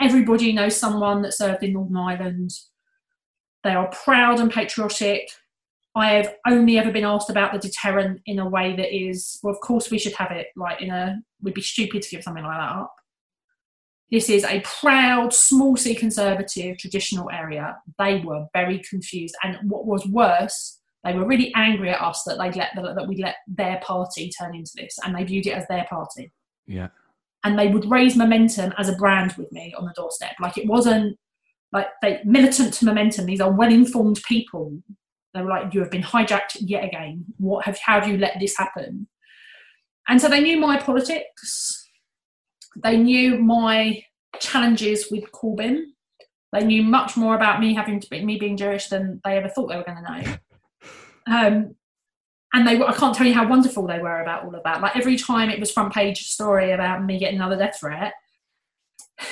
Everybody 0.00 0.52
knows 0.52 0.76
someone 0.76 1.22
that 1.22 1.34
served 1.34 1.62
in 1.62 1.72
Northern 1.72 1.96
Ireland. 1.96 2.50
They 3.62 3.70
are 3.70 3.90
proud 4.04 4.40
and 4.40 4.52
patriotic. 4.52 5.30
I 5.94 6.14
have 6.14 6.34
only 6.46 6.76
ever 6.76 6.90
been 6.90 7.04
asked 7.04 7.30
about 7.30 7.52
the 7.52 7.58
deterrent 7.58 8.20
in 8.26 8.40
a 8.40 8.48
way 8.48 8.74
that 8.76 8.94
is, 8.94 9.38
well, 9.42 9.54
of 9.54 9.60
course 9.60 9.90
we 9.90 9.98
should 9.98 10.14
have 10.14 10.32
it. 10.32 10.48
Like 10.56 10.82
in 10.82 10.90
a, 10.90 11.20
we'd 11.40 11.54
be 11.54 11.62
stupid 11.62 12.02
to 12.02 12.10
give 12.10 12.22
something 12.24 12.42
like 12.42 12.58
that 12.58 12.76
up. 12.76 12.94
This 14.10 14.28
is 14.28 14.44
a 14.44 14.60
proud, 14.60 15.32
small 15.32 15.76
c 15.76 15.94
conservative 15.94 16.78
traditional 16.78 17.30
area. 17.30 17.76
They 17.98 18.20
were 18.20 18.46
very 18.52 18.82
confused. 18.88 19.34
And 19.42 19.58
what 19.70 19.86
was 19.86 20.06
worse, 20.06 20.80
they 21.04 21.14
were 21.14 21.26
really 21.26 21.52
angry 21.54 21.90
at 21.90 22.00
us 22.00 22.22
that 22.24 22.38
they 22.38 22.50
let 22.50 22.74
that 22.74 23.08
we 23.08 23.16
let 23.22 23.36
their 23.46 23.80
party 23.80 24.30
turn 24.30 24.54
into 24.54 24.72
this, 24.76 24.98
and 25.04 25.14
they 25.14 25.24
viewed 25.24 25.46
it 25.46 25.52
as 25.52 25.66
their 25.68 25.84
party. 25.88 26.32
Yeah. 26.66 26.88
And 27.44 27.58
they 27.58 27.68
would 27.68 27.90
raise 27.90 28.16
momentum 28.16 28.72
as 28.78 28.88
a 28.88 28.96
brand 28.96 29.34
with 29.36 29.52
me 29.52 29.74
on 29.76 29.84
the 29.84 29.92
doorstep. 29.94 30.32
Like 30.40 30.58
it 30.58 30.66
wasn't 30.66 31.16
like 31.72 31.88
they 32.02 32.20
militant 32.24 32.74
to 32.74 32.84
momentum. 32.86 33.26
These 33.26 33.40
are 33.40 33.52
well-informed 33.52 34.20
people. 34.26 34.78
They 35.34 35.42
were 35.42 35.50
like, 35.50 35.74
"You 35.74 35.80
have 35.80 35.90
been 35.90 36.02
hijacked 36.02 36.56
yet 36.60 36.84
again. 36.84 37.24
What 37.38 37.66
have 37.66 37.78
how 37.78 38.00
have 38.00 38.08
you 38.08 38.16
let 38.16 38.38
this 38.40 38.56
happen?" 38.56 39.08
And 40.08 40.20
so 40.20 40.28
they 40.28 40.40
knew 40.40 40.58
my 40.58 40.78
politics 40.78 41.84
they 42.82 42.96
knew 42.96 43.38
my 43.38 44.02
challenges 44.40 45.10
with 45.10 45.30
Corbyn. 45.32 45.82
They 46.52 46.64
knew 46.64 46.82
much 46.82 47.16
more 47.16 47.34
about 47.34 47.60
me 47.60 47.74
having 47.74 48.00
to 48.00 48.08
be, 48.08 48.24
me 48.24 48.38
being 48.38 48.56
Jewish 48.56 48.88
than 48.88 49.20
they 49.24 49.36
ever 49.36 49.48
thought 49.48 49.68
they 49.68 49.76
were 49.76 49.84
going 49.84 50.04
to 50.04 50.22
know. 50.22 50.36
Um, 51.26 51.74
and 52.54 52.66
they, 52.66 52.80
I 52.80 52.92
can't 52.92 53.14
tell 53.14 53.26
you 53.26 53.34
how 53.34 53.48
wonderful 53.48 53.86
they 53.86 53.98
were 53.98 54.22
about 54.22 54.44
all 54.44 54.54
of 54.54 54.62
that. 54.62 54.80
Like 54.80 54.96
every 54.96 55.16
time 55.16 55.50
it 55.50 55.58
was 55.58 55.72
front 55.72 55.92
page 55.92 56.28
story 56.28 56.70
about 56.70 57.04
me 57.04 57.18
getting 57.18 57.36
another 57.36 57.56
death 57.56 57.78
threat. 57.80 58.14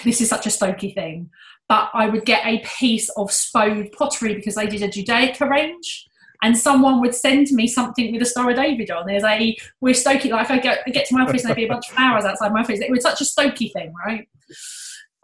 This 0.04 0.20
is 0.20 0.28
such 0.28 0.46
a 0.46 0.48
Stokey 0.48 0.92
thing, 0.92 1.30
but 1.68 1.90
I 1.94 2.08
would 2.08 2.24
get 2.24 2.44
a 2.44 2.64
piece 2.78 3.08
of 3.10 3.30
spode 3.30 3.92
pottery 3.92 4.34
because 4.34 4.56
they 4.56 4.66
did 4.66 4.82
a 4.82 4.88
Judaica 4.88 5.48
range 5.48 6.04
and 6.42 6.58
someone 6.58 7.00
would 7.00 7.14
send 7.14 7.46
me 7.52 7.68
something 7.68 8.12
with 8.12 8.22
a 8.22 8.26
Star 8.26 8.50
of 8.50 8.56
David 8.56 8.90
on. 8.90 9.06
There's 9.06 9.22
a 9.22 9.56
we're 9.80 9.94
Stokey 9.94 10.30
like 10.30 10.50
I 10.50 10.58
get 10.58 10.80
I 10.86 10.90
get 10.90 11.06
to 11.06 11.14
my 11.14 11.22
office 11.22 11.42
and 11.42 11.50
there'd 11.50 11.56
be 11.56 11.64
a 11.64 11.68
bunch 11.68 11.88
of 11.88 11.94
flowers 11.94 12.24
outside 12.24 12.52
my 12.52 12.60
office. 12.60 12.80
It 12.80 12.90
was 12.90 13.02
such 13.02 13.20
a 13.20 13.24
Stokey 13.24 13.72
thing, 13.72 13.94
right? 14.04 14.28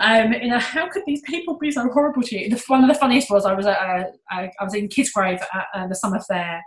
Um, 0.01 0.33
you 0.33 0.49
know, 0.49 0.61
how 0.61 0.89
could 0.89 1.03
these 1.07 1.23
people 1.23 1.59
be 1.59 1.73
so 1.73 1.89
horrible 1.89 2.23
to 2.23 2.39
you? 2.39 2.49
The, 2.49 2.63
one 2.69 2.85
of 2.85 2.89
the 2.89 2.99
funniest 2.99 3.31
was 3.31 3.45
I 3.45 3.55
was 3.55 3.67
at 3.67 3.77
a, 3.77 4.13
I, 4.31 4.51
I 4.61 4.65
was 4.65 4.75
in 4.75 4.89
Kidsgrove 4.89 5.41
at 5.41 5.67
uh, 5.75 5.89
the 5.89 5.97
summer 5.97 6.21
fair, 6.21 6.63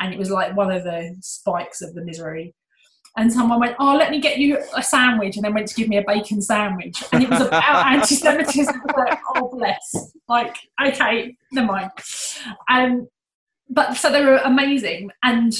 and 0.00 0.12
it 0.12 0.18
was 0.18 0.30
like 0.30 0.56
one 0.56 0.70
of 0.70 0.84
the 0.84 1.16
spikes 1.20 1.82
of 1.82 1.94
the 1.94 2.04
misery. 2.04 2.54
And 3.16 3.32
someone 3.32 3.60
went, 3.60 3.76
"Oh, 3.78 3.94
let 3.94 4.10
me 4.10 4.20
get 4.20 4.38
you 4.38 4.58
a 4.76 4.82
sandwich," 4.82 5.36
and 5.36 5.44
then 5.44 5.54
went 5.54 5.68
to 5.68 5.74
give 5.74 5.88
me 5.88 5.98
a 5.98 6.04
bacon 6.04 6.42
sandwich, 6.42 7.02
and 7.12 7.22
it 7.22 7.30
was 7.30 7.42
about 7.42 7.86
anti-Semitism. 7.92 8.82
like, 8.96 9.18
oh 9.36 9.48
bless, 9.56 10.12
like 10.28 10.56
okay, 10.84 11.36
never 11.52 11.66
mind. 11.66 11.90
Um, 12.68 13.06
but 13.70 13.94
so 13.94 14.10
they 14.10 14.24
were 14.24 14.40
amazing, 14.44 15.10
and 15.22 15.52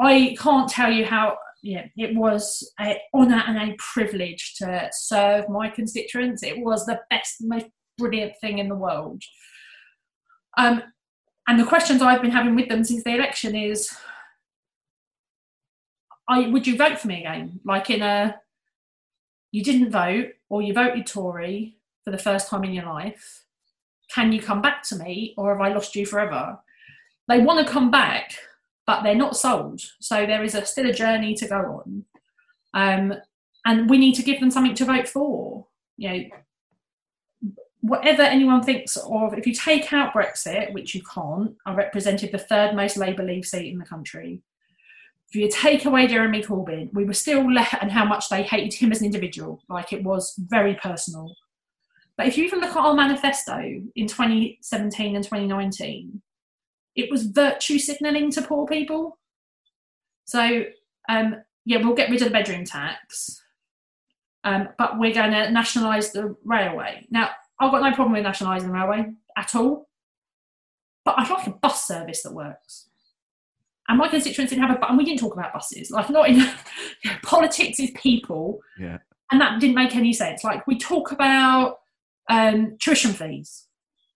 I 0.00 0.36
can't 0.40 0.68
tell 0.68 0.90
you 0.90 1.04
how 1.04 1.36
yeah, 1.62 1.86
it 1.96 2.14
was 2.16 2.72
an 2.78 2.96
honour 3.14 3.42
and 3.46 3.58
a 3.58 3.76
privilege 3.78 4.54
to 4.56 4.88
serve 4.92 5.48
my 5.48 5.68
constituents. 5.68 6.42
It 6.42 6.64
was 6.64 6.86
the 6.86 7.00
best, 7.10 7.36
most 7.40 7.66
brilliant 7.96 8.34
thing 8.40 8.58
in 8.58 8.68
the 8.68 8.76
world. 8.76 9.22
Um, 10.56 10.82
and 11.48 11.58
the 11.58 11.64
questions 11.64 12.00
I've 12.00 12.22
been 12.22 12.30
having 12.30 12.54
with 12.54 12.68
them 12.68 12.84
since 12.84 13.02
the 13.02 13.14
election 13.14 13.56
is, 13.56 13.92
I, 16.28 16.48
would 16.48 16.66
you 16.66 16.76
vote 16.76 17.00
for 17.00 17.08
me 17.08 17.20
again? 17.20 17.58
Like 17.64 17.90
in 17.90 18.02
a, 18.02 18.36
you 19.50 19.64
didn't 19.64 19.90
vote 19.90 20.28
or 20.48 20.62
you 20.62 20.72
voted 20.74 21.06
Tory 21.06 21.78
for 22.04 22.10
the 22.10 22.18
first 22.18 22.48
time 22.48 22.64
in 22.64 22.72
your 22.72 22.84
life 22.84 23.46
can 24.10 24.32
you 24.32 24.40
come 24.40 24.62
back 24.62 24.82
to 24.84 24.96
me 24.96 25.34
or 25.36 25.52
have 25.52 25.60
I 25.60 25.72
lost 25.72 25.94
you 25.94 26.06
forever? 26.06 26.58
They 27.28 27.40
want 27.40 27.64
to 27.64 27.72
come 27.72 27.90
back, 27.90 28.34
but 28.86 29.02
they're 29.02 29.14
not 29.14 29.36
sold. 29.36 29.82
So 30.00 30.26
there 30.26 30.42
is 30.42 30.54
a, 30.54 30.64
still 30.64 30.88
a 30.88 30.92
journey 30.92 31.34
to 31.34 31.48
go 31.48 31.84
on. 31.84 32.04
Um, 32.74 33.14
and 33.64 33.90
we 33.90 33.98
need 33.98 34.14
to 34.14 34.22
give 34.22 34.40
them 34.40 34.50
something 34.50 34.74
to 34.74 34.84
vote 34.86 35.08
for. 35.08 35.66
You 35.96 36.08
know, 36.08 36.24
whatever 37.80 38.22
anyone 38.22 38.62
thinks 38.62 38.96
of, 38.96 39.34
if 39.34 39.46
you 39.46 39.54
take 39.54 39.92
out 39.92 40.12
Brexit, 40.12 40.72
which 40.72 40.94
you 40.94 41.02
can't, 41.02 41.54
I 41.64 41.74
represented 41.74 42.32
the 42.32 42.38
third 42.38 42.74
most 42.74 42.96
Labour 42.96 43.22
Leave 43.22 43.46
seat 43.46 43.72
in 43.72 43.78
the 43.78 43.84
country. 43.84 44.42
If 45.30 45.36
you 45.36 45.48
take 45.50 45.84
away 45.84 46.06
Jeremy 46.06 46.42
Corbyn, 46.42 46.92
we 46.92 47.04
were 47.04 47.12
still 47.12 47.52
left, 47.52 47.74
and 47.80 47.92
how 47.92 48.04
much 48.04 48.28
they 48.28 48.42
hated 48.42 48.74
him 48.74 48.90
as 48.90 49.00
an 49.00 49.06
individual, 49.06 49.62
like 49.68 49.92
it 49.92 50.02
was 50.02 50.34
very 50.38 50.74
personal. 50.74 51.34
But 52.16 52.26
if 52.26 52.36
you 52.36 52.44
even 52.44 52.60
look 52.60 52.70
at 52.70 52.76
our 52.76 52.94
manifesto 52.94 53.58
in 53.94 54.06
2017 54.06 55.14
and 55.14 55.24
2019, 55.24 56.20
it 56.96 57.10
was 57.10 57.26
virtue 57.26 57.78
signalling 57.78 58.32
to 58.32 58.42
poor 58.42 58.66
people. 58.66 59.18
So, 60.24 60.64
um, 61.08 61.36
yeah, 61.64 61.78
we'll 61.78 61.94
get 61.94 62.10
rid 62.10 62.22
of 62.22 62.28
the 62.28 62.32
bedroom 62.32 62.64
tax, 62.64 63.40
um, 64.42 64.70
but 64.78 64.98
we're 64.98 65.14
going 65.14 65.30
to 65.30 65.50
nationalise 65.50 66.10
the 66.10 66.34
railway. 66.44 67.06
Now, 67.10 67.30
I've 67.60 67.72
got 67.72 67.82
no 67.82 67.94
problem 67.94 68.12
with 68.12 68.22
nationalising 68.22 68.68
the 68.68 68.74
railway 68.74 69.06
at 69.36 69.54
all, 69.54 69.88
but 71.04 71.14
I'd 71.18 71.30
like 71.30 71.46
a 71.46 71.50
bus 71.50 71.86
service 71.86 72.22
that 72.22 72.32
works. 72.32 72.88
And 73.88 73.98
my 73.98 74.08
constituents 74.08 74.50
didn't 74.50 74.66
have 74.68 74.78
a, 74.78 74.88
and 74.88 74.98
we 74.98 75.04
didn't 75.04 75.20
talk 75.20 75.32
about 75.32 75.54
buses. 75.54 75.90
Like, 75.90 76.10
not 76.10 76.28
in 76.28 76.46
politics 77.22 77.80
is 77.80 77.90
people, 77.92 78.60
yeah. 78.78 78.98
and 79.32 79.40
that 79.40 79.60
didn't 79.60 79.76
make 79.76 79.96
any 79.96 80.12
sense. 80.12 80.44
Like, 80.44 80.66
we 80.66 80.78
talk 80.78 81.10
about 81.10 81.78
um, 82.28 82.76
tuition 82.80 83.12
fees. 83.12 83.66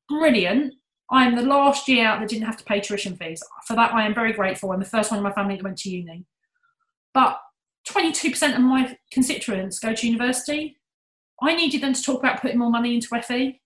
Brilliant. 0.08 0.74
I 1.10 1.26
am 1.26 1.36
the 1.36 1.42
last 1.42 1.88
year 1.88 2.06
out 2.06 2.20
that 2.20 2.28
didn't 2.28 2.46
have 2.46 2.58
to 2.58 2.64
pay 2.64 2.80
tuition 2.80 3.16
fees. 3.16 3.42
For 3.66 3.74
that, 3.74 3.94
I 3.94 4.04
am 4.04 4.14
very 4.14 4.32
grateful. 4.32 4.72
I'm 4.72 4.78
the 4.78 4.84
first 4.84 5.10
one 5.10 5.18
in 5.18 5.24
my 5.24 5.32
family 5.32 5.56
that 5.56 5.64
went 5.64 5.78
to 5.78 5.90
uni. 5.90 6.26
But 7.14 7.38
22% 7.88 8.54
of 8.54 8.60
my 8.60 8.96
constituents 9.10 9.78
go 9.78 9.94
to 9.94 10.06
university. 10.06 10.76
I 11.42 11.54
needed 11.54 11.80
them 11.82 11.92
to 11.92 12.02
talk 12.02 12.20
about 12.20 12.40
putting 12.40 12.58
more 12.58 12.70
money 12.70 12.94
into 12.94 13.08
FE 13.20 13.60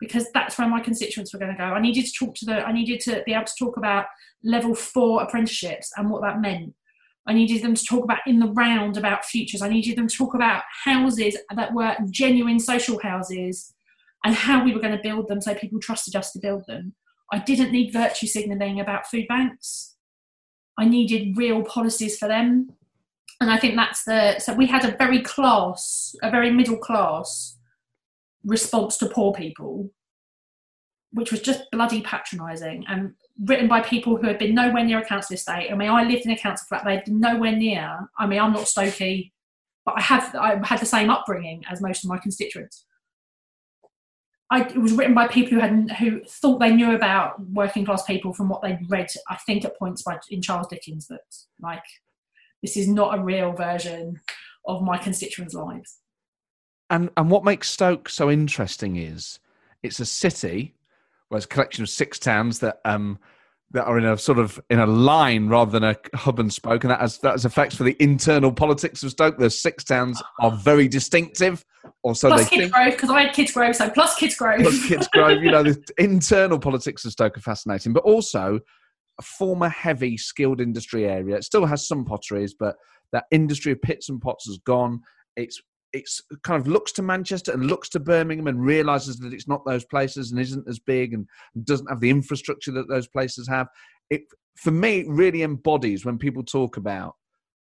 because 0.00 0.26
that's 0.32 0.58
where 0.58 0.68
my 0.68 0.80
constituents 0.80 1.32
were 1.32 1.38
going 1.38 1.52
to 1.52 1.58
go. 1.58 1.64
I 1.64 1.80
needed 1.80 2.06
to 2.06 2.12
talk 2.12 2.34
to 2.36 2.46
the, 2.46 2.66
I 2.66 2.72
needed 2.72 3.00
to 3.00 3.22
be 3.26 3.34
able 3.34 3.44
to 3.44 3.54
talk 3.58 3.76
about 3.76 4.06
level 4.42 4.74
four 4.74 5.22
apprenticeships 5.22 5.92
and 5.96 6.10
what 6.10 6.22
that 6.22 6.40
meant. 6.40 6.74
I 7.26 7.34
needed 7.34 7.62
them 7.62 7.74
to 7.74 7.84
talk 7.84 8.04
about 8.04 8.20
in 8.26 8.40
the 8.40 8.48
round 8.48 8.96
about 8.96 9.26
futures. 9.26 9.60
I 9.60 9.68
needed 9.68 9.96
them 9.96 10.08
to 10.08 10.16
talk 10.16 10.34
about 10.34 10.62
houses 10.84 11.36
that 11.54 11.74
were 11.74 11.94
genuine 12.10 12.58
social 12.58 12.98
houses 13.00 13.74
and 14.24 14.34
how 14.34 14.64
we 14.64 14.72
were 14.72 14.80
going 14.80 14.96
to 14.96 15.02
build 15.02 15.28
them 15.28 15.40
so 15.40 15.54
people 15.54 15.78
trusted 15.80 16.16
us 16.16 16.32
to 16.32 16.38
build 16.38 16.64
them. 16.66 16.94
I 17.32 17.38
didn't 17.38 17.72
need 17.72 17.92
virtue 17.92 18.26
signalling 18.26 18.80
about 18.80 19.06
food 19.06 19.26
banks. 19.28 19.96
I 20.78 20.86
needed 20.86 21.36
real 21.36 21.62
policies 21.62 22.16
for 22.16 22.26
them. 22.26 22.70
And 23.40 23.50
I 23.50 23.58
think 23.58 23.76
that's 23.76 24.04
the 24.04 24.38
so 24.38 24.52
we 24.52 24.66
had 24.66 24.84
a 24.84 24.96
very 24.96 25.22
class, 25.22 26.14
a 26.22 26.30
very 26.30 26.50
middle 26.50 26.76
class 26.76 27.58
response 28.44 28.98
to 28.98 29.06
poor 29.06 29.32
people, 29.32 29.90
which 31.12 31.30
was 31.30 31.40
just 31.40 31.70
bloody 31.72 32.02
patronising 32.02 32.84
and 32.88 33.14
written 33.44 33.66
by 33.66 33.80
people 33.80 34.16
who 34.16 34.26
had 34.26 34.38
been 34.38 34.54
nowhere 34.54 34.84
near 34.84 34.98
a 34.98 35.04
council 35.04 35.34
estate. 35.34 35.70
I 35.70 35.74
mean, 35.74 35.88
I 35.88 36.04
lived 36.04 36.26
in 36.26 36.32
a 36.32 36.36
council 36.36 36.66
flat, 36.68 36.84
they'd 36.84 37.04
been 37.04 37.20
nowhere 37.20 37.56
near. 37.56 37.98
I 38.18 38.26
mean, 38.26 38.38
I'm 38.38 38.52
not 38.52 38.66
Stokey, 38.66 39.32
but 39.86 39.94
I 39.96 40.02
have 40.02 40.34
I 40.34 40.60
had 40.66 40.80
the 40.80 40.86
same 40.86 41.08
upbringing 41.08 41.64
as 41.70 41.80
most 41.80 42.04
of 42.04 42.10
my 42.10 42.18
constituents. 42.18 42.84
I, 44.52 44.62
it 44.62 44.78
was 44.78 44.92
written 44.92 45.14
by 45.14 45.28
people 45.28 45.54
who 45.54 45.60
had 45.60 45.92
who 45.92 46.22
thought 46.24 46.58
they 46.58 46.74
knew 46.74 46.94
about 46.94 47.40
working 47.52 47.84
class 47.84 48.02
people 48.02 48.34
from 48.34 48.48
what 48.48 48.62
they'd 48.62 48.84
read. 48.88 49.06
I 49.28 49.36
think 49.46 49.64
at 49.64 49.78
points 49.78 50.02
by 50.02 50.18
in 50.28 50.42
Charles 50.42 50.66
Dickens 50.66 51.06
books. 51.06 51.46
Like 51.60 51.84
this 52.62 52.76
is 52.76 52.88
not 52.88 53.18
a 53.18 53.22
real 53.22 53.52
version 53.52 54.20
of 54.66 54.82
my 54.82 54.98
constituents' 54.98 55.54
lives. 55.54 55.98
And 56.90 57.10
and 57.16 57.30
what 57.30 57.44
makes 57.44 57.68
Stoke 57.68 58.08
so 58.08 58.30
interesting 58.30 58.96
is 58.96 59.38
it's 59.82 60.00
a 60.00 60.06
city, 60.06 60.74
well, 61.30 61.36
it's 61.36 61.46
a 61.46 61.48
collection 61.48 61.82
of 61.82 61.88
six 61.88 62.18
towns 62.18 62.58
that 62.60 62.80
um 62.84 63.18
that 63.72 63.84
are 63.84 63.98
in 63.98 64.04
a 64.04 64.18
sort 64.18 64.38
of 64.38 64.60
in 64.68 64.80
a 64.80 64.86
line 64.86 65.48
rather 65.48 65.70
than 65.70 65.84
a 65.84 65.96
hub 66.14 66.40
and 66.40 66.52
spoke, 66.52 66.82
and 66.82 66.90
that 66.90 67.00
has 67.00 67.18
that 67.18 67.32
has 67.32 67.44
effects 67.44 67.76
for 67.76 67.84
the 67.84 67.96
internal 68.00 68.52
politics 68.52 69.02
of 69.02 69.10
Stoke. 69.12 69.38
The 69.38 69.48
six 69.48 69.84
towns 69.84 70.20
are 70.40 70.50
very 70.50 70.88
distinctive, 70.88 71.64
or 72.02 72.14
so 72.16 72.28
plus 72.28 72.42
they 72.42 72.56
Kids 72.56 72.62
think. 72.62 72.72
Grove 72.72 72.92
because 72.92 73.10
I 73.10 73.22
had 73.22 73.34
Kidsgrove, 73.34 73.76
so 73.76 73.88
plus 73.90 74.18
Kidsgrove. 74.18 74.62
Plus 74.62 74.86
Kidsgrove, 74.88 75.42
you 75.42 75.52
know, 75.52 75.62
the 75.62 75.80
internal 75.98 76.58
politics 76.58 77.04
of 77.04 77.12
Stoke 77.12 77.38
are 77.38 77.42
fascinating, 77.42 77.92
but 77.92 78.02
also 78.02 78.58
a 79.20 79.22
former 79.22 79.68
heavy 79.68 80.16
skilled 80.16 80.60
industry 80.60 81.04
area. 81.04 81.36
It 81.36 81.44
still 81.44 81.66
has 81.66 81.86
some 81.86 82.04
potteries, 82.04 82.54
but 82.58 82.74
that 83.12 83.24
industry 83.30 83.72
of 83.72 83.82
pits 83.82 84.08
and 84.08 84.20
pots 84.20 84.46
has 84.46 84.58
gone. 84.58 85.00
It's 85.36 85.60
it's 85.92 86.22
kind 86.44 86.60
of 86.60 86.68
looks 86.68 86.92
to 86.92 87.02
Manchester 87.02 87.52
and 87.52 87.66
looks 87.66 87.88
to 87.90 88.00
Birmingham 88.00 88.46
and 88.46 88.64
realizes 88.64 89.18
that 89.18 89.32
it's 89.34 89.48
not 89.48 89.64
those 89.66 89.84
places 89.84 90.30
and 90.30 90.40
isn't 90.40 90.68
as 90.68 90.78
big 90.78 91.12
and 91.12 91.26
doesn't 91.64 91.88
have 91.88 92.00
the 92.00 92.10
infrastructure 92.10 92.70
that 92.70 92.88
those 92.88 93.08
places 93.08 93.48
have. 93.48 93.66
It 94.08 94.22
for 94.56 94.70
me 94.70 95.00
it 95.00 95.08
really 95.08 95.42
embodies 95.42 96.04
when 96.04 96.16
people 96.16 96.44
talk 96.44 96.76
about 96.76 97.14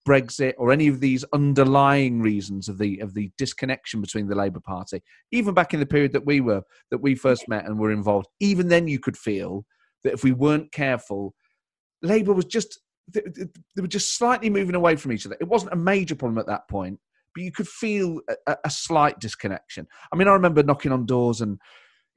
Brexit 0.08 0.54
or 0.58 0.72
any 0.72 0.88
of 0.88 1.00
these 1.00 1.26
underlying 1.34 2.22
reasons 2.22 2.70
of 2.70 2.78
the 2.78 3.00
of 3.00 3.16
the 3.16 3.32
disconnection 3.38 4.00
between 4.00 4.28
the 4.28 4.36
Labour 4.36 4.62
Party. 4.62 5.02
Even 5.32 5.54
back 5.54 5.74
in 5.74 5.80
the 5.80 5.86
period 5.86 6.14
that 6.14 6.26
we 6.26 6.40
were 6.40 6.62
that 6.92 7.02
we 7.02 7.16
first 7.16 7.50
met 7.50 7.66
and 7.66 7.80
were 7.80 7.92
involved, 7.92 8.28
even 8.40 8.70
then 8.70 8.88
you 8.88 9.00
could 9.00 9.18
feel 9.18 9.66
that 10.04 10.14
if 10.14 10.24
we 10.24 10.32
weren't 10.32 10.72
careful, 10.72 11.34
Labour 12.02 12.34
was 12.34 12.46
just 12.46 12.80
they, 13.14 13.82
were 13.82 13.88
just 13.88 14.18
slightly 14.18 14.50
moving 14.50 14.76
away 14.76 14.96
from 14.96 15.12
each 15.12 15.26
other. 15.26 15.38
It 15.40 15.48
wasn't 15.48 15.74
a 15.74 15.78
major 15.78 16.16
problem 16.16 16.38
at 16.38 16.48
that 16.48 16.68
point, 16.70 17.00
but 17.34 17.44
you 17.44 17.52
could 17.52 17.68
feel 17.68 18.20
a, 18.48 18.58
a, 18.64 18.70
slight 18.70 19.20
disconnection. 19.20 19.88
I 20.12 20.16
mean, 20.16 20.28
I 20.28 20.34
remember 20.34 20.64
knocking 20.64 20.92
on 20.92 21.06
doors 21.06 21.42
and 21.42 21.60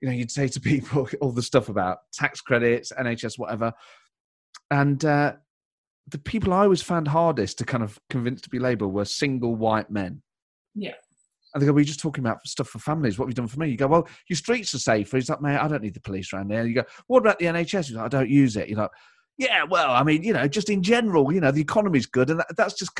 you 0.00 0.08
know 0.08 0.14
you'd 0.14 0.30
say 0.30 0.48
to 0.48 0.60
people 0.60 1.08
all 1.20 1.32
the 1.32 1.42
stuff 1.42 1.68
about 1.68 1.98
tax 2.12 2.40
credits, 2.40 2.92
NHS, 2.92 3.38
whatever, 3.38 3.72
and 4.70 5.04
uh, 5.04 5.34
the 6.08 6.18
people 6.18 6.52
I 6.52 6.64
always 6.64 6.82
found 6.82 7.08
hardest 7.08 7.58
to 7.58 7.64
kind 7.64 7.82
of 7.82 7.98
convince 8.10 8.40
to 8.42 8.50
be 8.50 8.58
Labour 8.58 8.88
were 8.88 9.04
single 9.04 9.54
white 9.54 9.90
men. 9.90 10.22
Yeah. 10.74 10.94
And 11.54 11.62
they 11.62 11.66
go, 11.66 11.72
"We're 11.72 11.84
just 11.84 12.00
talking 12.00 12.24
about 12.24 12.46
stuff 12.46 12.68
for 12.68 12.78
families. 12.78 13.18
What 13.18 13.26
have 13.26 13.30
you 13.30 13.34
done 13.34 13.46
for 13.46 13.60
me?" 13.60 13.68
You 13.68 13.76
go, 13.76 13.86
"Well, 13.86 14.08
your 14.28 14.38
streets 14.38 14.74
are 14.74 14.78
safer." 14.78 15.18
He's 15.18 15.28
like, 15.28 15.42
"Mate, 15.42 15.58
I 15.58 15.68
don't 15.68 15.82
need 15.82 15.94
the 15.94 16.00
police 16.00 16.32
around 16.32 16.48
there." 16.48 16.66
You 16.66 16.76
go, 16.76 16.84
"What 17.08 17.18
about 17.18 17.38
the 17.38 17.46
NHS?" 17.46 17.88
He's 17.88 17.96
like, 17.96 18.06
"I 18.06 18.08
don't 18.08 18.30
use 18.30 18.56
it." 18.56 18.70
You're 18.70 18.78
like, 18.78 18.90
"Yeah, 19.42 19.64
well, 19.64 19.90
I 19.90 20.02
mean, 20.02 20.22
you 20.22 20.32
know, 20.32 20.46
just 20.48 20.70
in 20.70 20.82
general, 20.82 21.32
you 21.32 21.40
know, 21.40 21.50
the 21.50 21.60
economy's 21.60 22.06
good, 22.06 22.30
and 22.30 22.38
that, 22.40 22.46
that's 22.56 22.74
just 22.74 22.92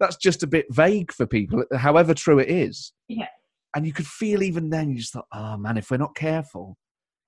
that's 0.00 0.16
just 0.16 0.42
a 0.42 0.46
bit 0.46 0.66
vague 0.70 1.10
for 1.12 1.26
people, 1.26 1.64
however 1.76 2.14
true 2.14 2.38
it 2.38 2.48
is. 2.48 2.92
Yeah. 3.08 3.26
and 3.74 3.86
you 3.86 3.92
could 3.92 4.06
feel 4.06 4.42
even 4.42 4.70
then, 4.70 4.90
you 4.90 4.98
just 4.98 5.12
thought, 5.12 5.26
oh 5.32 5.56
man, 5.56 5.76
if 5.76 5.90
we're 5.90 5.96
not 5.98 6.14
careful, 6.14 6.76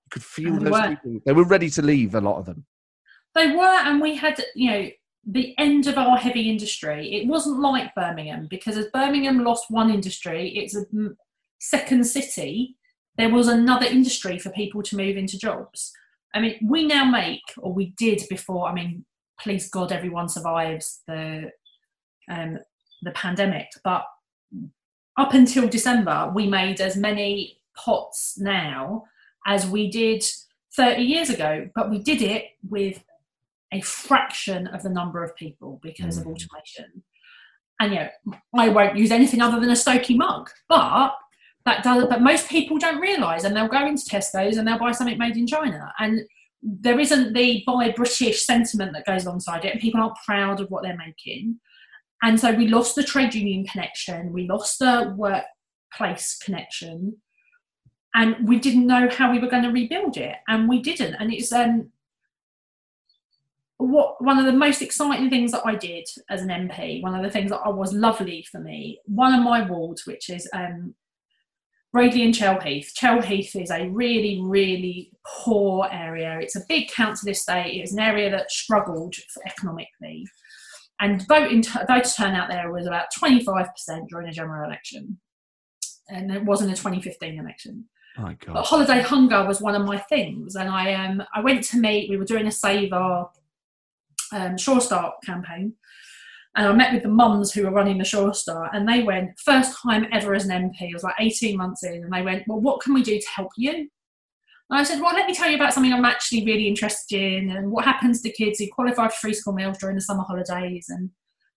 you 0.05 0.09
could 0.11 0.23
feel 0.25 0.55
And 0.55 0.67
those 0.67 0.73
were. 0.73 0.89
people. 0.89 1.21
They 1.27 1.33
were 1.33 1.45
ready 1.45 1.69
to 1.71 1.83
leave, 1.83 2.15
a 2.15 2.21
lot 2.21 2.39
of 2.39 2.47
them. 2.47 2.65
They 3.35 3.49
were, 3.55 3.63
and 3.87 4.01
we 4.01 4.17
had, 4.17 4.43
you 4.55 4.71
know, 4.71 4.89
the 5.27 5.55
end 5.59 5.87
of 5.87 5.99
our 5.99 6.17
heavy 6.17 6.49
industry. 6.49 7.13
It 7.15 7.29
wasn't 7.29 7.61
like 7.61 7.95
Birmingham 7.95 8.47
because 8.49 8.77
as 8.77 8.87
Birmingham 8.93 9.45
lost 9.45 9.67
one 9.69 9.91
industry, 9.91 10.51
it's 10.57 10.75
a 10.77 10.85
second 11.61 12.05
city. 12.05 12.77
There 13.19 13.29
was 13.31 13.49
another 13.49 13.87
industry 13.87 14.39
for 14.39 14.51
people 14.51 14.83
to 14.85 14.97
move 14.97 15.17
into 15.17 15.39
jobs. 15.39 15.93
I 16.35 16.41
mean, 16.41 16.59
we 16.63 16.87
now 16.87 17.05
make, 17.05 17.43
or 17.59 17.73
we 17.73 17.93
did 17.97 18.23
before. 18.29 18.69
I 18.69 18.75
mean, 18.75 19.05
please 19.41 19.69
God, 19.69 19.93
everyone 19.93 20.29
survives 20.29 21.03
the 21.07 21.51
um, 22.31 22.59
the 23.03 23.11
pandemic. 23.13 23.67
But 23.83 24.05
up 25.17 25.35
until 25.35 25.69
December, 25.69 26.31
we 26.35 26.47
made 26.47 26.81
as 26.81 26.97
many 26.97 27.61
pots 27.77 28.39
now 28.39 29.05
as 29.47 29.67
we 29.67 29.91
did 29.91 30.25
30 30.77 31.03
years 31.03 31.31
ago. 31.31 31.69
But 31.75 31.91
we 31.91 31.99
did 31.99 32.23
it 32.23 32.45
with 32.69 33.03
a 33.73 33.81
fraction 33.81 34.67
of 34.69 34.83
the 34.83 34.91
number 34.91 35.25
of 35.25 35.35
people 35.37 35.81
because 35.83 36.19
of 36.19 36.25
Mm. 36.25 36.33
automation. 36.33 37.03
And 37.81 37.93
you 37.95 38.01
know, 38.01 38.39
I 38.55 38.69
won't 38.69 38.97
use 38.97 39.11
anything 39.11 39.41
other 39.41 39.59
than 39.59 39.71
a 39.71 39.75
Stokey 39.75 40.17
mug, 40.17 40.51
but 40.69 41.15
that 41.67 41.85
does. 41.85 42.07
But 42.09 42.23
most 42.23 42.49
people 42.49 42.79
don't 42.79 43.01
realise, 43.01 43.45
and 43.45 43.55
they'll 43.55 43.69
go 43.69 43.87
into 43.87 44.05
Tesco's 44.05 44.57
and 44.57 44.67
they'll 44.67 44.79
buy 44.79 44.93
something 44.93 45.19
made 45.19 45.37
in 45.37 45.47
China, 45.47 45.93
and 45.99 46.23
there 46.63 47.01
isn't 47.01 47.33
the 47.33 47.63
buy 47.67 47.93
British 47.93 48.45
sentiment 48.45 48.93
that 48.93 49.07
goes 49.07 49.25
alongside 49.25 49.65
it, 49.65 49.73
and 49.73 49.81
people 49.81 50.01
aren't 50.01 50.17
proud 50.27 50.61
of 50.61 50.71
what 50.71 50.83
they're 50.83 50.97
making. 50.97 51.59
And 52.23 52.39
so 52.39 52.53
we 52.53 52.69
lost 52.69 52.97
the 52.97 53.03
trade 53.03 53.35
union 53.35 53.65
connection, 53.65 54.33
we 54.33 54.47
lost 54.47 54.79
the 54.79 55.15
workplace 55.17 56.37
connection, 56.39 57.17
and 58.15 58.47
we 58.47 58.59
didn't 58.59 58.87
know 58.87 59.09
how 59.09 59.31
we 59.33 59.39
were 59.39 59.49
going 59.49 59.63
to 59.63 59.71
rebuild 59.71 60.17
it, 60.17 60.37
and 60.49 60.69
we 60.69 60.83
didn't. 60.83 61.15
And 61.15 61.33
it's 61.33 61.53
um, 61.53 61.91
what 63.79 64.23
one 64.23 64.39
of 64.39 64.45
the 64.45 64.53
most 64.53 64.83
exciting 64.83 65.31
things 65.31 65.53
that 65.53 65.65
I 65.65 65.75
did 65.75 66.07
as 66.29 66.43
an 66.43 66.49
MP, 66.49 67.03
one 67.03 67.15
of 67.15 67.23
the 67.23 67.31
things 67.31 67.51
that 67.51 67.75
was 67.75 67.95
lovely 67.95 68.47
for 68.51 68.61
me, 68.61 69.01
one 69.07 69.33
of 69.33 69.43
my 69.43 69.67
wards, 69.67 70.07
which 70.07 70.29
is 70.29 70.49
um, 70.53 70.95
Bradley 71.93 72.23
and 72.23 72.35
Chell 72.35 72.61
Heath. 72.61 72.93
Chelheath 72.95 73.57
is 73.57 73.71
a 73.71 73.89
really, 73.89 74.41
really 74.43 75.11
poor 75.27 75.89
area. 75.91 76.39
It's 76.41 76.57
a 76.57 76.65
big 76.69 76.89
council 76.89 77.29
estate. 77.31 77.81
It's 77.81 77.93
an 77.93 77.99
area 77.99 78.31
that 78.31 78.51
struggled 78.51 79.15
economically. 79.47 80.27
And 81.01 81.27
voting 81.27 81.65
voter 81.65 82.11
turnout 82.17 82.49
there 82.49 82.71
was 82.71 82.87
about 82.87 83.07
25% 83.19 83.67
during 84.09 84.29
a 84.29 84.33
general 84.33 84.67
election. 84.67 85.19
And 86.09 86.31
it 86.31 86.45
wasn't 86.45 86.73
a 86.73 86.77
2015 86.77 87.39
election. 87.39 87.87
My 88.19 88.37
But 88.47 88.67
holiday 88.67 89.01
hunger 89.01 89.45
was 89.47 89.61
one 89.61 89.75
of 89.75 89.87
my 89.87 89.99
things, 89.99 90.57
and 90.57 90.69
I 90.69 90.95
um 90.95 91.23
I 91.35 91.41
went 91.41 91.65
to 91.65 91.79
meet. 91.79 92.11
We 92.11 92.17
were 92.17 92.25
doing 92.25 92.47
a 92.47 92.53
Save 92.53 92.93
Our 92.93 93.31
um, 94.33 94.59
Sure 94.59 94.81
Start 94.81 95.15
campaign, 95.25 95.75
and 96.57 96.67
I 96.67 96.73
met 96.73 96.93
with 96.93 97.03
the 97.03 97.09
mums 97.09 97.53
who 97.53 97.65
were 97.65 97.71
running 97.71 97.99
the 97.99 98.05
Sure 98.05 98.35
Start, 98.35 98.71
and 98.75 98.89
they 98.89 99.03
went 99.03 99.39
first 99.39 99.77
time 99.83 100.07
ever 100.13 100.35
as 100.35 100.47
an 100.47 100.51
MP. 100.51 100.91
It 100.91 100.95
was 100.95 101.05
like 101.05 101.15
eighteen 101.21 101.57
months 101.57 101.85
in, 101.85 102.05
and 102.05 102.13
they 102.13 102.23
went, 102.23 102.45
"Well, 102.47 102.61
what 102.61 102.81
can 102.81 102.95
we 102.95 103.03
do 103.03 103.19
to 103.19 103.29
help 103.35 103.51
you?" 103.57 103.73
And 103.73 104.79
I 104.79 104.83
said, 104.83 105.01
"Well, 105.01 105.15
let 105.15 105.27
me 105.27 105.35
tell 105.35 105.49
you 105.49 105.57
about 105.57 105.75
something 105.75 105.93
I'm 105.93 106.05
actually 106.05 106.45
really 106.45 106.69
interested 106.69 107.21
in, 107.21 107.51
and 107.51 107.71
what 107.71 107.85
happens 107.85 108.23
to 108.23 108.33
kids 108.33 108.59
who 108.59 108.69
qualify 108.69 109.09
for 109.09 109.15
free 109.15 109.35
school 109.35 109.53
meals 109.53 109.79
during 109.79 109.97
the 109.97 110.03
summer 110.03 110.25
holidays." 110.25 110.87
And 110.89 111.11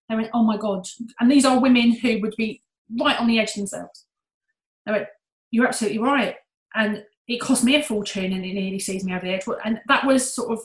they 0.08 0.16
went, 0.16 0.30
"Oh 0.34 0.44
my 0.44 0.56
god!" 0.56 0.86
And 1.20 1.30
these 1.30 1.44
are 1.44 1.60
women 1.60 1.92
who 1.92 2.20
would 2.20 2.34
be 2.36 2.62
right 3.00 3.18
on 3.18 3.26
the 3.26 3.38
edge 3.38 3.54
themselves. 3.54 4.06
They 4.86 4.92
went, 4.92 5.08
"You're 5.50 5.66
absolutely 5.66 5.98
right." 5.98 6.36
and 6.74 7.04
it 7.26 7.40
cost 7.40 7.64
me 7.64 7.76
a 7.76 7.82
fortune 7.82 8.32
and 8.32 8.44
it 8.44 8.52
nearly 8.52 8.78
sees 8.78 9.04
me 9.04 9.14
over 9.14 9.24
the 9.24 9.32
edge. 9.32 9.44
And 9.64 9.80
that 9.88 10.06
was 10.06 10.34
sort 10.34 10.52
of 10.52 10.60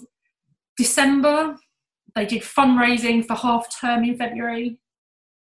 December. 0.77 1.55
They 2.15 2.25
did 2.25 2.41
fundraising 2.41 3.25
for 3.25 3.35
half 3.35 3.67
term 3.79 4.03
in 4.03 4.17
February. 4.17 4.79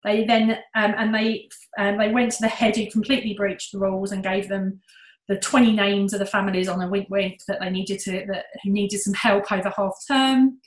They 0.04 0.24
then 0.24 0.52
um, 0.74 0.94
and 0.96 1.14
they 1.14 1.48
um, 1.78 1.98
they 1.98 2.10
went 2.10 2.32
to 2.32 2.42
the 2.42 2.48
head 2.48 2.76
who 2.76 2.90
completely 2.90 3.34
breached 3.34 3.72
the 3.72 3.78
rules 3.78 4.12
and 4.12 4.22
gave 4.22 4.48
them 4.48 4.80
the 5.28 5.38
20 5.38 5.72
names 5.72 6.12
of 6.12 6.18
the 6.18 6.26
families 6.26 6.68
on 6.68 6.80
a 6.80 6.88
wink 6.88 7.08
wink 7.10 7.40
that 7.46 7.60
they 7.60 7.70
needed 7.70 8.00
to 8.00 8.24
that 8.32 8.46
who 8.64 8.70
needed 8.70 8.98
some 8.98 9.14
help 9.14 9.52
over 9.52 9.72
half 9.76 9.94
term 10.08 10.58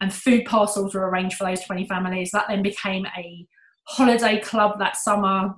and 0.00 0.12
food 0.12 0.44
parcels 0.44 0.94
were 0.94 1.08
arranged 1.08 1.36
for 1.36 1.44
those 1.44 1.62
20 1.62 1.86
families 1.86 2.30
that 2.32 2.46
then 2.48 2.62
became 2.62 3.06
a 3.16 3.46
holiday 3.84 4.38
club 4.38 4.78
that 4.78 4.96
summer 4.96 5.54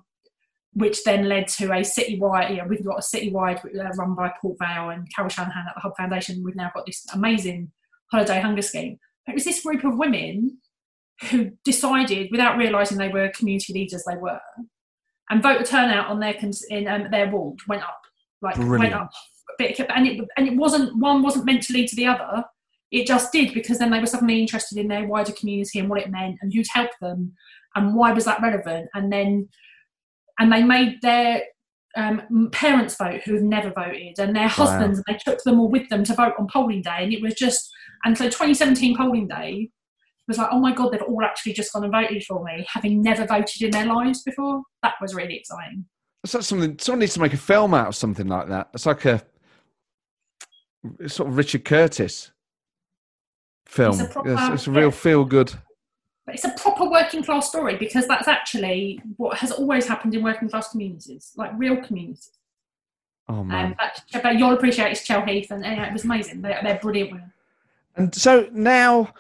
which 0.75 1.05
then 1.05 1.29
led 1.29 1.47
to 1.49 1.67
a 1.67 1.81
citywide, 1.81 2.51
you 2.51 2.57
know, 2.57 2.67
we've 2.67 2.85
got 2.85 2.99
a 2.99 3.03
citywide 3.03 3.63
uh, 3.79 3.91
run 3.97 4.15
by 4.15 4.33
Port 4.41 4.57
Vale 4.59 4.91
and 4.91 5.07
Carol 5.15 5.29
Shanahan 5.29 5.67
at 5.69 5.75
the 5.75 5.81
Hubb 5.81 5.97
Foundation. 5.97 6.43
We've 6.43 6.57
now 6.57 6.71
got 6.75 6.87
this 6.87 7.07
amazing 7.13 7.71
holiday 8.11 8.41
hunger 8.41 8.63
scheme. 8.63 8.99
It 9.29 9.35
was 9.35 9.45
this 9.45 9.63
group 9.63 9.85
of 9.85 9.99
women 9.99 10.59
who 11.31 11.53
decided, 11.65 12.29
without 12.31 12.57
realising 12.57 12.99
they 12.99 13.09
were 13.09 13.29
community 13.31 13.73
leaders, 13.73 14.05
they 14.07 14.17
were, 14.17 14.41
and 15.31 15.43
voter 15.43 15.65
turnout 15.65 16.09
on 16.09 16.21
their 16.21 16.35
cons- 16.35 16.65
in 16.69 16.89
um, 16.89 17.11
their 17.11 17.31
ward 17.31 17.61
went 17.69 17.83
up, 17.83 18.01
like 18.41 18.59
went 18.59 18.93
up. 18.93 19.11
a 19.51 19.53
bit. 19.59 19.79
And 19.79 20.07
it 20.07 20.29
and 20.37 20.49
it 20.49 20.57
wasn't 20.57 20.97
one 20.99 21.23
wasn't 21.23 21.47
meant 21.47 21.63
to 21.65 21.73
lead 21.73 21.89
to 21.89 21.97
the 21.97 22.07
other. 22.07 22.45
It 22.91 23.07
just 23.07 23.33
did 23.33 23.55
because 23.55 23.79
then 23.79 23.91
they 23.91 24.01
were 24.01 24.07
suddenly 24.07 24.41
interested 24.41 24.77
in 24.79 24.89
their 24.89 25.07
wider 25.07 25.33
community 25.33 25.79
and 25.79 25.89
what 25.89 26.01
it 26.01 26.11
meant 26.11 26.37
and 26.43 26.53
who'd 26.53 26.67
help 26.71 26.91
them 27.01 27.33
and 27.75 27.95
why 27.95 28.13
was 28.13 28.27
that 28.27 28.43
relevant. 28.43 28.91
And 28.95 29.11
then 29.13 29.49
and 30.39 30.53
they 30.53 30.63
made 30.63 31.01
their 31.01 31.43
um, 31.97 32.49
parents 32.53 32.97
vote 32.97 33.23
who 33.25 33.35
have 33.35 33.43
never 33.43 33.71
voted 33.71 34.19
and 34.19 34.35
their 34.35 34.49
husbands 34.49 34.99
and 34.99 35.05
they 35.07 35.19
took 35.23 35.43
them 35.43 35.61
all 35.61 35.69
with 35.69 35.89
them 35.89 36.05
to 36.05 36.15
vote 36.15 36.35
on 36.39 36.47
polling 36.47 36.83
day 36.83 36.99
and 36.99 37.13
it 37.13 37.21
was 37.21 37.35
just 37.35 37.71
and 38.05 38.17
so 38.17 38.25
2017 38.25 38.97
polling 38.97 39.29
day 39.29 39.71
was 40.29 40.39
like 40.39 40.49
oh 40.53 40.59
my 40.61 40.73
god 40.73 40.91
they've 40.93 41.03
all 41.03 41.23
actually 41.25 41.53
just 41.53 41.73
gone 41.73 41.85
and 41.85 41.93
voted 41.93 42.23
for 42.25 42.43
me 42.45 42.65
having 42.73 43.03
never 43.03 43.27
voted 43.27 43.63
in 43.63 43.71
their 43.71 43.87
lives 43.87 44.23
before 44.23 44.63
that 44.83 44.95
was 45.01 45.15
really 45.15 45.37
exciting 45.37 45.85
It's 46.25 46.35
like 46.35 46.43
something. 46.45 46.79
Someone 46.79 47.01
needs 47.01 47.15
to 47.15 47.21
make 47.21 47.33
a 47.35 47.37
film 47.39 47.75
out 47.75 47.89
of 47.89 47.97
something 47.97 48.27
like 48.29 48.49
that. 48.49 48.69
It's 48.75 48.87
like 48.87 49.05
a 49.05 49.23
sort 51.07 51.29
of 51.29 51.37
Richard 51.37 51.65
Curtis 51.65 52.31
film. 53.67 53.93
It's 53.93 54.01
a 54.01 54.05
It's, 54.05 54.13
proper- 54.13 54.55
it's 54.55 54.67
a 54.67 54.71
real 54.71 54.85
yeah. 54.85 54.91
feel 54.91 55.25
good. 55.25 55.53
but 56.27 56.35
it's 56.37 56.45
a 56.45 56.51
proper 56.51 56.89
working 56.89 57.23
class 57.25 57.49
story 57.49 57.77
because 57.77 58.07
that's 58.07 58.29
actually 58.29 59.01
what 59.17 59.37
has 59.39 59.51
always 59.51 59.87
happened 59.89 60.15
in 60.15 60.23
working 60.23 60.49
class 60.49 60.71
communities 60.71 61.33
like 61.37 61.51
real 61.57 61.77
communities 61.83 62.31
Oh 63.29 63.43
man. 63.45 63.67
um, 63.67 63.75
but, 63.79 64.23
but 64.23 64.37
you'll 64.39 64.53
appreciate 64.53 64.91
it's 64.93 65.05
Chell 65.05 65.25
Heath 65.25 65.51
and, 65.51 65.65
and 65.65 65.81
it 65.81 65.93
was 65.93 66.05
amazing 66.05 66.43
they're, 66.43 66.61
they're 66.63 66.79
brilliant 66.81 67.13
women 67.13 67.32
And 67.97 68.15
so 68.15 68.49
now, 68.53 69.13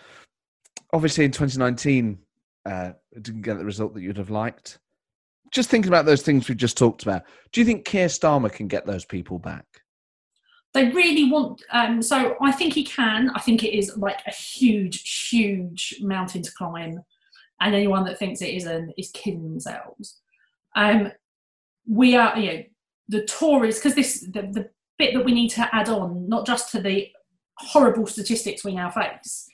obviously, 0.92 1.24
in 1.24 1.30
2019, 1.30 2.18
uh, 2.64 2.92
didn't 3.20 3.42
get 3.42 3.58
the 3.58 3.64
result 3.64 3.94
that 3.94 4.02
you'd 4.02 4.16
have 4.16 4.30
liked. 4.30 4.78
Just 5.50 5.68
thinking 5.68 5.88
about 5.88 6.06
those 6.06 6.22
things 6.22 6.48
we've 6.48 6.56
just 6.56 6.78
talked 6.78 7.02
about, 7.02 7.22
do 7.52 7.60
you 7.60 7.66
think 7.66 7.84
Keir 7.84 8.06
Starmer 8.06 8.50
can 8.50 8.68
get 8.68 8.86
those 8.86 9.04
people 9.04 9.38
back? 9.38 9.66
they 10.72 10.88
really 10.90 11.30
want 11.30 11.62
um 11.72 12.02
so 12.02 12.36
i 12.40 12.50
think 12.50 12.72
he 12.72 12.84
can 12.84 13.30
i 13.34 13.40
think 13.40 13.62
it 13.62 13.76
is 13.76 13.96
like 13.96 14.20
a 14.26 14.32
huge 14.32 15.28
huge 15.30 15.96
mountain 16.00 16.42
to 16.42 16.52
climb 16.52 17.00
and 17.60 17.74
anyone 17.74 18.04
that 18.04 18.18
thinks 18.18 18.42
it 18.42 18.54
isn't 18.54 18.92
is 18.96 19.10
kidding 19.12 19.42
themselves 19.42 20.20
um 20.76 21.10
we 21.86 22.16
are 22.16 22.36
you 22.38 22.52
know 22.52 22.62
the 23.08 23.24
tories 23.24 23.78
because 23.78 23.94
this 23.94 24.20
the, 24.32 24.42
the 24.52 24.68
bit 24.98 25.14
that 25.14 25.24
we 25.24 25.32
need 25.32 25.48
to 25.48 25.68
add 25.74 25.88
on 25.88 26.28
not 26.28 26.46
just 26.46 26.70
to 26.70 26.80
the 26.80 27.08
horrible 27.62 28.06
statistics 28.06 28.64
we 28.64 28.74
now 28.74 28.90
face 28.90 29.48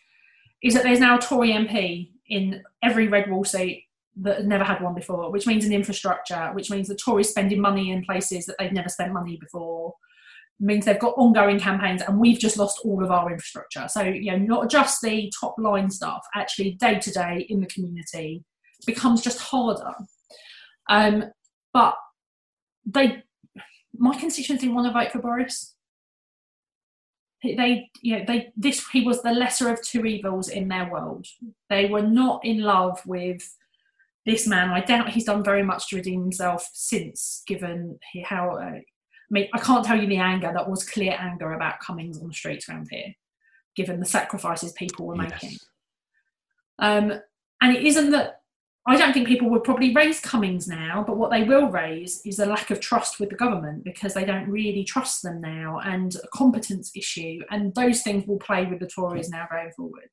is 0.62 0.74
that 0.74 0.82
there's 0.82 1.00
now 1.00 1.18
a 1.18 1.20
tory 1.20 1.50
mp 1.50 2.10
in 2.28 2.62
every 2.82 3.08
red 3.08 3.30
wall 3.30 3.44
seat 3.44 3.84
that 4.16 4.44
never 4.44 4.64
had 4.64 4.82
one 4.82 4.94
before 4.94 5.30
which 5.30 5.46
means 5.46 5.64
an 5.64 5.72
infrastructure 5.72 6.50
which 6.52 6.70
means 6.70 6.88
the 6.88 6.94
tories 6.94 7.28
spending 7.28 7.60
money 7.60 7.92
in 7.92 8.04
places 8.04 8.46
that 8.46 8.56
they've 8.58 8.72
never 8.72 8.88
spent 8.88 9.12
money 9.12 9.36
before 9.40 9.94
means 10.60 10.84
they've 10.84 10.98
got 10.98 11.14
ongoing 11.16 11.58
campaigns 11.58 12.02
and 12.02 12.18
we've 12.18 12.38
just 12.38 12.56
lost 12.56 12.80
all 12.84 13.04
of 13.04 13.10
our 13.10 13.30
infrastructure. 13.30 13.86
So 13.88 14.02
you 14.02 14.32
know 14.32 14.38
not 14.38 14.70
just 14.70 15.00
the 15.02 15.32
top 15.38 15.54
line 15.58 15.90
stuff 15.90 16.26
actually 16.34 16.72
day 16.72 16.98
to 16.98 17.10
day 17.10 17.46
in 17.48 17.60
the 17.60 17.66
community 17.66 18.44
becomes 18.86 19.22
just 19.22 19.38
harder. 19.38 19.94
Um 20.90 21.24
but 21.72 21.94
they 22.86 23.22
my 23.96 24.18
constituents 24.18 24.62
didn't 24.62 24.74
want 24.74 24.86
to 24.86 24.92
vote 24.92 25.12
for 25.12 25.20
boris 25.20 25.74
they 27.42 27.90
you 28.02 28.18
know 28.18 28.24
they 28.26 28.52
this 28.56 28.86
he 28.88 29.02
was 29.02 29.22
the 29.22 29.32
lesser 29.32 29.72
of 29.72 29.82
two 29.82 30.04
evils 30.04 30.48
in 30.48 30.68
their 30.68 30.90
world. 30.90 31.26
They 31.70 31.86
were 31.86 32.02
not 32.02 32.44
in 32.44 32.62
love 32.62 33.00
with 33.06 33.56
this 34.26 34.46
man. 34.46 34.70
I 34.70 34.80
doubt 34.80 35.10
he's 35.10 35.24
done 35.24 35.44
very 35.44 35.62
much 35.62 35.88
to 35.88 35.96
redeem 35.96 36.22
himself 36.22 36.68
since 36.72 37.42
given 37.46 37.98
he, 38.12 38.22
how 38.22 38.56
uh, 38.56 38.80
I 39.30 39.34
mean, 39.34 39.48
I 39.52 39.58
can't 39.58 39.84
tell 39.84 40.00
you 40.00 40.06
the 40.06 40.16
anger 40.16 40.50
that 40.52 40.68
was 40.68 40.88
clear 40.88 41.16
anger 41.18 41.52
about 41.52 41.80
Cummings 41.80 42.20
on 42.20 42.28
the 42.28 42.34
streets 42.34 42.68
around 42.68 42.88
here, 42.90 43.14
given 43.76 44.00
the 44.00 44.06
sacrifices 44.06 44.72
people 44.72 45.06
were 45.06 45.16
making. 45.16 45.56
Um, 46.78 47.12
and 47.60 47.76
it 47.76 47.84
isn't 47.84 48.10
that 48.10 48.37
I 48.86 48.96
don't 48.96 49.12
think 49.12 49.28
people 49.28 49.50
would 49.50 49.64
probably 49.64 49.94
raise 49.94 50.18
Cummings 50.18 50.66
now, 50.66 51.04
but 51.06 51.18
what 51.18 51.30
they 51.30 51.42
will 51.42 51.68
raise 51.68 52.22
is 52.24 52.38
a 52.38 52.46
lack 52.46 52.70
of 52.70 52.80
trust 52.80 53.20
with 53.20 53.28
the 53.28 53.36
government 53.36 53.84
because 53.84 54.14
they 54.14 54.24
don't 54.24 54.48
really 54.48 54.82
trust 54.82 55.22
them 55.22 55.42
now 55.42 55.80
and 55.84 56.16
a 56.16 56.28
competence 56.28 56.92
issue. 56.96 57.40
And 57.50 57.74
those 57.74 58.02
things 58.02 58.26
will 58.26 58.38
play 58.38 58.64
with 58.64 58.80
the 58.80 58.86
Tories 58.86 59.28
now 59.28 59.46
going 59.50 59.72
forward. 59.72 60.08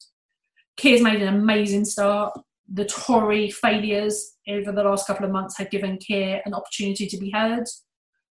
Keir's 0.76 1.02
made 1.02 1.22
an 1.22 1.34
amazing 1.34 1.86
start. 1.86 2.38
The 2.72 2.86
Tory 2.86 3.50
failures 3.50 4.34
over 4.50 4.74
the 4.74 4.84
last 4.84 5.08
couple 5.08 5.26
of 5.26 5.32
months 5.32 5.58
have 5.58 5.70
given 5.70 5.98
Keir 5.98 6.42
an 6.46 6.54
opportunity 6.54 7.08
to 7.08 7.18
be 7.18 7.30
heard, 7.30 7.68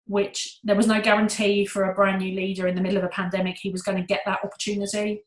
which 0.08 0.60
there 0.64 0.76
was 0.76 0.88
no 0.88 1.02
guarantee 1.02 1.66
for 1.66 1.84
a 1.84 1.94
brand 1.94 2.20
new 2.20 2.36
leader 2.36 2.68
in 2.68 2.74
the 2.74 2.82
middle 2.82 2.98
of 2.98 3.04
a 3.04 3.10
pandemic 3.10 3.58
he 3.60 3.70
was 3.70 3.84
going 3.84 3.98
to 3.98 4.08
get 4.08 4.22
that 4.26 4.40
opportunity. 4.44 5.24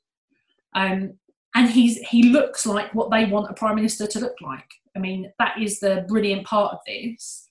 Um, 0.74 1.18
and 1.54 1.70
he's 1.70 1.98
he 2.00 2.24
looks 2.24 2.66
like 2.66 2.92
what 2.94 3.12
they 3.12 3.26
want 3.26 3.48
a 3.48 3.54
prime 3.54 3.76
minister 3.76 4.08
to 4.08 4.18
look 4.18 4.34
like. 4.40 4.72
I 4.96 5.00
mean, 5.00 5.32
that 5.38 5.60
is 5.60 5.80
the 5.80 6.04
brilliant 6.08 6.46
part 6.46 6.72
of 6.72 6.80
this. 6.86 7.48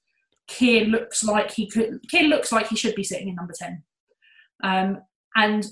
Keir 0.48 0.86
looks 0.86 1.24
like 1.24 1.52
he 1.52 1.70
could. 1.70 2.00
Keir 2.10 2.28
looks 2.28 2.52
like 2.52 2.68
he 2.68 2.76
should 2.76 2.96
be 2.96 3.04
sitting 3.04 3.30
in 3.30 3.36
number 3.36 3.54
ten, 3.58 3.84
um, 4.64 5.02
and 5.36 5.66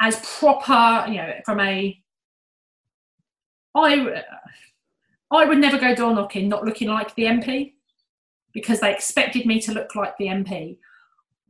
as 0.00 0.20
proper, 0.38 1.10
you 1.10 1.16
know, 1.18 1.32
from 1.44 1.60
a, 1.60 1.96
I, 3.74 4.22
I 5.30 5.44
would 5.44 5.58
never 5.58 5.78
go 5.78 5.94
door 5.94 6.14
knocking 6.14 6.48
not 6.48 6.64
looking 6.64 6.88
like 6.88 7.14
the 7.14 7.24
MP, 7.24 7.74
because 8.52 8.80
they 8.80 8.92
expected 8.92 9.46
me 9.46 9.60
to 9.60 9.72
look 9.72 9.94
like 9.94 10.16
the 10.18 10.26
MP. 10.26 10.78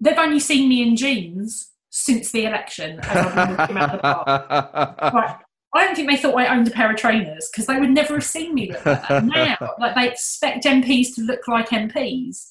They've 0.01 0.19
only 0.19 0.41
seen 0.41 0.69
me 0.69 0.83
in 0.83 0.97
jeans 0.97 1.73
since 1.91 2.33
the 2.33 2.45
election 2.45 2.99
as 3.03 3.27
I've 3.27 3.69
been 3.69 3.77
around 3.77 3.93
the 3.93 3.99
park. 3.99 5.13
Right. 5.15 5.37
I 5.75 5.85
don't 5.87 5.95
think 5.95 6.09
they 6.11 6.17
thought 6.17 6.35
I 6.35 6.55
owned 6.55 6.69
a 6.69 6.71
pair 6.71 6.91
of 6.91 6.97
trainers 6.99 7.49
because 7.51 7.67
they 7.67 7.79
would 7.79 7.91
never 7.91 8.15
have 8.15 8.25
seen 8.25 8.55
me 8.55 8.71
look 8.73 8.85
like 8.85 9.09
that. 9.09 9.25
now, 9.61 9.75
like 9.79 9.95
they 9.95 10.09
expect 10.11 10.65
MPs 10.65 11.15
to 11.15 11.23
look 11.23 11.49
like 11.49 11.71
MPs. 11.71 12.51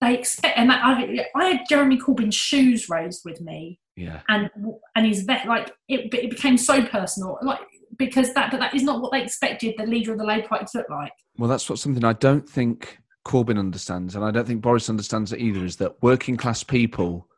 They 0.00 0.18
expect, 0.18 0.58
and 0.58 0.70
I, 0.72 1.26
I 1.36 1.44
had 1.44 1.60
Jeremy 1.68 1.98
Corbyn's 1.98 2.34
shoes 2.34 2.88
raised 2.90 3.22
with 3.24 3.40
me, 3.40 3.78
Yeah. 3.96 4.20
and 4.28 4.50
and 4.96 5.06
his 5.06 5.22
vet, 5.22 5.46
like 5.46 5.70
it, 5.88 6.12
it 6.12 6.30
became 6.30 6.58
so 6.58 6.84
personal, 6.84 7.38
like 7.42 7.60
because 7.96 8.34
that, 8.34 8.50
but 8.50 8.58
that 8.58 8.74
is 8.74 8.82
not 8.82 9.00
what 9.00 9.12
they 9.12 9.22
expected 9.22 9.74
the 9.78 9.86
leader 9.86 10.12
of 10.12 10.18
the 10.18 10.24
Labour 10.24 10.48
Party 10.48 10.64
to 10.72 10.78
look 10.78 10.90
like. 10.90 11.12
Well, 11.38 11.48
that's 11.48 11.70
what 11.70 11.78
something 11.78 12.04
I 12.04 12.12
don't 12.14 12.46
think 12.48 12.98
Corbyn 13.24 13.58
understands, 13.58 14.16
and 14.16 14.24
I 14.24 14.32
don't 14.32 14.46
think 14.46 14.60
Boris 14.60 14.90
understands 14.90 15.32
it 15.32 15.40
either. 15.40 15.64
Is 15.64 15.76
that 15.76 16.02
working 16.02 16.36
class 16.36 16.64
people 16.64 17.28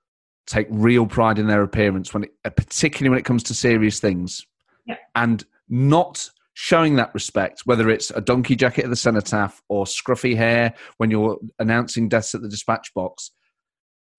take 0.47 0.67
real 0.71 1.07
pride 1.07 1.39
in 1.39 1.47
their 1.47 1.63
appearance 1.63 2.15
when, 2.15 2.25
it, 2.25 2.31
particularly 2.57 3.11
when 3.11 3.19
it 3.19 3.25
comes 3.25 3.43
to 3.43 3.53
serious 3.55 4.01
things, 4.01 4.47
Yeah. 4.87 4.97
and 5.15 5.45
not 5.69 6.31
showing 6.55 6.97
that 6.97 7.13
respect, 7.13 7.63
whether 7.65 7.91
it's 7.91 8.11
a 8.11 8.21
donkey 8.21 8.57
jacket 8.57 8.85
at 8.85 8.91
the 8.91 8.97
cenotaph 8.97 9.63
or 9.69 9.85
scruffy 9.85 10.37
hair 10.37 10.75
when 10.97 11.11
you're 11.11 11.39
announcing 11.59 12.09
deaths 12.09 12.35
at 12.35 12.41
the 12.41 12.49
dispatch 12.49 12.95
box, 12.95 13.31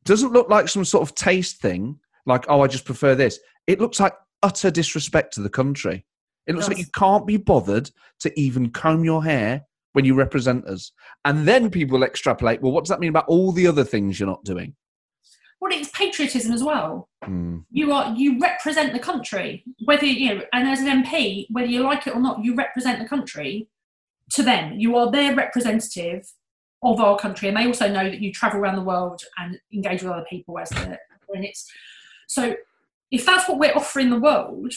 doesn't 0.03 0.34
look 0.34 0.49
like 0.49 0.68
some 0.68 0.85
sort 0.85 1.07
of 1.07 1.15
taste 1.15 1.60
thing. 1.60 1.99
Like, 2.26 2.45
oh, 2.48 2.61
I 2.61 2.68
just 2.68 2.85
prefer 2.85 3.15
this. 3.15 3.39
It 3.65 3.80
looks 3.80 3.99
like 3.99 4.14
utter 4.44 4.69
disrespect 4.69 5.34
to 5.34 5.41
the 5.41 5.49
country. 5.49 6.06
It 6.45 6.56
looks 6.56 6.68
like 6.68 6.77
you 6.77 6.85
can't 6.95 7.27
be 7.27 7.38
bothered 7.38 7.89
to 8.19 8.39
even 8.39 8.69
comb 8.69 9.03
your 9.03 9.23
hair 9.23 9.64
when 9.94 10.06
you 10.06 10.14
represent 10.14 10.65
us. 10.65 10.91
And 11.26 11.48
then 11.48 11.69
people 11.69 12.03
extrapolate, 12.03 12.61
well, 12.61 12.72
what 12.72 12.85
does 12.85 12.89
that 12.89 12.99
mean 12.99 13.10
about 13.10 13.27
all 13.27 13.52
the 13.52 13.68
other 13.68 13.84
things 13.84 14.19
you're 14.19 14.30
not 14.30 14.44
doing? 14.44 14.76
Well, 15.59 15.71
it's 15.73 15.89
patriotism 15.89 16.53
as 16.53 16.63
well. 16.63 17.09
Hmm. 17.23 17.59
you 17.71 17.91
are 17.91 18.13
you 18.13 18.39
represent 18.39 18.93
the 18.93 18.99
country 18.99 19.63
whether 19.85 20.05
you 20.05 20.35
know 20.35 20.41
and 20.53 20.67
as 20.67 20.79
an 20.81 21.03
mp 21.03 21.47
whether 21.49 21.67
you 21.67 21.81
like 21.81 22.05
it 22.05 22.15
or 22.15 22.21
not 22.21 22.43
you 22.45 22.53
represent 22.53 22.99
the 22.99 23.09
country 23.09 23.67
to 24.31 24.43
them 24.43 24.79
you 24.79 24.95
are 24.95 25.11
their 25.11 25.35
representative 25.35 26.31
of 26.84 27.01
our 27.01 27.17
country 27.17 27.47
and 27.49 27.57
they 27.57 27.65
also 27.65 27.91
know 27.91 28.03
that 28.03 28.21
you 28.21 28.31
travel 28.31 28.59
around 28.59 28.75
the 28.75 28.84
world 28.84 29.19
and 29.39 29.59
engage 29.73 30.03
with 30.03 30.11
other 30.11 30.25
people 30.29 30.59
as 30.59 30.69
the 30.69 30.99
and 31.34 31.43
it's 31.43 31.69
so 32.27 32.55
if 33.09 33.25
that's 33.25 33.49
what 33.49 33.57
we're 33.57 33.75
offering 33.75 34.11
the 34.11 34.19
world 34.19 34.73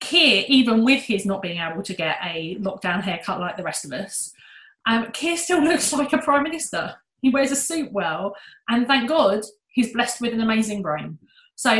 Keir, 0.00 0.44
even 0.48 0.84
with 0.84 1.02
his 1.02 1.26
not 1.26 1.42
being 1.42 1.60
able 1.60 1.82
to 1.82 1.94
get 1.94 2.18
a 2.22 2.56
lockdown 2.60 3.02
haircut 3.02 3.40
like 3.40 3.56
the 3.56 3.64
rest 3.64 3.84
of 3.84 3.92
us, 3.92 4.32
um, 4.86 5.10
Keir 5.12 5.36
still 5.36 5.60
looks 5.64 5.92
like 5.92 6.12
a 6.12 6.18
prime 6.18 6.44
minister. 6.44 6.94
He 7.20 7.30
wears 7.30 7.50
a 7.50 7.56
suit 7.56 7.92
well, 7.92 8.36
and 8.68 8.86
thank 8.86 9.08
God 9.08 9.42
he's 9.78 9.92
blessed 9.92 10.20
with 10.20 10.32
an 10.32 10.40
amazing 10.40 10.82
brain. 10.82 11.16
So, 11.54 11.70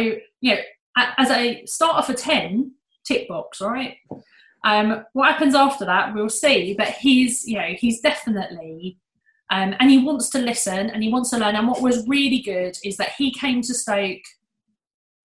you 0.40 0.54
know, 0.54 0.60
as 0.96 1.30
a 1.30 1.64
starter 1.66 2.06
for 2.06 2.16
10, 2.16 2.72
tick 3.04 3.26
box, 3.26 3.60
right? 3.60 3.96
Um, 4.64 5.04
what 5.14 5.32
happens 5.32 5.56
after 5.56 5.84
that, 5.84 6.14
we'll 6.14 6.28
see. 6.28 6.76
But 6.78 6.90
he's, 6.90 7.44
you 7.44 7.58
know, 7.58 7.74
he's 7.76 8.00
definitely, 8.00 8.98
um, 9.50 9.74
and 9.80 9.90
he 9.90 9.98
wants 9.98 10.30
to 10.30 10.38
listen 10.38 10.90
and 10.90 11.02
he 11.02 11.10
wants 11.10 11.30
to 11.30 11.38
learn. 11.38 11.56
And 11.56 11.66
what 11.66 11.82
was 11.82 12.06
really 12.06 12.40
good 12.40 12.76
is 12.84 12.96
that 12.98 13.14
he 13.18 13.32
came 13.32 13.62
to 13.62 13.74
Stoke 13.74 14.22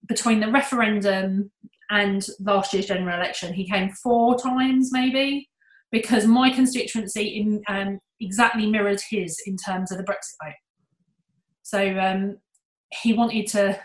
between 0.07 0.39
the 0.39 0.51
referendum 0.51 1.51
and 1.91 2.25
last 2.39 2.73
year's 2.73 2.87
general 2.87 3.15
election. 3.15 3.53
He 3.53 3.69
came 3.69 3.91
four 3.91 4.35
times, 4.39 4.89
maybe, 4.91 5.47
because 5.91 6.25
my 6.25 6.49
constituency 6.49 7.37
in, 7.37 7.61
um, 7.67 7.99
exactly 8.19 8.65
mirrored 8.65 9.01
his 9.11 9.39
in 9.45 9.57
terms 9.57 9.91
of 9.91 9.99
the 9.99 10.03
Brexit 10.03 10.43
vote. 10.43 10.55
So 11.61 11.99
um, 11.99 12.37
he 13.01 13.13
wanted 13.13 13.47
to 13.47 13.79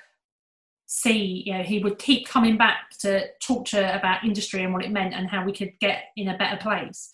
see, 0.87 1.43
you 1.47 1.53
know, 1.53 1.63
he 1.63 1.79
would 1.81 1.99
keep 1.99 2.27
coming 2.27 2.57
back 2.57 2.91
to 3.01 3.27
talk 3.41 3.67
to 3.67 3.99
about 3.99 4.25
industry 4.25 4.63
and 4.65 4.73
what 4.73 4.85
it 4.85 4.91
meant 4.91 5.15
and 5.15 5.29
how 5.29 5.45
we 5.45 5.53
could 5.53 5.73
get 5.81 6.05
in 6.17 6.29
a 6.29 6.39
better 6.39 6.57
place. 6.57 7.13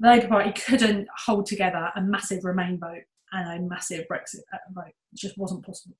The 0.00 0.08
Labour 0.08 0.28
Party 0.28 0.52
couldn't 0.66 1.06
hold 1.26 1.46
together 1.46 1.90
a 1.94 2.00
massive 2.00 2.44
Remain 2.44 2.78
vote 2.78 3.04
and 3.32 3.64
a 3.64 3.68
massive 3.68 4.06
Brexit 4.10 4.40
uh, 4.52 4.58
vote. 4.72 4.92
It 5.12 5.18
just 5.18 5.36
wasn't 5.38 5.64
possible. 5.64 5.96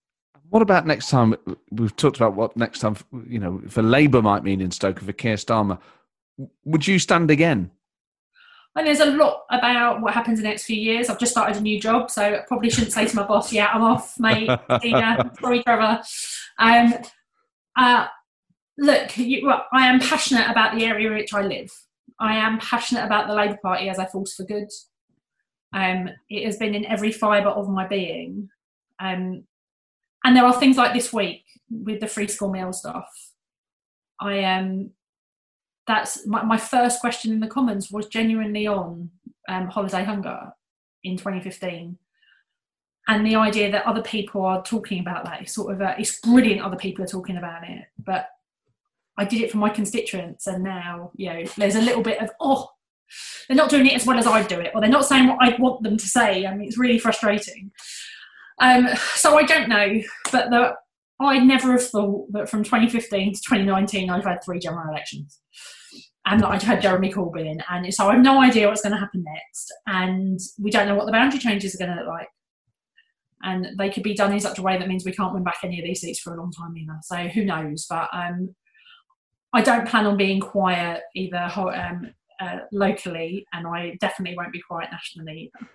What 0.50 0.62
about 0.62 0.86
next 0.86 1.10
time? 1.10 1.34
We've 1.70 1.94
talked 1.94 2.16
about 2.16 2.34
what 2.34 2.56
next 2.56 2.80
time, 2.80 2.96
you 3.26 3.38
know, 3.38 3.62
for 3.68 3.82
Labour 3.82 4.22
might 4.22 4.42
mean 4.42 4.60
in 4.60 4.70
Stoke 4.70 5.00
for 5.00 5.12
Keir 5.12 5.36
Starmer. 5.36 5.78
Would 6.64 6.86
you 6.86 6.98
stand 6.98 7.30
again? 7.30 7.70
And 8.76 8.86
there's 8.86 9.00
a 9.00 9.06
lot 9.06 9.44
about 9.50 10.00
what 10.00 10.14
happens 10.14 10.38
in 10.40 10.42
the 10.42 10.48
next 10.48 10.64
few 10.64 10.76
years. 10.76 11.08
I've 11.08 11.18
just 11.18 11.32
started 11.32 11.56
a 11.56 11.60
new 11.60 11.80
job, 11.80 12.10
so 12.10 12.22
I 12.22 12.40
probably 12.48 12.70
shouldn't 12.70 12.92
say 12.92 13.06
to 13.06 13.16
my 13.16 13.24
boss, 13.24 13.52
"Yeah, 13.52 13.70
I'm 13.72 13.82
off, 13.82 14.18
mate." 14.18 14.50
Sorry, 15.40 15.62
Trevor. 15.62 16.02
Um, 16.58 16.94
uh, 17.76 18.06
look, 18.76 19.16
you, 19.16 19.46
well, 19.46 19.64
I 19.72 19.86
am 19.86 20.00
passionate 20.00 20.50
about 20.50 20.76
the 20.76 20.84
area 20.84 21.08
in 21.08 21.14
which 21.14 21.32
I 21.32 21.42
live. 21.42 21.70
I 22.18 22.36
am 22.36 22.58
passionate 22.58 23.04
about 23.04 23.28
the 23.28 23.34
Labour 23.34 23.58
Party 23.62 23.88
as 23.88 23.98
a 23.98 24.06
force 24.06 24.34
for 24.34 24.44
good. 24.44 24.68
Um, 25.72 26.08
it 26.30 26.44
has 26.44 26.56
been 26.56 26.74
in 26.74 26.86
every 26.86 27.12
fibre 27.12 27.48
of 27.48 27.68
my 27.68 27.86
being. 27.86 28.48
Um, 29.00 29.44
and 30.24 30.36
there 30.36 30.44
are 30.44 30.58
things 30.58 30.76
like 30.76 30.94
this 30.94 31.12
week 31.12 31.44
with 31.70 32.00
the 32.00 32.06
free 32.06 32.28
school 32.28 32.50
meal 32.50 32.72
stuff. 32.72 33.10
I 34.20 34.34
am. 34.36 34.90
That's 35.86 36.26
my, 36.26 36.42
my 36.42 36.56
first 36.56 37.00
question 37.00 37.32
in 37.32 37.40
the 37.40 37.46
Commons 37.46 37.90
was 37.90 38.06
genuinely 38.06 38.66
on 38.66 39.10
um, 39.48 39.68
holiday 39.68 40.04
hunger 40.04 40.52
in 41.02 41.16
2015. 41.16 41.98
And 43.06 43.26
the 43.26 43.36
idea 43.36 43.70
that 43.70 43.86
other 43.86 44.02
people 44.02 44.44
are 44.46 44.62
talking 44.62 45.00
about 45.00 45.26
that 45.26 45.42
is 45.42 45.52
sort 45.52 45.74
of 45.74 45.80
a, 45.82 45.94
it's 45.98 46.20
brilliant. 46.20 46.62
Other 46.62 46.76
people 46.76 47.04
are 47.04 47.08
talking 47.08 47.36
about 47.36 47.68
it, 47.68 47.84
but 48.02 48.28
I 49.18 49.24
did 49.24 49.42
it 49.42 49.50
for 49.50 49.58
my 49.58 49.68
constituents, 49.68 50.46
and 50.46 50.64
now 50.64 51.12
you 51.14 51.32
know 51.32 51.44
there's 51.56 51.76
a 51.76 51.80
little 51.80 52.02
bit 52.02 52.20
of 52.20 52.30
oh, 52.40 52.70
they're 53.46 53.56
not 53.56 53.70
doing 53.70 53.86
it 53.86 53.92
as 53.92 54.06
well 54.06 54.18
as 54.18 54.26
I 54.26 54.42
do 54.42 54.58
it, 54.58 54.72
or 54.74 54.80
they're 54.80 54.90
not 54.90 55.04
saying 55.04 55.28
what 55.28 55.38
I 55.40 55.54
want 55.58 55.82
them 55.82 55.96
to 55.98 56.06
say. 56.06 56.46
I 56.46 56.54
mean, 56.54 56.66
it's 56.66 56.78
really 56.78 56.98
frustrating. 56.98 57.70
Um, 58.60 58.88
so 59.14 59.36
I 59.36 59.42
don't 59.42 59.68
know, 59.68 60.00
but 60.32 60.50
the, 60.50 60.74
I 61.20 61.38
never 61.38 61.72
have 61.72 61.86
thought 61.86 62.32
that 62.32 62.48
from 62.48 62.64
2015 62.64 63.34
to 63.34 63.40
2019 63.40 64.10
I've 64.10 64.24
had 64.24 64.42
three 64.44 64.58
general 64.58 64.88
elections 64.88 65.40
and 66.26 66.40
that 66.40 66.48
I'd 66.48 66.62
had 66.62 66.80
Jeremy 66.80 67.12
Corbyn, 67.12 67.62
and 67.70 67.92
so 67.94 68.08
I 68.08 68.14
have 68.14 68.22
no 68.22 68.40
idea 68.40 68.68
what's 68.68 68.82
going 68.82 68.94
to 68.94 68.98
happen 68.98 69.24
next, 69.24 69.72
and 69.86 70.40
we 70.58 70.70
don't 70.70 70.86
know 70.86 70.94
what 70.94 71.06
the 71.06 71.12
boundary 71.12 71.38
changes 71.38 71.74
are 71.74 71.78
going 71.78 71.90
to 71.90 72.02
look 72.02 72.08
like, 72.08 72.28
and 73.42 73.78
they 73.78 73.90
could 73.90 74.02
be 74.02 74.14
done 74.14 74.32
in 74.32 74.40
such 74.40 74.58
a 74.58 74.62
way 74.62 74.78
that 74.78 74.88
means 74.88 75.04
we 75.04 75.12
can't 75.12 75.34
win 75.34 75.44
back 75.44 75.58
any 75.62 75.78
of 75.78 75.84
these 75.84 76.00
seats 76.00 76.20
for 76.20 76.34
a 76.34 76.38
long 76.38 76.50
time 76.50 76.76
either. 76.76 76.98
So 77.02 77.16
who 77.28 77.44
knows? 77.44 77.86
But 77.88 78.08
um, 78.12 78.54
I 79.52 79.60
don't 79.60 79.86
plan 79.86 80.06
on 80.06 80.16
being 80.16 80.40
quiet 80.40 81.02
either 81.14 81.50
um, 81.56 82.14
uh, 82.40 82.58
locally, 82.72 83.46
and 83.52 83.66
I 83.66 83.96
definitely 84.00 84.36
won't 84.36 84.52
be 84.52 84.62
quiet 84.62 84.88
nationally 84.90 85.52
either. 85.52 85.68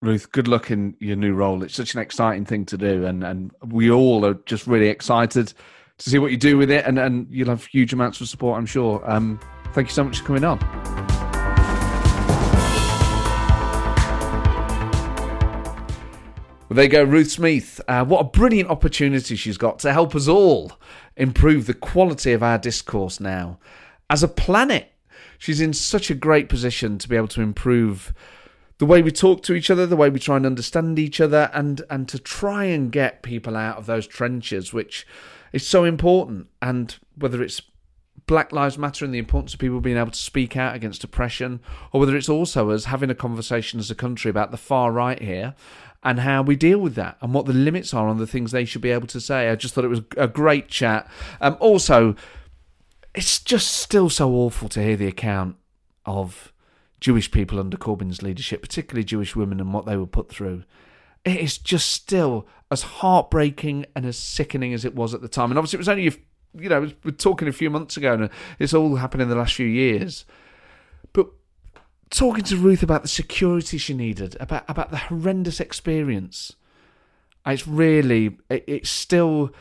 Ruth, 0.00 0.32
good 0.32 0.48
luck 0.48 0.70
in 0.70 0.96
your 0.98 1.16
new 1.16 1.34
role. 1.34 1.62
It's 1.62 1.74
such 1.74 1.94
an 1.94 2.00
exciting 2.00 2.44
thing 2.44 2.64
to 2.66 2.78
do, 2.78 3.04
and, 3.06 3.22
and 3.22 3.52
we 3.66 3.90
all 3.90 4.24
are 4.24 4.34
just 4.46 4.66
really 4.66 4.88
excited 4.88 5.52
to 5.98 6.10
see 6.10 6.18
what 6.18 6.30
you 6.30 6.36
do 6.36 6.56
with 6.56 6.70
it, 6.70 6.86
and, 6.86 6.98
and 6.98 7.26
you'll 7.30 7.48
have 7.48 7.66
huge 7.66 7.92
amounts 7.92 8.20
of 8.20 8.28
support, 8.28 8.58
I'm 8.58 8.66
sure. 8.66 9.02
Um, 9.10 9.38
thank 9.74 9.88
you 9.88 9.92
so 9.92 10.04
much 10.04 10.20
for 10.20 10.26
coming 10.26 10.44
on. 10.44 10.58
Well, 16.68 16.76
there 16.76 16.84
you 16.84 16.90
go, 16.90 17.04
Ruth 17.04 17.28
Smeeth. 17.28 17.80
Uh, 17.86 18.04
what 18.04 18.20
a 18.20 18.24
brilliant 18.24 18.70
opportunity 18.70 19.36
she's 19.36 19.58
got 19.58 19.78
to 19.80 19.92
help 19.92 20.14
us 20.14 20.28
all 20.28 20.72
improve 21.16 21.66
the 21.66 21.74
quality 21.74 22.32
of 22.32 22.42
our 22.42 22.58
discourse 22.58 23.20
now. 23.20 23.58
As 24.08 24.22
a 24.22 24.28
planet, 24.28 24.92
she's 25.38 25.60
in 25.60 25.72
such 25.72 26.10
a 26.10 26.14
great 26.14 26.48
position 26.48 26.98
to 26.98 27.08
be 27.08 27.16
able 27.16 27.28
to 27.28 27.42
improve 27.42 28.14
the 28.78 28.86
way 28.86 29.02
we 29.02 29.12
talk 29.12 29.42
to 29.44 29.54
each 29.54 29.70
other, 29.70 29.86
the 29.86 29.96
way 29.96 30.08
we 30.08 30.18
try 30.18 30.36
and 30.36 30.46
understand 30.46 30.98
each 30.98 31.20
other, 31.20 31.50
and 31.52 31.82
and 31.90 32.08
to 32.08 32.18
try 32.18 32.64
and 32.64 32.90
get 32.90 33.22
people 33.22 33.56
out 33.56 33.76
of 33.76 33.86
those 33.86 34.06
trenches, 34.06 34.72
which 34.72 35.06
is 35.52 35.66
so 35.66 35.84
important. 35.84 36.48
And 36.60 36.96
whether 37.16 37.42
it's 37.42 37.62
Black 38.26 38.52
Lives 38.52 38.78
Matter 38.78 39.04
and 39.04 39.12
the 39.12 39.18
importance 39.18 39.54
of 39.54 39.60
people 39.60 39.80
being 39.80 39.96
able 39.96 40.10
to 40.10 40.18
speak 40.18 40.56
out 40.56 40.74
against 40.74 41.04
oppression, 41.04 41.60
or 41.92 42.00
whether 42.00 42.16
it's 42.16 42.28
also 42.28 42.70
us 42.70 42.86
having 42.86 43.10
a 43.10 43.14
conversation 43.14 43.78
as 43.78 43.90
a 43.90 43.94
country 43.94 44.30
about 44.30 44.50
the 44.50 44.56
far 44.56 44.92
right 44.92 45.20
here 45.20 45.54
and 46.02 46.20
how 46.20 46.42
we 46.42 46.56
deal 46.56 46.78
with 46.78 46.94
that 46.94 47.16
and 47.20 47.32
what 47.34 47.46
the 47.46 47.52
limits 47.52 47.94
are 47.94 48.08
on 48.08 48.18
the 48.18 48.26
things 48.26 48.50
they 48.52 48.64
should 48.64 48.82
be 48.82 48.90
able 48.90 49.06
to 49.08 49.20
say. 49.20 49.48
I 49.48 49.56
just 49.56 49.74
thought 49.74 49.84
it 49.84 49.88
was 49.88 50.02
a 50.16 50.28
great 50.28 50.68
chat. 50.68 51.10
Um, 51.40 51.56
also, 51.60 52.14
it's 53.14 53.40
just 53.40 53.72
still 53.72 54.10
so 54.10 54.32
awful 54.32 54.68
to 54.70 54.82
hear 54.82 54.96
the 54.96 55.06
account 55.06 55.56
of 56.04 56.52
Jewish 57.00 57.30
people 57.30 57.58
under 57.58 57.76
Corbyn's 57.76 58.22
leadership, 58.22 58.62
particularly 58.62 59.04
Jewish 59.04 59.34
women 59.34 59.60
and 59.60 59.72
what 59.72 59.86
they 59.86 59.96
were 59.96 60.06
put 60.06 60.28
through. 60.28 60.64
It 61.24 61.38
is 61.38 61.56
just 61.56 61.90
still 61.90 62.46
as 62.70 62.82
heartbreaking 62.82 63.86
and 63.96 64.04
as 64.04 64.18
sickening 64.18 64.74
as 64.74 64.84
it 64.84 64.94
was 64.94 65.14
at 65.14 65.22
the 65.22 65.28
time. 65.28 65.50
And 65.50 65.58
obviously, 65.58 65.78
it 65.78 65.80
was 65.80 65.88
only, 65.88 66.14
you 66.58 66.68
know, 66.68 66.90
we're 67.04 67.10
talking 67.10 67.48
a 67.48 67.52
few 67.52 67.70
months 67.70 67.96
ago, 67.96 68.14
and 68.14 68.30
it's 68.58 68.74
all 68.74 68.96
happened 68.96 69.22
in 69.22 69.28
the 69.28 69.36
last 69.36 69.54
few 69.54 69.66
years. 69.66 70.24
But 71.12 71.28
talking 72.10 72.44
to 72.44 72.56
Ruth 72.56 72.82
about 72.82 73.02
the 73.02 73.08
security 73.08 73.78
she 73.78 73.94
needed, 73.94 74.36
about 74.40 74.64
about 74.68 74.90
the 74.90 74.96
horrendous 74.96 75.60
experience, 75.60 76.54
it's 77.46 77.66
really, 77.66 78.38
it, 78.48 78.64
it's 78.66 78.90
still 78.90 79.54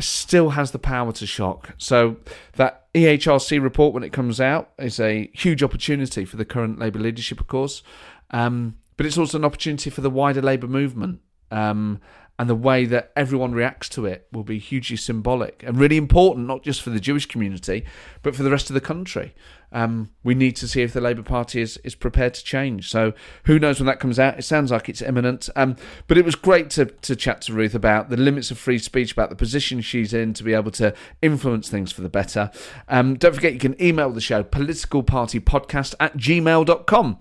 still 0.00 0.50
has 0.50 0.72
the 0.72 0.78
power 0.78 1.12
to 1.12 1.26
shock. 1.26 1.74
So 1.78 2.16
that 2.56 2.92
EHRC 2.94 3.62
report, 3.62 3.94
when 3.94 4.02
it 4.02 4.12
comes 4.12 4.40
out, 4.40 4.72
is 4.78 4.98
a 4.98 5.30
huge 5.34 5.62
opportunity 5.62 6.24
for 6.24 6.36
the 6.36 6.44
current 6.44 6.78
Labour 6.78 6.98
leadership, 6.98 7.40
of 7.40 7.46
course, 7.46 7.82
um, 8.30 8.76
but 8.96 9.06
it's 9.06 9.18
also 9.18 9.38
an 9.38 9.44
opportunity 9.44 9.90
for 9.90 10.00
the 10.00 10.10
wider 10.10 10.42
Labour 10.42 10.66
movement. 10.66 11.20
Um, 11.50 12.00
and 12.38 12.50
the 12.50 12.54
way 12.54 12.84
that 12.84 13.12
everyone 13.14 13.52
reacts 13.52 13.88
to 13.90 14.06
it 14.06 14.26
will 14.32 14.42
be 14.42 14.58
hugely 14.58 14.96
symbolic 14.96 15.62
and 15.64 15.78
really 15.78 15.96
important, 15.96 16.46
not 16.46 16.62
just 16.62 16.82
for 16.82 16.90
the 16.90 16.98
Jewish 16.98 17.26
community, 17.26 17.84
but 18.22 18.34
for 18.34 18.42
the 18.42 18.50
rest 18.50 18.70
of 18.70 18.74
the 18.74 18.80
country. 18.80 19.34
Um, 19.70 20.10
we 20.22 20.34
need 20.34 20.56
to 20.56 20.68
see 20.68 20.82
if 20.82 20.92
the 20.92 21.00
Labour 21.00 21.22
Party 21.22 21.60
is, 21.60 21.76
is 21.78 21.94
prepared 21.94 22.34
to 22.34 22.44
change. 22.44 22.90
So 22.90 23.12
who 23.44 23.58
knows 23.58 23.78
when 23.78 23.86
that 23.86 24.00
comes 24.00 24.18
out? 24.18 24.38
It 24.38 24.42
sounds 24.42 24.72
like 24.72 24.88
it's 24.88 25.02
imminent. 25.02 25.48
Um, 25.54 25.76
but 26.06 26.18
it 26.18 26.24
was 26.24 26.34
great 26.34 26.70
to, 26.70 26.86
to 26.86 27.14
chat 27.14 27.42
to 27.42 27.52
Ruth 27.52 27.74
about 27.74 28.08
the 28.08 28.16
limits 28.16 28.50
of 28.50 28.58
free 28.58 28.78
speech, 28.78 29.12
about 29.12 29.30
the 29.30 29.36
position 29.36 29.80
she's 29.80 30.12
in 30.12 30.32
to 30.34 30.44
be 30.44 30.54
able 30.54 30.70
to 30.72 30.94
influence 31.22 31.68
things 31.68 31.92
for 31.92 32.02
the 32.02 32.08
better. 32.08 32.50
Um, 32.88 33.14
don't 33.16 33.34
forget 33.34 33.52
you 33.52 33.58
can 33.60 33.80
email 33.82 34.10
the 34.10 34.20
show, 34.20 34.42
politicalpartypodcast 34.42 35.94
at 36.00 36.16
gmail.com. 36.16 37.18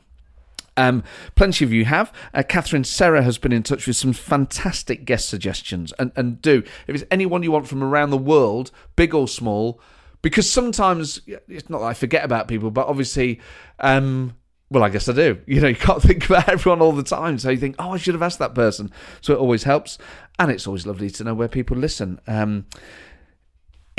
Um, 0.75 1.03
plenty 1.35 1.65
of 1.65 1.71
you 1.71 1.85
have. 1.85 2.11
Uh, 2.33 2.43
Catherine 2.47 2.83
Serra 2.83 3.21
has 3.23 3.37
been 3.37 3.51
in 3.51 3.63
touch 3.63 3.85
with 3.87 3.95
some 3.95 4.13
fantastic 4.13 5.05
guest 5.05 5.29
suggestions. 5.29 5.93
And, 5.99 6.11
and 6.15 6.41
do, 6.41 6.63
if 6.87 6.95
it's 6.95 7.03
anyone 7.11 7.43
you 7.43 7.51
want 7.51 7.67
from 7.67 7.83
around 7.83 8.09
the 8.09 8.17
world, 8.17 8.71
big 8.95 9.13
or 9.13 9.27
small, 9.27 9.79
because 10.21 10.49
sometimes 10.49 11.21
it's 11.27 11.69
not 11.69 11.79
that 11.79 11.85
I 11.85 11.93
forget 11.93 12.23
about 12.23 12.47
people, 12.47 12.71
but 12.71 12.87
obviously, 12.87 13.39
um, 13.79 14.35
well, 14.71 14.83
I 14.83 14.89
guess 14.89 15.07
I 15.07 15.13
do. 15.13 15.39
You 15.47 15.61
know, 15.61 15.67
you 15.67 15.75
can't 15.75 16.01
think 16.01 16.25
about 16.25 16.49
everyone 16.49 16.81
all 16.81 16.93
the 16.93 17.03
time. 17.03 17.37
So 17.37 17.49
you 17.49 17.57
think, 17.57 17.75
oh, 17.77 17.91
I 17.91 17.97
should 17.97 18.15
have 18.15 18.23
asked 18.23 18.39
that 18.39 18.55
person. 18.55 18.91
So 19.21 19.33
it 19.33 19.39
always 19.39 19.63
helps. 19.63 19.97
And 20.39 20.49
it's 20.51 20.65
always 20.65 20.87
lovely 20.87 21.09
to 21.11 21.23
know 21.23 21.35
where 21.35 21.47
people 21.47 21.77
listen. 21.77 22.19
Um, 22.25 22.65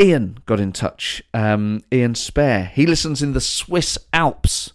Ian 0.01 0.39
got 0.47 0.59
in 0.59 0.73
touch. 0.73 1.23
Um, 1.33 1.83
Ian 1.93 2.17
Spare. 2.17 2.73
He 2.75 2.87
listens 2.87 3.23
in 3.23 3.33
the 3.33 3.41
Swiss 3.41 3.97
Alps 4.13 4.73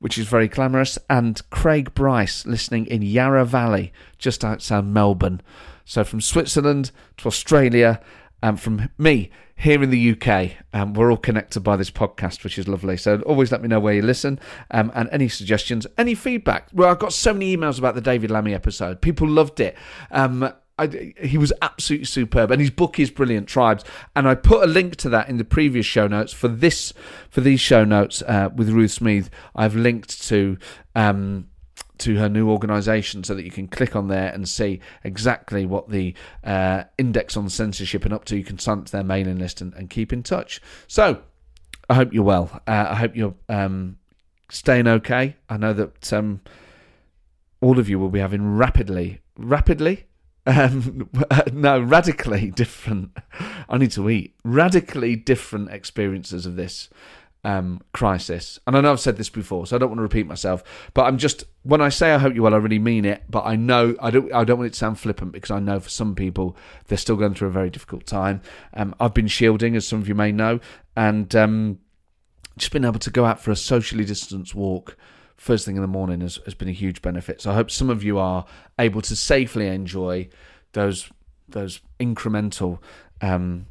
which 0.00 0.18
is 0.18 0.26
very 0.26 0.48
glamorous, 0.48 0.98
and 1.08 1.40
Craig 1.50 1.94
Bryce 1.94 2.44
listening 2.46 2.86
in 2.86 3.02
Yarra 3.02 3.44
Valley, 3.44 3.92
just 4.18 4.44
outside 4.44 4.84
Melbourne. 4.84 5.40
So 5.84 6.04
from 6.04 6.20
Switzerland 6.20 6.90
to 7.18 7.28
Australia, 7.28 8.00
and 8.42 8.60
from 8.60 8.88
me 8.98 9.30
here 9.54 9.82
in 9.82 9.90
the 9.90 10.12
UK, 10.12 10.52
um, 10.72 10.94
we're 10.94 11.10
all 11.10 11.18
connected 11.18 11.60
by 11.60 11.76
this 11.76 11.90
podcast, 11.90 12.42
which 12.42 12.58
is 12.58 12.66
lovely. 12.66 12.96
So 12.96 13.20
always 13.22 13.52
let 13.52 13.60
me 13.60 13.68
know 13.68 13.78
where 13.78 13.92
you 13.92 14.00
listen 14.00 14.40
um, 14.70 14.90
and 14.94 15.08
any 15.12 15.28
suggestions, 15.28 15.86
any 15.98 16.14
feedback. 16.14 16.68
Well, 16.72 16.88
I've 16.88 16.98
got 16.98 17.12
so 17.12 17.34
many 17.34 17.54
emails 17.54 17.78
about 17.78 17.94
the 17.94 18.00
David 18.00 18.30
Lammy 18.30 18.54
episode. 18.54 19.02
People 19.02 19.28
loved 19.28 19.60
it. 19.60 19.76
Um, 20.10 20.50
I, 20.80 21.12
he 21.22 21.36
was 21.36 21.52
absolutely 21.60 22.06
superb, 22.06 22.50
and 22.50 22.60
his 22.60 22.70
book 22.70 22.98
is 22.98 23.10
brilliant. 23.10 23.48
Tribes, 23.48 23.84
and 24.16 24.26
I 24.26 24.34
put 24.34 24.62
a 24.62 24.66
link 24.66 24.96
to 24.96 25.10
that 25.10 25.28
in 25.28 25.36
the 25.36 25.44
previous 25.44 25.84
show 25.84 26.06
notes 26.06 26.32
for 26.32 26.48
this 26.48 26.94
for 27.28 27.42
these 27.42 27.60
show 27.60 27.84
notes 27.84 28.22
uh, 28.22 28.48
with 28.54 28.70
Ruth 28.70 28.98
Smeeth. 28.98 29.28
I've 29.54 29.76
linked 29.76 30.22
to. 30.28 30.58
Um, 30.94 31.46
to 31.98 32.16
her 32.16 32.30
new 32.30 32.48
organisation 32.48 33.22
so 33.22 33.34
that 33.34 33.44
you 33.44 33.50
can 33.50 33.68
click 33.68 33.94
on 33.94 34.08
there 34.08 34.32
and 34.32 34.48
see 34.48 34.80
exactly 35.04 35.66
what 35.66 35.90
the 35.90 36.14
uh, 36.42 36.84
index 36.96 37.36
on 37.36 37.46
censorship 37.50 38.06
and 38.06 38.14
up 38.14 38.24
to. 38.24 38.38
You 38.38 38.42
can 38.42 38.58
sign 38.58 38.78
up 38.78 38.86
to 38.86 38.92
their 38.92 39.04
mailing 39.04 39.38
list 39.38 39.60
and, 39.60 39.74
and 39.74 39.90
keep 39.90 40.10
in 40.10 40.22
touch. 40.22 40.62
So, 40.86 41.20
I 41.90 41.94
hope 41.94 42.14
you're 42.14 42.24
well. 42.24 42.62
Uh, 42.66 42.86
I 42.88 42.94
hope 42.94 43.14
you're 43.14 43.34
um, 43.50 43.98
staying 44.50 44.88
okay. 44.88 45.36
I 45.50 45.58
know 45.58 45.74
that 45.74 46.10
um, 46.10 46.40
all 47.60 47.78
of 47.78 47.90
you 47.90 47.98
will 47.98 48.08
be 48.08 48.20
having 48.20 48.56
rapidly, 48.56 49.20
rapidly 49.36 50.06
um, 50.46 51.10
no, 51.52 51.80
radically 51.80 52.50
different. 52.50 53.16
I 53.68 53.78
need 53.78 53.92
to 53.92 54.08
eat. 54.08 54.34
Radically 54.44 55.16
different 55.16 55.70
experiences 55.70 56.46
of 56.46 56.56
this 56.56 56.88
um, 57.44 57.80
crisis. 57.92 58.58
And 58.66 58.76
I 58.76 58.80
know 58.80 58.92
I've 58.92 59.00
said 59.00 59.16
this 59.16 59.30
before, 59.30 59.66
so 59.66 59.76
I 59.76 59.78
don't 59.78 59.90
want 59.90 59.98
to 59.98 60.02
repeat 60.02 60.26
myself. 60.26 60.62
But 60.94 61.06
I'm 61.06 61.18
just 61.18 61.44
when 61.62 61.80
I 61.80 61.88
say 61.88 62.12
I 62.12 62.18
hope 62.18 62.34
you 62.34 62.42
well, 62.42 62.54
I 62.54 62.58
really 62.58 62.78
mean 62.78 63.04
it. 63.04 63.22
But 63.28 63.44
I 63.46 63.56
know 63.56 63.94
I 64.00 64.10
don't. 64.10 64.32
I 64.32 64.44
don't 64.44 64.58
want 64.58 64.68
it 64.68 64.72
to 64.74 64.78
sound 64.78 64.98
flippant 64.98 65.32
because 65.32 65.50
I 65.50 65.60
know 65.60 65.80
for 65.80 65.90
some 65.90 66.14
people 66.14 66.56
they're 66.86 66.98
still 66.98 67.16
going 67.16 67.34
through 67.34 67.48
a 67.48 67.52
very 67.52 67.70
difficult 67.70 68.06
time. 68.06 68.42
Um, 68.74 68.94
I've 69.00 69.14
been 69.14 69.28
shielding, 69.28 69.76
as 69.76 69.86
some 69.86 70.00
of 70.00 70.08
you 70.08 70.14
may 70.14 70.32
know, 70.32 70.60
and 70.96 71.34
um, 71.34 71.78
just 72.58 72.72
been 72.72 72.84
able 72.84 72.98
to 73.00 73.10
go 73.10 73.24
out 73.24 73.40
for 73.40 73.50
a 73.50 73.56
socially 73.56 74.04
distanced 74.04 74.54
walk 74.54 74.96
first 75.40 75.64
thing 75.64 75.74
in 75.74 75.80
the 75.80 75.88
morning 75.88 76.20
has, 76.20 76.38
has 76.44 76.52
been 76.52 76.68
a 76.68 76.72
huge 76.72 77.00
benefit. 77.00 77.40
So 77.40 77.50
I 77.50 77.54
hope 77.54 77.70
some 77.70 77.88
of 77.88 78.04
you 78.04 78.18
are 78.18 78.44
able 78.78 79.00
to 79.00 79.16
safely 79.16 79.68
enjoy 79.68 80.28
those 80.72 81.10
those 81.48 81.80
incremental 81.98 82.78
um, 83.22 83.66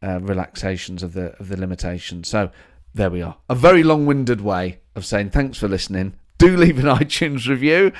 uh, 0.00 0.20
relaxations 0.20 1.02
of 1.02 1.14
the 1.14 1.34
of 1.40 1.48
the 1.48 1.56
limitation. 1.56 2.22
So 2.22 2.50
there 2.94 3.10
we 3.10 3.20
are. 3.20 3.36
A 3.48 3.56
very 3.56 3.82
long-winded 3.82 4.40
way 4.40 4.78
of 4.94 5.04
saying 5.04 5.30
thanks 5.30 5.58
for 5.58 5.66
listening. 5.66 6.14
Do 6.38 6.56
leave 6.56 6.78
an 6.78 6.84
iTunes 6.98 7.48
review, 7.48 7.92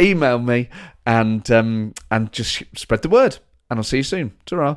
email 0.00 0.40
me, 0.40 0.68
and 1.06 1.48
um, 1.52 1.94
and 2.10 2.32
just 2.32 2.64
spread 2.76 3.02
the 3.02 3.08
word. 3.08 3.38
And 3.70 3.78
I'll 3.78 3.84
see 3.84 3.98
you 3.98 4.02
soon. 4.02 4.32
ta 4.44 4.76